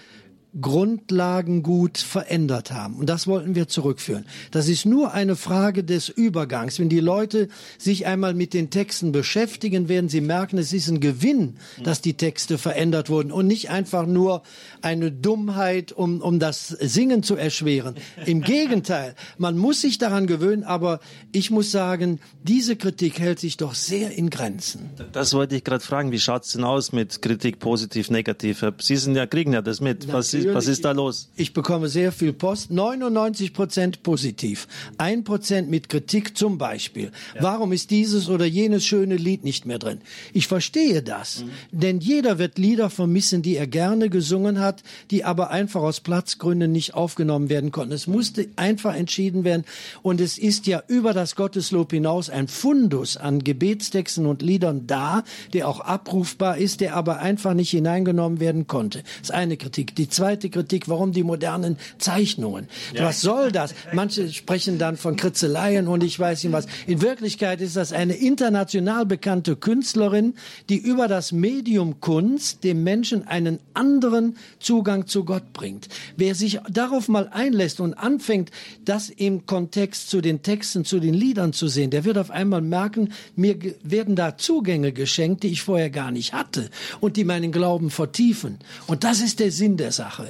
Grundlagengut 0.59 1.97
verändert 1.97 2.71
haben. 2.71 2.95
Und 2.95 3.07
das 3.07 3.25
wollten 3.25 3.55
wir 3.55 3.69
zurückführen. 3.69 4.25
Das 4.51 4.67
ist 4.67 4.85
nur 4.85 5.13
eine 5.13 5.37
Frage 5.37 5.83
des 5.85 6.09
Übergangs. 6.09 6.77
Wenn 6.77 6.89
die 6.89 6.99
Leute 6.99 7.47
sich 7.77 8.05
einmal 8.05 8.33
mit 8.33 8.53
den 8.53 8.69
Texten 8.69 9.13
beschäftigen, 9.13 9.87
werden 9.87 10.09
sie 10.09 10.19
merken, 10.19 10.57
es 10.57 10.73
ist 10.73 10.89
ein 10.89 10.99
Gewinn, 10.99 11.55
dass 11.83 12.01
die 12.01 12.15
Texte 12.15 12.57
verändert 12.57 13.09
wurden 13.09 13.31
und 13.31 13.47
nicht 13.47 13.69
einfach 13.69 14.05
nur 14.05 14.43
eine 14.81 15.11
Dummheit, 15.11 15.93
um, 15.93 16.19
um 16.21 16.39
das 16.39 16.67
Singen 16.67 17.23
zu 17.23 17.35
erschweren. 17.35 17.95
Im 18.25 18.41
Gegenteil, 18.51 19.15
man 19.37 19.57
muss 19.57 19.79
sich 19.79 19.99
daran 19.99 20.27
gewöhnen, 20.27 20.65
aber 20.65 20.99
ich 21.31 21.49
muss 21.49 21.71
sagen, 21.71 22.19
diese 22.43 22.75
Kritik 22.75 23.19
hält 23.19 23.39
sich 23.39 23.55
doch 23.55 23.73
sehr 23.73 24.11
in 24.11 24.29
Grenzen. 24.29 24.89
Das 25.13 25.33
wollte 25.33 25.55
ich 25.55 25.63
gerade 25.63 25.83
fragen. 25.83 26.11
Wie 26.11 26.19
schaut's 26.19 26.51
denn 26.51 26.65
aus 26.65 26.91
mit 26.91 27.21
Kritik 27.21 27.59
positiv, 27.59 28.09
negativ? 28.09 28.65
Sie 28.79 28.97
sind 28.97 29.15
ja, 29.15 29.25
kriegen 29.25 29.53
ja 29.53 29.61
das 29.61 29.79
mit. 29.79 30.11
Was 30.11 30.40
ist, 30.45 30.55
was 30.55 30.67
ist 30.67 30.85
da 30.85 30.91
los? 30.91 31.29
Ich 31.35 31.53
bekomme 31.53 31.87
sehr 31.87 32.11
viel 32.11 32.33
Post. 32.33 32.71
99 32.71 33.53
Prozent 33.53 34.03
positiv. 34.03 34.67
Ein 34.97 35.23
Prozent 35.23 35.69
mit 35.69 35.89
Kritik 35.89 36.37
zum 36.37 36.57
Beispiel. 36.57 37.11
Ja. 37.35 37.43
Warum 37.43 37.71
ist 37.71 37.91
dieses 37.91 38.29
oder 38.29 38.45
jenes 38.45 38.85
schöne 38.85 39.15
Lied 39.15 39.43
nicht 39.43 39.65
mehr 39.65 39.79
drin? 39.79 39.99
Ich 40.33 40.47
verstehe 40.47 41.01
das. 41.01 41.43
Mhm. 41.43 41.79
Denn 41.79 41.99
jeder 41.99 42.39
wird 42.39 42.57
Lieder 42.57 42.89
vermissen, 42.89 43.41
die 43.41 43.55
er 43.55 43.67
gerne 43.67 44.09
gesungen 44.09 44.59
hat, 44.59 44.83
die 45.11 45.23
aber 45.23 45.51
einfach 45.51 45.81
aus 45.81 45.99
Platzgründen 45.99 46.71
nicht 46.71 46.93
aufgenommen 46.93 47.49
werden 47.49 47.71
konnten. 47.71 47.93
Es 47.93 48.07
musste 48.07 48.47
einfach 48.55 48.95
entschieden 48.95 49.43
werden. 49.43 49.65
Und 50.01 50.21
es 50.21 50.37
ist 50.37 50.67
ja 50.67 50.83
über 50.87 51.13
das 51.13 51.35
Gotteslob 51.35 51.91
hinaus 51.91 52.29
ein 52.29 52.47
Fundus 52.47 53.17
an 53.17 53.43
Gebetstexten 53.43 54.25
und 54.25 54.41
Liedern 54.41 54.87
da, 54.87 55.23
der 55.53 55.67
auch 55.67 55.79
abrufbar 55.79 56.57
ist, 56.57 56.81
der 56.81 56.95
aber 56.95 57.19
einfach 57.19 57.53
nicht 57.53 57.71
hineingenommen 57.71 58.39
werden 58.39 58.67
konnte. 58.67 59.03
Das 59.19 59.29
ist 59.29 59.31
eine 59.31 59.57
Kritik. 59.57 59.95
Die 59.95 60.09
zweite 60.09 60.30
Kritik, 60.37 60.87
warum 60.87 61.11
die 61.11 61.23
modernen 61.23 61.77
Zeichnungen? 61.97 62.67
Ja. 62.93 63.05
Was 63.05 63.21
soll 63.21 63.51
das? 63.51 63.73
Manche 63.93 64.31
sprechen 64.31 64.77
dann 64.77 64.97
von 64.97 65.15
Kritzeleien 65.15 65.87
und 65.87 66.03
ich 66.03 66.19
weiß 66.19 66.43
nicht 66.43 66.53
was. 66.53 66.67
In 66.87 67.01
Wirklichkeit 67.01 67.61
ist 67.61 67.75
das 67.75 67.93
eine 67.93 68.13
international 68.13 69.05
bekannte 69.05 69.55
Künstlerin, 69.55 70.35
die 70.69 70.77
über 70.77 71.07
das 71.07 71.31
Medium 71.31 71.99
Kunst 71.99 72.63
dem 72.63 72.83
Menschen 72.83 73.27
einen 73.27 73.59
anderen 73.73 74.37
Zugang 74.59 75.07
zu 75.07 75.25
Gott 75.25 75.53
bringt. 75.53 75.87
Wer 76.17 76.35
sich 76.35 76.59
darauf 76.69 77.07
mal 77.07 77.29
einlässt 77.29 77.79
und 77.79 77.93
anfängt, 77.93 78.51
das 78.85 79.09
im 79.09 79.45
Kontext 79.45 80.09
zu 80.09 80.21
den 80.21 80.41
Texten, 80.41 80.85
zu 80.85 80.99
den 80.99 81.13
Liedern 81.13 81.53
zu 81.53 81.67
sehen, 81.67 81.91
der 81.91 82.05
wird 82.05 82.17
auf 82.17 82.31
einmal 82.31 82.61
merken, 82.61 83.13
mir 83.35 83.57
werden 83.83 84.15
da 84.15 84.37
Zugänge 84.37 84.91
geschenkt, 84.91 85.43
die 85.43 85.49
ich 85.49 85.61
vorher 85.61 85.89
gar 85.89 86.11
nicht 86.11 86.33
hatte 86.33 86.69
und 86.99 87.17
die 87.17 87.23
meinen 87.23 87.51
Glauben 87.51 87.89
vertiefen. 87.89 88.59
Und 88.87 89.03
das 89.03 89.21
ist 89.21 89.39
der 89.39 89.51
Sinn 89.51 89.77
der 89.77 89.91
Sache. 89.91 90.20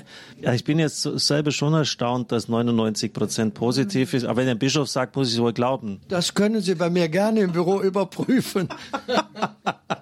Ja, 0.42 0.54
ich 0.54 0.64
bin 0.64 0.80
jetzt 0.80 1.02
selber 1.02 1.52
schon 1.52 1.74
erstaunt, 1.74 2.32
dass 2.32 2.48
99 2.48 3.14
Prozent 3.14 3.54
positiv 3.54 4.14
ist. 4.14 4.26
Aber 4.26 4.38
wenn 4.38 4.48
der 4.48 4.56
Bischof 4.56 4.88
sagt, 4.88 5.16
muss 5.16 5.34
ich 5.34 5.40
wohl 5.40 5.54
glauben. 5.54 6.02
Das 6.08 6.34
können 6.34 6.62
Sie 6.62 6.76
bei 6.76 6.90
mir 6.90 7.10
gerne 7.10 7.42
im 7.42 7.52
Büro 7.52 7.82
überprüfen. 7.82 8.70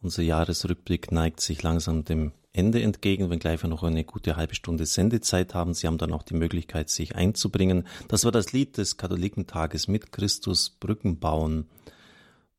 Unser 0.00 0.22
Jahresrückblick 0.22 1.10
neigt 1.10 1.40
sich 1.40 1.62
langsam 1.64 2.04
dem 2.04 2.32
Ende 2.52 2.80
entgegen, 2.80 3.30
wenngleich 3.30 3.62
wir 3.62 3.68
noch 3.68 3.82
eine 3.82 4.04
gute 4.04 4.36
halbe 4.36 4.54
Stunde 4.54 4.86
Sendezeit 4.86 5.54
haben. 5.54 5.74
Sie 5.74 5.88
haben 5.88 5.98
dann 5.98 6.12
auch 6.12 6.22
die 6.22 6.34
Möglichkeit, 6.34 6.88
sich 6.88 7.16
einzubringen. 7.16 7.86
Das 8.06 8.24
war 8.24 8.30
das 8.30 8.52
Lied 8.52 8.78
des 8.78 8.96
Katholikentages 8.96 9.88
mit 9.88 10.12
Christus 10.12 10.70
Brücken 10.70 11.18
bauen. 11.18 11.68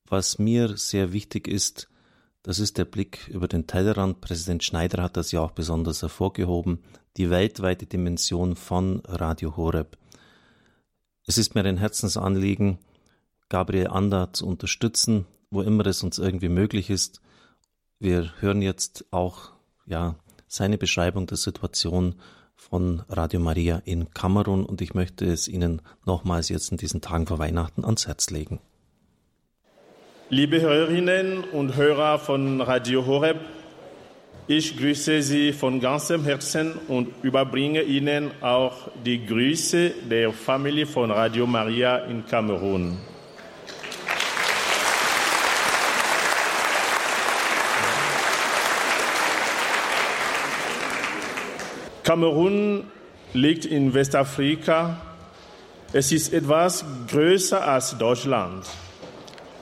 Was 0.06 0.38
mir 0.38 0.76
sehr 0.76 1.14
wichtig 1.14 1.48
ist, 1.48 1.90
das 2.44 2.60
ist 2.60 2.78
der 2.78 2.86
Blick 2.86 3.30
über 3.30 3.48
den 3.48 3.68
Tellerrand. 3.68 4.20
Präsident 4.20 4.64
Schneider 4.64 5.02
hat 5.04 5.16
das 5.16 5.32
ja 5.32 5.40
auch 5.40 5.52
besonders 5.52 6.02
hervorgehoben. 6.02 6.80
Die 7.16 7.30
weltweite 7.30 7.86
Dimension 7.86 8.58
von 8.58 9.02
Radio 9.06 9.56
Horeb. 9.56 9.98
Es 11.26 11.38
ist 11.38 11.56
mir 11.56 11.64
ein 11.64 11.78
Herzensanliegen, 11.78 12.80
Gabriel 13.48 13.88
Ander 13.88 14.34
zu 14.34 14.46
unterstützen, 14.46 15.26
wo 15.52 15.62
immer 15.62 15.86
es 15.86 16.04
uns 16.04 16.18
irgendwie 16.18 16.50
möglich 16.50 16.90
ist 16.90 17.22
wir 18.00 18.32
hören 18.40 18.62
jetzt 18.62 19.06
auch 19.12 19.52
ja 19.86 20.16
seine 20.48 20.78
Beschreibung 20.78 21.28
der 21.28 21.38
Situation 21.38 22.16
von 22.56 23.04
Radio 23.10 23.40
Maria 23.40 23.82
in 23.86 24.12
Kamerun 24.14 24.66
und 24.66 24.82
ich 24.82 24.94
möchte 24.94 25.26
es 25.26 25.48
Ihnen 25.48 25.82
nochmals 26.06 26.50
jetzt 26.50 26.72
in 26.72 26.78
diesen 26.78 27.02
Tagen 27.02 27.28
vor 27.28 27.40
Weihnachten 27.40 27.86
ans 27.86 28.08
Herz 28.08 28.30
legen. 28.30 28.60
Liebe 30.30 30.62
Hörerinnen 30.62 31.44
und 31.44 31.76
Hörer 31.76 32.20
von 32.20 32.62
Radio 32.62 33.06
Horeb, 33.06 33.40
ich 34.48 34.78
grüße 34.78 35.22
Sie 35.22 35.54
von 35.54 35.80
ganzem 35.80 36.24
Herzen 36.24 36.74
und 36.88 37.10
überbringe 37.24 37.84
Ihnen 37.84 38.32
auch 38.42 38.90
die 39.06 39.26
Grüße 39.26 39.92
der 40.10 40.32
Familie 40.32 40.86
von 40.86 41.12
Radio 41.12 41.46
Maria 41.46 41.98
in 41.98 42.26
Kamerun. 42.26 42.98
Kamerun 52.10 52.86
liegt 53.34 53.66
in 53.66 53.94
Westafrika. 53.94 55.00
Es 55.94 56.12
ist 56.12 56.34
etwas 56.34 56.84
größer 57.08 57.64
als 57.64 58.00
Deutschland. 58.00 58.66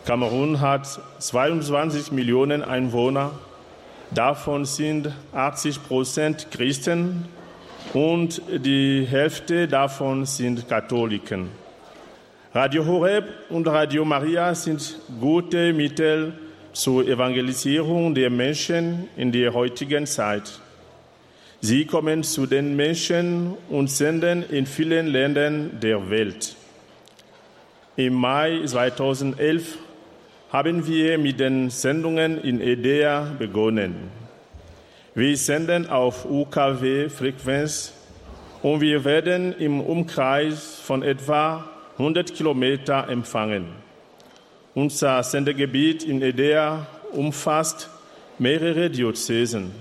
Kamerun 0.06 0.62
hat 0.62 0.88
22 1.20 2.14
Millionen 2.14 2.64
Einwohner. 2.64 3.32
Davon 4.12 4.64
sind 4.64 5.12
80 5.34 5.84
Prozent 5.90 6.48
Christen 6.50 7.26
und 7.94 8.42
die 8.48 9.06
Hälfte 9.06 9.68
davon 9.68 10.26
sind 10.26 10.70
Katholiken. 10.70 11.50
Radio 12.54 12.86
Horeb 12.86 13.26
und 13.50 13.68
Radio 13.68 14.06
Maria 14.06 14.56
sind 14.56 14.98
gute 15.20 15.74
Mittel 15.74 16.32
zur 16.72 17.06
Evangelisierung 17.06 18.16
der 18.16 18.30
Menschen 18.30 19.10
in 19.18 19.34
der 19.34 19.54
heutigen 19.54 20.06
Zeit. 20.06 20.62
Sie 21.60 21.86
kommen 21.86 22.22
zu 22.22 22.46
den 22.46 22.76
Menschen 22.76 23.56
und 23.70 23.90
senden 23.90 24.44
in 24.44 24.68
vielen 24.68 25.08
Ländern 25.08 25.80
der 25.82 26.10
Welt. 26.12 26.56
Im 27.96 28.14
Mai 28.14 28.62
2011 28.64 29.80
haben 30.52 30.86
wir 30.86 31.18
mit 31.18 31.40
den 31.40 31.72
Sendungen 31.72 32.40
in 32.44 32.62
EDEA 32.62 33.32
begonnen. 33.40 34.12
Wir 35.16 35.36
senden 35.36 35.90
auf 35.90 36.26
UKW-Frequenz 36.26 37.92
und 38.62 38.82
wir 38.82 39.04
werden 39.04 39.52
im 39.54 39.82
Umkreis 39.82 40.80
von 40.84 41.02
etwa 41.02 41.68
100 41.94 42.36
Kilometer 42.36 43.10
empfangen. 43.10 43.66
Unser 44.76 45.24
Sendegebiet 45.24 46.04
in 46.04 46.22
EDEA 46.22 46.86
umfasst 47.14 47.90
mehrere 48.38 48.92
Diözesen. 48.92 49.72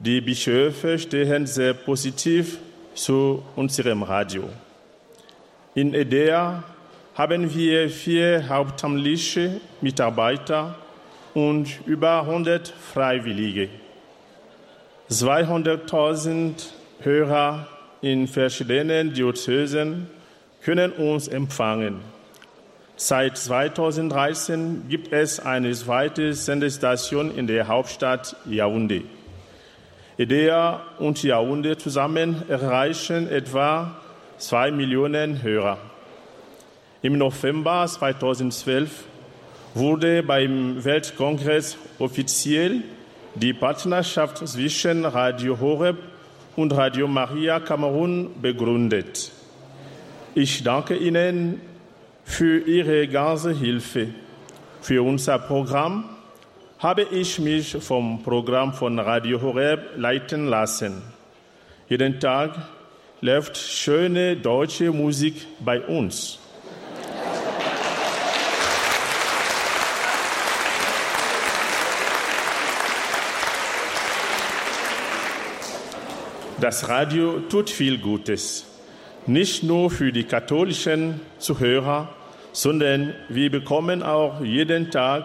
Die 0.00 0.20
Bischöfe 0.20 0.96
stehen 0.96 1.44
sehr 1.46 1.74
positiv 1.74 2.58
zu 2.94 3.42
unserem 3.56 4.04
Radio. 4.04 4.48
In 5.74 5.92
EDEA 5.92 6.62
haben 7.16 7.52
wir 7.52 7.90
vier 7.90 8.48
hauptamtliche 8.48 9.60
Mitarbeiter 9.80 10.76
und 11.34 11.80
über 11.84 12.20
100 12.20 12.68
Freiwillige. 12.68 13.70
200.000 15.10 16.66
Hörer 17.00 17.66
in 18.00 18.28
verschiedenen 18.28 19.12
Diözesen 19.12 20.06
können 20.62 20.92
uns 20.92 21.26
empfangen. 21.26 21.98
Seit 22.94 23.36
2013 23.36 24.84
gibt 24.88 25.12
es 25.12 25.40
eine 25.40 25.72
zweite 25.72 26.34
Sendestation 26.34 27.36
in 27.36 27.48
der 27.48 27.66
Hauptstadt 27.66 28.36
Yaoundé. 28.48 29.02
Idea 30.20 30.80
und 30.98 31.22
Yaoundé 31.22 31.78
zusammen 31.78 32.42
erreichen 32.48 33.28
etwa 33.28 33.92
zwei 34.36 34.72
Millionen 34.72 35.44
Hörer. 35.44 35.78
Im 37.02 37.18
November 37.18 37.86
2012 37.86 39.04
wurde 39.74 40.24
beim 40.24 40.84
Weltkongress 40.84 41.78
offiziell 42.00 42.82
die 43.36 43.52
Partnerschaft 43.52 44.38
zwischen 44.38 45.04
Radio 45.04 45.60
Horeb 45.60 45.98
und 46.56 46.72
Radio 46.72 47.06
Maria 47.06 47.60
Kamerun 47.60 48.30
begründet. 48.42 49.30
Ich 50.34 50.64
danke 50.64 50.96
Ihnen 50.96 51.60
für 52.24 52.58
Ihre 52.58 53.06
ganze 53.06 53.52
Hilfe, 53.52 54.08
für 54.80 55.00
unser 55.00 55.38
Programm 55.38 56.17
habe 56.78 57.02
ich 57.02 57.40
mich 57.40 57.76
vom 57.80 58.22
Programm 58.22 58.72
von 58.72 59.00
Radio 59.00 59.42
Horeb 59.42 59.96
leiten 59.96 60.46
lassen. 60.46 61.02
Jeden 61.88 62.20
Tag 62.20 62.52
läuft 63.20 63.56
schöne 63.56 64.36
deutsche 64.36 64.92
Musik 64.92 65.34
bei 65.58 65.80
uns. 65.80 66.38
Das 76.60 76.88
Radio 76.88 77.40
tut 77.48 77.70
viel 77.70 77.98
Gutes, 77.98 78.66
nicht 79.26 79.64
nur 79.64 79.90
für 79.90 80.12
die 80.12 80.24
katholischen 80.24 81.20
Zuhörer, 81.38 82.08
sondern 82.52 83.14
wir 83.28 83.50
bekommen 83.50 84.02
auch 84.02 84.40
jeden 84.42 84.90
Tag 84.92 85.24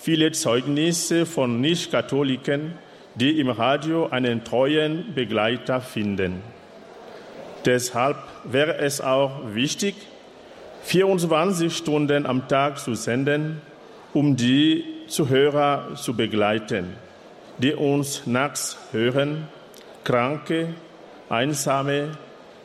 viele 0.00 0.32
Zeugnisse 0.32 1.26
von 1.26 1.60
Nicht-Katholiken, 1.60 2.74
die 3.14 3.40
im 3.40 3.50
Radio 3.50 4.06
einen 4.06 4.44
treuen 4.44 5.14
Begleiter 5.14 5.80
finden. 5.80 6.42
Deshalb 7.64 8.16
wäre 8.44 8.78
es 8.78 9.00
auch 9.00 9.54
wichtig, 9.54 9.96
24 10.82 11.76
Stunden 11.76 12.26
am 12.26 12.48
Tag 12.48 12.78
zu 12.78 12.94
senden, 12.94 13.60
um 14.14 14.36
die 14.36 14.84
Zuhörer 15.08 15.94
zu 15.96 16.14
begleiten, 16.14 16.94
die 17.58 17.74
uns 17.74 18.26
nachts 18.26 18.78
hören, 18.92 19.48
Kranke, 20.04 20.74
Einsame, 21.28 22.16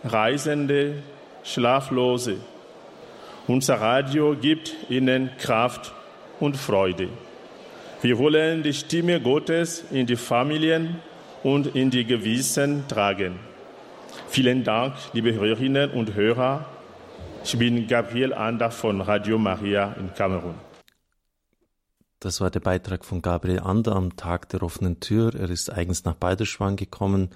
Reisende, 0.04 1.02
Schlaflose. 1.44 2.38
Unser 3.48 3.82
Radio 3.82 4.36
gibt 4.40 4.76
ihnen 4.90 5.32
Kraft 5.38 5.92
und 6.40 6.56
Freude. 6.56 7.10
Wir 8.04 8.18
wollen 8.18 8.64
die 8.64 8.74
Stimme 8.74 9.22
Gottes 9.22 9.86
in 9.90 10.06
die 10.06 10.18
Familien 10.18 11.00
und 11.42 11.74
in 11.74 11.90
die 11.90 12.04
Gewissen 12.04 12.86
tragen. 12.90 13.40
Vielen 14.28 14.66
Dank, 14.66 14.96
liebe 15.14 15.34
Hörerinnen 15.34 15.90
und 15.92 16.14
Hörer. 16.14 16.66
Ich 17.46 17.58
bin 17.58 17.88
Gabriel 17.88 18.34
Ander 18.34 18.72
von 18.72 19.00
Radio 19.00 19.38
Maria 19.38 19.94
in 19.94 20.14
Kamerun. 20.14 20.56
Das 22.20 22.42
war 22.42 22.52
der 22.52 22.60
Beitrag 22.60 23.06
von 23.06 23.22
Gabriel 23.22 23.62
Ander 23.62 23.96
am 23.96 24.18
Tag 24.18 24.50
der 24.50 24.64
offenen 24.64 25.00
Tür. 25.00 25.34
Er 25.34 25.50
ist 25.50 25.72
eigens 25.72 26.04
nach 26.04 26.16
Balderschwang 26.16 26.76
gekommen. 26.76 27.30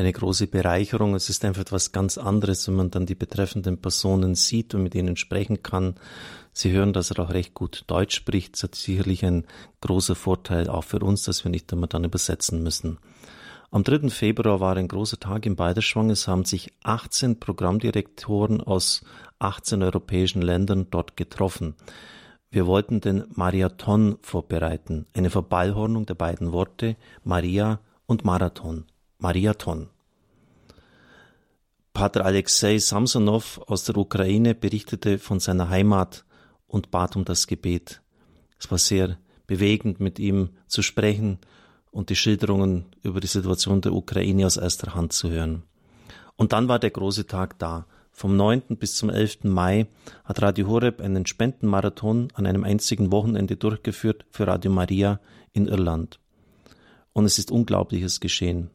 Eine 0.00 0.14
große 0.14 0.46
Bereicherung. 0.46 1.14
Es 1.14 1.28
ist 1.28 1.44
einfach 1.44 1.60
etwas 1.60 1.92
ganz 1.92 2.16
anderes, 2.16 2.66
wenn 2.66 2.74
man 2.74 2.90
dann 2.90 3.04
die 3.04 3.14
betreffenden 3.14 3.82
Personen 3.82 4.34
sieht 4.34 4.74
und 4.74 4.82
mit 4.82 4.94
ihnen 4.94 5.18
sprechen 5.18 5.62
kann. 5.62 5.96
Sie 6.54 6.72
hören, 6.72 6.94
dass 6.94 7.10
er 7.10 7.22
auch 7.22 7.28
recht 7.28 7.52
gut 7.52 7.84
Deutsch 7.86 8.16
spricht. 8.16 8.54
Das 8.54 8.62
hat 8.62 8.74
sicherlich 8.76 9.26
ein 9.26 9.44
großer 9.82 10.14
Vorteil 10.14 10.70
auch 10.70 10.84
für 10.84 11.00
uns, 11.00 11.24
dass 11.24 11.44
wir 11.44 11.50
nicht 11.50 11.70
immer 11.72 11.86
dann 11.86 12.04
übersetzen 12.04 12.62
müssen. 12.62 12.96
Am 13.70 13.84
3. 13.84 14.08
Februar 14.08 14.58
war 14.58 14.74
ein 14.78 14.88
großer 14.88 15.20
Tag 15.20 15.44
in 15.44 15.54
Balderschwang. 15.54 16.08
Es 16.08 16.26
haben 16.26 16.46
sich 16.46 16.72
18 16.82 17.38
Programmdirektoren 17.38 18.62
aus 18.62 19.04
18 19.38 19.82
europäischen 19.82 20.40
Ländern 20.40 20.86
dort 20.90 21.18
getroffen. 21.18 21.74
Wir 22.50 22.66
wollten 22.66 23.02
den 23.02 23.24
Marathon 23.34 24.16
vorbereiten, 24.22 25.04
eine 25.12 25.28
Verballhornung 25.28 26.06
der 26.06 26.14
beiden 26.14 26.52
Worte 26.52 26.96
Maria 27.22 27.80
und 28.06 28.24
Marathon. 28.24 28.86
Mariathon. 29.20 29.88
Pater 31.92 32.24
Alexei 32.24 32.78
Samsonov 32.78 33.60
aus 33.66 33.84
der 33.84 33.96
Ukraine 33.96 34.54
berichtete 34.54 35.18
von 35.18 35.40
seiner 35.40 35.68
Heimat 35.68 36.24
und 36.66 36.90
bat 36.90 37.16
um 37.16 37.24
das 37.24 37.46
Gebet. 37.46 38.00
Es 38.58 38.70
war 38.70 38.78
sehr 38.78 39.18
bewegend, 39.46 40.00
mit 40.00 40.18
ihm 40.18 40.50
zu 40.68 40.82
sprechen 40.82 41.38
und 41.90 42.10
die 42.10 42.16
Schilderungen 42.16 42.86
über 43.02 43.20
die 43.20 43.26
Situation 43.26 43.80
der 43.80 43.92
Ukraine 43.92 44.46
aus 44.46 44.56
erster 44.56 44.94
Hand 44.94 45.12
zu 45.12 45.30
hören. 45.30 45.64
Und 46.36 46.52
dann 46.52 46.68
war 46.68 46.78
der 46.78 46.90
große 46.90 47.26
Tag 47.26 47.58
da. 47.58 47.86
Vom 48.12 48.36
9. 48.36 48.76
bis 48.78 48.96
zum 48.96 49.10
11. 49.10 49.44
Mai 49.44 49.86
hat 50.24 50.42
Radio 50.42 50.68
Horeb 50.68 51.00
einen 51.00 51.26
Spendenmarathon 51.26 52.28
an 52.34 52.46
einem 52.46 52.64
einzigen 52.64 53.12
Wochenende 53.12 53.56
durchgeführt 53.56 54.24
für 54.30 54.46
Radio 54.46 54.70
Maria 54.70 55.20
in 55.52 55.66
Irland. 55.66 56.20
Und 57.12 57.24
es 57.24 57.38
ist 57.38 57.50
Unglaubliches 57.50 58.20
geschehen. 58.20 58.70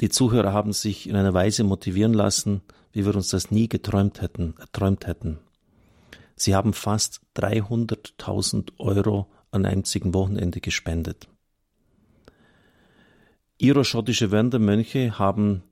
Die 0.00 0.10
Zuhörer 0.10 0.52
haben 0.52 0.72
sich 0.72 1.08
in 1.08 1.16
einer 1.16 1.32
Weise 1.32 1.64
motivieren 1.64 2.12
lassen, 2.12 2.60
wie 2.92 3.06
wir 3.06 3.14
uns 3.14 3.28
das 3.28 3.50
nie 3.50 3.68
geträumt 3.68 4.20
hätten, 4.20 4.54
erträumt 4.58 5.06
hätten. 5.06 5.38
Sie 6.34 6.54
haben 6.54 6.74
fast 6.74 7.22
300.000 7.36 8.72
Euro 8.78 9.26
an 9.50 9.64
einzigen 9.64 10.12
Wochenende 10.12 10.60
gespendet. 10.60 11.28
Iroschottische 13.58 14.30
Wandermönche 14.32 15.18
haben 15.18 15.62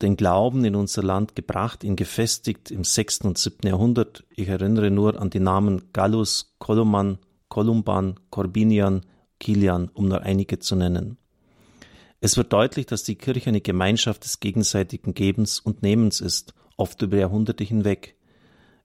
den 0.00 0.16
Glauben 0.16 0.64
in 0.64 0.74
unser 0.74 1.02
Land 1.02 1.36
gebracht, 1.36 1.84
ihn 1.84 1.96
gefestigt 1.96 2.70
im 2.70 2.82
6. 2.82 3.20
und 3.22 3.38
7. 3.38 3.68
Jahrhundert. 3.68 4.24
Ich 4.30 4.48
erinnere 4.48 4.90
nur 4.90 5.20
an 5.20 5.28
die 5.28 5.40
Namen 5.40 5.92
Gallus, 5.92 6.54
Koloman, 6.58 7.18
Kolumban, 7.48 8.18
Corbinian, 8.30 9.02
Kilian, 9.38 9.90
um 9.92 10.08
nur 10.08 10.22
einige 10.22 10.58
zu 10.58 10.76
nennen. 10.76 11.18
Es 12.24 12.38
wird 12.38 12.54
deutlich, 12.54 12.86
dass 12.86 13.02
die 13.02 13.16
Kirche 13.16 13.50
eine 13.50 13.60
Gemeinschaft 13.60 14.24
des 14.24 14.40
gegenseitigen 14.40 15.12
Gebens 15.12 15.60
und 15.60 15.82
Nehmens 15.82 16.22
ist, 16.22 16.54
oft 16.78 17.02
über 17.02 17.18
Jahrhunderte 17.18 17.64
hinweg. 17.64 18.16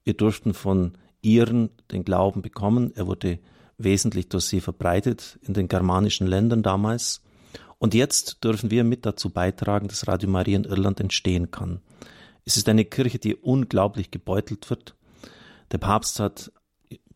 Wir 0.04 0.14
durften 0.14 0.54
von 0.54 0.98
ihren 1.22 1.70
den 1.90 2.04
Glauben 2.04 2.42
bekommen, 2.42 2.92
er 2.98 3.08
wurde 3.08 3.40
wesentlich 3.78 4.28
durch 4.28 4.44
sie 4.44 4.60
verbreitet 4.60 5.40
in 5.42 5.54
den 5.54 5.70
germanischen 5.70 6.28
Ländern 6.28 6.64
damals, 6.64 7.22
und 7.78 7.94
jetzt 7.94 8.44
dürfen 8.44 8.72
wir 8.72 8.84
mit 8.84 9.06
dazu 9.06 9.30
beitragen, 9.30 9.88
dass 9.88 10.06
Radio 10.06 10.28
Maria 10.28 10.58
in 10.58 10.66
Irland 10.66 11.00
entstehen 11.00 11.50
kann. 11.50 11.80
Es 12.44 12.58
ist 12.58 12.68
eine 12.68 12.84
Kirche, 12.84 13.20
die 13.20 13.38
unglaublich 13.38 14.12
gebeutelt 14.12 14.70
wird. 14.70 14.98
Der 15.72 15.78
Papst 15.78 16.20
hat, 16.20 16.52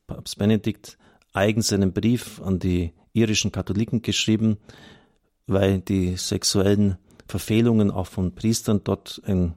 Papst 0.08 0.38
Benedikt, 0.38 0.98
eigens 1.34 1.74
einen 1.74 1.92
Brief 1.92 2.42
an 2.42 2.60
die 2.60 2.94
irischen 3.12 3.52
Katholiken 3.52 4.02
geschrieben, 4.02 4.56
weil 5.48 5.80
die 5.80 6.16
sexuellen 6.18 6.98
Verfehlungen 7.28 7.92
auch 7.92 8.08
von 8.08 8.36
Priestern 8.36 8.82
dort 8.84 9.22
ein 9.26 9.56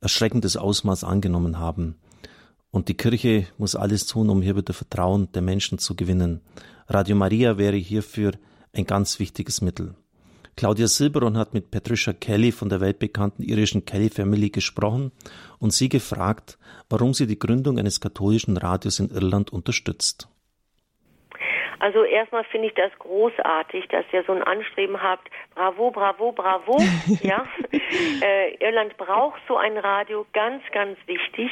erschreckendes 0.00 0.56
Ausmaß 0.56 1.04
angenommen 1.04 1.58
haben. 1.58 1.96
Und 2.70 2.88
die 2.88 2.96
Kirche 2.96 3.46
muss 3.56 3.74
alles 3.74 4.06
tun, 4.06 4.28
um 4.30 4.42
hier 4.42 4.56
wieder 4.56 4.74
Vertrauen 4.74 5.32
der 5.32 5.42
Menschen 5.42 5.78
zu 5.78 5.96
gewinnen. 5.96 6.40
Radio 6.86 7.16
Maria 7.16 7.58
wäre 7.58 7.76
hierfür 7.76 8.32
ein 8.72 8.84
ganz 8.84 9.18
wichtiges 9.18 9.60
Mittel. 9.60 9.94
Claudia 10.56 10.88
Silberon 10.88 11.36
hat 11.36 11.54
mit 11.54 11.70
Patricia 11.70 12.12
Kelly 12.12 12.50
von 12.50 12.68
der 12.68 12.80
weltbekannten 12.80 13.44
irischen 13.44 13.84
Kelly 13.84 14.10
Family 14.10 14.50
gesprochen 14.50 15.12
und 15.58 15.72
sie 15.72 15.88
gefragt, 15.88 16.58
warum 16.90 17.14
sie 17.14 17.28
die 17.28 17.38
Gründung 17.38 17.78
eines 17.78 18.00
katholischen 18.00 18.56
Radios 18.56 18.98
in 18.98 19.10
Irland 19.10 19.52
unterstützt. 19.52 20.28
Also 21.80 22.04
erstmal 22.04 22.44
finde 22.44 22.68
ich 22.68 22.74
das 22.74 22.92
großartig, 22.98 23.88
dass 23.88 24.04
ihr 24.12 24.24
so 24.24 24.32
ein 24.32 24.42
Anstreben 24.42 25.02
habt. 25.02 25.28
Bravo, 25.54 25.90
bravo, 25.90 26.32
bravo. 26.32 26.78
ja, 27.22 27.46
äh, 28.22 28.54
Irland 28.56 28.96
braucht 28.96 29.40
so 29.46 29.56
ein 29.56 29.76
Radio, 29.78 30.26
ganz, 30.32 30.62
ganz 30.72 30.98
wichtig. 31.06 31.50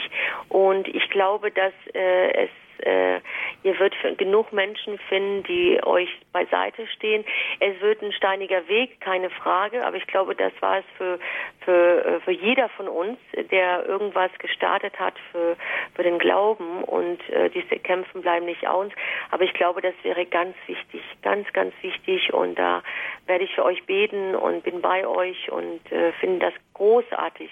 Und 0.48 0.88
ich 0.88 1.08
glaube, 1.10 1.50
dass 1.50 1.72
äh, 1.94 2.44
es 2.44 2.50
äh, 2.78 3.20
ihr 3.62 3.78
wird 3.78 3.94
genug 4.18 4.52
Menschen 4.52 4.98
finden, 5.08 5.42
die 5.44 5.80
euch 5.82 6.08
beiseite 6.32 6.86
stehen. 6.88 7.24
Es 7.60 7.80
wird 7.80 8.02
ein 8.02 8.12
steiniger 8.12 8.68
Weg, 8.68 9.00
keine 9.00 9.30
Frage, 9.30 9.84
aber 9.84 9.96
ich 9.96 10.06
glaube, 10.06 10.34
das 10.34 10.52
war 10.60 10.78
es 10.78 10.84
für, 10.96 11.18
für, 11.66 12.04
äh, 12.04 12.20
für 12.20 12.30
jeder 12.30 12.70
von 12.70 12.88
uns, 12.88 13.18
der 13.50 13.84
irgendwas 13.84 14.30
gestartet 14.38 14.98
hat 14.98 15.14
für, 15.30 15.56
für 15.94 16.02
den 16.02 16.18
Glauben 16.18 16.82
und 16.84 17.18
äh, 17.28 17.50
diese 17.50 17.78
Kämpfen 17.78 18.22
bleiben 18.22 18.46
nicht 18.46 18.66
aus. 18.66 18.90
Aber 19.30 19.42
ich 19.42 19.52
glaube, 19.52 19.82
das 19.82 19.94
wäre 20.02 20.24
ganz 20.24 20.54
wichtig, 20.66 21.02
ganz, 21.20 21.52
ganz 21.52 21.74
wichtig 21.82 22.32
und 22.32 22.58
da 22.58 22.82
werde 23.26 23.44
ich 23.44 23.54
für 23.54 23.64
euch 23.64 23.84
beten 23.84 24.34
und 24.34 24.62
bin 24.62 24.80
bei 24.80 25.06
euch 25.06 25.50
und 25.50 25.92
äh, 25.92 26.12
finde 26.12 26.46
das 26.46 26.54
großartig. 26.72 27.50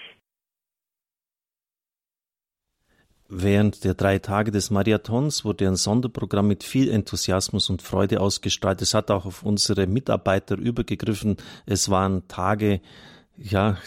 Während 3.27 3.83
der 3.83 3.95
drei 3.95 4.19
Tage 4.19 4.51
des 4.51 4.69
Marathons 4.69 5.43
wurde 5.43 5.67
ein 5.67 5.75
Sonderprogramm 5.75 6.47
mit 6.47 6.63
viel 6.63 6.91
Enthusiasmus 6.91 7.71
und 7.71 7.81
Freude 7.81 8.21
ausgestrahlt. 8.21 8.83
Es 8.83 8.93
hat 8.93 9.09
auch 9.09 9.25
auf 9.25 9.41
unsere 9.41 9.87
Mitarbeiter 9.87 10.55
übergegriffen. 10.55 11.37
Es 11.65 11.89
waren 11.89 12.27
Tage, 12.27 12.81
ja, 13.37 13.77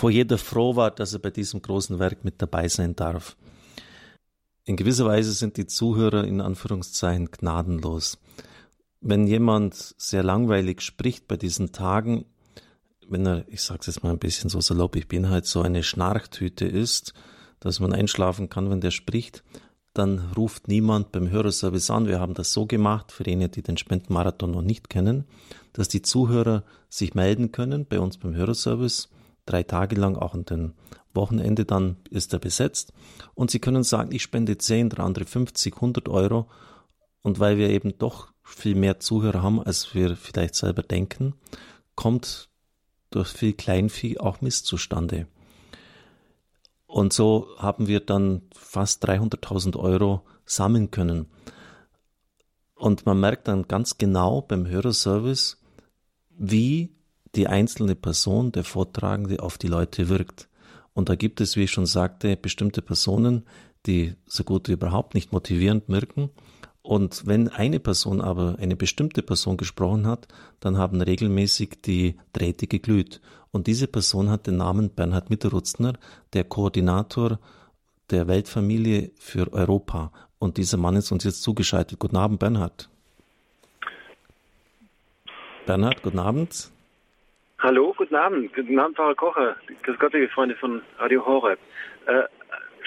wo 0.00 0.08
jeder 0.08 0.38
froh 0.38 0.76
war, 0.76 0.90
dass 0.90 1.12
er 1.12 1.18
bei 1.20 1.30
diesem 1.30 1.62
großen 1.62 1.98
Werk 1.98 2.24
mit 2.24 2.40
dabei 2.42 2.68
sein 2.68 2.96
darf. 2.96 3.36
In 4.64 4.76
gewisser 4.76 5.06
Weise 5.06 5.32
sind 5.32 5.56
die 5.56 5.66
Zuhörer 5.66 6.24
in 6.24 6.40
Anführungszeichen 6.40 7.30
gnadenlos. 7.30 8.18
Wenn 9.00 9.26
jemand 9.26 9.74
sehr 9.96 10.22
langweilig 10.22 10.82
spricht 10.82 11.26
bei 11.26 11.36
diesen 11.36 11.72
Tagen, 11.72 12.26
wenn 13.08 13.26
er, 13.26 13.44
ich 13.48 13.62
sag's 13.62 13.86
jetzt 13.86 14.04
mal 14.04 14.10
ein 14.10 14.18
bisschen 14.18 14.50
so 14.50 14.60
salopp, 14.60 14.96
ich 14.96 15.08
bin 15.08 15.30
halt 15.30 15.46
so 15.46 15.62
eine 15.62 15.82
Schnarchtüte 15.82 16.66
ist, 16.66 17.14
dass 17.58 17.80
man 17.80 17.92
einschlafen 17.92 18.48
kann, 18.48 18.70
wenn 18.70 18.80
der 18.80 18.90
spricht, 18.90 19.42
dann 19.94 20.32
ruft 20.36 20.68
niemand 20.68 21.10
beim 21.10 21.30
Hörerservice 21.30 21.90
an. 21.90 22.06
Wir 22.06 22.20
haben 22.20 22.34
das 22.34 22.52
so 22.52 22.66
gemacht, 22.66 23.10
für 23.10 23.26
jene, 23.26 23.48
die 23.48 23.62
den 23.62 23.76
Spendenmarathon 23.76 24.52
noch 24.52 24.62
nicht 24.62 24.88
kennen, 24.88 25.24
dass 25.72 25.88
die 25.88 26.02
Zuhörer 26.02 26.64
sich 26.90 27.14
melden 27.14 27.52
können 27.52 27.86
bei 27.86 27.98
uns 27.98 28.18
beim 28.18 28.34
Hörerservice. 28.34 29.08
Drei 29.46 29.62
Tage 29.62 29.96
lang, 29.96 30.16
auch 30.16 30.34
an 30.34 30.44
den 30.44 30.74
Wochenende 31.14 31.64
dann 31.64 31.96
ist 32.10 32.32
er 32.34 32.38
besetzt. 32.38 32.92
Und 33.34 33.50
Sie 33.50 33.58
können 33.58 33.82
sagen, 33.82 34.12
ich 34.12 34.22
spende 34.22 34.58
10, 34.58 34.90
der 34.90 35.00
andere 35.00 35.24
50, 35.24 35.76
100 35.76 36.08
Euro. 36.08 36.48
Und 37.22 37.38
weil 37.38 37.56
wir 37.56 37.70
eben 37.70 37.96
doch 37.96 38.32
viel 38.42 38.74
mehr 38.74 39.00
Zuhörer 39.00 39.42
haben, 39.42 39.62
als 39.62 39.94
wir 39.94 40.16
vielleicht 40.16 40.54
selber 40.54 40.82
denken, 40.82 41.34
kommt 41.94 42.48
durch 43.10 43.28
viel 43.28 43.52
Kleinvieh 43.52 44.18
auch 44.18 44.40
Mist 44.40 44.66
zustande. 44.66 45.26
Und 46.86 47.12
so 47.12 47.48
haben 47.56 47.86
wir 47.86 48.00
dann 48.00 48.42
fast 48.52 49.06
300.000 49.06 49.76
Euro 49.76 50.22
sammeln 50.44 50.90
können. 50.90 51.26
Und 52.74 53.06
man 53.06 53.20
merkt 53.20 53.46
dann 53.46 53.68
ganz 53.68 53.98
genau 53.98 54.40
beim 54.40 54.66
Hörerservice, 54.66 55.59
wie 56.40 56.90
die 57.34 57.46
einzelne 57.46 57.94
Person, 57.94 58.50
der 58.50 58.64
Vortragende, 58.64 59.40
auf 59.42 59.58
die 59.58 59.68
Leute 59.68 60.08
wirkt. 60.08 60.48
Und 60.94 61.08
da 61.08 61.14
gibt 61.14 61.40
es, 61.40 61.54
wie 61.54 61.64
ich 61.64 61.70
schon 61.70 61.86
sagte, 61.86 62.36
bestimmte 62.36 62.82
Personen, 62.82 63.44
die 63.86 64.14
so 64.26 64.42
gut 64.42 64.68
wie 64.68 64.72
überhaupt 64.72 65.14
nicht 65.14 65.32
motivierend 65.32 65.88
wirken. 65.88 66.30
Und 66.82 67.26
wenn 67.26 67.48
eine 67.48 67.78
Person 67.78 68.22
aber 68.22 68.56
eine 68.58 68.74
bestimmte 68.74 69.22
Person 69.22 69.58
gesprochen 69.58 70.06
hat, 70.06 70.28
dann 70.60 70.78
haben 70.78 71.02
regelmäßig 71.02 71.82
die 71.84 72.16
Drähte 72.32 72.66
geglüht. 72.66 73.20
Und 73.52 73.66
diese 73.66 73.86
Person 73.86 74.30
hat 74.30 74.46
den 74.46 74.56
Namen 74.56 74.90
Bernhard 74.90 75.28
Mitterutzner, 75.28 75.98
der 76.32 76.44
Koordinator 76.44 77.38
der 78.08 78.28
Weltfamilie 78.28 79.12
für 79.16 79.52
Europa. 79.52 80.10
Und 80.38 80.56
dieser 80.56 80.78
Mann 80.78 80.96
ist 80.96 81.12
uns 81.12 81.24
jetzt 81.24 81.42
zugeschaltet. 81.42 81.98
Guten 81.98 82.16
Abend, 82.16 82.38
Bernhard. 82.38 82.88
Bernhard, 85.70 86.02
guten 86.02 86.18
Abend. 86.18 86.68
Hallo, 87.60 87.94
guten 87.96 88.16
Abend. 88.16 88.52
Guten 88.52 88.76
Abend, 88.76 88.96
Pfarrer 88.96 89.14
Kocher. 89.14 89.54
Grüß 89.84 90.00
Gott, 90.00 90.12
liebe 90.14 90.26
Freunde 90.26 90.56
von 90.56 90.82
Radio 90.98 91.24
Horeb. 91.24 91.60
Äh, 92.06 92.22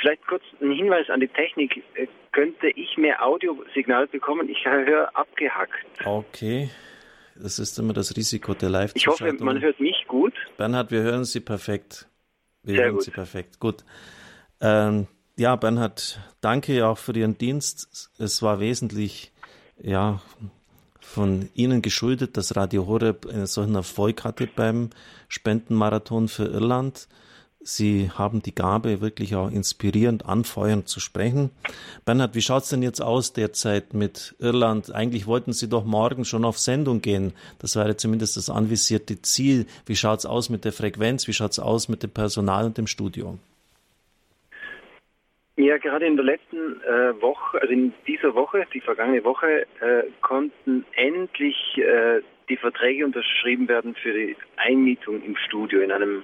vielleicht 0.01 0.27
kurz 0.27 0.43
ein 0.61 0.73
Hinweis 0.73 1.09
an 1.09 1.21
die 1.21 1.29
Technik. 1.29 1.81
Äh, 1.95 2.07
könnte 2.34 2.67
ich 2.67 2.97
mehr 2.97 3.25
Audiosignal 3.25 4.07
bekommen? 4.07 4.49
Ich 4.49 4.65
höre 4.65 5.09
abgehackt. 5.15 5.86
Okay. 6.03 6.71
Das 7.38 7.57
ist 7.57 7.79
immer 7.79 7.93
das 7.93 8.17
Risiko 8.17 8.53
der 8.53 8.69
live 8.69 8.91
Ich 8.95 9.07
hoffe, 9.07 9.31
man 9.39 9.61
hört 9.61 9.79
mich 9.79 10.03
gut. 10.09 10.34
Bernhard, 10.57 10.91
wir 10.91 11.03
hören 11.03 11.23
Sie 11.23 11.39
perfekt. 11.39 12.09
Wir 12.63 12.75
Sehr 12.75 12.84
hören 12.84 12.95
gut. 12.95 13.03
Sie 13.03 13.11
perfekt. 13.11 13.61
Gut. 13.61 13.86
Ähm, 14.59 15.07
ja, 15.38 15.55
Bernhard, 15.55 16.19
danke 16.41 16.86
auch 16.86 16.97
für 16.97 17.13
Ihren 17.13 17.38
Dienst. 17.38 18.11
Es 18.19 18.41
war 18.41 18.59
wesentlich, 18.59 19.31
ja, 19.77 20.19
von 21.03 21.49
Ihnen 21.53 21.81
geschuldet, 21.81 22.37
dass 22.37 22.55
Radio 22.55 22.87
Horeb 22.87 23.27
einen 23.27 23.45
solchen 23.45 23.75
Erfolg 23.75 24.23
hatte 24.23 24.47
beim 24.47 24.89
Spendenmarathon 25.27 26.27
für 26.27 26.45
Irland. 26.45 27.07
Sie 27.65 28.11
haben 28.11 28.41
die 28.41 28.53
Gabe, 28.53 28.99
wirklich 28.99 29.35
auch 29.35 29.49
inspirierend, 29.49 30.25
anfeuernd 30.25 30.89
zu 30.89 30.99
sprechen. 30.99 31.49
Bernhard, 32.03 32.35
wie 32.35 32.41
schaut 32.41 32.63
es 32.63 32.69
denn 32.69 32.83
jetzt 32.83 33.01
aus 33.01 33.31
derzeit 33.31 33.93
mit 33.93 34.35
Irland? 34.39 34.91
Eigentlich 34.93 35.27
wollten 35.27 35.53
Sie 35.53 35.69
doch 35.69 35.85
morgen 35.85 36.25
schon 36.25 36.43
auf 36.43 36.59
Sendung 36.59 37.01
gehen. 37.01 37.31
Das 37.59 37.75
wäre 37.75 37.95
zumindest 37.95 38.35
das 38.35 38.49
anvisierte 38.49 39.21
Ziel. 39.21 39.65
Wie 39.85 39.95
schaut 39.95 40.19
es 40.19 40.25
aus 40.25 40.49
mit 40.49 40.65
der 40.65 40.73
Frequenz? 40.73 41.27
Wie 41.27 41.33
schaut 41.33 41.51
es 41.51 41.59
aus 41.59 41.87
mit 41.87 42.03
dem 42.03 42.11
Personal 42.11 42.65
und 42.65 42.77
dem 42.77 42.87
Studio? 42.87 43.37
Ja, 45.55 45.77
gerade 45.77 46.07
in 46.07 46.15
der 46.15 46.25
letzten 46.25 46.81
äh, 46.81 47.21
Woche, 47.21 47.61
also 47.61 47.71
in 47.71 47.93
dieser 48.07 48.33
Woche, 48.33 48.65
die 48.73 48.81
vergangene 48.81 49.23
Woche, 49.23 49.67
äh, 49.81 50.03
konnten 50.21 50.83
endlich 50.93 51.77
äh, 51.77 52.21
die 52.49 52.57
Verträge 52.57 53.05
unterschrieben 53.05 53.67
werden 53.67 53.93
für 53.95 54.13
die 54.13 54.35
Einmietung 54.57 55.21
im 55.23 55.35
Studio 55.37 55.81
in 55.81 55.91
einem 55.91 56.23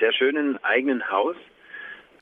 sehr 0.00 0.12
schönen 0.12 0.62
eigenen 0.64 1.08
Haus. 1.10 1.36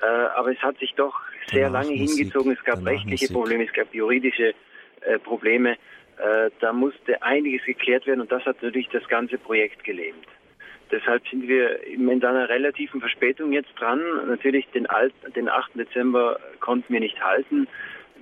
Äh, 0.00 0.04
aber 0.04 0.52
es 0.52 0.58
hat 0.58 0.78
sich 0.78 0.92
doch 0.94 1.18
sehr 1.46 1.70
Danach 1.70 1.84
lange 1.84 1.96
Musik. 1.96 2.18
hingezogen. 2.18 2.52
Es 2.52 2.64
gab 2.64 2.76
Danach 2.76 2.90
rechtliche 2.92 3.24
Musik. 3.24 3.36
Probleme, 3.36 3.64
es 3.64 3.72
gab 3.72 3.94
juridische 3.94 4.54
äh, 5.00 5.18
Probleme. 5.20 5.78
Äh, 6.18 6.50
da 6.60 6.72
musste 6.74 7.22
einiges 7.22 7.64
geklärt 7.64 8.06
werden 8.06 8.20
und 8.20 8.30
das 8.30 8.44
hat 8.44 8.62
natürlich 8.62 8.88
das 8.90 9.06
ganze 9.08 9.38
Projekt 9.38 9.82
gelähmt. 9.82 10.26
Deshalb 10.90 11.26
sind 11.28 11.48
wir 11.48 11.80
mit 11.96 12.24
einer 12.24 12.48
relativen 12.48 13.00
Verspätung 13.00 13.52
jetzt 13.52 13.70
dran. 13.78 14.00
Natürlich 14.28 14.66
den, 14.74 14.86
Alt, 14.86 15.14
den 15.34 15.48
8. 15.48 15.74
Dezember 15.74 16.38
konnten 16.60 16.92
wir 16.92 17.00
nicht 17.00 17.20
halten. 17.22 17.66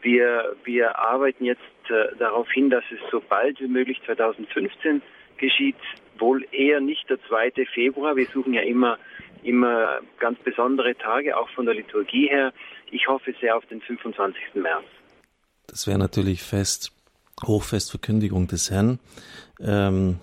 Wir, 0.01 0.57
wir 0.65 0.99
arbeiten 0.99 1.45
jetzt 1.45 1.61
äh, 1.89 2.17
darauf 2.19 2.51
hin, 2.51 2.71
dass 2.71 2.85
es 2.91 2.99
so 3.11 3.23
bald 3.27 3.61
wie 3.61 3.69
möglich 3.69 4.01
2015 4.07 5.03
geschieht. 5.37 5.77
Wohl 6.19 6.47
eher 6.53 6.81
nicht 6.81 7.09
der 7.09 7.19
2. 7.29 7.53
Februar. 7.73 8.17
Wir 8.17 8.27
suchen 8.27 8.55
ja 8.55 8.63
immer, 8.63 8.99
immer 9.43 10.01
ganz 10.19 10.39
besondere 10.41 10.95
Tage, 10.97 11.37
auch 11.37 11.49
von 11.51 11.67
der 11.67 11.75
Liturgie 11.75 12.29
her. 12.29 12.53
Ich 12.91 13.09
hoffe 13.09 13.35
sehr 13.41 13.57
auf 13.57 13.67
den 13.67 13.81
25. 13.81 14.55
März. 14.55 14.85
Das 15.67 15.87
wäre 15.87 15.99
natürlich 15.99 16.43
fest, 16.43 16.93
Hochfestverkündigung 17.45 18.47
des 18.47 18.71
Herrn. 18.71 18.99
Ähm, 19.61 20.19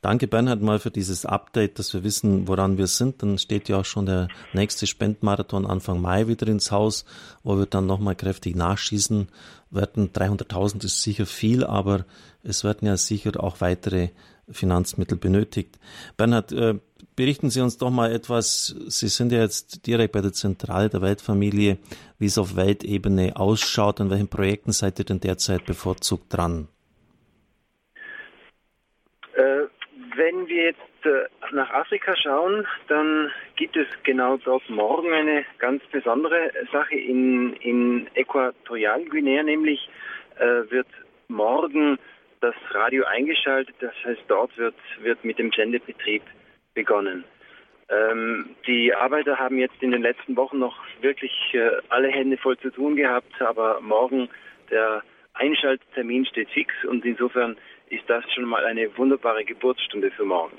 Danke 0.00 0.28
Bernhard 0.28 0.62
mal 0.62 0.78
für 0.78 0.90
dieses 0.90 1.26
Update, 1.26 1.78
dass 1.78 1.92
wir 1.92 2.04
wissen, 2.04 2.46
woran 2.46 2.78
wir 2.78 2.86
sind. 2.86 3.22
Dann 3.22 3.38
steht 3.38 3.68
ja 3.68 3.78
auch 3.78 3.84
schon 3.84 4.06
der 4.06 4.28
nächste 4.52 4.86
Spendmarathon 4.86 5.66
Anfang 5.66 6.00
Mai 6.00 6.28
wieder 6.28 6.46
ins 6.46 6.70
Haus, 6.70 7.04
wo 7.42 7.58
wir 7.58 7.66
dann 7.66 7.86
nochmal 7.86 8.14
kräftig 8.14 8.54
nachschießen 8.54 9.28
werden. 9.70 10.12
300.000 10.12 10.84
ist 10.84 11.02
sicher 11.02 11.26
viel, 11.26 11.64
aber 11.64 12.04
es 12.42 12.62
werden 12.62 12.86
ja 12.86 12.96
sicher 12.96 13.42
auch 13.42 13.60
weitere 13.60 14.10
Finanzmittel 14.48 15.18
benötigt. 15.18 15.78
Bernhard, 16.16 16.52
äh, 16.52 16.78
berichten 17.16 17.50
Sie 17.50 17.60
uns 17.60 17.78
doch 17.78 17.90
mal 17.90 18.12
etwas. 18.12 18.74
Sie 18.86 19.08
sind 19.08 19.32
ja 19.32 19.40
jetzt 19.40 19.86
direkt 19.86 20.12
bei 20.12 20.20
der 20.20 20.32
Zentrale 20.32 20.88
der 20.88 21.02
Weltfamilie, 21.02 21.78
wie 22.18 22.26
es 22.26 22.38
auf 22.38 22.56
Weltebene 22.56 23.36
ausschaut. 23.36 24.00
An 24.00 24.10
welchen 24.10 24.28
Projekten 24.28 24.72
seid 24.72 24.98
ihr 25.00 25.04
denn 25.04 25.20
derzeit 25.20 25.66
bevorzugt 25.66 26.32
dran? 26.32 26.68
Wenn 30.18 30.48
wir 30.48 30.64
jetzt 30.64 31.06
äh, 31.06 31.28
nach 31.52 31.70
Afrika 31.70 32.16
schauen, 32.16 32.66
dann 32.88 33.30
gibt 33.54 33.76
es 33.76 33.86
genau 34.02 34.36
dort 34.36 34.68
morgen 34.68 35.12
eine 35.12 35.44
ganz 35.58 35.80
besondere 35.92 36.50
Sache 36.72 36.96
in, 36.96 37.52
in 37.60 38.08
Äquatorialguinea, 38.14 39.44
nämlich 39.44 39.88
äh, 40.40 40.68
wird 40.72 40.88
morgen 41.28 42.00
das 42.40 42.56
Radio 42.72 43.04
eingeschaltet, 43.04 43.76
das 43.78 43.92
heißt 44.04 44.22
dort 44.26 44.58
wird, 44.58 44.74
wird 45.02 45.24
mit 45.24 45.38
dem 45.38 45.52
Sendebetrieb 45.52 46.22
begonnen. 46.74 47.22
Ähm, 47.88 48.56
die 48.66 48.92
Arbeiter 48.92 49.38
haben 49.38 49.58
jetzt 49.58 49.80
in 49.80 49.92
den 49.92 50.02
letzten 50.02 50.36
Wochen 50.36 50.58
noch 50.58 50.82
wirklich 51.00 51.32
äh, 51.52 51.70
alle 51.90 52.08
Hände 52.08 52.38
voll 52.38 52.58
zu 52.58 52.70
tun 52.70 52.96
gehabt, 52.96 53.40
aber 53.40 53.80
morgen 53.82 54.28
der 54.68 55.04
Einschalttermin 55.34 56.26
steht 56.26 56.50
fix 56.50 56.74
und 56.88 57.04
insofern 57.04 57.56
ist 57.90 58.08
das 58.08 58.24
schon 58.32 58.44
mal 58.44 58.64
eine 58.64 58.96
wunderbare 58.96 59.44
Geburtsstunde 59.44 60.10
für 60.10 60.24
morgen. 60.24 60.56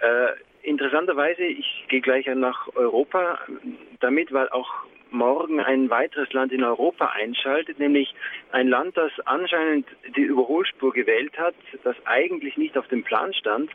Äh, 0.00 0.28
interessanterweise, 0.62 1.42
ich 1.42 1.84
gehe 1.88 2.00
gleich 2.00 2.26
nach 2.26 2.68
Europa 2.74 3.38
damit, 4.00 4.32
weil 4.32 4.48
auch 4.50 4.70
morgen 5.10 5.60
ein 5.60 5.90
weiteres 5.90 6.32
Land 6.32 6.52
in 6.52 6.62
Europa 6.62 7.06
einschaltet, 7.06 7.78
nämlich 7.78 8.14
ein 8.52 8.68
Land, 8.68 8.96
das 8.96 9.12
anscheinend 9.24 9.86
die 10.16 10.22
Überholspur 10.22 10.92
gewählt 10.92 11.36
hat, 11.38 11.54
das 11.84 11.96
eigentlich 12.04 12.56
nicht 12.56 12.78
auf 12.78 12.86
dem 12.88 13.02
Plan 13.02 13.34
stand. 13.34 13.70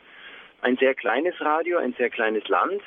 Ein 0.62 0.76
sehr 0.78 0.94
kleines 0.94 1.38
Radio, 1.40 1.78
ein 1.78 1.94
sehr 1.98 2.10
kleines 2.10 2.48
Land, 2.48 2.82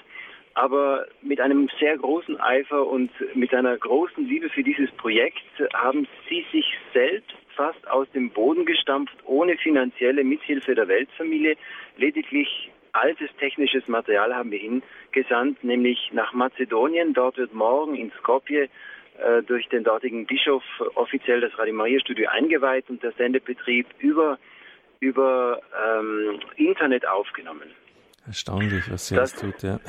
aber 0.54 1.06
mit 1.22 1.40
einem 1.40 1.70
sehr 1.80 1.98
großen 1.98 2.40
Eifer 2.40 2.88
und 2.88 3.12
mit 3.36 3.54
einer 3.54 3.78
großen 3.78 4.28
Liebe 4.28 4.50
für 4.50 4.64
dieses 4.64 4.92
Projekt 4.92 5.44
haben 5.74 6.08
sie 6.28 6.46
sich 6.52 6.66
selbst 6.94 7.34
fast 7.56 7.88
aus 7.90 8.08
dem 8.12 8.30
Boden 8.30 8.66
gestampft, 8.66 9.16
ohne 9.26 9.58
finanzielle 9.58 10.24
Mithilfe 10.24 10.76
der 10.76 10.88
Weltfamilie. 10.88 11.56
Lediglich 11.98 12.72
altes 12.94 13.30
technisches 13.40 13.88
Material 13.88 14.34
haben 14.34 14.52
wir 14.52 14.60
hingesandt, 14.60 15.64
nämlich 15.64 16.10
nach 16.14 16.34
Mazedonien. 16.34 17.14
Dort 17.14 17.38
wird 17.38 17.54
morgen 17.54 17.96
in 17.96 18.12
Skopje 18.20 18.70
äh, 19.20 19.44
durch 19.44 19.68
den 19.70 19.84
dortigen 19.84 20.26
Bischof 20.26 20.64
offiziell 20.96 21.42
das 21.42 21.58
Radio 21.58 21.74
Maria 21.74 22.00
Studio 22.00 22.30
eingeweiht 22.30 22.90
und 22.90 23.04
der 23.04 23.12
Sendebetrieb 23.14 23.88
über, 24.00 24.40
über 25.00 25.62
ähm, 25.86 26.40
Internet 26.56 27.08
aufgenommen. 27.08 27.70
Erstaunlich, 28.26 28.90
was 28.90 29.08
sie 29.08 29.16
das, 29.16 29.36
tut, 29.36 29.62
ja. 29.64 29.80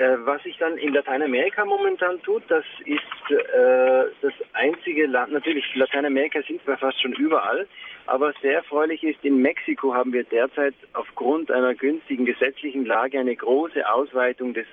Äh, 0.00 0.16
was 0.24 0.42
sich 0.44 0.56
dann 0.56 0.78
in 0.78 0.94
Lateinamerika 0.94 1.62
momentan 1.66 2.22
tut, 2.22 2.42
das 2.48 2.64
ist 2.86 3.30
äh, 3.30 4.04
das 4.22 4.32
einzige 4.54 5.06
Land, 5.06 5.30
natürlich 5.30 5.74
Lateinamerika 5.74 6.40
sind 6.40 6.66
wir 6.66 6.78
fast 6.78 7.02
schon 7.02 7.12
überall, 7.12 7.68
aber 8.06 8.32
sehr 8.40 8.54
erfreulich 8.54 9.04
ist, 9.04 9.22
in 9.22 9.42
Mexiko 9.42 9.92
haben 9.92 10.14
wir 10.14 10.24
derzeit 10.24 10.74
aufgrund 10.94 11.50
einer 11.50 11.74
günstigen 11.74 12.24
gesetzlichen 12.24 12.86
Lage 12.86 13.20
eine 13.20 13.36
große 13.36 13.86
Ausweitung 13.92 14.54
des 14.54 14.66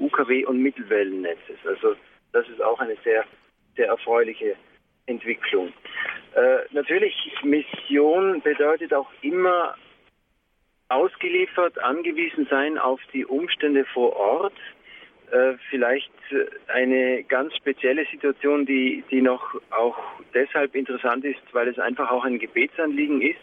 UKW- 0.00 0.46
und 0.46 0.60
Mittelwellennetzes. 0.60 1.58
Also 1.64 1.94
das 2.32 2.48
ist 2.48 2.60
auch 2.60 2.80
eine 2.80 2.96
sehr, 3.04 3.24
sehr 3.76 3.86
erfreuliche 3.86 4.56
Entwicklung. 5.06 5.72
Äh, 6.34 6.58
natürlich, 6.72 7.14
Mission 7.44 8.42
bedeutet 8.42 8.92
auch 8.92 9.12
immer 9.20 9.76
ausgeliefert, 10.92 11.78
angewiesen 11.82 12.46
sein 12.50 12.78
auf 12.78 13.00
die 13.12 13.24
Umstände 13.24 13.84
vor 13.84 14.14
Ort. 14.16 14.54
Äh, 15.30 15.54
vielleicht 15.70 16.10
eine 16.68 17.24
ganz 17.24 17.56
spezielle 17.56 18.04
Situation, 18.06 18.66
die, 18.66 19.02
die 19.10 19.22
noch 19.22 19.54
auch 19.70 19.98
deshalb 20.34 20.74
interessant 20.74 21.24
ist, 21.24 21.40
weil 21.52 21.68
es 21.68 21.78
einfach 21.78 22.10
auch 22.10 22.24
ein 22.24 22.38
Gebetsanliegen 22.38 23.22
ist. 23.22 23.40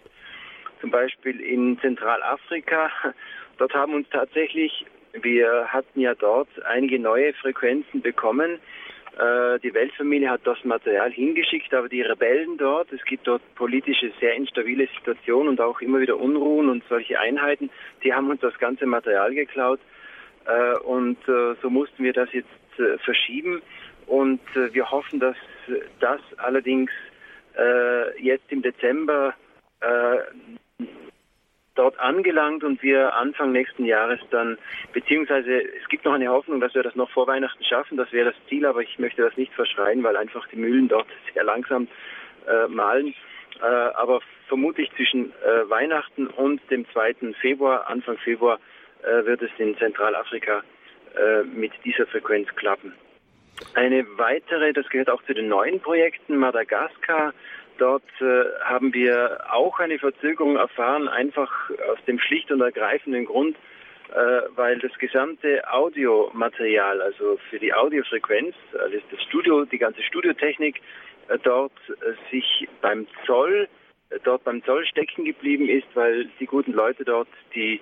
Zum 0.81 0.91
Beispiel 0.91 1.39
in 1.41 1.79
Zentralafrika. 1.79 2.91
Dort 3.57 3.73
haben 3.73 3.93
uns 3.93 4.07
tatsächlich, 4.09 4.85
wir 5.13 5.67
hatten 5.67 5.99
ja 5.99 6.15
dort 6.15 6.47
einige 6.65 6.99
neue 6.99 7.33
Frequenzen 7.33 8.01
bekommen, 8.01 8.59
die 9.17 9.73
Weltfamilie 9.73 10.29
hat 10.29 10.41
das 10.45 10.63
Material 10.63 11.11
hingeschickt, 11.11 11.73
aber 11.73 11.89
die 11.89 12.01
Rebellen 12.01 12.57
dort, 12.57 12.91
es 12.93 13.03
gibt 13.03 13.27
dort 13.27 13.41
politische, 13.55 14.11
sehr 14.19 14.35
instabile 14.35 14.87
Situationen 14.95 15.49
und 15.49 15.61
auch 15.61 15.81
immer 15.81 15.99
wieder 15.99 16.17
Unruhen 16.17 16.69
und 16.69 16.83
solche 16.87 17.19
Einheiten, 17.19 17.69
die 18.03 18.13
haben 18.13 18.29
uns 18.29 18.39
das 18.41 18.57
ganze 18.59 18.85
Material 18.85 19.33
geklaut. 19.33 19.79
Äh, 20.45 20.77
und 20.79 21.17
äh, 21.27 21.55
so 21.61 21.69
mussten 21.69 22.03
wir 22.03 22.13
das 22.13 22.31
jetzt 22.33 22.49
verschieben. 23.03 23.61
Und 24.07 24.39
wir 24.55 24.89
hoffen, 24.89 25.19
dass 25.19 25.35
das 25.99 26.21
allerdings 26.37 26.91
jetzt 28.17 28.49
im 28.49 28.61
Dezember 28.61 29.33
dort 31.79 31.97
angelangt 31.97 32.65
und 32.65 32.83
wir 32.83 33.15
Anfang 33.15 33.53
nächsten 33.53 33.85
Jahres 33.85 34.19
dann, 34.31 34.57
beziehungsweise 34.91 35.63
es 35.81 35.87
gibt 35.87 36.03
noch 36.03 36.11
eine 36.11 36.27
Hoffnung, 36.27 36.59
dass 36.59 36.75
wir 36.75 36.83
das 36.83 36.95
noch 36.95 37.09
vor 37.09 37.25
Weihnachten 37.25 37.63
schaffen, 37.63 37.97
das 37.97 38.11
wäre 38.11 38.31
das 38.31 38.47
Ziel, 38.49 38.65
aber 38.65 38.81
ich 38.81 38.99
möchte 38.99 39.21
das 39.21 39.37
nicht 39.37 39.53
verschreien, 39.53 40.03
weil 40.03 40.17
einfach 40.17 40.45
die 40.49 40.57
Mühlen 40.57 40.89
dort 40.89 41.07
sehr 41.33 41.45
langsam 41.45 41.87
äh, 42.47 42.67
malen. 42.67 43.15
Äh, 43.61 43.65
aber 43.65 44.19
vermutlich 44.49 44.91
zwischen 44.97 45.31
äh, 45.31 45.69
Weihnachten 45.69 46.27
und 46.27 46.59
dem 46.69 46.85
2. 46.91 47.33
Februar, 47.39 47.89
Anfang 47.89 48.17
Februar, 48.17 48.59
äh, 49.03 49.25
wird 49.25 49.41
es 49.41 49.51
in 49.57 49.77
Zentralafrika 49.77 50.63
äh, 51.15 51.43
mit 51.43 51.71
dieser 51.85 52.07
Frequenz 52.07 52.49
klappen. 52.55 52.93
Eine 53.73 54.05
weitere, 54.17 54.73
das 54.73 54.87
gehört 54.89 55.09
auch 55.09 55.23
zu 55.23 55.33
den 55.33 55.47
neuen 55.47 55.79
Projekten, 55.79 56.37
Madagaskar, 56.37 57.33
Dort 57.79 58.03
äh, 58.19 58.43
haben 58.61 58.93
wir 58.93 59.39
auch 59.51 59.79
eine 59.79 59.97
Verzögerung 59.97 60.57
erfahren, 60.57 61.07
einfach 61.07 61.71
aus 61.91 61.97
dem 62.05 62.19
schlicht 62.19 62.51
und 62.51 62.61
ergreifenden 62.61 63.25
Grund, 63.25 63.55
äh, 64.13 64.41
weil 64.55 64.79
das 64.79 64.91
gesamte 64.99 65.63
Audiomaterial, 65.71 67.01
also 67.01 67.39
für 67.49 67.57
die 67.57 67.73
Audiofrequenz, 67.73 68.53
also 68.77 68.97
das 69.09 69.21
Studio, 69.23 69.65
die 69.65 69.77
ganze 69.77 70.03
Studiotechnik 70.03 70.81
äh, 71.29 71.37
dort 71.41 71.71
äh, 71.87 72.13
sich 72.31 72.67
beim 72.81 73.07
Zoll, 73.25 73.69
äh, 74.09 74.19
dort 74.23 74.43
beim 74.43 74.63
Zoll 74.65 74.85
stecken 74.85 75.23
geblieben 75.25 75.69
ist, 75.69 75.87
weil 75.93 76.25
die 76.39 76.47
guten 76.47 76.73
Leute 76.73 77.05
dort 77.05 77.29
die 77.55 77.79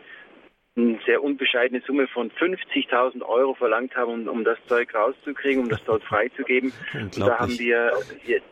eine 0.77 0.99
sehr 1.05 1.23
unbescheidene 1.23 1.81
Summe 1.81 2.07
von 2.07 2.31
50.000 2.31 3.23
Euro 3.23 3.55
verlangt 3.55 3.95
haben, 3.95 4.27
um, 4.27 4.27
um, 4.27 4.43
das 4.43 4.57
Zeug 4.67 4.93
rauszukriegen, 4.93 5.63
um 5.63 5.69
das 5.69 5.83
dort 5.85 6.03
freizugeben. 6.03 6.71
Und 6.93 7.19
da 7.19 7.39
haben 7.39 7.57
wir 7.57 7.93
jetzt, 8.25 8.45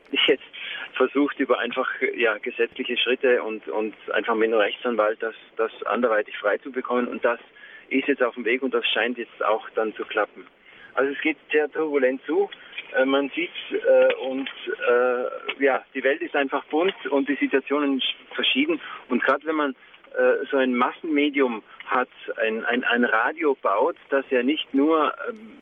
versucht, 0.94 1.40
über 1.40 1.60
einfach 1.60 1.90
ja, 2.16 2.38
gesetzliche 2.38 2.98
Schritte 2.98 3.44
und, 3.44 3.68
und 3.68 3.94
einfach 4.14 4.34
mit 4.34 4.48
einem 4.48 4.60
Rechtsanwalt 4.60 5.22
das, 5.22 5.36
das 5.58 5.72
anderweitig 5.84 6.38
freizubekommen. 6.38 7.08
Und 7.08 7.24
das 7.26 7.40
ist 7.90 8.08
jetzt 8.08 8.24
auf 8.24 8.36
dem 8.36 8.46
Weg 8.46 8.64
und 8.64 8.74
das 8.74 8.86
scheint 8.88 9.18
jetzt 9.18 9.44
auch 9.44 9.70
dann 9.76 9.94
zu 9.96 10.06
klappen. 10.06 10.46
Also 10.94 11.12
es 11.12 11.22
geht 11.22 11.38
sehr 11.52 11.70
turbulent 11.70 12.22
zu. 12.26 12.50
Äh, 12.96 13.06
man 13.06 13.30
sieht 13.36 13.52
äh, 13.72 14.14
und 14.16 14.50
äh, 14.88 15.64
ja, 15.64 15.84
die 15.94 16.04
Welt 16.04 16.22
ist 16.22 16.36
einfach 16.36 16.64
bunt 16.66 16.96
und 17.10 17.28
die 17.28 17.36
Situationen 17.36 18.02
verschieden. 18.34 18.80
Und 19.10 19.24
gerade 19.24 19.46
wenn 19.46 19.56
man 19.56 19.76
äh, 20.18 20.46
so 20.50 20.58
ein 20.58 20.76
Massenmedium 20.76 21.64
hat, 21.86 22.10
ein, 22.38 22.66
ein, 22.66 22.84
ein 22.84 23.04
Radio 23.04 23.56
baut, 23.62 23.98
das 24.10 24.26
ja 24.30 24.44
nicht 24.44 24.74
nur 24.74 25.14
ähm, 25.30 25.62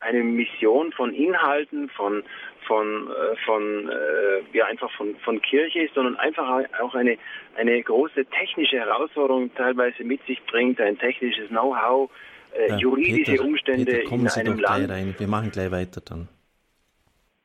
eine 0.00 0.22
Mission 0.22 0.92
von 0.92 1.14
Inhalten, 1.14 1.88
von, 1.90 2.22
von, 2.66 3.08
äh, 3.10 3.36
von 3.44 3.88
äh, 3.88 4.56
ja 4.56 4.66
einfach 4.66 4.90
von, 4.92 5.16
von 5.16 5.40
Kirche 5.40 5.82
ist, 5.82 5.94
sondern 5.94 6.16
einfach 6.16 6.64
auch 6.80 6.94
eine, 6.94 7.18
eine 7.56 7.82
große 7.82 8.26
technische 8.26 8.76
Herausforderung 8.76 9.54
teilweise 9.54 10.04
mit 10.04 10.24
sich 10.26 10.42
bringt, 10.44 10.80
ein 10.80 10.98
technisches 10.98 11.48
Know-how, 11.48 12.10
äh, 12.56 12.70
ja, 12.70 12.76
juridische 12.76 13.32
Peter, 13.32 13.44
Umstände 13.44 13.84
Peter, 13.92 14.08
kommen 14.08 14.24
in 14.24 14.28
Sie 14.28 14.40
einem 14.40 14.58
doch 14.58 14.68
Land. 14.70 14.90
Rein. 14.90 15.14
Wir 15.18 15.28
machen 15.28 15.50
gleich 15.50 15.70
weiter 15.70 16.00
dann. 16.00 16.28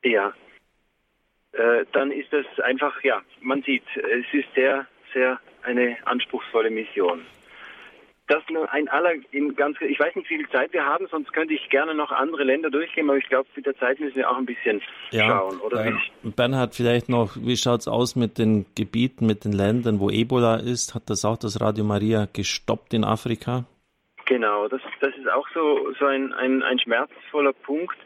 Ja, 0.04 0.34
äh, 1.54 1.86
dann 1.94 2.12
ist 2.12 2.32
das 2.32 2.46
einfach, 2.64 3.04
ja, 3.04 3.22
man 3.42 3.62
sieht, 3.64 3.84
es 3.96 4.26
ist 4.34 4.54
sehr, 4.56 4.88
sehr 5.14 5.40
eine 5.64 5.98
anspruchsvolle 6.06 6.70
Mission 6.70 7.22
das 8.32 8.44
nur 8.50 8.72
ein 8.72 8.88
aller 8.88 9.14
in 9.32 9.56
ganz 9.56 9.78
ich 9.82 10.00
weiß 10.00 10.16
nicht, 10.16 10.30
wie 10.30 10.38
viel 10.38 10.50
Zeit 10.50 10.72
wir 10.72 10.86
haben, 10.86 11.06
sonst 11.12 11.34
könnte 11.34 11.54
ich 11.54 11.70
gerne 11.70 11.94
noch 11.94 12.12
andere 12.12 12.46
Länder 12.46 12.70
durchgehen, 12.70 13.10
aber 13.10 13.18
ich 13.18 13.28
glaube, 13.28 13.48
mit 13.56 13.66
der 13.66 13.76
Zeit 13.78 14.00
müssen 14.00 14.16
wir 14.16 14.30
auch 14.30 14.38
ein 14.38 14.46
bisschen 14.46 14.82
ja, 15.12 15.28
schauen, 15.28 15.60
oder? 15.60 15.86
Äh, 15.86 15.94
Bernhard, 16.24 16.74
vielleicht 16.74 17.10
noch, 17.10 17.36
wie 17.36 17.58
schaut 17.58 17.82
es 17.82 17.88
aus 17.90 18.16
mit 18.16 18.38
den 18.38 18.66
Gebieten, 18.76 19.26
mit 19.26 19.44
den 19.44 19.52
Ländern, 19.52 20.00
wo 20.00 20.10
Ebola 20.10 20.56
ist? 20.56 20.96
Hat 20.96 21.10
das 21.10 21.26
auch 21.26 21.38
das 21.38 21.60
Radio 21.60 21.84
Maria 21.84 22.28
gestoppt 22.32 22.94
in 22.94 23.04
Afrika? 23.04 23.66
Genau, 24.26 24.70
das, 24.70 24.82
das 25.02 25.14
ist 25.18 25.30
auch 25.30 25.48
so, 25.54 25.92
so 26.00 26.06
ein, 26.06 26.32
ein, 26.32 26.64
ein 26.64 26.80
schmerzvoller 26.80 27.52
Punkt, 27.52 27.98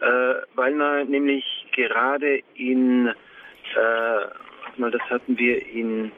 äh, 0.00 0.34
weil 0.54 0.74
na, 0.74 1.02
nämlich 1.04 1.44
gerade 1.74 2.40
in, 2.54 3.06
äh, 3.06 4.76
mal, 4.76 4.90
das 4.90 5.02
hatten 5.08 5.38
wir 5.38 5.66
in 5.66 6.12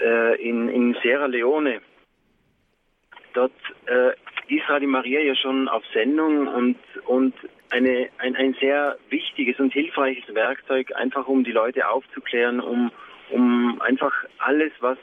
äh, 0.00 0.40
in, 0.42 0.68
in 0.68 0.96
Sierra 1.02 1.26
Leone. 1.26 1.80
Dort 3.34 3.52
äh, 3.86 4.12
ist 4.54 4.68
Radio 4.68 4.88
Maria 4.88 5.20
ja 5.20 5.34
schon 5.34 5.68
auf 5.68 5.82
Sendung 5.92 6.46
und, 6.46 6.78
und 7.06 7.34
eine, 7.70 8.08
ein, 8.18 8.36
ein 8.36 8.54
sehr 8.60 8.96
wichtiges 9.10 9.58
und 9.58 9.72
hilfreiches 9.72 10.34
Werkzeug, 10.34 10.92
einfach 10.94 11.26
um 11.26 11.44
die 11.44 11.52
Leute 11.52 11.88
aufzuklären, 11.88 12.60
um, 12.60 12.90
um 13.30 13.80
einfach 13.80 14.14
alles, 14.38 14.72
was 14.80 14.98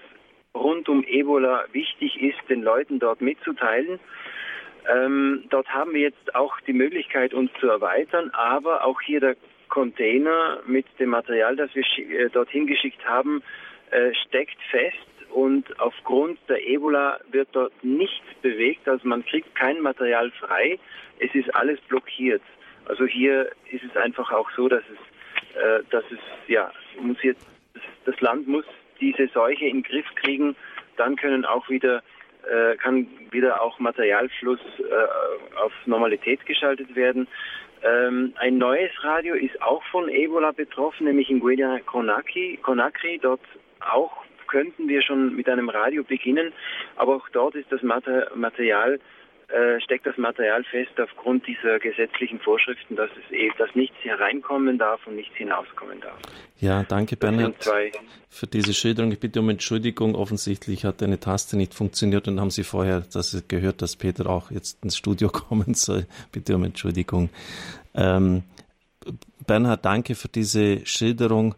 rund 0.55 0.87
um 0.89 1.03
Ebola 1.03 1.65
wichtig 1.71 2.21
ist, 2.21 2.37
den 2.49 2.61
Leuten 2.61 2.99
dort 2.99 3.21
mitzuteilen. 3.21 3.99
Ähm, 4.87 5.43
dort 5.49 5.67
haben 5.73 5.93
wir 5.93 6.01
jetzt 6.01 6.35
auch 6.35 6.59
die 6.61 6.73
Möglichkeit, 6.73 7.33
uns 7.33 7.51
zu 7.59 7.67
erweitern, 7.67 8.31
aber 8.31 8.85
auch 8.85 9.01
hier 9.01 9.19
der 9.19 9.35
Container 9.69 10.59
mit 10.65 10.85
dem 10.99 11.09
Material, 11.09 11.55
das 11.55 11.69
wir 11.73 11.83
äh, 11.97 12.29
dorthin 12.29 12.67
geschickt 12.67 13.05
haben, 13.07 13.41
äh, 13.93 14.13
steckt 14.27 14.61
fest 14.71 14.97
und 15.29 15.79
aufgrund 15.79 16.39
der 16.47 16.65
Ebola 16.67 17.19
wird 17.31 17.49
dort 17.53 17.73
nichts 17.83 18.25
bewegt, 18.41 18.87
also 18.87 19.07
man 19.07 19.25
kriegt 19.25 19.53
kein 19.55 19.79
Material 19.81 20.31
frei, 20.31 20.79
es 21.19 21.33
ist 21.33 21.53
alles 21.55 21.79
blockiert. 21.81 22.41
Also 22.85 23.05
hier 23.05 23.51
ist 23.71 23.83
es 23.83 23.95
einfach 23.95 24.31
auch 24.31 24.49
so, 24.55 24.67
dass 24.67 24.83
es, 24.91 25.61
äh, 25.61 25.83
dass 25.89 26.03
es 26.11 26.19
ja, 26.47 26.71
muss 26.99 27.21
jetzt, 27.23 27.45
das 28.05 28.19
Land 28.19 28.47
muss 28.47 28.65
diese 28.99 29.27
Seuche 29.27 29.65
in 29.65 29.77
den 29.77 29.83
Griff 29.83 30.07
kriegen, 30.15 30.55
dann 30.97 31.15
können 31.15 31.45
auch 31.45 31.69
wieder 31.69 32.03
äh, 32.43 32.75
kann 32.77 33.07
wieder 33.31 33.61
auch 33.61 33.79
Materialfluss 33.79 34.59
äh, 34.79 35.57
auf 35.57 35.71
Normalität 35.85 36.45
geschaltet 36.45 36.95
werden. 36.95 37.27
Ähm, 37.83 38.33
ein 38.37 38.57
neues 38.57 38.91
Radio 39.03 39.35
ist 39.35 39.61
auch 39.61 39.83
von 39.85 40.09
Ebola 40.09 40.51
betroffen, 40.51 41.05
nämlich 41.05 41.29
in 41.29 41.39
Guinea 41.39 41.79
Conakry. 41.85 42.59
Conakry. 42.61 43.19
Dort 43.21 43.41
auch 43.91 44.11
könnten 44.47 44.87
wir 44.87 45.01
schon 45.01 45.35
mit 45.35 45.49
einem 45.49 45.69
Radio 45.69 46.03
beginnen, 46.03 46.53
aber 46.95 47.15
auch 47.15 47.27
dort 47.29 47.55
ist 47.55 47.71
das 47.71 47.81
Material 47.81 48.99
äh, 49.53 49.79
steckt 49.81 50.05
das 50.07 50.17
Material 50.17 50.63
fest 50.63 50.99
aufgrund 50.99 51.45
dieser 51.45 51.77
gesetzlichen 51.77 52.39
Vorschriften, 52.39 52.95
dass 52.95 53.09
es 53.11 53.31
eh, 53.31 53.51
dass 53.57 53.75
nichts 53.75 53.97
hereinkommen 54.01 54.79
darf 54.79 55.05
und 55.05 55.15
nichts 55.15 55.35
hinauskommen 55.35 56.01
darf. 56.01 56.17
Ja, 56.59 56.83
danke 56.83 57.17
Bernhard 57.17 57.55
für 58.29 58.47
diese 58.47 58.73
Schilderung. 58.73 59.11
Ich 59.11 59.19
bitte 59.19 59.41
um 59.41 59.49
Entschuldigung. 59.49 60.15
Offensichtlich 60.15 60.85
hat 60.85 61.03
eine 61.03 61.19
Taste 61.19 61.55
nicht 61.55 61.75
funktioniert 61.75 62.27
und 62.27 62.39
haben 62.39 62.49
Sie 62.49 62.63
vorher 62.63 63.01
das 63.01 63.43
gehört, 63.47 63.81
dass 63.83 63.95
Peter 63.95 64.27
auch 64.27 64.49
jetzt 64.49 64.83
ins 64.83 64.97
Studio 64.97 65.29
kommen 65.29 65.75
soll. 65.75 66.07
Bitte 66.31 66.55
um 66.55 66.63
Entschuldigung. 66.63 67.29
Ähm, 67.93 68.43
Bernhard, 69.45 69.85
danke 69.85 70.15
für 70.15 70.29
diese 70.29 70.85
Schilderung. 70.85 71.53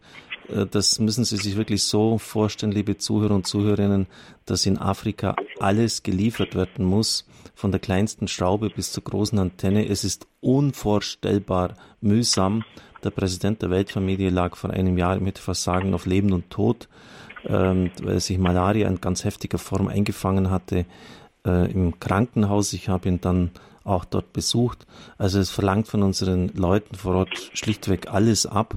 Äh, 0.49 0.65
das 0.65 0.99
müssen 0.99 1.25
Sie 1.25 1.37
sich 1.37 1.55
wirklich 1.55 1.83
so 1.83 2.17
vorstellen, 2.17 2.71
liebe 2.71 2.97
Zuhörer 2.97 3.35
und 3.35 3.47
Zuhörerinnen, 3.47 4.07
dass 4.45 4.65
in 4.65 4.77
Afrika 4.77 5.35
alles 5.59 6.03
geliefert 6.03 6.55
werden 6.55 6.85
muss, 6.85 7.25
von 7.53 7.71
der 7.71 7.79
kleinsten 7.79 8.27
Schraube 8.27 8.69
bis 8.69 8.91
zur 8.91 9.03
großen 9.03 9.39
Antenne. 9.39 9.87
Es 9.87 10.03
ist 10.03 10.27
unvorstellbar 10.41 11.75
mühsam. 12.01 12.63
Der 13.03 13.11
Präsident 13.11 13.61
der 13.61 13.69
Weltfamilie 13.69 14.29
lag 14.29 14.55
vor 14.55 14.71
einem 14.71 14.97
Jahr 14.97 15.19
mit 15.19 15.37
Versagen 15.37 15.93
auf 15.93 16.05
Leben 16.05 16.33
und 16.33 16.49
Tod, 16.49 16.89
ähm, 17.45 17.91
weil 18.01 18.19
sich 18.19 18.37
Malaria 18.37 18.87
in 18.87 18.99
ganz 18.99 19.23
heftiger 19.23 19.59
Form 19.59 19.87
eingefangen 19.87 20.49
hatte 20.49 20.85
äh, 21.45 21.71
im 21.71 21.99
Krankenhaus. 21.99 22.73
Ich 22.73 22.89
habe 22.89 23.07
ihn 23.07 23.21
dann 23.21 23.51
auch 23.83 24.05
dort 24.05 24.33
besucht. 24.33 24.85
Also 25.17 25.39
es 25.39 25.51
verlangt 25.51 25.87
von 25.87 26.01
unseren 26.03 26.49
Leuten 26.49 26.95
vor 26.95 27.15
Ort 27.15 27.51
schlichtweg 27.53 28.11
alles 28.11 28.45
ab. 28.45 28.75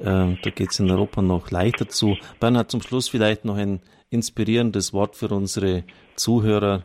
Ähm, 0.00 0.38
da 0.42 0.50
geht 0.50 0.70
es 0.70 0.80
in 0.80 0.90
Europa 0.90 1.22
noch 1.22 1.50
leichter 1.50 1.88
zu. 1.88 2.16
Bernhard, 2.40 2.70
zum 2.70 2.82
Schluss 2.82 3.08
vielleicht 3.08 3.44
noch 3.44 3.56
ein 3.56 3.80
inspirierendes 4.10 4.92
Wort 4.92 5.16
für 5.16 5.28
unsere 5.28 5.84
Zuhörer, 6.14 6.84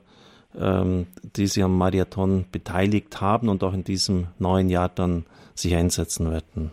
ähm, 0.60 1.08
die 1.36 1.48
sich 1.48 1.64
am 1.64 1.78
Marathon 1.78 2.46
beteiligt 2.52 3.22
haben 3.22 3.50
und 3.50 3.64
auch 3.64 3.74
in 3.74 3.84
diesem 3.84 4.28
neuen 4.40 4.70
Jahr 4.70 4.90
dann 4.90 5.26
sich 5.54 5.76
einsetzen 5.76 6.32
werden. 6.32 6.72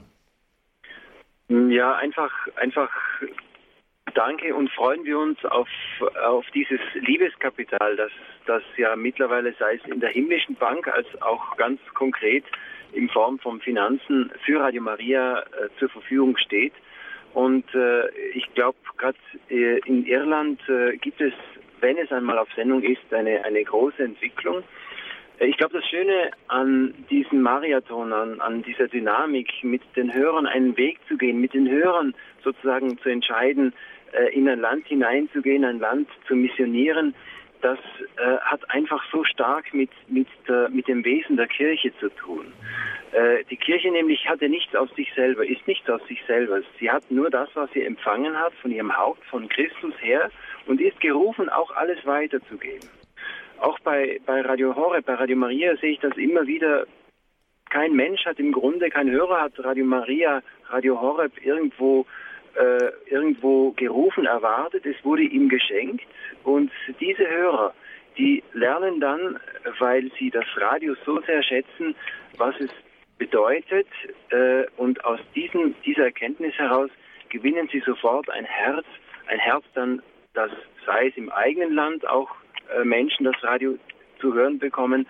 Ja, 1.48 1.96
einfach, 1.96 2.30
einfach 2.56 2.90
Danke 4.14 4.54
und 4.54 4.70
freuen 4.70 5.04
wir 5.04 5.18
uns 5.18 5.44
auf, 5.44 5.68
auf 6.24 6.44
dieses 6.54 6.80
Liebeskapital, 6.94 7.96
das, 7.96 8.10
das 8.46 8.62
ja 8.76 8.96
mittlerweile, 8.96 9.54
sei 9.58 9.76
es 9.76 9.84
in 9.90 10.00
der 10.00 10.10
himmlischen 10.10 10.56
Bank 10.56 10.88
als 10.88 11.06
auch 11.22 11.56
ganz 11.56 11.80
konkret 11.94 12.44
in 12.92 13.08
Form 13.08 13.38
von 13.38 13.60
Finanzen 13.60 14.30
für 14.44 14.60
Radio 14.60 14.82
Maria 14.82 15.40
äh, 15.40 15.68
zur 15.78 15.88
Verfügung 15.88 16.36
steht. 16.36 16.72
Und 17.34 17.64
äh, 17.74 18.08
ich 18.34 18.52
glaube, 18.54 18.78
gerade 18.96 19.18
äh, 19.48 19.78
in 19.86 20.04
Irland 20.06 20.60
äh, 20.68 20.96
gibt 20.96 21.20
es, 21.20 21.32
wenn 21.80 21.96
es 21.98 22.10
einmal 22.10 22.38
auf 22.38 22.48
Sendung 22.56 22.82
ist, 22.82 23.12
eine, 23.12 23.44
eine 23.44 23.62
große 23.62 24.02
Entwicklung. 24.02 24.62
Äh, 25.38 25.46
ich 25.46 25.56
glaube, 25.56 25.78
das 25.78 25.88
Schöne 25.88 26.32
an 26.48 26.94
diesem 27.08 27.42
Marathon, 27.42 28.12
an, 28.12 28.40
an 28.40 28.62
dieser 28.62 28.88
Dynamik, 28.88 29.52
mit 29.62 29.82
den 29.94 30.12
Hörern 30.12 30.46
einen 30.46 30.76
Weg 30.76 30.98
zu 31.06 31.16
gehen, 31.16 31.40
mit 31.40 31.54
den 31.54 31.68
Hörern 31.70 32.14
sozusagen 32.42 32.98
zu 32.98 33.08
entscheiden, 33.08 33.72
in 34.32 34.48
ein 34.48 34.58
Land 34.58 34.88
hineinzugehen, 34.88 35.64
ein 35.64 35.78
Land 35.78 36.08
zu 36.26 36.34
missionieren, 36.34 37.14
das 37.60 37.78
äh, 38.16 38.38
hat 38.38 38.68
einfach 38.70 39.02
so 39.10 39.24
stark 39.24 39.72
mit, 39.74 39.90
mit, 40.08 40.28
der, 40.48 40.68
mit 40.70 40.88
dem 40.88 41.04
Wesen 41.04 41.36
der 41.36 41.46
Kirche 41.46 41.92
zu 41.98 42.08
tun. 42.10 42.52
Äh, 43.12 43.44
die 43.50 43.56
Kirche 43.56 43.90
nämlich 43.90 44.28
hatte 44.28 44.48
nichts 44.48 44.74
aus 44.74 44.88
sich 44.94 45.12
selber, 45.14 45.44
ist 45.46 45.66
nichts 45.66 45.88
aus 45.88 46.04
sich 46.06 46.22
selber. 46.26 46.60
Sie 46.78 46.90
hat 46.90 47.10
nur 47.10 47.30
das, 47.30 47.48
was 47.54 47.70
sie 47.72 47.82
empfangen 47.82 48.36
hat 48.38 48.52
von 48.54 48.70
ihrem 48.70 48.96
Haupt, 48.96 49.24
von 49.24 49.48
Christus 49.48 49.94
her 50.00 50.30
und 50.66 50.80
ist 50.80 51.00
gerufen, 51.00 51.48
auch 51.48 51.70
alles 51.76 52.04
weiterzugeben. 52.06 52.88
Auch 53.58 53.78
bei, 53.80 54.20
bei 54.24 54.40
Radio 54.40 54.74
Horeb, 54.74 55.06
bei 55.06 55.14
Radio 55.14 55.36
Maria 55.36 55.76
sehe 55.76 55.92
ich 55.92 56.00
das 56.00 56.16
immer 56.16 56.46
wieder. 56.46 56.86
Kein 57.68 57.94
Mensch 57.94 58.24
hat 58.24 58.38
im 58.38 58.52
Grunde, 58.52 58.88
kein 58.90 59.10
Hörer 59.10 59.42
hat 59.42 59.52
Radio 59.62 59.84
Maria, 59.84 60.42
Radio 60.68 61.00
Horeb 61.00 61.32
irgendwo 61.44 62.06
äh, 62.54 62.90
irgendwo 63.06 63.72
gerufen 63.72 64.26
erwartet, 64.26 64.84
es 64.86 64.96
wurde 65.04 65.22
ihm 65.22 65.48
geschenkt 65.48 66.04
und 66.44 66.70
diese 67.00 67.28
Hörer, 67.28 67.74
die 68.18 68.42
lernen 68.52 69.00
dann, 69.00 69.38
weil 69.78 70.10
sie 70.18 70.30
das 70.30 70.44
Radio 70.56 70.94
so 71.04 71.20
sehr 71.22 71.42
schätzen, 71.42 71.94
was 72.36 72.54
es 72.60 72.70
bedeutet 73.18 73.86
äh, 74.30 74.64
und 74.76 75.04
aus 75.04 75.20
diesem, 75.34 75.74
dieser 75.84 76.04
Erkenntnis 76.04 76.54
heraus 76.54 76.90
gewinnen 77.28 77.68
sie 77.70 77.80
sofort 77.80 78.28
ein 78.30 78.44
Herz, 78.44 78.86
ein 79.28 79.38
Herz 79.38 79.64
dann, 79.74 80.02
das 80.34 80.50
sei 80.86 81.08
es 81.08 81.16
im 81.16 81.30
eigenen 81.30 81.74
Land 81.74 82.06
auch 82.08 82.30
äh, 82.74 82.84
Menschen 82.84 83.24
das 83.24 83.42
Radio 83.42 83.76
zu 84.20 84.34
hören 84.34 84.58
bekommen, 84.58 85.06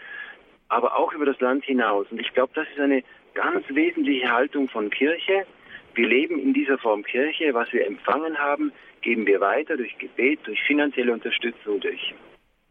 aber 0.68 0.96
auch 0.96 1.12
über 1.12 1.26
das 1.26 1.40
Land 1.40 1.64
hinaus. 1.64 2.06
Und 2.10 2.20
ich 2.20 2.32
glaube, 2.32 2.52
das 2.54 2.66
ist 2.68 2.80
eine 2.80 3.02
ganz 3.34 3.64
wesentliche 3.68 4.30
Haltung 4.30 4.68
von 4.68 4.90
Kirche, 4.90 5.46
wir 5.94 6.08
leben 6.08 6.38
in 6.38 6.52
dieser 6.52 6.78
Form 6.78 7.02
Kirche. 7.02 7.54
Was 7.54 7.72
wir 7.72 7.86
empfangen 7.86 8.38
haben, 8.38 8.72
geben 9.02 9.26
wir 9.26 9.40
weiter 9.40 9.76
durch 9.76 9.96
Gebet, 9.98 10.40
durch 10.44 10.60
finanzielle 10.62 11.12
Unterstützung, 11.12 11.80
durch, 11.80 12.14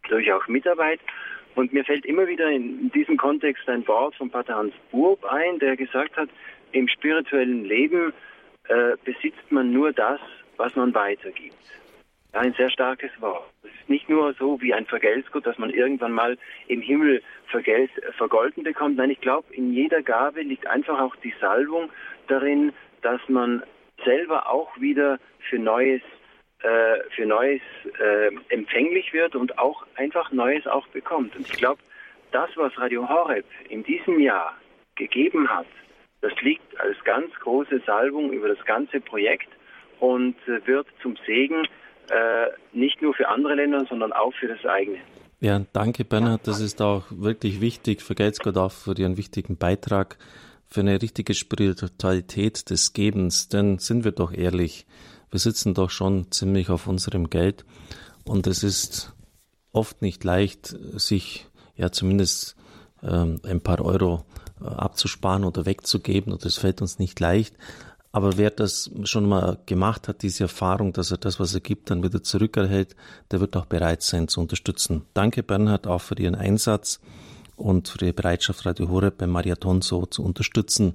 durch 0.07 0.32
auch 0.32 0.47
Mitarbeit. 0.47 0.99
Und 1.55 1.74
mir 1.74 1.84
fällt 1.84 2.05
immer 2.05 2.28
wieder 2.28 2.49
in 2.49 2.91
diesem 2.91 3.17
Kontext 3.17 3.67
ein 3.67 3.88
Wort 3.88 4.15
von 4.15 4.30
Pater 4.30 4.55
Hans 4.55 4.74
Burb 4.91 5.26
ein, 5.26 5.59
der 5.59 5.76
gesagt 5.76 6.15
hat, 6.15 6.30
im 6.72 6.88
spirituellen 6.88 7.65
Leben 7.65 8.13
äh, 8.67 8.95
besitzt 9.03 9.51
man 9.51 9.72
nur 9.72 9.91
das, 9.91 10.20
was 10.57 10.76
man 10.76 10.93
weitergibt. 10.93 11.55
Ein 12.32 12.53
sehr 12.53 12.70
starkes 12.70 13.09
Wort. 13.22 13.49
Es 13.63 13.72
ist 13.72 13.89
nicht 13.89 14.07
nur 14.07 14.34
so 14.34 14.61
wie 14.61 14.74
ein 14.74 14.86
Vergeltgut, 14.86 15.47
dass 15.47 15.57
man 15.57 15.72
irgendwann 15.72 16.11
mal 16.11 16.38
im 16.67 16.82
Himmel 16.82 17.24
vergelt, 17.47 17.89
vergolten 18.17 18.61
bekommt. 18.61 18.97
Nein, 18.97 19.09
ich 19.09 19.20
glaube, 19.20 19.51
in 19.51 19.74
jeder 19.74 20.03
Gabe 20.03 20.41
liegt 20.41 20.67
einfach 20.67 20.99
auch 20.99 21.15
die 21.17 21.34
Salbung 21.41 21.89
darin, 22.28 22.72
dass 23.02 23.22
man 23.28 23.64
selber 24.04 24.50
auch 24.50 24.70
wieder 24.80 25.20
für 25.50 25.60
Neues, 25.60 26.02
äh, 26.62 27.00
für 27.16 27.26
Neues 27.26 27.62
äh, 28.00 28.32
empfänglich 28.50 29.14
wird 29.14 29.36
und 29.36 29.58
auch 29.58 29.86
einfach 29.95 30.32
Neues 30.32 30.68
auch 30.68 30.88
bekommt. 30.88 31.36
Und 31.36 31.47
ich 31.47 31.58
glaube, 31.58 31.82
das, 32.32 32.50
was 32.56 32.78
Radio 32.78 33.08
Horeb 33.08 33.45
in 33.70 33.84
diesem 33.84 34.20
Jahr 34.20 34.56
gegeben 34.95 35.50
hat, 35.50 35.68
das 36.22 36.34
liegt 36.41 36.80
als 36.80 36.97
ganz 37.04 37.34
große 37.36 37.82
Salbung 37.86 38.32
über 38.32 38.50
das 38.50 38.64
ganze 38.66 39.00
Projekt 39.00 39.47
und 40.00 40.36
äh, 40.47 40.66
wird 40.68 40.88
zum 41.02 41.18
Segen 41.26 41.66
äh, 42.10 42.47
nicht 42.74 43.02
nur 43.02 43.14
für 43.14 43.28
andere 43.30 43.56
Länder, 43.56 43.86
sondern 43.89 44.14
auch 44.14 44.34
für 44.34 44.47
das 44.47 44.66
eigene. 44.66 45.00
Ja, 45.41 45.62
danke 45.72 46.04
Bernhard, 46.04 46.47
das 46.47 46.60
ist 46.60 46.82
auch 46.82 47.06
wirklich 47.12 47.62
wichtig. 47.62 48.02
Vergelt's 48.02 48.39
Gott 48.39 48.58
auch 48.58 48.72
für 48.72 48.93
Ihren 48.97 49.16
wichtigen 49.16 49.58
Beitrag 49.58 50.18
für 50.70 50.82
eine 50.82 51.01
richtige 51.01 51.34
Spiritualität 51.34 52.70
des 52.70 52.93
Gebens, 52.93 53.49
denn 53.49 53.80
sind 53.80 54.03
wir 54.03 54.11
doch 54.11 54.32
ehrlich, 54.32 54.86
wir 55.32 55.39
sitzen 55.39 55.74
doch 55.74 55.89
schon 55.89 56.32
ziemlich 56.32 56.70
auf 56.70 56.88
unserem 56.88 57.30
Geld 57.30 57.65
und 58.26 58.47
es 58.47 58.63
ist 58.63 59.13
oft 59.72 60.01
nicht 60.01 60.24
leicht, 60.24 60.76
sich 60.93 61.47
ja 61.76 61.91
zumindest 61.91 62.55
ähm, 63.03 63.39
ein 63.43 63.61
paar 63.61 63.82
Euro 63.82 64.26
äh, 64.61 64.65
abzusparen 64.65 65.43
oder 65.43 65.65
wegzugeben 65.65 66.34
oder 66.34 66.45
es 66.45 66.57
fällt 66.57 66.82
uns 66.82 66.99
nicht 66.99 67.20
leicht. 67.20 67.55
Aber 68.11 68.38
wer 68.38 68.49
das 68.49 68.89
schon 69.03 69.30
mal 69.30 69.59
gemacht 69.67 70.07
hat, 70.07 70.24
diese 70.24 70.45
Erfahrung, 70.45 70.93
dass 70.93 71.11
er 71.11 71.17
das, 71.17 71.39
was 71.39 71.53
er 71.53 71.59
gibt, 71.59 71.91
dann 71.91 72.01
wieder 72.01 72.24
zurückerhält, 72.24 72.95
der 73.30 73.39
wird 73.39 73.55
auch 73.55 73.65
bereit 73.65 74.01
sein 74.01 74.28
zu 74.28 74.41
unterstützen. 74.41 75.03
Danke 75.13 75.43
Bernhard 75.43 75.86
auch 75.86 76.01
für 76.01 76.15
Ihren 76.15 76.34
Einsatz 76.34 76.99
und 77.60 77.88
für 77.88 77.97
die 77.97 78.14
Bereitschaft, 78.14 78.66
Radio 78.66 78.89
Horeb 78.89 79.18
beim 79.18 79.32
Marathon 79.32 79.82
so 79.82 80.05
zu 80.05 80.24
unterstützen. 80.24 80.93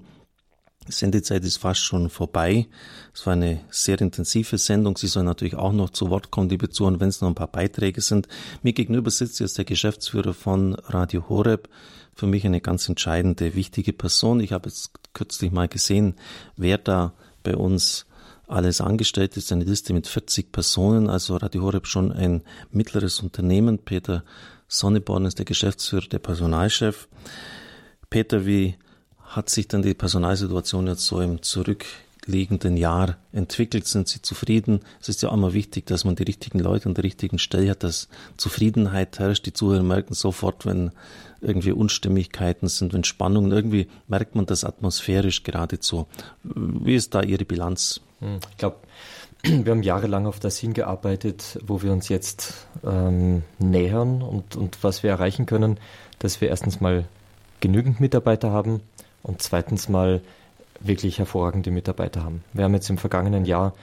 Die 0.86 0.92
Sendezeit 0.92 1.44
ist 1.44 1.56
fast 1.56 1.80
schon 1.80 2.10
vorbei. 2.10 2.66
Es 3.14 3.24
war 3.26 3.32
eine 3.32 3.60
sehr 3.70 4.00
intensive 4.00 4.58
Sendung. 4.58 4.98
Sie 4.98 5.06
sollen 5.06 5.24
natürlich 5.24 5.54
auch 5.54 5.72
noch 5.72 5.90
zu 5.90 6.10
Wort 6.10 6.30
kommen, 6.30 6.50
liebe 6.50 6.68
Zuhörer, 6.68 7.00
wenn 7.00 7.08
es 7.08 7.22
noch 7.22 7.28
ein 7.28 7.34
paar 7.34 7.50
Beiträge 7.50 8.02
sind. 8.02 8.28
Mir 8.62 8.74
gegenüber 8.74 9.10
sitzt 9.10 9.40
jetzt 9.40 9.56
der 9.56 9.64
Geschäftsführer 9.64 10.34
von 10.34 10.74
Radio 10.74 11.28
Horeb. 11.28 11.68
Für 12.14 12.26
mich 12.26 12.44
eine 12.44 12.60
ganz 12.60 12.88
entscheidende, 12.88 13.54
wichtige 13.54 13.92
Person. 13.92 14.40
Ich 14.40 14.52
habe 14.52 14.68
jetzt 14.68 14.90
kürzlich 15.14 15.52
mal 15.52 15.68
gesehen, 15.68 16.16
wer 16.56 16.76
da 16.76 17.14
bei 17.42 17.56
uns 17.56 18.06
alles 18.46 18.80
angestellt 18.80 19.36
ist. 19.36 19.52
Eine 19.52 19.64
Liste 19.64 19.94
mit 19.94 20.06
40 20.06 20.52
Personen. 20.52 21.08
Also 21.08 21.36
Radio 21.36 21.62
Horeb 21.62 21.86
schon 21.86 22.12
ein 22.12 22.42
mittleres 22.70 23.20
Unternehmen. 23.20 23.78
Peter 23.78 24.22
Sonneborn 24.68 25.26
ist 25.26 25.38
der 25.38 25.44
Geschäftsführer, 25.44 26.06
der 26.06 26.18
Personalchef. 26.18 27.08
Peter, 28.10 28.46
wie 28.46 28.76
hat 29.24 29.50
sich 29.50 29.68
dann 29.68 29.82
die 29.82 29.94
Personalsituation 29.94 30.86
jetzt 30.86 31.06
so 31.06 31.20
im 31.20 31.42
zurückliegenden 31.42 32.76
Jahr 32.76 33.16
entwickelt? 33.32 33.86
Sind 33.86 34.08
Sie 34.08 34.22
zufrieden? 34.22 34.80
Es 35.00 35.08
ist 35.08 35.22
ja 35.22 35.28
auch 35.28 35.34
immer 35.34 35.52
wichtig, 35.52 35.86
dass 35.86 36.04
man 36.04 36.14
die 36.14 36.22
richtigen 36.22 36.60
Leute 36.60 36.88
an 36.88 36.94
der 36.94 37.04
richtigen 37.04 37.38
Stelle 37.38 37.70
hat, 37.70 37.82
dass 37.82 38.08
Zufriedenheit 38.36 39.18
herrscht. 39.18 39.46
Die 39.46 39.52
Zuhörer 39.52 39.82
merken 39.82 40.14
sofort, 40.14 40.66
wenn 40.66 40.92
irgendwie 41.40 41.72
Unstimmigkeiten 41.72 42.68
sind, 42.68 42.92
wenn 42.94 43.04
Spannungen, 43.04 43.52
irgendwie 43.52 43.88
merkt 44.08 44.34
man 44.34 44.46
das 44.46 44.64
atmosphärisch 44.64 45.42
geradezu. 45.42 46.06
Wie 46.42 46.94
ist 46.94 47.14
da 47.14 47.22
Ihre 47.22 47.44
Bilanz? 47.44 48.00
Hm, 48.20 48.38
ich 48.50 48.56
glaube, 48.56 48.76
wir 49.44 49.70
haben 49.70 49.82
jahrelang 49.82 50.26
auf 50.26 50.40
das 50.40 50.58
hingearbeitet, 50.58 51.58
wo 51.66 51.82
wir 51.82 51.92
uns 51.92 52.08
jetzt 52.08 52.66
ähm, 52.84 53.42
nähern 53.58 54.22
und, 54.22 54.56
und 54.56 54.82
was 54.82 55.02
wir 55.02 55.10
erreichen 55.10 55.44
können, 55.44 55.78
dass 56.18 56.40
wir 56.40 56.48
erstens 56.48 56.80
mal 56.80 57.04
genügend 57.60 58.00
Mitarbeiter 58.00 58.50
haben 58.50 58.80
und 59.22 59.42
zweitens 59.42 59.88
mal 59.88 60.22
wirklich 60.80 61.18
hervorragende 61.18 61.70
Mitarbeiter 61.70 62.24
haben. 62.24 62.42
Wir 62.52 62.64
haben 62.64 62.74
jetzt 62.74 62.88
im 62.88 62.98
vergangenen 62.98 63.44
Jahr 63.44 63.74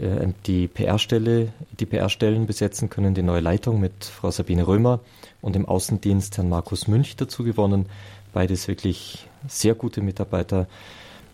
äh, 0.00 0.26
die 0.46 0.66
PR-Stelle, 0.66 1.52
die 1.78 1.86
PR-Stellen 1.86 2.46
besetzen 2.46 2.90
können, 2.90 3.14
die 3.14 3.22
neue 3.22 3.40
Leitung 3.40 3.80
mit 3.80 4.04
Frau 4.04 4.30
Sabine 4.32 4.66
Römer 4.66 5.00
und 5.40 5.54
im 5.54 5.66
Außendienst 5.66 6.36
Herrn 6.36 6.48
Markus 6.48 6.88
Münch 6.88 7.14
dazu 7.16 7.44
gewonnen. 7.44 7.86
Beides 8.32 8.66
wirklich 8.66 9.28
sehr 9.46 9.74
gute 9.74 10.02
Mitarbeiter. 10.02 10.66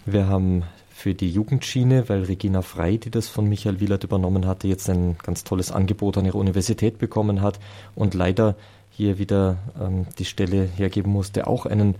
Wir 0.05 0.29
haben 0.29 0.64
für 1.03 1.14
die 1.14 1.32
Jugendschiene, 1.32 2.09
weil 2.09 2.22
Regina 2.22 2.62
Frei, 2.62 2.96
die 2.96 3.11
das 3.11 3.26
von 3.26 3.48
Michael 3.48 3.80
Wielert 3.80 4.05
übernommen 4.05 4.46
hatte, 4.46 4.68
jetzt 4.68 4.88
ein 4.88 5.16
ganz 5.20 5.42
tolles 5.42 5.72
Angebot 5.72 6.16
an 6.16 6.26
ihrer 6.26 6.36
Universität 6.36 6.98
bekommen 6.98 7.42
hat 7.42 7.59
und 7.96 8.14
leider 8.14 8.55
hier 8.92 9.18
wieder 9.18 9.57
ähm, 9.80 10.07
die 10.20 10.24
Stelle 10.24 10.62
hergeben 10.62 11.11
musste, 11.11 11.48
auch 11.48 11.66
einen, 11.66 11.96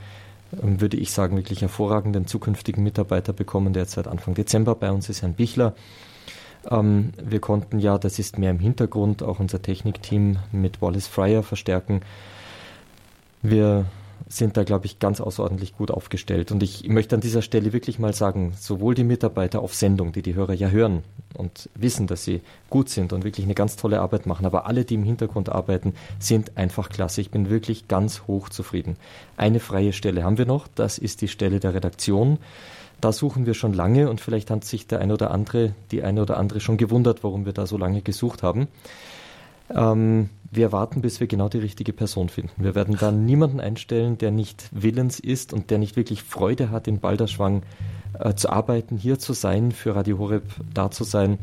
ähm, 0.63 0.81
würde 0.81 0.99
ich 0.99 1.11
sagen, 1.11 1.37
wirklich 1.37 1.63
hervorragenden 1.63 2.29
zukünftigen 2.29 2.85
Mitarbeiter 2.85 3.33
bekommen, 3.33 3.73
der 3.73 3.83
jetzt 3.83 3.95
seit 3.95 4.07
Anfang 4.07 4.35
Dezember 4.35 4.77
bei 4.77 4.93
uns 4.93 5.09
ist, 5.09 5.23
Herrn 5.23 5.35
Bichler. 5.35 5.75
Ähm, 6.71 7.13
wir 7.21 7.41
konnten 7.41 7.81
ja, 7.81 7.99
das 7.99 8.21
ist 8.21 8.39
mehr 8.39 8.53
im 8.53 8.61
Hintergrund, 8.61 9.25
auch 9.25 9.41
unser 9.41 9.61
Technikteam 9.61 10.37
mit 10.53 10.81
Wallace 10.81 11.09
Fryer 11.09 11.43
verstärken. 11.43 12.03
Wir 13.43 13.87
sind 14.29 14.57
da, 14.57 14.65
glaube 14.65 14.87
ich, 14.87 14.99
ganz 14.99 15.21
außerordentlich 15.21 15.75
gut 15.75 15.91
aufgestellt. 15.91 16.53
Und 16.53 16.63
ich 16.63 16.89
möchte 16.89 17.15
an 17.15 17.21
dieser 17.21 17.43
Stelle 17.43 17.73
wirklich 17.73 17.99
mal 17.99 18.15
sagen, 18.15 18.55
sowohl 18.59 18.95
die 18.95 19.05
Mitarbeiter 19.05 19.61
auf 19.61 19.75
Sendung, 19.75 20.13
die 20.13 20.23
die 20.23 20.35
Hörer 20.35 20.55
ja 20.55 20.69
hören 20.69 21.03
und 21.35 21.69
wissen, 21.75 22.07
dass 22.07 22.25
sie 22.25 22.41
gut 22.71 22.89
sind 22.89 23.13
und 23.13 23.25
wirklich 23.25 23.45
eine 23.45 23.55
ganz 23.55 23.77
tolle 23.77 24.01
Arbeit 24.01 24.27
machen, 24.27 24.47
aber 24.47 24.67
alle, 24.67 24.85
die 24.85 24.95
im 24.95 25.05
Hintergrund 25.05 25.49
arbeiten, 25.49 25.95
sind 26.19 26.57
einfach 26.57 26.89
klasse. 26.89 27.21
Ich 27.21 27.31
bin 27.31 27.51
wirklich 27.51 27.89
ganz 27.89 28.23
hoch 28.27 28.49
zufrieden. 28.49 28.97
Eine 29.37 29.61
freie 29.61 29.93
Stelle 29.93 30.25
haben 30.25 30.39
wir 30.39 30.47
noch, 30.47 30.69
das 30.75 30.99
ist 30.99 31.21
die 31.21 31.29
Stelle 31.29 31.61
der 31.61 31.75
Redaktion. 31.75 32.39
Da 33.01 33.11
suchen 33.13 33.47
wir 33.47 33.55
schon 33.55 33.73
lange 33.73 34.09
und 34.09 34.21
vielleicht 34.21 34.51
hat 34.51 34.65
sich 34.65 34.87
der 34.87 35.01
eine 35.01 35.15
oder 35.15 35.33
andere, 35.33 35.75
die 35.91 36.03
eine 36.03 36.23
oder 36.23 36.37
andere 36.37 36.61
schon 36.61 36.77
gewundert, 36.77 37.25
warum 37.25 37.45
wir 37.47 37.53
da 37.53 37.67
so 37.67 37.77
lange 37.77 38.01
gesucht 38.01 38.45
haben. 38.45 38.69
Ähm, 39.75 40.31
wir 40.51 40.71
warten, 40.71 41.01
bis 41.01 41.19
wir 41.19 41.27
genau 41.27 41.49
die 41.49 41.59
richtige 41.59 41.95
Person 41.95 42.29
finden. 42.29 42.63
Wir 42.63 42.75
werden 42.75 42.97
dann 42.99 43.25
niemanden 43.25 43.59
einstellen, 43.59 44.19
der 44.19 44.31
nicht 44.31 44.69
willens 44.71 45.19
ist 45.19 45.55
und 45.55 45.71
der 45.71 45.79
nicht 45.79 45.97
wirklich 45.97 46.23
Freude 46.23 46.71
hat, 46.71 46.87
in 46.87 47.01
Balderschwang 47.01 47.63
äh, 48.19 48.35
zu 48.35 48.51
arbeiten, 48.51 48.99
hier 48.99 49.19
zu 49.19 49.33
sein, 49.33 49.73
für 49.73 49.97
Radio 49.97 50.19
Horeb 50.19 50.45
da 50.75 50.91
zu 50.91 51.05
sein. 51.05 51.39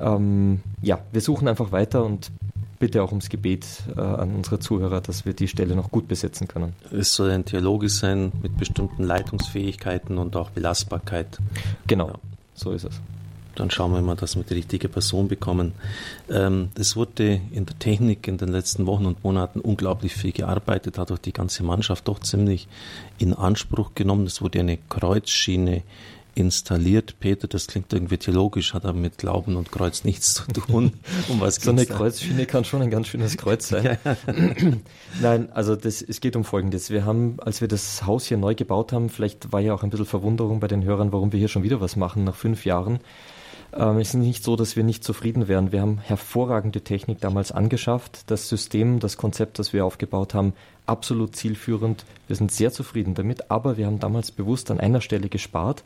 Ähm, 0.00 0.60
ja, 0.80 1.00
wir 1.12 1.20
suchen 1.20 1.48
einfach 1.48 1.70
weiter 1.70 2.04
und 2.04 2.30
bitte 2.78 3.02
auch 3.02 3.10
ums 3.10 3.28
Gebet 3.28 3.66
äh, 3.94 4.00
an 4.00 4.34
unsere 4.34 4.58
Zuhörer, 4.58 5.00
dass 5.00 5.26
wir 5.26 5.34
die 5.34 5.48
Stelle 5.48 5.76
noch 5.76 5.90
gut 5.90 6.08
besetzen 6.08 6.48
können. 6.48 6.74
Es 6.92 7.14
soll 7.14 7.30
ein 7.30 7.44
Theologe 7.44 7.88
sein 7.88 8.32
mit 8.42 8.56
bestimmten 8.56 9.02
Leitungsfähigkeiten 9.02 10.18
und 10.18 10.36
auch 10.36 10.50
Belastbarkeit. 10.50 11.38
Genau, 11.86 12.08
ja. 12.08 12.14
so 12.54 12.72
ist 12.72 12.84
es. 12.84 13.00
Dann 13.56 13.70
schauen 13.70 13.92
wir 13.92 14.00
mal, 14.02 14.16
dass 14.16 14.36
wir 14.36 14.44
die 14.44 14.54
richtige 14.54 14.88
Person 14.88 15.28
bekommen. 15.28 15.72
Ähm, 16.30 16.68
es 16.78 16.96
wurde 16.96 17.40
in 17.50 17.66
der 17.66 17.78
Technik 17.78 18.28
in 18.28 18.38
den 18.38 18.48
letzten 18.48 18.86
Wochen 18.86 19.06
und 19.06 19.24
Monaten 19.24 19.60
unglaublich 19.60 20.14
viel 20.14 20.32
gearbeitet, 20.32 20.98
hat 20.98 21.10
auch 21.10 21.18
die 21.18 21.32
ganze 21.32 21.64
Mannschaft 21.64 22.08
doch 22.08 22.20
ziemlich 22.20 22.68
in 23.18 23.34
Anspruch 23.34 23.94
genommen. 23.94 24.26
Es 24.26 24.40
wurde 24.40 24.60
eine 24.60 24.78
Kreuzschiene 24.88 25.82
installiert. 26.36 27.18
Peter, 27.18 27.48
das 27.48 27.66
klingt 27.66 27.92
irgendwie 27.92 28.18
theologisch, 28.18 28.74
hat 28.74 28.84
aber 28.84 28.98
mit 28.98 29.18
Glauben 29.18 29.56
und 29.56 29.72
Kreuz 29.72 30.04
nichts 30.04 30.34
zu 30.34 30.44
tun. 30.52 30.92
Um 31.28 31.40
was 31.40 31.56
so 31.56 31.70
eine 31.70 31.86
da? 31.86 31.94
Kreuzschiene 31.94 32.46
kann 32.46 32.64
schon 32.64 32.82
ein 32.82 32.90
ganz 32.90 33.08
schönes 33.08 33.36
Kreuz 33.36 33.68
sein. 33.68 33.98
Ja. 34.04 34.16
Nein, 35.22 35.50
also 35.52 35.74
das, 35.74 36.02
es 36.02 36.20
geht 36.20 36.36
um 36.36 36.44
Folgendes. 36.44 36.90
Wir 36.90 37.04
haben, 37.04 37.38
als 37.40 37.60
wir 37.60 37.68
das 37.68 38.04
Haus 38.06 38.26
hier 38.26 38.36
neu 38.36 38.54
gebaut 38.54 38.92
haben, 38.92 39.08
vielleicht 39.08 39.52
war 39.52 39.60
ja 39.60 39.74
auch 39.74 39.82
ein 39.82 39.90
bisschen 39.90 40.06
Verwunderung 40.06 40.60
bei 40.60 40.68
den 40.68 40.84
Hörern, 40.84 41.12
warum 41.12 41.32
wir 41.32 41.38
hier 41.38 41.48
schon 41.48 41.62
wieder 41.62 41.80
was 41.80 41.96
machen 41.96 42.24
nach 42.24 42.36
fünf 42.36 42.64
Jahren. 42.66 43.00
Ähm, 43.78 43.98
es 43.98 44.08
ist 44.08 44.14
nicht 44.14 44.42
so, 44.42 44.56
dass 44.56 44.76
wir 44.76 44.84
nicht 44.84 45.04
zufrieden 45.04 45.48
wären. 45.48 45.72
Wir 45.72 45.82
haben 45.82 45.98
hervorragende 45.98 46.80
Technik 46.80 47.20
damals 47.20 47.52
angeschafft. 47.52 48.30
Das 48.30 48.48
System, 48.48 49.00
das 49.00 49.16
Konzept, 49.16 49.58
das 49.58 49.72
wir 49.72 49.84
aufgebaut 49.84 50.34
haben, 50.34 50.54
absolut 50.86 51.36
zielführend. 51.36 52.04
Wir 52.26 52.36
sind 52.36 52.52
sehr 52.52 52.72
zufrieden 52.72 53.14
damit, 53.14 53.50
aber 53.50 53.76
wir 53.76 53.86
haben 53.86 53.98
damals 53.98 54.30
bewusst 54.30 54.70
an 54.70 54.80
einer 54.80 55.00
Stelle 55.00 55.28
gespart. 55.28 55.84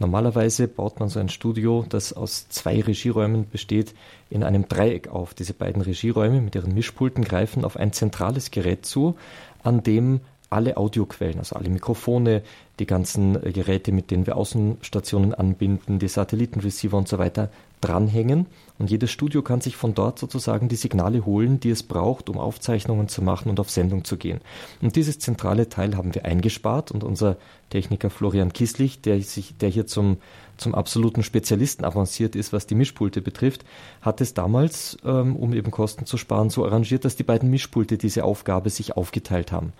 Normalerweise 0.00 0.68
baut 0.68 0.98
man 1.00 1.08
so 1.08 1.20
ein 1.20 1.28
Studio, 1.28 1.84
das 1.88 2.12
aus 2.12 2.48
zwei 2.48 2.80
Regieräumen 2.80 3.48
besteht, 3.48 3.94
in 4.30 4.42
einem 4.42 4.68
Dreieck 4.68 5.08
auf. 5.08 5.34
Diese 5.34 5.54
beiden 5.54 5.82
Regieräume 5.82 6.40
mit 6.40 6.54
ihren 6.54 6.74
Mischpulten 6.74 7.24
greifen 7.24 7.64
auf 7.64 7.76
ein 7.76 7.92
zentrales 7.92 8.50
Gerät 8.50 8.84
zu, 8.86 9.16
an 9.62 9.82
dem 9.82 10.20
alle 10.50 10.76
Audioquellen, 10.76 11.38
also 11.38 11.56
alle 11.56 11.68
Mikrofone, 11.68 12.42
die 12.78 12.86
ganzen 12.86 13.42
äh, 13.44 13.52
Geräte, 13.52 13.92
mit 13.92 14.10
denen 14.10 14.26
wir 14.26 14.36
Außenstationen 14.36 15.34
anbinden, 15.34 15.98
die 15.98 16.08
Satellitenreceiver 16.08 16.96
und 16.96 17.08
so 17.08 17.18
weiter 17.18 17.50
dranhängen. 17.80 18.46
Und 18.78 18.90
jedes 18.90 19.10
Studio 19.10 19.42
kann 19.42 19.60
sich 19.60 19.76
von 19.76 19.94
dort 19.94 20.18
sozusagen 20.18 20.68
die 20.68 20.76
Signale 20.76 21.24
holen, 21.26 21.60
die 21.60 21.70
es 21.70 21.82
braucht, 21.82 22.28
um 22.28 22.38
Aufzeichnungen 22.38 23.08
zu 23.08 23.22
machen 23.22 23.50
und 23.50 23.60
auf 23.60 23.70
Sendung 23.70 24.04
zu 24.04 24.16
gehen. 24.16 24.40
Und 24.80 24.96
dieses 24.96 25.18
zentrale 25.18 25.68
Teil 25.68 25.96
haben 25.96 26.14
wir 26.14 26.24
eingespart 26.24 26.92
und 26.92 27.04
unser 27.04 27.36
Techniker 27.70 28.10
Florian 28.10 28.52
Kieslich, 28.52 29.00
der, 29.00 29.20
sich, 29.20 29.56
der 29.58 29.68
hier 29.68 29.86
zum, 29.86 30.18
zum 30.56 30.74
absoluten 30.74 31.22
Spezialisten 31.22 31.84
avanciert 31.84 32.36
ist, 32.36 32.52
was 32.52 32.66
die 32.66 32.74
Mischpulte 32.74 33.20
betrifft, 33.20 33.64
hat 34.00 34.20
es 34.20 34.32
damals, 34.34 34.96
ähm, 35.04 35.36
um 35.36 35.52
eben 35.52 35.70
Kosten 35.70 36.06
zu 36.06 36.16
sparen, 36.16 36.50
so 36.50 36.64
arrangiert, 36.64 37.04
dass 37.04 37.16
die 37.16 37.24
beiden 37.24 37.50
Mischpulte 37.50 37.98
diese 37.98 38.24
Aufgabe 38.24 38.70
sich 38.70 38.96
aufgeteilt 38.96 39.52
haben. 39.52 39.72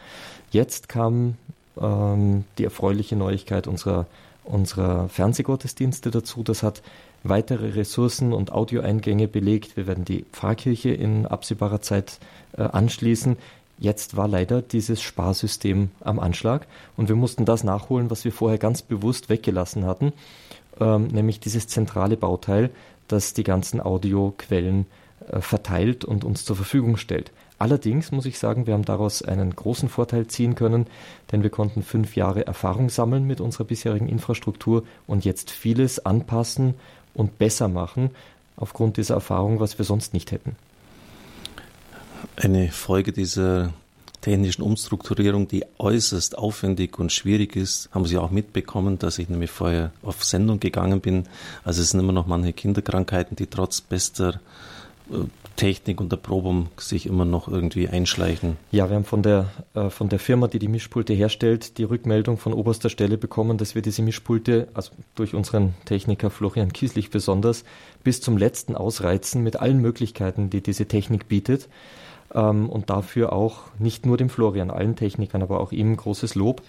Jetzt 0.50 0.88
kam 0.88 1.36
ähm, 1.80 2.44
die 2.58 2.64
erfreuliche 2.64 3.16
Neuigkeit 3.16 3.66
unserer, 3.66 4.06
unserer 4.44 5.08
Fernsehgottesdienste 5.08 6.10
dazu. 6.10 6.42
Das 6.42 6.62
hat 6.62 6.82
weitere 7.22 7.70
Ressourcen 7.70 8.32
und 8.32 8.52
Audioeingänge 8.52 9.28
belegt. 9.28 9.76
Wir 9.76 9.86
werden 9.86 10.04
die 10.04 10.24
Pfarrkirche 10.32 10.90
in 10.90 11.26
absehbarer 11.26 11.82
Zeit 11.82 12.18
äh, 12.56 12.62
anschließen. 12.62 13.36
Jetzt 13.78 14.16
war 14.16 14.26
leider 14.26 14.60
dieses 14.60 15.00
Sparsystem 15.00 15.90
am 16.00 16.18
Anschlag 16.18 16.66
und 16.96 17.08
wir 17.08 17.14
mussten 17.14 17.44
das 17.44 17.62
nachholen, 17.62 18.10
was 18.10 18.24
wir 18.24 18.32
vorher 18.32 18.58
ganz 18.58 18.82
bewusst 18.82 19.28
weggelassen 19.28 19.86
hatten, 19.86 20.12
ähm, 20.80 21.06
nämlich 21.08 21.38
dieses 21.38 21.68
zentrale 21.68 22.16
Bauteil, 22.16 22.70
das 23.06 23.34
die 23.34 23.44
ganzen 23.44 23.80
Audioquellen 23.80 24.86
äh, 25.30 25.40
verteilt 25.40 26.04
und 26.04 26.24
uns 26.24 26.44
zur 26.44 26.56
Verfügung 26.56 26.96
stellt. 26.96 27.30
Allerdings 27.58 28.12
muss 28.12 28.26
ich 28.26 28.38
sagen, 28.38 28.66
wir 28.66 28.74
haben 28.74 28.84
daraus 28.84 29.22
einen 29.22 29.54
großen 29.54 29.88
Vorteil 29.88 30.28
ziehen 30.28 30.54
können, 30.54 30.86
denn 31.32 31.42
wir 31.42 31.50
konnten 31.50 31.82
fünf 31.82 32.14
Jahre 32.14 32.46
Erfahrung 32.46 32.88
sammeln 32.88 33.24
mit 33.24 33.40
unserer 33.40 33.64
bisherigen 33.64 34.08
Infrastruktur 34.08 34.84
und 35.06 35.24
jetzt 35.24 35.50
vieles 35.50 36.04
anpassen 36.04 36.74
und 37.14 37.38
besser 37.38 37.68
machen 37.68 38.10
aufgrund 38.56 38.96
dieser 38.96 39.14
Erfahrung, 39.14 39.58
was 39.58 39.78
wir 39.78 39.84
sonst 39.84 40.14
nicht 40.14 40.30
hätten. 40.30 40.56
Eine 42.36 42.70
Folge 42.70 43.12
dieser 43.12 43.72
technischen 44.20 44.62
Umstrukturierung, 44.62 45.48
die 45.48 45.64
äußerst 45.78 46.38
aufwendig 46.38 46.98
und 46.98 47.12
schwierig 47.12 47.56
ist, 47.56 47.88
haben 47.92 48.04
Sie 48.04 48.18
auch 48.18 48.30
mitbekommen, 48.30 48.98
dass 48.98 49.18
ich 49.18 49.28
nämlich 49.28 49.50
vorher 49.50 49.92
auf 50.02 50.24
Sendung 50.24 50.60
gegangen 50.60 51.00
bin. 51.00 51.24
Also 51.64 51.82
es 51.82 51.90
sind 51.90 52.00
immer 52.00 52.12
noch 52.12 52.26
manche 52.26 52.52
Kinderkrankheiten, 52.52 53.36
die 53.36 53.46
trotz 53.46 53.80
bester 53.80 54.40
Technik 55.56 56.00
und 56.00 56.12
Erprobung 56.12 56.68
sich 56.76 57.06
immer 57.06 57.24
noch 57.24 57.48
irgendwie 57.48 57.88
einschleichen. 57.88 58.56
Ja, 58.70 58.88
wir 58.88 58.96
haben 58.96 59.04
von 59.04 59.22
der, 59.22 59.50
äh, 59.74 59.90
von 59.90 60.08
der 60.08 60.20
Firma, 60.20 60.46
die 60.46 60.60
die 60.60 60.68
Mischpulte 60.68 61.14
herstellt, 61.14 61.78
die 61.78 61.84
Rückmeldung 61.84 62.38
von 62.38 62.52
oberster 62.52 62.88
Stelle 62.88 63.18
bekommen, 63.18 63.58
dass 63.58 63.74
wir 63.74 63.82
diese 63.82 64.02
Mischpulte, 64.02 64.68
also 64.74 64.92
durch 65.16 65.34
unseren 65.34 65.74
Techniker 65.84 66.30
Florian 66.30 66.72
Kieslich 66.72 67.10
besonders, 67.10 67.64
bis 68.04 68.20
zum 68.20 68.38
letzten 68.38 68.76
ausreizen 68.76 69.42
mit 69.42 69.56
allen 69.56 69.80
Möglichkeiten, 69.80 70.48
die 70.48 70.62
diese 70.62 70.86
Technik 70.86 71.26
bietet. 71.28 71.68
Ähm, 72.34 72.68
und 72.68 72.90
dafür 72.90 73.32
auch 73.32 73.62
nicht 73.78 74.06
nur 74.06 74.16
dem 74.16 74.28
Florian, 74.28 74.70
allen 74.70 74.94
Technikern, 74.94 75.42
aber 75.42 75.60
auch 75.60 75.72
ihm 75.72 75.96
großes 75.96 76.34
Lob. 76.34 76.62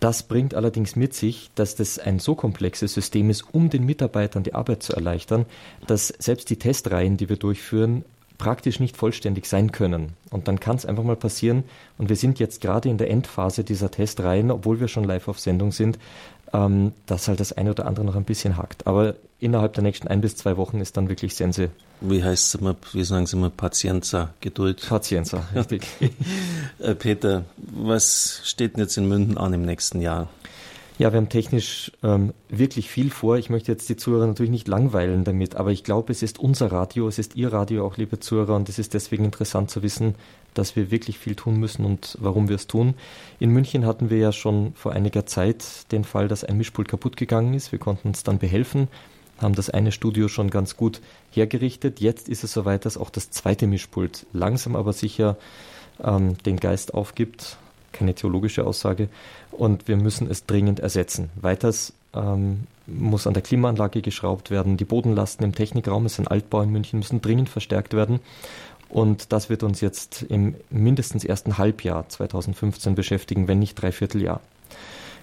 Das 0.00 0.22
bringt 0.22 0.54
allerdings 0.54 0.96
mit 0.96 1.12
sich, 1.12 1.50
dass 1.54 1.76
das 1.76 1.98
ein 1.98 2.18
so 2.18 2.34
komplexes 2.34 2.94
System 2.94 3.28
ist, 3.28 3.44
um 3.52 3.68
den 3.68 3.84
Mitarbeitern 3.84 4.42
die 4.42 4.54
Arbeit 4.54 4.82
zu 4.82 4.94
erleichtern, 4.94 5.44
dass 5.86 6.08
selbst 6.08 6.48
die 6.48 6.58
Testreihen, 6.58 7.18
die 7.18 7.28
wir 7.28 7.36
durchführen, 7.36 8.04
praktisch 8.38 8.80
nicht 8.80 8.96
vollständig 8.96 9.44
sein 9.44 9.70
können. 9.70 10.14
Und 10.30 10.48
dann 10.48 10.58
kann 10.58 10.76
es 10.76 10.86
einfach 10.86 11.04
mal 11.04 11.16
passieren, 11.16 11.64
und 11.98 12.08
wir 12.08 12.16
sind 12.16 12.38
jetzt 12.38 12.62
gerade 12.62 12.88
in 12.88 12.96
der 12.96 13.10
Endphase 13.10 13.64
dieser 13.64 13.90
Testreihen, 13.90 14.50
obwohl 14.50 14.80
wir 14.80 14.88
schon 14.88 15.04
live 15.04 15.28
auf 15.28 15.38
Sendung 15.38 15.70
sind, 15.70 15.98
ähm, 16.52 16.92
dass 17.06 17.28
halt 17.28 17.40
das 17.40 17.52
eine 17.52 17.70
oder 17.70 17.86
andere 17.86 18.04
noch 18.04 18.16
ein 18.16 18.24
bisschen 18.24 18.56
hakt. 18.56 18.86
Aber 18.86 19.14
innerhalb 19.38 19.74
der 19.74 19.82
nächsten 19.82 20.08
ein 20.08 20.20
bis 20.20 20.36
zwei 20.36 20.56
Wochen 20.56 20.80
ist 20.80 20.96
dann 20.96 21.08
wirklich 21.08 21.34
Sense. 21.34 21.70
Wie 22.00 22.24
heißt 22.24 22.54
es 22.54 22.60
immer, 22.60 22.76
wie 22.92 23.04
sagen 23.04 23.26
Sie 23.26 23.36
immer, 23.36 23.50
Patienza, 23.50 24.30
Geduld? 24.40 24.86
Patienza, 24.88 25.44
richtig. 25.54 25.82
Äh, 26.78 26.94
Peter, 26.94 27.44
was 27.58 28.40
steht 28.44 28.74
denn 28.74 28.84
jetzt 28.84 28.96
in 28.96 29.06
München 29.06 29.36
an 29.36 29.52
im 29.52 29.66
nächsten 29.66 30.00
Jahr? 30.00 30.28
Ja, 31.00 31.12
wir 31.12 31.18
haben 31.18 31.28
technisch 31.28 31.92
ähm, 32.02 32.32
wirklich 32.48 32.90
viel 32.90 33.10
vor. 33.10 33.36
Ich 33.36 33.50
möchte 33.50 33.72
jetzt 33.72 33.88
die 33.90 33.96
Zuhörer 33.96 34.26
natürlich 34.26 34.50
nicht 34.50 34.68
langweilen 34.68 35.24
damit, 35.24 35.56
aber 35.56 35.72
ich 35.72 35.84
glaube, 35.84 36.12
es 36.12 36.22
ist 36.22 36.38
unser 36.38 36.72
Radio, 36.72 37.08
es 37.08 37.18
ist 37.18 37.36
Ihr 37.36 37.52
Radio 37.52 37.86
auch, 37.86 37.96
liebe 37.98 38.20
Zuhörer, 38.20 38.54
und 38.54 38.68
es 38.70 38.78
ist 38.78 38.94
deswegen 38.94 39.24
interessant 39.24 39.70
zu 39.70 39.82
wissen, 39.82 40.14
dass 40.54 40.76
wir 40.76 40.90
wirklich 40.90 41.18
viel 41.18 41.34
tun 41.34 41.58
müssen 41.58 41.84
und 41.84 42.16
warum 42.20 42.48
wir 42.48 42.56
es 42.56 42.66
tun. 42.66 42.94
In 43.38 43.50
München 43.50 43.86
hatten 43.86 44.10
wir 44.10 44.18
ja 44.18 44.32
schon 44.32 44.72
vor 44.74 44.92
einiger 44.92 45.26
Zeit 45.26 45.90
den 45.92 46.04
Fall, 46.04 46.28
dass 46.28 46.44
ein 46.44 46.56
Mischpult 46.56 46.88
kaputt 46.88 47.16
gegangen 47.16 47.54
ist. 47.54 47.72
Wir 47.72 47.78
konnten 47.78 48.08
uns 48.08 48.22
dann 48.22 48.38
behelfen, 48.38 48.88
haben 49.38 49.54
das 49.54 49.70
eine 49.70 49.92
Studio 49.92 50.28
schon 50.28 50.50
ganz 50.50 50.76
gut 50.76 51.00
hergerichtet. 51.30 52.00
Jetzt 52.00 52.28
ist 52.28 52.44
es 52.44 52.52
soweit, 52.52 52.84
dass 52.84 52.98
auch 52.98 53.10
das 53.10 53.30
zweite 53.30 53.66
Mischpult 53.66 54.26
langsam 54.32 54.76
aber 54.76 54.92
sicher 54.92 55.36
ähm, 56.02 56.36
den 56.44 56.58
Geist 56.58 56.94
aufgibt 56.94 57.56
keine 57.92 58.14
theologische 58.14 58.66
Aussage. 58.66 59.08
Und 59.50 59.88
wir 59.88 59.96
müssen 59.96 60.30
es 60.30 60.46
dringend 60.46 60.80
ersetzen. 60.80 61.30
Weiters 61.40 61.92
ähm, 62.14 62.66
muss 62.86 63.26
an 63.26 63.34
der 63.34 63.42
Klimaanlage 63.42 64.02
geschraubt 64.02 64.50
werden. 64.50 64.76
Die 64.76 64.84
Bodenlasten 64.84 65.44
im 65.44 65.54
Technikraum, 65.54 66.06
es 66.06 66.16
sind 66.16 66.30
Altbau 66.30 66.62
in 66.62 66.70
München, 66.70 66.98
müssen 66.98 67.20
dringend 67.20 67.48
verstärkt 67.48 67.94
werden. 67.94 68.20
Und 68.90 69.32
das 69.32 69.48
wird 69.48 69.62
uns 69.62 69.80
jetzt 69.80 70.22
im 70.22 70.56
mindestens 70.68 71.24
ersten 71.24 71.58
Halbjahr 71.58 72.08
2015 72.08 72.94
beschäftigen, 72.94 73.46
wenn 73.46 73.60
nicht 73.60 73.80
Dreivierteljahr. 73.80 74.40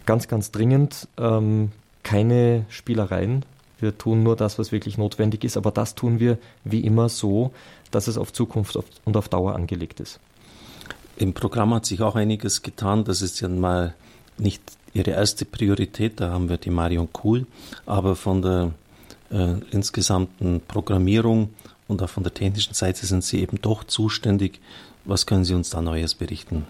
Ganz, 0.06 0.30
ganz 0.30 0.52
dringend 0.52 1.07
ähm, 1.18 1.72
keine 2.03 2.65
Spielereien. 2.69 3.44
Wir 3.80 3.98
tun 3.98 4.23
nur 4.23 4.38
das, 4.38 4.57
was 4.57 4.72
wirklich 4.72 4.98
notwendig 4.98 5.44
ist, 5.44 5.57
aber 5.57 5.72
das 5.72 5.95
tun 5.95 6.19
wir 6.19 6.38
wie 6.64 6.80
immer 6.80 7.10
so, 7.10 7.52
dass 7.91 8.07
es 8.07 8.18
auf 8.18 8.31
Zukunft 8.31 8.80
und 9.06 9.18
auf 9.18 9.27
Dauer 9.27 9.53
angelegt 9.53 9.99
ist. 9.99 10.19
Im 11.18 11.34
Programm 11.34 11.73
hat 11.73 11.85
sich 11.85 12.02
auch 12.02 12.15
einiges 12.15 12.61
getan. 12.61 13.03
Das 13.03 13.22
ist 13.22 13.41
ja 13.41 13.49
mal 13.49 13.94
nicht 14.38 14.61
ihre 14.94 15.11
erste 15.11 15.45
Priorität. 15.45 16.19
Da 16.19 16.31
haben 16.31 16.48
wir 16.48 16.57
die 16.57 16.69
Marion 16.69 17.11
Kuhl. 17.11 17.45
Aber 17.85 18.15
von 18.15 18.41
der 18.41 18.72
äh, 19.31 19.56
insgesamten 19.72 20.61
Programmierung 20.68 21.49
und 21.88 22.01
auch 22.01 22.09
von 22.09 22.23
der 22.23 22.34
technischen 22.34 22.73
Seite 22.73 23.05
sind 23.05 23.23
Sie 23.23 23.41
eben 23.41 23.61
doch 23.61 23.84
zuständig. 23.84 24.59
Was 25.05 25.26
können 25.26 25.45
Sie 25.45 25.53
uns 25.53 25.69
da 25.69 25.81
Neues 25.81 26.15
berichten? 26.15 26.65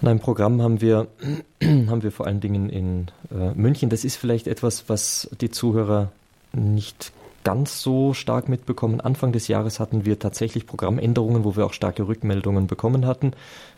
In 0.00 0.08
einem 0.08 0.20
Programm 0.20 0.62
haben 0.62 0.80
wir, 0.80 1.08
haben 1.62 2.02
wir 2.02 2.12
vor 2.12 2.26
allen 2.26 2.40
Dingen 2.40 2.68
in 2.68 3.06
äh, 3.30 3.52
München. 3.54 3.88
Das 3.88 4.04
ist 4.04 4.16
vielleicht 4.16 4.46
etwas, 4.46 4.88
was 4.88 5.28
die 5.40 5.50
Zuhörer 5.50 6.12
nicht 6.52 7.12
ganz 7.44 7.80
so 7.80 8.12
stark 8.12 8.48
mitbekommen. 8.48 9.00
Anfang 9.00 9.30
des 9.30 9.46
Jahres 9.46 9.78
hatten 9.78 10.04
wir 10.04 10.18
tatsächlich 10.18 10.66
Programmänderungen, 10.66 11.44
wo 11.44 11.54
wir 11.54 11.64
auch 11.64 11.72
starke 11.72 12.08
Rückmeldungen 12.08 12.66
bekommen 12.66 13.06
hatten. 13.06 13.32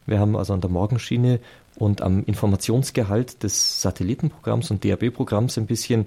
Wir 0.06 0.18
haben 0.18 0.36
also 0.36 0.54
an 0.54 0.62
der 0.62 0.70
Morgenschiene 0.70 1.38
und 1.76 2.00
am 2.00 2.24
Informationsgehalt 2.24 3.42
des 3.42 3.82
Satellitenprogramms 3.82 4.70
und 4.70 4.84
DAB-Programms 4.84 5.58
ein 5.58 5.66
bisschen 5.66 6.06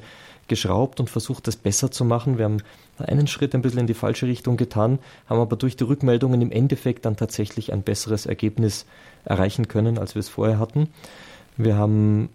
geschraubt 0.51 0.99
und 0.99 1.09
versucht, 1.09 1.47
das 1.47 1.55
besser 1.55 1.91
zu 1.91 2.03
machen. 2.03 2.37
Wir 2.37 2.43
haben 2.43 2.57
einen 2.97 3.27
Schritt 3.27 3.55
ein 3.55 3.61
bisschen 3.61 3.79
in 3.79 3.87
die 3.87 3.93
falsche 3.93 4.27
Richtung 4.27 4.57
getan, 4.57 4.99
haben 5.29 5.39
aber 5.39 5.55
durch 5.55 5.77
die 5.77 5.85
Rückmeldungen 5.85 6.41
im 6.41 6.51
Endeffekt 6.51 7.05
dann 7.05 7.15
tatsächlich 7.15 7.71
ein 7.71 7.83
besseres 7.83 8.25
Ergebnis 8.25 8.85
erreichen 9.23 9.69
können, 9.69 9.97
als 9.97 10.13
wir 10.13 10.19
es 10.19 10.27
vorher 10.27 10.59
hatten. 10.59 10.89
Wir 11.55 11.77
haben 11.77 12.27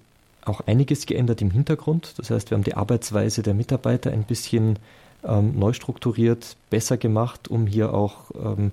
auch 0.47 0.63
einiges 0.67 1.05
geändert 1.05 1.43
im 1.43 1.51
Hintergrund. 1.51 2.15
Das 2.17 2.31
heißt, 2.31 2.51
wir 2.51 2.57
haben 2.57 2.65
die 2.65 2.75
Arbeitsweise 2.75 3.43
der 3.43 3.53
Mitarbeiter 3.53 4.11
ein 4.11 4.25
bisschen 4.25 4.79
ähm, 5.23 5.59
neu 5.59 5.75
strukturiert, 5.75 6.57
besser 6.71 6.97
gemacht, 6.97 7.49
um 7.49 7.67
hier 7.67 7.93
auch 7.93 8.31
ähm, 8.43 8.73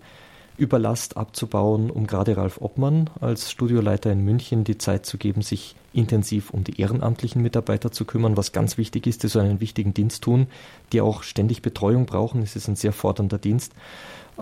Überlast 0.58 1.18
abzubauen, 1.18 1.90
um 1.90 2.06
gerade 2.06 2.38
Ralf 2.38 2.62
Obmann 2.62 3.10
als 3.20 3.52
Studioleiter 3.52 4.12
in 4.12 4.24
München 4.24 4.64
die 4.64 4.78
Zeit 4.78 5.06
zu 5.06 5.18
geben, 5.18 5.42
sich 5.42 5.76
intensiv 5.94 6.52
um 6.52 6.64
die 6.64 6.80
ehrenamtlichen 6.80 7.42
Mitarbeiter 7.42 7.92
zu 7.92 8.06
kümmern, 8.06 8.38
was 8.38 8.52
ganz 8.52 8.78
wichtig 8.78 9.08
ist, 9.08 9.24
die 9.24 9.28
so 9.28 9.40
einen 9.40 9.60
wichtigen 9.60 9.94
Dienst 9.94 10.24
tun, 10.24 10.48
die 10.92 11.02
auch 11.02 11.24
ständig 11.24 11.62
Betreuung 11.62 12.06
brauchen. 12.06 12.42
Es 12.42 12.56
ist 12.56 12.68
ein 12.68 12.76
sehr 12.76 12.94
fordernder 12.94 13.38
Dienst. 13.38 13.74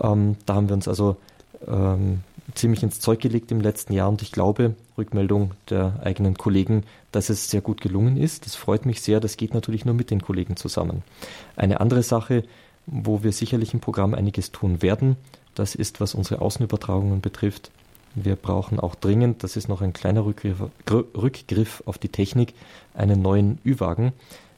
Ähm, 0.02 0.36
da 0.46 0.54
haben 0.54 0.68
wir 0.68 0.74
uns 0.74 0.88
also 0.88 1.16
ähm, 1.66 2.20
ziemlich 2.54 2.82
ins 2.82 3.00
Zeug 3.00 3.20
gelegt 3.20 3.52
im 3.52 3.60
letzten 3.60 3.92
Jahr 3.92 4.08
und 4.08 4.22
ich 4.22 4.32
glaube, 4.32 4.74
Rückmeldung 4.98 5.52
der 5.70 6.00
eigenen 6.02 6.36
Kollegen, 6.36 6.84
dass 7.12 7.30
es 7.30 7.50
sehr 7.50 7.60
gut 7.60 7.80
gelungen 7.80 8.16
ist. 8.16 8.46
Das 8.46 8.54
freut 8.54 8.86
mich 8.86 9.00
sehr. 9.00 9.20
Das 9.20 9.36
geht 9.36 9.54
natürlich 9.54 9.84
nur 9.84 9.94
mit 9.94 10.10
den 10.10 10.22
Kollegen 10.22 10.56
zusammen. 10.56 11.02
Eine 11.56 11.80
andere 11.80 12.02
Sache, 12.02 12.44
wo 12.86 13.22
wir 13.22 13.32
sicherlich 13.32 13.74
im 13.74 13.80
Programm 13.80 14.14
einiges 14.14 14.50
tun 14.50 14.82
werden, 14.82 15.16
das 15.54 15.74
ist, 15.74 16.00
was 16.00 16.14
unsere 16.14 16.40
Außenübertragungen 16.40 17.20
betrifft. 17.20 17.70
Wir 18.14 18.36
brauchen 18.36 18.78
auch 18.78 18.94
dringend, 18.94 19.42
das 19.42 19.56
ist 19.56 19.68
noch 19.68 19.80
ein 19.80 19.92
kleiner 19.92 20.24
Rückgriff, 20.24 20.62
Rückgriff 20.90 21.82
auf 21.86 21.98
die 21.98 22.10
Technik, 22.10 22.54
einen 22.94 23.22
neuen 23.22 23.58
Ü-Wagen, 23.64 24.12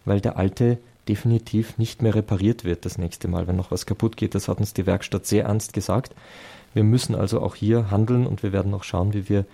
weil 0.05 0.21
der 0.21 0.37
alte 0.37 0.79
definitiv 1.09 1.79
nicht 1.79 2.03
mehr 2.03 2.15
repariert 2.15 2.65
wird 2.65 2.85
das 2.85 2.99
nächste 2.99 3.29
Mal, 3.29 3.47
wenn 3.47 3.57
noch 3.57 3.71
was 3.71 3.87
kaputt 3.87 4.17
geht. 4.17 4.35
Das 4.35 4.49
hat 4.49 4.59
uns 4.59 4.75
die 4.75 4.87
Werkstatt 4.87 5.27
sehr 5.27 5.45
ernst 5.45 5.73
gesagt. 5.73 6.15
Wir 6.73 6.83
müssen 6.83 7.15
also 7.15 7.41
auch 7.41 7.55
hier 7.55 7.91
handeln 7.91 8.27
und 8.27 8.43
wir 8.43 8.53
werden 8.53 8.75
auch 8.75 8.85
schauen, 8.85 9.13
wie 9.13 9.29
wir 9.29 9.45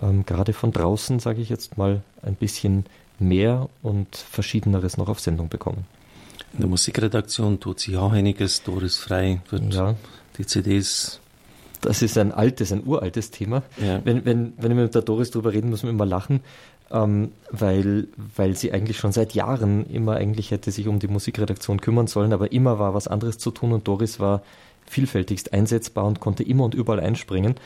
ähm, 0.00 0.24
gerade 0.24 0.52
von 0.52 0.72
draußen, 0.72 1.18
sage 1.18 1.42
ich 1.42 1.50
jetzt 1.50 1.76
mal, 1.76 2.02
ein 2.22 2.36
bisschen 2.36 2.86
mehr 3.18 3.68
und 3.82 4.16
Verschiedeneres 4.16 4.96
noch 4.96 5.08
auf 5.08 5.20
Sendung 5.20 5.48
bekommen. 5.48 5.84
In 6.54 6.60
der 6.60 6.68
Musikredaktion 6.68 7.60
tut 7.60 7.80
sich 7.80 7.96
auch 7.96 8.12
einiges. 8.12 8.62
Doris 8.62 8.96
Frei 8.96 9.40
wird 9.50 9.74
ja. 9.74 9.94
Die 10.42 10.46
CDs. 10.46 11.20
Das 11.80 12.02
ist 12.02 12.16
ein 12.16 12.30
altes, 12.32 12.72
ein 12.72 12.86
uraltes 12.86 13.30
Thema. 13.30 13.62
Ja. 13.78 14.00
Wenn, 14.04 14.24
wenn, 14.24 14.52
wenn 14.56 14.76
wir 14.76 14.84
mit 14.84 14.94
der 14.94 15.02
Doris 15.02 15.30
drüber 15.30 15.52
reden, 15.52 15.70
müssen 15.70 15.84
wir 15.84 15.90
immer 15.90 16.06
lachen, 16.06 16.40
ähm, 16.92 17.32
weil, 17.50 18.08
weil 18.36 18.56
sie 18.56 18.72
eigentlich 18.72 18.98
schon 18.98 19.12
seit 19.12 19.34
Jahren 19.34 19.86
immer 19.86 20.14
eigentlich 20.14 20.50
hätte 20.50 20.70
sich 20.70 20.86
um 20.86 20.98
die 21.00 21.08
Musikredaktion 21.08 21.80
kümmern 21.80 22.06
sollen, 22.06 22.32
aber 22.32 22.52
immer 22.52 22.78
war 22.78 22.94
was 22.94 23.08
anderes 23.08 23.38
zu 23.38 23.50
tun 23.50 23.72
und 23.72 23.88
Doris 23.88 24.20
war 24.20 24.42
vielfältigst 24.86 25.52
einsetzbar 25.52 26.04
und 26.04 26.20
konnte 26.20 26.42
immer 26.42 26.64
und 26.64 26.74
überall 26.74 27.00
einspringen. 27.00 27.56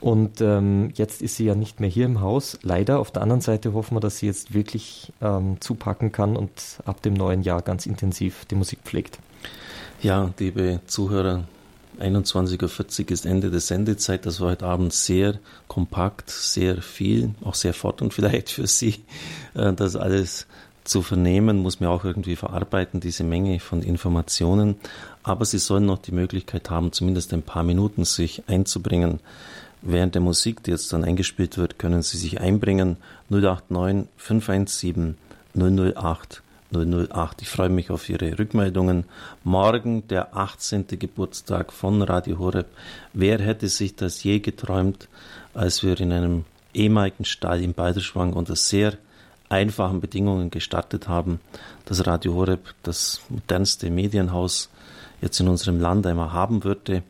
Und 0.00 0.40
ähm, 0.40 0.92
jetzt 0.94 1.22
ist 1.22 1.36
sie 1.36 1.46
ja 1.46 1.56
nicht 1.56 1.80
mehr 1.80 1.90
hier 1.90 2.04
im 2.04 2.20
Haus. 2.20 2.58
Leider. 2.62 3.00
Auf 3.00 3.10
der 3.10 3.22
anderen 3.22 3.40
Seite 3.40 3.72
hoffen 3.72 3.96
wir, 3.96 4.00
dass 4.00 4.18
sie 4.18 4.26
jetzt 4.26 4.54
wirklich 4.54 5.12
ähm, 5.20 5.56
zupacken 5.60 6.12
kann 6.12 6.36
und 6.36 6.50
ab 6.84 7.02
dem 7.02 7.14
neuen 7.14 7.42
Jahr 7.42 7.62
ganz 7.62 7.84
intensiv 7.86 8.44
die 8.44 8.54
Musik 8.54 8.78
pflegt. 8.84 9.18
Ja, 10.00 10.32
liebe 10.38 10.80
Zuhörer, 10.86 11.48
21.40 12.00 13.04
Uhr 13.04 13.10
ist 13.10 13.26
Ende 13.26 13.50
der 13.50 13.60
Sendezeit. 13.60 14.26
Das 14.26 14.40
war 14.40 14.50
heute 14.50 14.66
Abend 14.66 14.92
sehr 14.92 15.38
kompakt, 15.66 16.30
sehr 16.30 16.80
viel, 16.80 17.34
auch 17.42 17.54
sehr 17.54 17.74
fordernd 17.74 18.14
vielleicht 18.14 18.50
für 18.50 18.66
Sie, 18.66 19.02
äh, 19.54 19.72
das 19.72 19.96
alles 19.96 20.46
zu 20.84 21.02
vernehmen, 21.02 21.58
muss 21.58 21.80
man 21.80 21.90
auch 21.90 22.04
irgendwie 22.04 22.36
verarbeiten, 22.36 23.00
diese 23.00 23.22
Menge 23.22 23.60
von 23.60 23.82
Informationen. 23.82 24.76
Aber 25.22 25.44
Sie 25.44 25.58
sollen 25.58 25.86
noch 25.86 25.98
die 25.98 26.12
Möglichkeit 26.12 26.70
haben, 26.70 26.92
zumindest 26.92 27.34
ein 27.34 27.42
paar 27.42 27.62
Minuten 27.62 28.04
sich 28.04 28.42
einzubringen. 28.46 29.20
Während 29.82 30.14
der 30.14 30.22
Musik, 30.22 30.62
die 30.62 30.70
jetzt 30.70 30.92
dann 30.92 31.04
eingespielt 31.04 31.58
wird, 31.58 31.78
können 31.78 32.02
Sie 32.02 32.16
sich 32.16 32.40
einbringen. 32.40 32.96
089 33.28 34.08
517 34.16 35.16
008 35.54 36.42
008. 36.72 37.42
Ich 37.42 37.48
freue 37.48 37.68
mich 37.68 37.90
auf 37.90 38.08
Ihre 38.08 38.38
Rückmeldungen. 38.38 39.04
Morgen 39.44 40.06
der 40.08 40.36
18. 40.36 40.86
Geburtstag 40.86 41.72
von 41.72 42.02
Radio 42.02 42.38
Horeb. 42.38 42.66
Wer 43.12 43.38
hätte 43.40 43.68
sich 43.68 43.96
das 43.96 44.22
je 44.22 44.40
geträumt, 44.40 45.08
als 45.54 45.82
wir 45.82 45.98
in 45.98 46.12
einem 46.12 46.44
ehemaligen 46.74 47.24
Stall 47.24 47.62
in 47.62 47.74
Balderschwang 47.74 48.34
unter 48.34 48.56
sehr 48.56 48.98
einfachen 49.48 50.00
Bedingungen 50.00 50.50
gestartet 50.50 51.08
haben, 51.08 51.40
das 51.86 52.06
Radio 52.06 52.34
Horeb, 52.34 52.74
das 52.82 53.22
modernste 53.28 53.90
Medienhaus 53.90 54.68
jetzt 55.20 55.40
in 55.40 55.48
unserem 55.48 55.80
Land 55.80 56.06
einmal 56.06 56.32
haben 56.32 56.64
würde, 56.64 57.02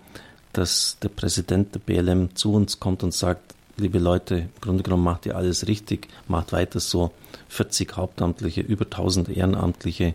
dass 0.53 0.97
der 1.03 1.09
Präsident 1.09 1.75
der 1.75 1.81
BLM 1.81 2.35
zu 2.35 2.55
uns 2.55 2.81
kommt 2.81 3.03
und 3.03 3.13
sagt, 3.13 3.55
liebe 3.79 3.99
Leute, 3.99 4.37
im 4.37 4.61
Grunde 4.61 4.83
genommen 4.83 5.05
macht 5.05 5.27
ihr 5.27 5.37
alles 5.37 5.67
richtig, 5.67 6.09
macht 6.27 6.53
weiter 6.53 6.81
so, 6.81 7.13
40 7.49 7.97
Hauptamtliche, 7.97 8.61
über 8.61 8.85
1000 8.85 9.31
Ehrenamtliche, 9.31 10.15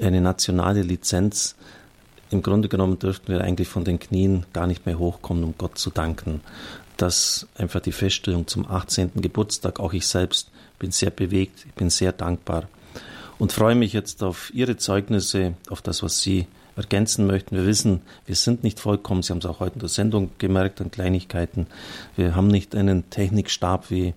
eine 0.00 0.20
nationale 0.20 0.82
Lizenz. 0.82 1.54
Im 2.30 2.42
Grunde 2.42 2.68
genommen 2.68 2.98
dürften 2.98 3.28
wir 3.28 3.42
eigentlich 3.42 3.68
von 3.68 3.84
den 3.84 4.00
Knien 4.00 4.46
gar 4.52 4.66
nicht 4.66 4.86
mehr 4.86 4.98
hochkommen, 4.98 5.44
um 5.44 5.54
Gott 5.56 5.78
zu 5.78 5.90
danken. 5.90 6.40
Das 6.96 7.46
einfach 7.56 7.80
die 7.80 7.92
Feststellung 7.92 8.46
zum 8.46 8.68
18. 8.68 9.12
Geburtstag, 9.16 9.80
auch 9.80 9.92
ich 9.92 10.06
selbst 10.06 10.50
bin 10.78 10.90
sehr 10.90 11.10
bewegt, 11.10 11.64
ich 11.66 11.74
bin 11.74 11.90
sehr 11.90 12.12
dankbar 12.12 12.68
und 13.38 13.52
freue 13.52 13.74
mich 13.74 13.92
jetzt 13.92 14.22
auf 14.22 14.52
Ihre 14.54 14.76
Zeugnisse, 14.76 15.54
auf 15.68 15.82
das, 15.82 16.02
was 16.02 16.20
Sie 16.20 16.46
ergänzen 16.76 17.26
möchten. 17.26 17.56
Wir 17.56 17.66
wissen, 17.66 18.02
wir 18.26 18.34
sind 18.34 18.64
nicht 18.64 18.80
vollkommen. 18.80 19.22
Sie 19.22 19.32
haben 19.32 19.38
es 19.38 19.46
auch 19.46 19.60
heute 19.60 19.74
in 19.74 19.80
der 19.80 19.88
Sendung 19.88 20.30
gemerkt 20.38 20.80
an 20.80 20.90
Kleinigkeiten. 20.90 21.66
Wir 22.16 22.34
haben 22.34 22.48
nicht 22.48 22.74
einen 22.74 23.10
Technikstab 23.10 23.90
wie 23.90 24.14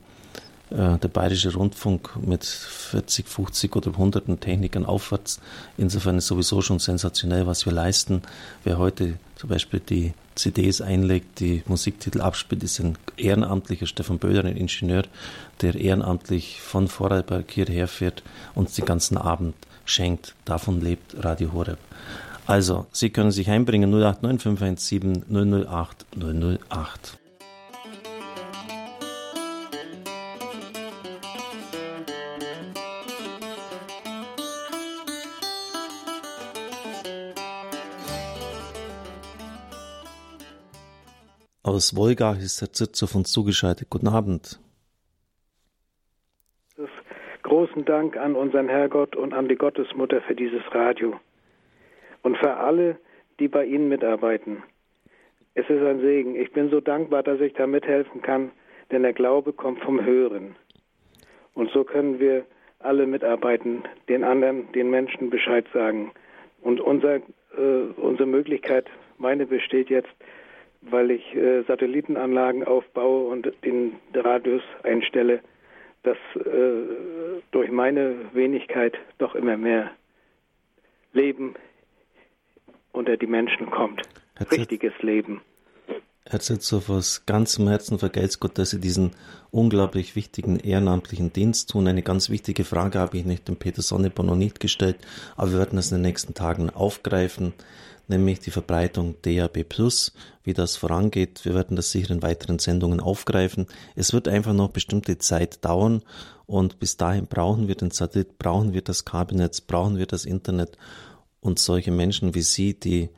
äh, 0.69 0.97
der 0.97 1.07
Bayerische 1.07 1.53
Rundfunk 1.53 2.11
mit 2.25 2.43
40, 2.43 3.27
50 3.27 3.75
oder 3.75 3.95
hunderten 3.95 4.39
Technikern 4.39 4.85
aufwärts. 4.85 5.39
Insofern 5.77 6.17
ist 6.17 6.27
sowieso 6.27 6.61
schon 6.61 6.79
sensationell, 6.79 7.47
was 7.47 7.65
wir 7.65 7.73
leisten. 7.73 8.21
Wer 8.63 8.77
heute 8.77 9.13
zum 9.35 9.49
Beispiel 9.49 9.79
die 9.79 10.13
CDs 10.35 10.81
einlegt, 10.81 11.39
die 11.39 11.63
Musiktitel 11.67 12.21
abspielt, 12.21 12.63
ist 12.63 12.79
ein 12.79 12.97
ehrenamtlicher 13.17 13.87
Stefan 13.87 14.19
Böhler, 14.19 14.45
ein 14.45 14.57
Ingenieur, 14.57 15.03
der 15.61 15.75
ehrenamtlich 15.75 16.61
von 16.61 16.87
Vorarlberg 16.87 17.49
hierher 17.49 17.87
fährt 17.87 18.23
und 18.53 18.75
den 18.77 18.85
ganzen 18.85 19.17
Abend 19.17 19.55
schenkt. 19.85 20.35
Davon 20.45 20.81
lebt 20.81 21.15
Radio 21.23 21.53
Horeb. 21.53 21.79
Also, 22.47 22.85
Sie 22.93 23.09
können 23.09 23.31
sich 23.31 23.49
einbringen 23.49 23.91
089517 23.91 25.25
008 25.67 26.05
008. 26.15 27.19
Aus 41.63 41.97
Wolgach 41.97 42.39
ist 42.39 42.61
Herr 42.61 42.71
Zitzer 42.71 43.07
von 43.07 43.25
zugeschaltet. 43.25 43.89
Guten 43.89 44.07
Abend. 44.07 44.61
Großen 47.43 47.83
Dank 47.83 48.15
an 48.15 48.35
unseren 48.35 48.69
Herrgott 48.69 49.17
und 49.17 49.33
an 49.33 49.49
die 49.49 49.55
Gottesmutter 49.55 50.21
für 50.21 50.35
dieses 50.35 50.61
Radio 50.71 51.19
und 52.27 52.37
für 52.39 52.57
alle, 52.57 52.97
die 53.39 53.47
bei 53.47 53.63
Ihnen 53.63 53.87
mitarbeiten. 53.87 54.61
Es 55.53 55.63
ist 55.69 55.81
ein 55.81 56.01
Segen. 56.01 56.35
Ich 56.35 56.51
bin 56.51 56.69
so 56.69 56.81
dankbar, 56.81 57.23
dass 57.23 57.39
ich 57.39 57.53
da 57.53 57.65
mithelfen 57.65 58.21
kann, 58.21 58.51
denn 58.91 59.03
der 59.03 59.13
Glaube 59.13 59.53
kommt 59.53 59.79
vom 59.79 60.03
Hören. 60.03 60.57
Und 61.53 61.71
so 61.71 61.85
können 61.85 62.19
wir 62.19 62.45
alle 62.79 63.07
mitarbeiten, 63.07 63.83
den 64.09 64.25
anderen, 64.25 64.69
den 64.73 64.89
Menschen 64.89 65.29
Bescheid 65.29 65.65
sagen. 65.73 66.11
Und 66.59 66.81
unser, 66.81 67.15
äh, 67.15 67.93
unsere 67.95 68.27
Möglichkeit, 68.27 68.87
meine 69.17 69.45
besteht 69.45 69.89
jetzt, 69.89 70.13
weil 70.81 71.11
ich 71.11 71.33
äh, 71.33 71.61
Satellitenanlagen 71.61 72.65
aufbaue 72.65 73.29
und 73.29 73.53
den 73.63 73.93
Radius 74.13 74.63
einstelle, 74.83 75.39
dass 76.03 76.17
äh, 76.35 77.41
durch 77.51 77.71
meine 77.71 78.15
Wenigkeit 78.33 78.97
doch 79.17 79.33
immer 79.33 79.55
mehr 79.55 79.91
Leben 81.13 81.55
unter 82.97 83.15
die 83.15 83.27
Menschen 83.27 83.69
kommt. 83.69 84.01
Richtiges 84.51 84.93
Leben. 85.01 85.41
Herr 86.29 86.41
Zitzow, 86.41 86.89
aus 86.89 87.25
ganzem 87.25 87.69
Herzen 87.69 87.99
vergelt's 87.99 88.41
Gott, 88.41 88.57
dass 88.57 88.71
Sie 88.71 88.81
diesen 88.81 89.11
unglaublich 89.49 90.17
wichtigen 90.17 90.59
ehrenamtlichen 90.59 91.31
Dienst 91.31 91.69
tun. 91.69 91.87
Eine 91.87 92.03
ganz 92.03 92.29
wichtige 92.29 92.65
Frage 92.65 92.99
habe 92.99 93.17
ich 93.17 93.23
nicht 93.23 93.47
dem 93.47 93.55
Peter 93.55 93.81
Sonneborn 93.81 94.27
noch 94.27 94.35
nicht 94.35 94.59
gestellt, 94.59 94.97
aber 95.37 95.51
wir 95.51 95.59
werden 95.59 95.77
das 95.77 95.89
in 95.91 95.99
den 95.99 96.01
nächsten 96.01 96.33
Tagen 96.33 96.69
aufgreifen, 96.69 97.53
nämlich 98.09 98.41
die 98.41 98.51
Verbreitung 98.51 99.15
DAB+, 99.21 99.63
wie 100.43 100.53
das 100.53 100.75
vorangeht. 100.75 101.45
Wir 101.45 101.53
werden 101.53 101.77
das 101.77 101.91
sicher 101.91 102.11
in 102.13 102.21
weiteren 102.21 102.59
Sendungen 102.59 102.99
aufgreifen. 102.99 103.67
Es 103.95 104.11
wird 104.11 104.27
einfach 104.27 104.53
noch 104.53 104.71
bestimmte 104.71 105.17
Zeit 105.19 105.63
dauern 105.63 106.01
und 106.45 106.79
bis 106.79 106.97
dahin 106.97 107.27
brauchen 107.27 107.69
wir 107.69 107.75
den 107.75 107.91
Satellit, 107.91 108.37
brauchen 108.37 108.73
wir 108.73 108.81
das 108.81 109.05
Kabelnetz, 109.05 109.61
brauchen 109.61 109.97
wir 109.97 110.07
das 110.07 110.25
Internet 110.25 110.77
und 111.47 111.59
solche 111.59 111.91
Menschen 111.91 112.35
wie 112.35 112.41
Sie, 112.41 112.79
die 112.79 113.09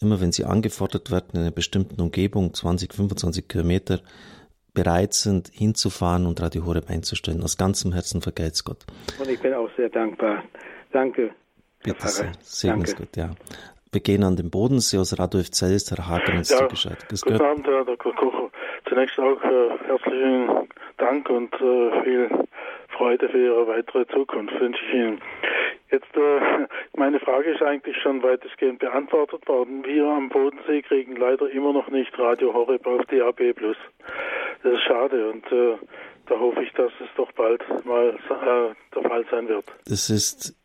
immer 0.00 0.20
wenn 0.20 0.32
sie 0.32 0.44
angefordert 0.44 1.10
werden 1.10 1.30
in 1.34 1.40
einer 1.40 1.50
bestimmten 1.50 2.00
Umgebung, 2.00 2.54
20, 2.54 2.94
25 2.94 3.48
Kilometer, 3.48 4.00
bereit 4.72 5.14
sind, 5.14 5.48
hinzufahren 5.52 6.26
und 6.26 6.40
Radio 6.40 6.64
Horeb 6.64 6.88
einzustellen. 6.88 7.42
Aus 7.42 7.56
ganzem 7.56 7.92
Herzen 7.92 8.22
vergelt's 8.22 8.64
Gott. 8.64 8.86
Und 9.18 9.28
ich 9.28 9.40
bin 9.40 9.52
auch 9.52 9.68
sehr 9.76 9.88
dankbar. 9.88 10.44
Danke. 10.92 11.30
Bitte 11.82 12.08
sehr. 12.08 12.32
Segnens 12.40 12.96
Gott, 12.96 13.16
ja. 13.16 13.30
Wir 13.92 14.00
gehen 14.00 14.22
an 14.22 14.36
den 14.36 14.50
Bodensee 14.50 14.98
aus 14.98 15.18
Radio 15.18 15.42
Zell 15.42 15.72
ist 15.72 15.90
Herr 15.90 16.06
Hager 16.06 16.34
uns 16.34 16.50
ja, 16.50 16.58
zugeschaltet. 16.58 17.08
Guten 17.08 17.40
Abend, 17.40 17.66
Herr 17.66 17.84
Dr. 17.84 18.14
Kocher. 18.14 18.50
Zunächst 18.88 19.18
auch 19.18 19.42
äh, 19.42 19.78
herzlichen 19.86 20.68
Dank 20.96 21.28
und 21.28 21.52
äh, 21.54 22.04
viel 22.04 22.30
Freude 23.00 23.30
für 23.30 23.42
Ihre 23.42 23.66
weitere 23.66 24.06
Zukunft 24.08 24.60
wünsche 24.60 24.84
ich 24.84 24.94
Ihnen. 24.94 25.20
Jetzt, 25.90 26.14
äh, 26.14 26.66
meine 26.98 27.18
Frage 27.18 27.52
ist 27.52 27.62
eigentlich 27.62 27.96
schon 28.02 28.22
weitestgehend 28.22 28.78
beantwortet 28.78 29.48
worden. 29.48 29.82
Wir 29.86 30.04
am 30.04 30.28
Bodensee 30.28 30.82
kriegen 30.82 31.16
leider 31.16 31.48
immer 31.50 31.72
noch 31.72 31.88
nicht 31.88 32.16
Radio 32.18 32.52
Horeb 32.52 32.86
auf 32.86 33.00
DAB+. 33.06 33.54
Das 34.62 34.72
ist 34.74 34.82
schade 34.82 35.30
und 35.30 35.50
äh, 35.50 35.78
da 36.26 36.38
hoffe 36.38 36.62
ich, 36.62 36.70
dass 36.74 36.92
es 37.00 37.08
doch 37.16 37.32
bald 37.32 37.62
mal 37.86 38.10
äh, 38.10 38.94
der 38.94 39.02
Fall 39.08 39.24
sein 39.30 39.48
wird. 39.48 39.64
Das 39.86 40.10
ist 40.10 40.59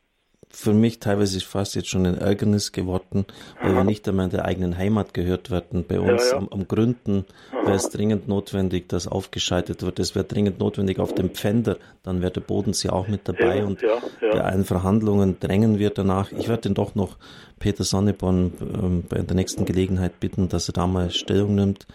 für 0.56 0.74
mich 0.74 1.00
teilweise 1.00 1.42
fast 1.42 1.76
jetzt 1.76 1.90
schon 1.90 2.06
ein 2.06 2.18
Ärgernis 2.18 2.72
geworden, 2.72 3.26
weil 3.62 3.76
wir 3.76 3.84
nicht 3.84 4.08
einmal 4.08 4.26
in 4.26 4.32
der 4.32 4.46
eigenen 4.46 4.78
Heimat 4.78 5.14
gehört 5.14 5.52
werden. 5.52 5.84
Bei 5.86 6.00
uns 6.00 6.32
ja, 6.32 6.32
ja. 6.32 6.38
Am, 6.38 6.48
am, 6.50 6.68
Gründen 6.68 7.26
wäre 7.52 7.76
es 7.76 7.90
dringend 7.90 8.30
notwendig, 8.30 8.88
dass 8.88 9.06
aufgeschaltet 9.06 9.84
wird. 9.84 10.00
Es 10.00 10.16
wäre 10.16 10.24
dringend 10.24 10.60
notwendig 10.60 11.00
auf 11.00 11.14
dem 11.14 11.32
Pfänder, 11.32 11.78
dann 12.04 12.22
wäre 12.22 12.32
der 12.32 12.42
Bodensee 12.42 12.90
auch 12.90 13.10
mit 13.10 13.28
dabei 13.28 13.58
ja, 13.58 13.66
und 13.66 13.82
bei 14.22 14.42
allen 14.42 14.64
Verhandlungen 14.64 15.38
drängen 15.42 15.78
wir 15.78 15.90
danach. 15.90 16.32
Ich 16.32 16.48
werde 16.48 16.64
den 16.64 16.74
doch 16.74 16.96
noch 16.96 17.18
Peter 17.60 17.84
Sonneborn 17.84 18.54
ähm, 18.62 19.04
bei 19.10 19.22
der 19.22 19.36
nächsten 19.36 19.66
Gelegenheit 19.66 20.22
bitten, 20.22 20.48
dass 20.48 20.70
er 20.70 20.74
da 20.74 20.88
mal 20.88 21.12
Stellung 21.12 21.56
nimmt. 21.56 21.86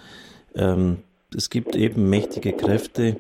Ähm, 0.54 0.98
es 1.34 1.48
gibt 1.48 1.76
eben 1.76 2.10
mächtige 2.10 2.52
Kräfte, 2.52 3.16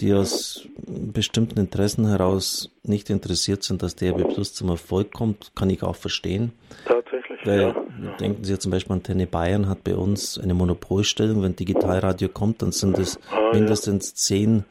die 0.00 0.12
aus 0.12 0.66
bestimmten 0.86 1.58
Interessen 1.58 2.06
heraus 2.06 2.70
nicht 2.82 3.10
interessiert 3.10 3.62
sind, 3.62 3.82
dass 3.82 3.96
DRB 3.96 4.34
Plus 4.34 4.54
zum 4.54 4.68
Erfolg 4.68 5.12
kommt, 5.12 5.52
kann 5.54 5.70
ich 5.70 5.82
auch 5.82 5.96
verstehen. 5.96 6.52
Tatsächlich. 6.84 7.40
Weil, 7.44 7.60
ja. 7.60 7.74
denken 8.20 8.44
Sie 8.44 8.52
ja 8.52 8.58
zum 8.58 8.70
Beispiel 8.70 8.92
an 8.92 9.02
Tenne 9.02 9.26
Bayern 9.26 9.68
hat 9.68 9.84
bei 9.84 9.96
uns 9.96 10.38
eine 10.38 10.54
Monopolstellung. 10.54 11.42
Wenn 11.42 11.56
Digitalradio 11.56 12.28
kommt, 12.28 12.62
dann 12.62 12.72
sind 12.72 12.98
es 12.98 13.18
ah, 13.30 13.52
mindestens 13.52 14.10
ja. 14.10 14.14
zehn 14.16 14.64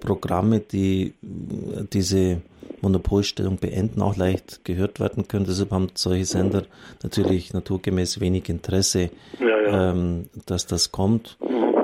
Programme, 0.00 0.60
die 0.60 1.14
diese 1.92 2.40
Monopolstellung 2.80 3.56
beenden, 3.58 4.02
auch 4.02 4.16
leicht 4.16 4.64
gehört 4.64 5.00
werden 5.00 5.26
können. 5.28 5.46
Deshalb 5.46 5.72
haben 5.72 5.88
solche 5.94 6.24
Sender 6.24 6.64
natürlich 7.02 7.52
naturgemäß 7.52 8.20
wenig 8.20 8.48
Interesse, 8.48 9.10
ja, 9.40 9.90
ähm, 9.90 10.28
dass 10.46 10.66
das 10.66 10.92
kommt. 10.92 11.36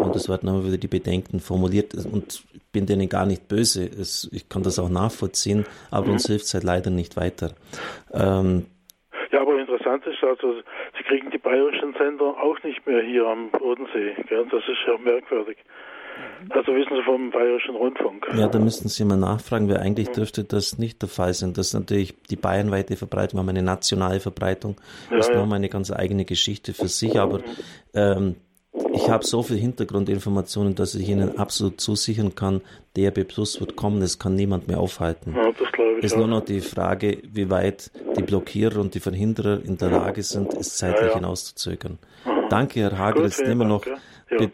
Und 0.05 0.17
es 0.17 0.29
werden 0.29 0.49
immer 0.49 0.65
wieder 0.65 0.79
die 0.79 0.89
Bedenken 0.89 1.41
formuliert. 1.41 1.95
Und 1.95 2.45
bin 2.75 2.85
denen 2.85 3.09
gar 3.09 3.25
nicht 3.25 3.49
böse. 3.49 3.85
Es, 3.87 4.29
ich 4.33 4.51
kann 4.51 4.63
das 4.63 4.79
auch 4.79 4.91
nachvollziehen, 4.91 5.65
aber 5.91 6.09
mhm. 6.09 6.13
uns 6.15 6.27
hilft 6.27 6.45
es 6.45 6.55
halt 6.55 6.65
leider 6.65 6.91
nicht 6.91 7.17
weiter. 7.17 7.55
Ähm, 8.13 8.67
ja, 9.31 9.41
aber 9.41 9.59
interessant 9.59 10.05
ist 10.07 10.23
also, 10.23 10.61
Sie 10.97 11.05
kriegen 11.05 11.31
die 11.31 11.39
bayerischen 11.39 11.95
Sender 11.99 12.25
auch 12.25 12.63
nicht 12.63 12.87
mehr 12.87 13.03
hier 13.03 13.27
am 13.27 13.51
Bodensee. 13.51 14.15
Gell? 14.29 14.47
Das 14.51 14.63
ist 14.69 14.79
ja 14.87 14.99
merkwürdig. 14.99 15.57
Also 16.51 16.73
wissen 16.75 16.97
Sie 16.97 17.03
vom 17.03 17.31
Bayerischen 17.31 17.75
Rundfunk. 17.75 18.29
Ja, 18.37 18.47
da 18.47 18.61
müssten 18.61 18.89
Sie 18.89 19.05
mal 19.05 19.17
nachfragen, 19.17 19.69
weil 19.69 19.79
eigentlich 19.79 20.09
mhm. 20.11 20.13
dürfte 20.13 20.45
das 20.45 20.79
nicht 20.79 21.03
der 21.03 21.09
Fall 21.09 21.35
sein. 21.35 21.55
Das 21.55 21.69
ist 21.69 21.75
natürlich 21.75 22.15
die 22.31 22.37
bayernweite 22.37 22.97
Verbreitung, 22.97 23.39
wir 23.39 23.43
haben 23.43 23.49
eine 23.49 23.63
nationale 23.63 24.21
Verbreitung. 24.21 24.77
Das 25.11 25.27
ja, 25.27 25.33
ist 25.33 25.39
nochmal 25.39 25.57
eine 25.57 25.69
ganz 25.69 25.91
eigene 25.91 26.25
Geschichte 26.25 26.73
für 26.73 26.89
sich, 26.89 27.19
aber 27.19 27.39
mhm. 27.39 27.45
ähm, 27.95 28.37
ich 28.93 29.09
habe 29.09 29.25
so 29.25 29.43
viel 29.43 29.57
Hintergrundinformationen, 29.57 30.75
dass 30.75 30.95
ich 30.95 31.09
Ihnen 31.09 31.39
absolut 31.39 31.81
zusichern 31.81 32.35
kann, 32.35 32.61
DRB 32.97 33.27
Plus 33.27 33.61
wird 33.61 33.77
kommen, 33.77 34.03
es 34.03 34.19
kann 34.19 34.35
niemand 34.35 34.67
mehr 34.67 34.79
aufhalten. 34.79 35.35
Ja, 35.37 35.53
das 35.53 35.71
glaube 35.73 35.93
ich. 35.93 35.99
Es 35.99 36.13
ist 36.13 36.17
nur 36.17 36.27
noch 36.27 36.45
die 36.45 36.61
Frage, 36.61 37.19
wie 37.23 37.51
weit 37.51 37.91
die 38.17 38.23
Blockierer 38.23 38.81
und 38.81 38.95
die 38.95 39.01
Verhinderer 39.01 39.61
in 39.65 39.77
der 39.79 39.91
Lage 39.91 40.23
sind, 40.23 40.55
es 40.55 40.77
zeitlich 40.77 41.03
ja, 41.03 41.09
ja. 41.09 41.15
hinauszuzögern. 41.15 41.99
Mhm. 42.25 42.49
Danke, 42.49 42.81
Herr 42.81 42.99
Hager. 42.99 43.23
Gut, 43.23 43.25
Jetzt 43.25 43.47
nehmen 43.47 43.61
wir 43.61 43.67
noch 43.67 43.87
ja. 43.87 43.97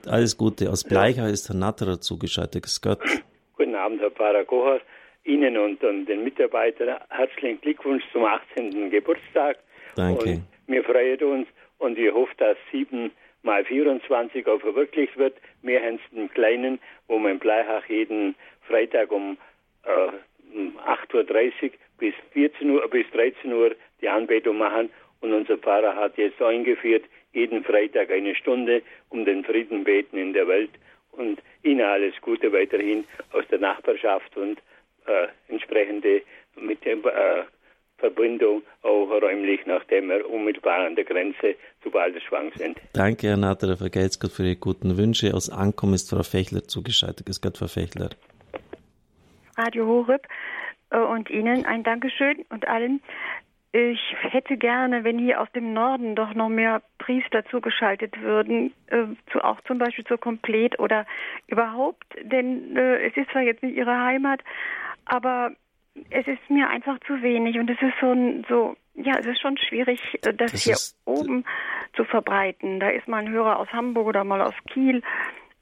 alles 0.06 0.36
Gute. 0.36 0.70
Aus 0.70 0.84
Bleichau 0.84 1.24
ist 1.24 1.48
Herr 1.48 1.56
Natterer 1.56 2.01
zugeschaltet. 2.01 2.66
Gott. 2.82 3.01
Guten 3.56 3.74
Abend, 3.74 4.01
Herr 4.01 4.10
Pfarrer 4.10 4.44
Kocher. 4.44 4.80
Ihnen 5.24 5.56
und, 5.56 5.82
und 5.84 6.06
den 6.06 6.24
Mitarbeitern 6.24 6.97
herzlichen 7.10 7.60
Glückwunsch 7.60 8.02
zum 8.12 8.24
18. 8.24 8.90
Geburtstag. 8.90 9.59
Danke. 9.97 10.30
Und 10.30 10.42
wir 10.66 10.82
freuen 10.84 11.22
uns 11.22 11.48
und 11.78 11.98
ich 11.98 12.12
hoffe, 12.12 12.32
dass 12.38 12.56
sieben 12.72 13.10
mal 13.42 13.64
24 13.64 14.46
auch 14.46 14.60
verwirklicht 14.60 15.16
wird. 15.16 15.34
Mehr 15.62 15.82
als 15.82 16.00
im 16.12 16.30
Kleinen, 16.30 16.80
wo 17.08 17.18
wir 17.18 17.30
in 17.30 17.38
Bleihach 17.38 17.86
jeden 17.88 18.34
Freitag 18.62 19.10
um 19.12 19.36
äh, 19.84 20.12
8.30 20.54 21.14
Uhr 21.14 21.70
bis 21.98 22.14
14 22.32 22.70
Uhr, 22.70 22.88
bis 22.88 23.06
13 23.12 23.52
Uhr 23.52 23.74
die 24.00 24.08
Anbetung 24.08 24.58
machen. 24.58 24.90
Und 25.20 25.32
unser 25.32 25.58
Pfarrer 25.58 25.96
hat 25.96 26.16
jetzt 26.16 26.40
eingeführt, 26.40 27.04
jeden 27.32 27.62
Freitag 27.64 28.10
eine 28.10 28.34
Stunde 28.34 28.82
um 29.10 29.24
den 29.24 29.44
Frieden 29.44 29.84
beten 29.84 30.16
in 30.16 30.32
der 30.32 30.48
Welt. 30.48 30.70
Und 31.12 31.40
Ihnen 31.62 31.82
alles 31.82 32.14
Gute 32.20 32.52
weiterhin 32.52 33.04
aus 33.32 33.44
der 33.50 33.58
Nachbarschaft 33.58 34.36
und 34.36 34.58
äh, 35.06 35.28
entsprechende 35.48 36.22
mit 36.56 36.84
dem 36.84 37.04
äh, 37.04 37.42
Verbindung 38.01 38.62
auch 38.82 39.09
räumlich, 39.10 39.60
nachdem 39.66 40.09
wir 40.09 40.28
unmittelbar 40.28 40.86
an 40.86 40.97
der 40.97 41.05
Grenze 41.05 41.55
zu 41.82 41.90
Balderschwang 41.90 42.52
sind. 42.56 42.78
Danke, 42.93 43.28
Herr 43.28 43.36
Natter, 43.36 43.77
vergelt's 43.77 44.18
Gott 44.18 44.32
für 44.32 44.44
Ihre 44.44 44.56
guten 44.56 44.97
Wünsche. 44.98 45.32
Aus 45.35 45.51
Ankommen 45.51 45.94
ist 45.94 46.10
Frau 46.10 46.22
Fechler 46.22 46.64
zugeschaltet. 46.64 47.28
Es 47.28 47.40
Gott, 47.40 47.59
Frau 47.59 47.68
Fechler. 47.68 48.10
Radio 49.56 49.86
Horeb 49.86 50.27
äh, 50.90 50.98
und 50.98 51.31
Ihnen 51.31 51.64
ein 51.66 51.82
Dankeschön 51.82 52.44
und 52.51 52.66
allen. 52.66 53.01
Ich 53.72 54.01
hätte 54.18 54.56
gerne, 54.56 55.05
wenn 55.05 55.18
hier 55.18 55.40
aus 55.40 55.51
dem 55.52 55.72
Norden 55.72 56.16
doch 56.16 56.35
noch 56.35 56.48
mehr 56.48 56.82
Priester 56.98 57.44
zugeschaltet 57.47 58.20
würden, 58.20 58.72
äh, 58.89 59.05
zu, 59.31 59.44
auch 59.44 59.60
zum 59.62 59.78
Beispiel 59.78 60.05
zur 60.05 60.18
Komplet 60.18 60.81
oder 60.81 61.06
überhaupt, 61.47 62.05
denn 62.20 62.77
äh, 62.77 63.06
es 63.06 63.16
ist 63.16 63.31
zwar 63.31 63.43
jetzt 63.43 63.62
nicht 63.62 63.77
Ihre 63.77 63.97
Heimat, 63.97 64.40
aber 65.05 65.52
es 66.10 66.27
ist 66.27 66.48
mir 66.48 66.68
einfach 66.68 66.98
zu 67.06 67.22
wenig 67.22 67.59
und 67.59 67.68
es 67.68 67.81
ist 67.81 67.94
so, 68.01 68.14
so 68.48 68.77
ja, 68.94 69.14
es 69.18 69.27
ist 69.27 69.40
schon 69.40 69.56
schwierig, 69.59 70.01
äh, 70.22 70.35
das, 70.35 70.52
das 70.52 70.62
hier 70.62 70.77
oben 71.05 71.44
zu 71.94 72.05
verbreiten. 72.05 72.81
Da 72.81 72.89
ist 72.89 73.09
mal 73.09 73.18
ein 73.18 73.31
Hörer 73.31 73.59
aus 73.59 73.68
Hamburg 73.72 74.06
oder 74.06 74.24
mal 74.24 74.40
aus 74.40 74.55
Kiel, 74.72 75.02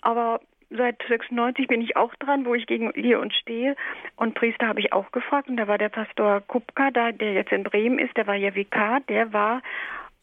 aber 0.01 0.41
seit 0.71 1.03
96 1.09 1.67
bin 1.67 1.81
ich 1.81 1.97
auch 1.97 2.15
dran, 2.17 2.45
wo 2.45 2.55
ich 2.55 2.67
gegen 2.67 2.93
hier 2.95 3.21
und 3.21 3.33
stehe. 3.33 3.75
Und 4.17 4.35
Priester 4.35 4.69
habe 4.69 4.81
ich 4.81 4.93
auch 4.93 5.11
gefragt 5.13 5.49
und 5.49 5.57
da 5.57 5.67
war 5.67 5.79
der 5.79 5.89
Pastor 5.89 6.41
Kupka, 6.43 6.91
da, 6.91 7.13
der 7.13 7.33
jetzt 7.33 7.53
in 7.53 7.63
Bremen 7.63 7.99
ist, 7.99 8.17
der 8.17 8.27
war 8.27 8.35
ja 8.35 8.55
Vikar, 8.55 9.01
der 9.09 9.33
war 9.33 9.63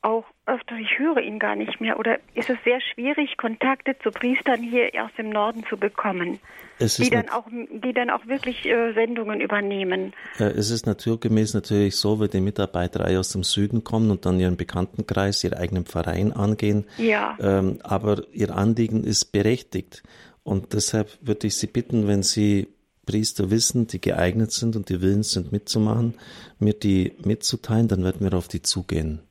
auch 0.06 0.26
öfter, 0.46 0.76
ich 0.78 1.00
höre 1.00 1.18
ihn 1.18 1.40
gar 1.40 1.56
nicht 1.56 1.82
mehr. 1.82 1.98
Oder 1.98 2.20
ist 2.36 2.50
es 2.50 2.58
sehr 2.64 2.80
schwierig, 2.80 3.38
Kontakte 3.38 3.98
zu 4.04 4.12
Priestern 4.12 4.62
hier 4.62 4.92
aus 5.04 5.10
dem 5.18 5.32
Norden 5.32 5.64
zu 5.68 5.78
bekommen, 5.78 6.40
die 6.80 7.10
dann, 7.10 7.30
auch, 7.30 7.48
die 7.50 7.94
dann 7.94 8.12
auch 8.12 8.28
wirklich 8.28 8.66
äh, 8.66 8.94
Sendungen 8.94 9.42
übernehmen? 9.42 10.14
Ja, 10.38 10.48
es 10.48 10.70
ist 10.70 10.86
naturgemäß 10.86 11.56
natürlich 11.56 11.96
so, 11.96 12.20
wenn 12.20 12.30
die 12.30 12.42
Mitarbeiter 12.42 13.08
aus 13.20 13.30
dem 13.30 13.44
Süden 13.44 13.84
kommen 13.84 14.12
und 14.12 14.28
dann 14.28 14.40
ihren 14.40 14.58
Bekanntenkreis, 14.58 15.44
ihren 15.44 15.56
eigenen 15.56 15.86
Verein 15.86 16.32
angehen. 16.32 16.86
Ja. 16.98 17.36
Ähm, 17.42 17.80
aber 17.82 18.22
ihr 18.32 18.56
Anliegen 18.56 19.04
ist 19.04 19.32
berechtigt. 19.32 20.04
Und 20.44 20.74
deshalb 20.74 21.18
würde 21.22 21.48
ich 21.48 21.56
Sie 21.56 21.68
bitten, 21.68 22.08
wenn 22.08 22.22
Sie 22.22 22.68
Priester 23.08 23.50
wissen, 23.50 23.88
die 23.88 24.02
geeignet 24.02 24.52
sind 24.52 24.76
und 24.76 24.90
die 24.90 25.02
willens 25.02 25.32
sind 25.32 25.52
mitzumachen, 25.52 26.14
mir 26.60 26.74
die 26.74 27.14
mitzuteilen, 27.24 27.88
dann 27.88 28.04
werden 28.04 28.30
wir 28.30 28.38
auf 28.38 28.48
die 28.48 28.62
zugehen 28.62 29.22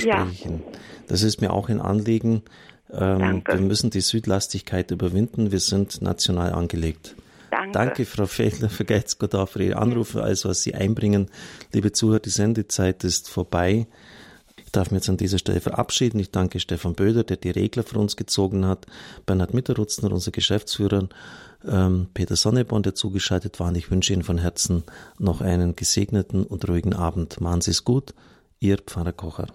verspreche 0.00 0.32
ich 0.32 0.46
Ihnen. 0.46 0.62
Das 1.08 1.22
ist 1.22 1.40
mir 1.40 1.52
auch 1.52 1.68
ein 1.68 1.80
Anliegen. 1.80 2.42
Ähm, 2.92 3.42
wir 3.46 3.60
müssen 3.60 3.90
die 3.90 4.00
Südlastigkeit 4.00 4.90
überwinden. 4.90 5.52
Wir 5.52 5.60
sind 5.60 6.02
national 6.02 6.52
angelegt. 6.52 7.16
Danke. 7.50 7.72
Danke, 7.72 8.04
Frau 8.04 8.26
Fechler, 8.26 8.68
vergesst 8.70 9.18
Gott 9.18 9.34
auch 9.34 9.48
für 9.48 9.62
Ihre 9.62 9.78
Anrufe, 9.78 10.22
also 10.22 10.48
was 10.48 10.62
Sie 10.62 10.74
einbringen. 10.74 11.28
Liebe 11.72 11.92
Zuhörer, 11.92 12.20
die 12.20 12.30
Sendezeit 12.30 13.04
ist 13.04 13.30
vorbei. 13.30 13.86
Ich 14.64 14.72
darf 14.72 14.90
mich 14.90 15.00
jetzt 15.00 15.08
an 15.08 15.16
dieser 15.16 15.38
Stelle 15.38 15.60
verabschieden. 15.60 16.18
Ich 16.18 16.30
danke 16.30 16.60
Stefan 16.60 16.94
Böder, 16.94 17.24
der 17.24 17.36
die 17.36 17.50
Regler 17.50 17.82
für 17.82 17.98
uns 17.98 18.16
gezogen 18.16 18.66
hat, 18.66 18.86
Bernhard 19.24 19.54
Mitterrutzner, 19.54 20.12
unser 20.12 20.32
Geschäftsführer, 20.32 21.08
ähm, 21.66 22.08
Peter 22.14 22.36
Sonneborn, 22.36 22.82
der 22.82 22.94
zugeschaltet 22.94 23.60
war. 23.60 23.68
Und 23.68 23.76
ich 23.76 23.90
wünsche 23.90 24.12
Ihnen 24.12 24.24
von 24.24 24.38
Herzen 24.38 24.82
noch 25.18 25.40
einen 25.40 25.76
gesegneten 25.76 26.44
und 26.44 26.68
ruhigen 26.68 26.94
Abend. 26.94 27.40
Machen 27.40 27.60
Sie 27.60 27.70
es 27.70 27.84
gut. 27.84 28.14
Ihr 28.58 28.78
Pfarrer 28.78 29.12
Kocher. 29.12 29.46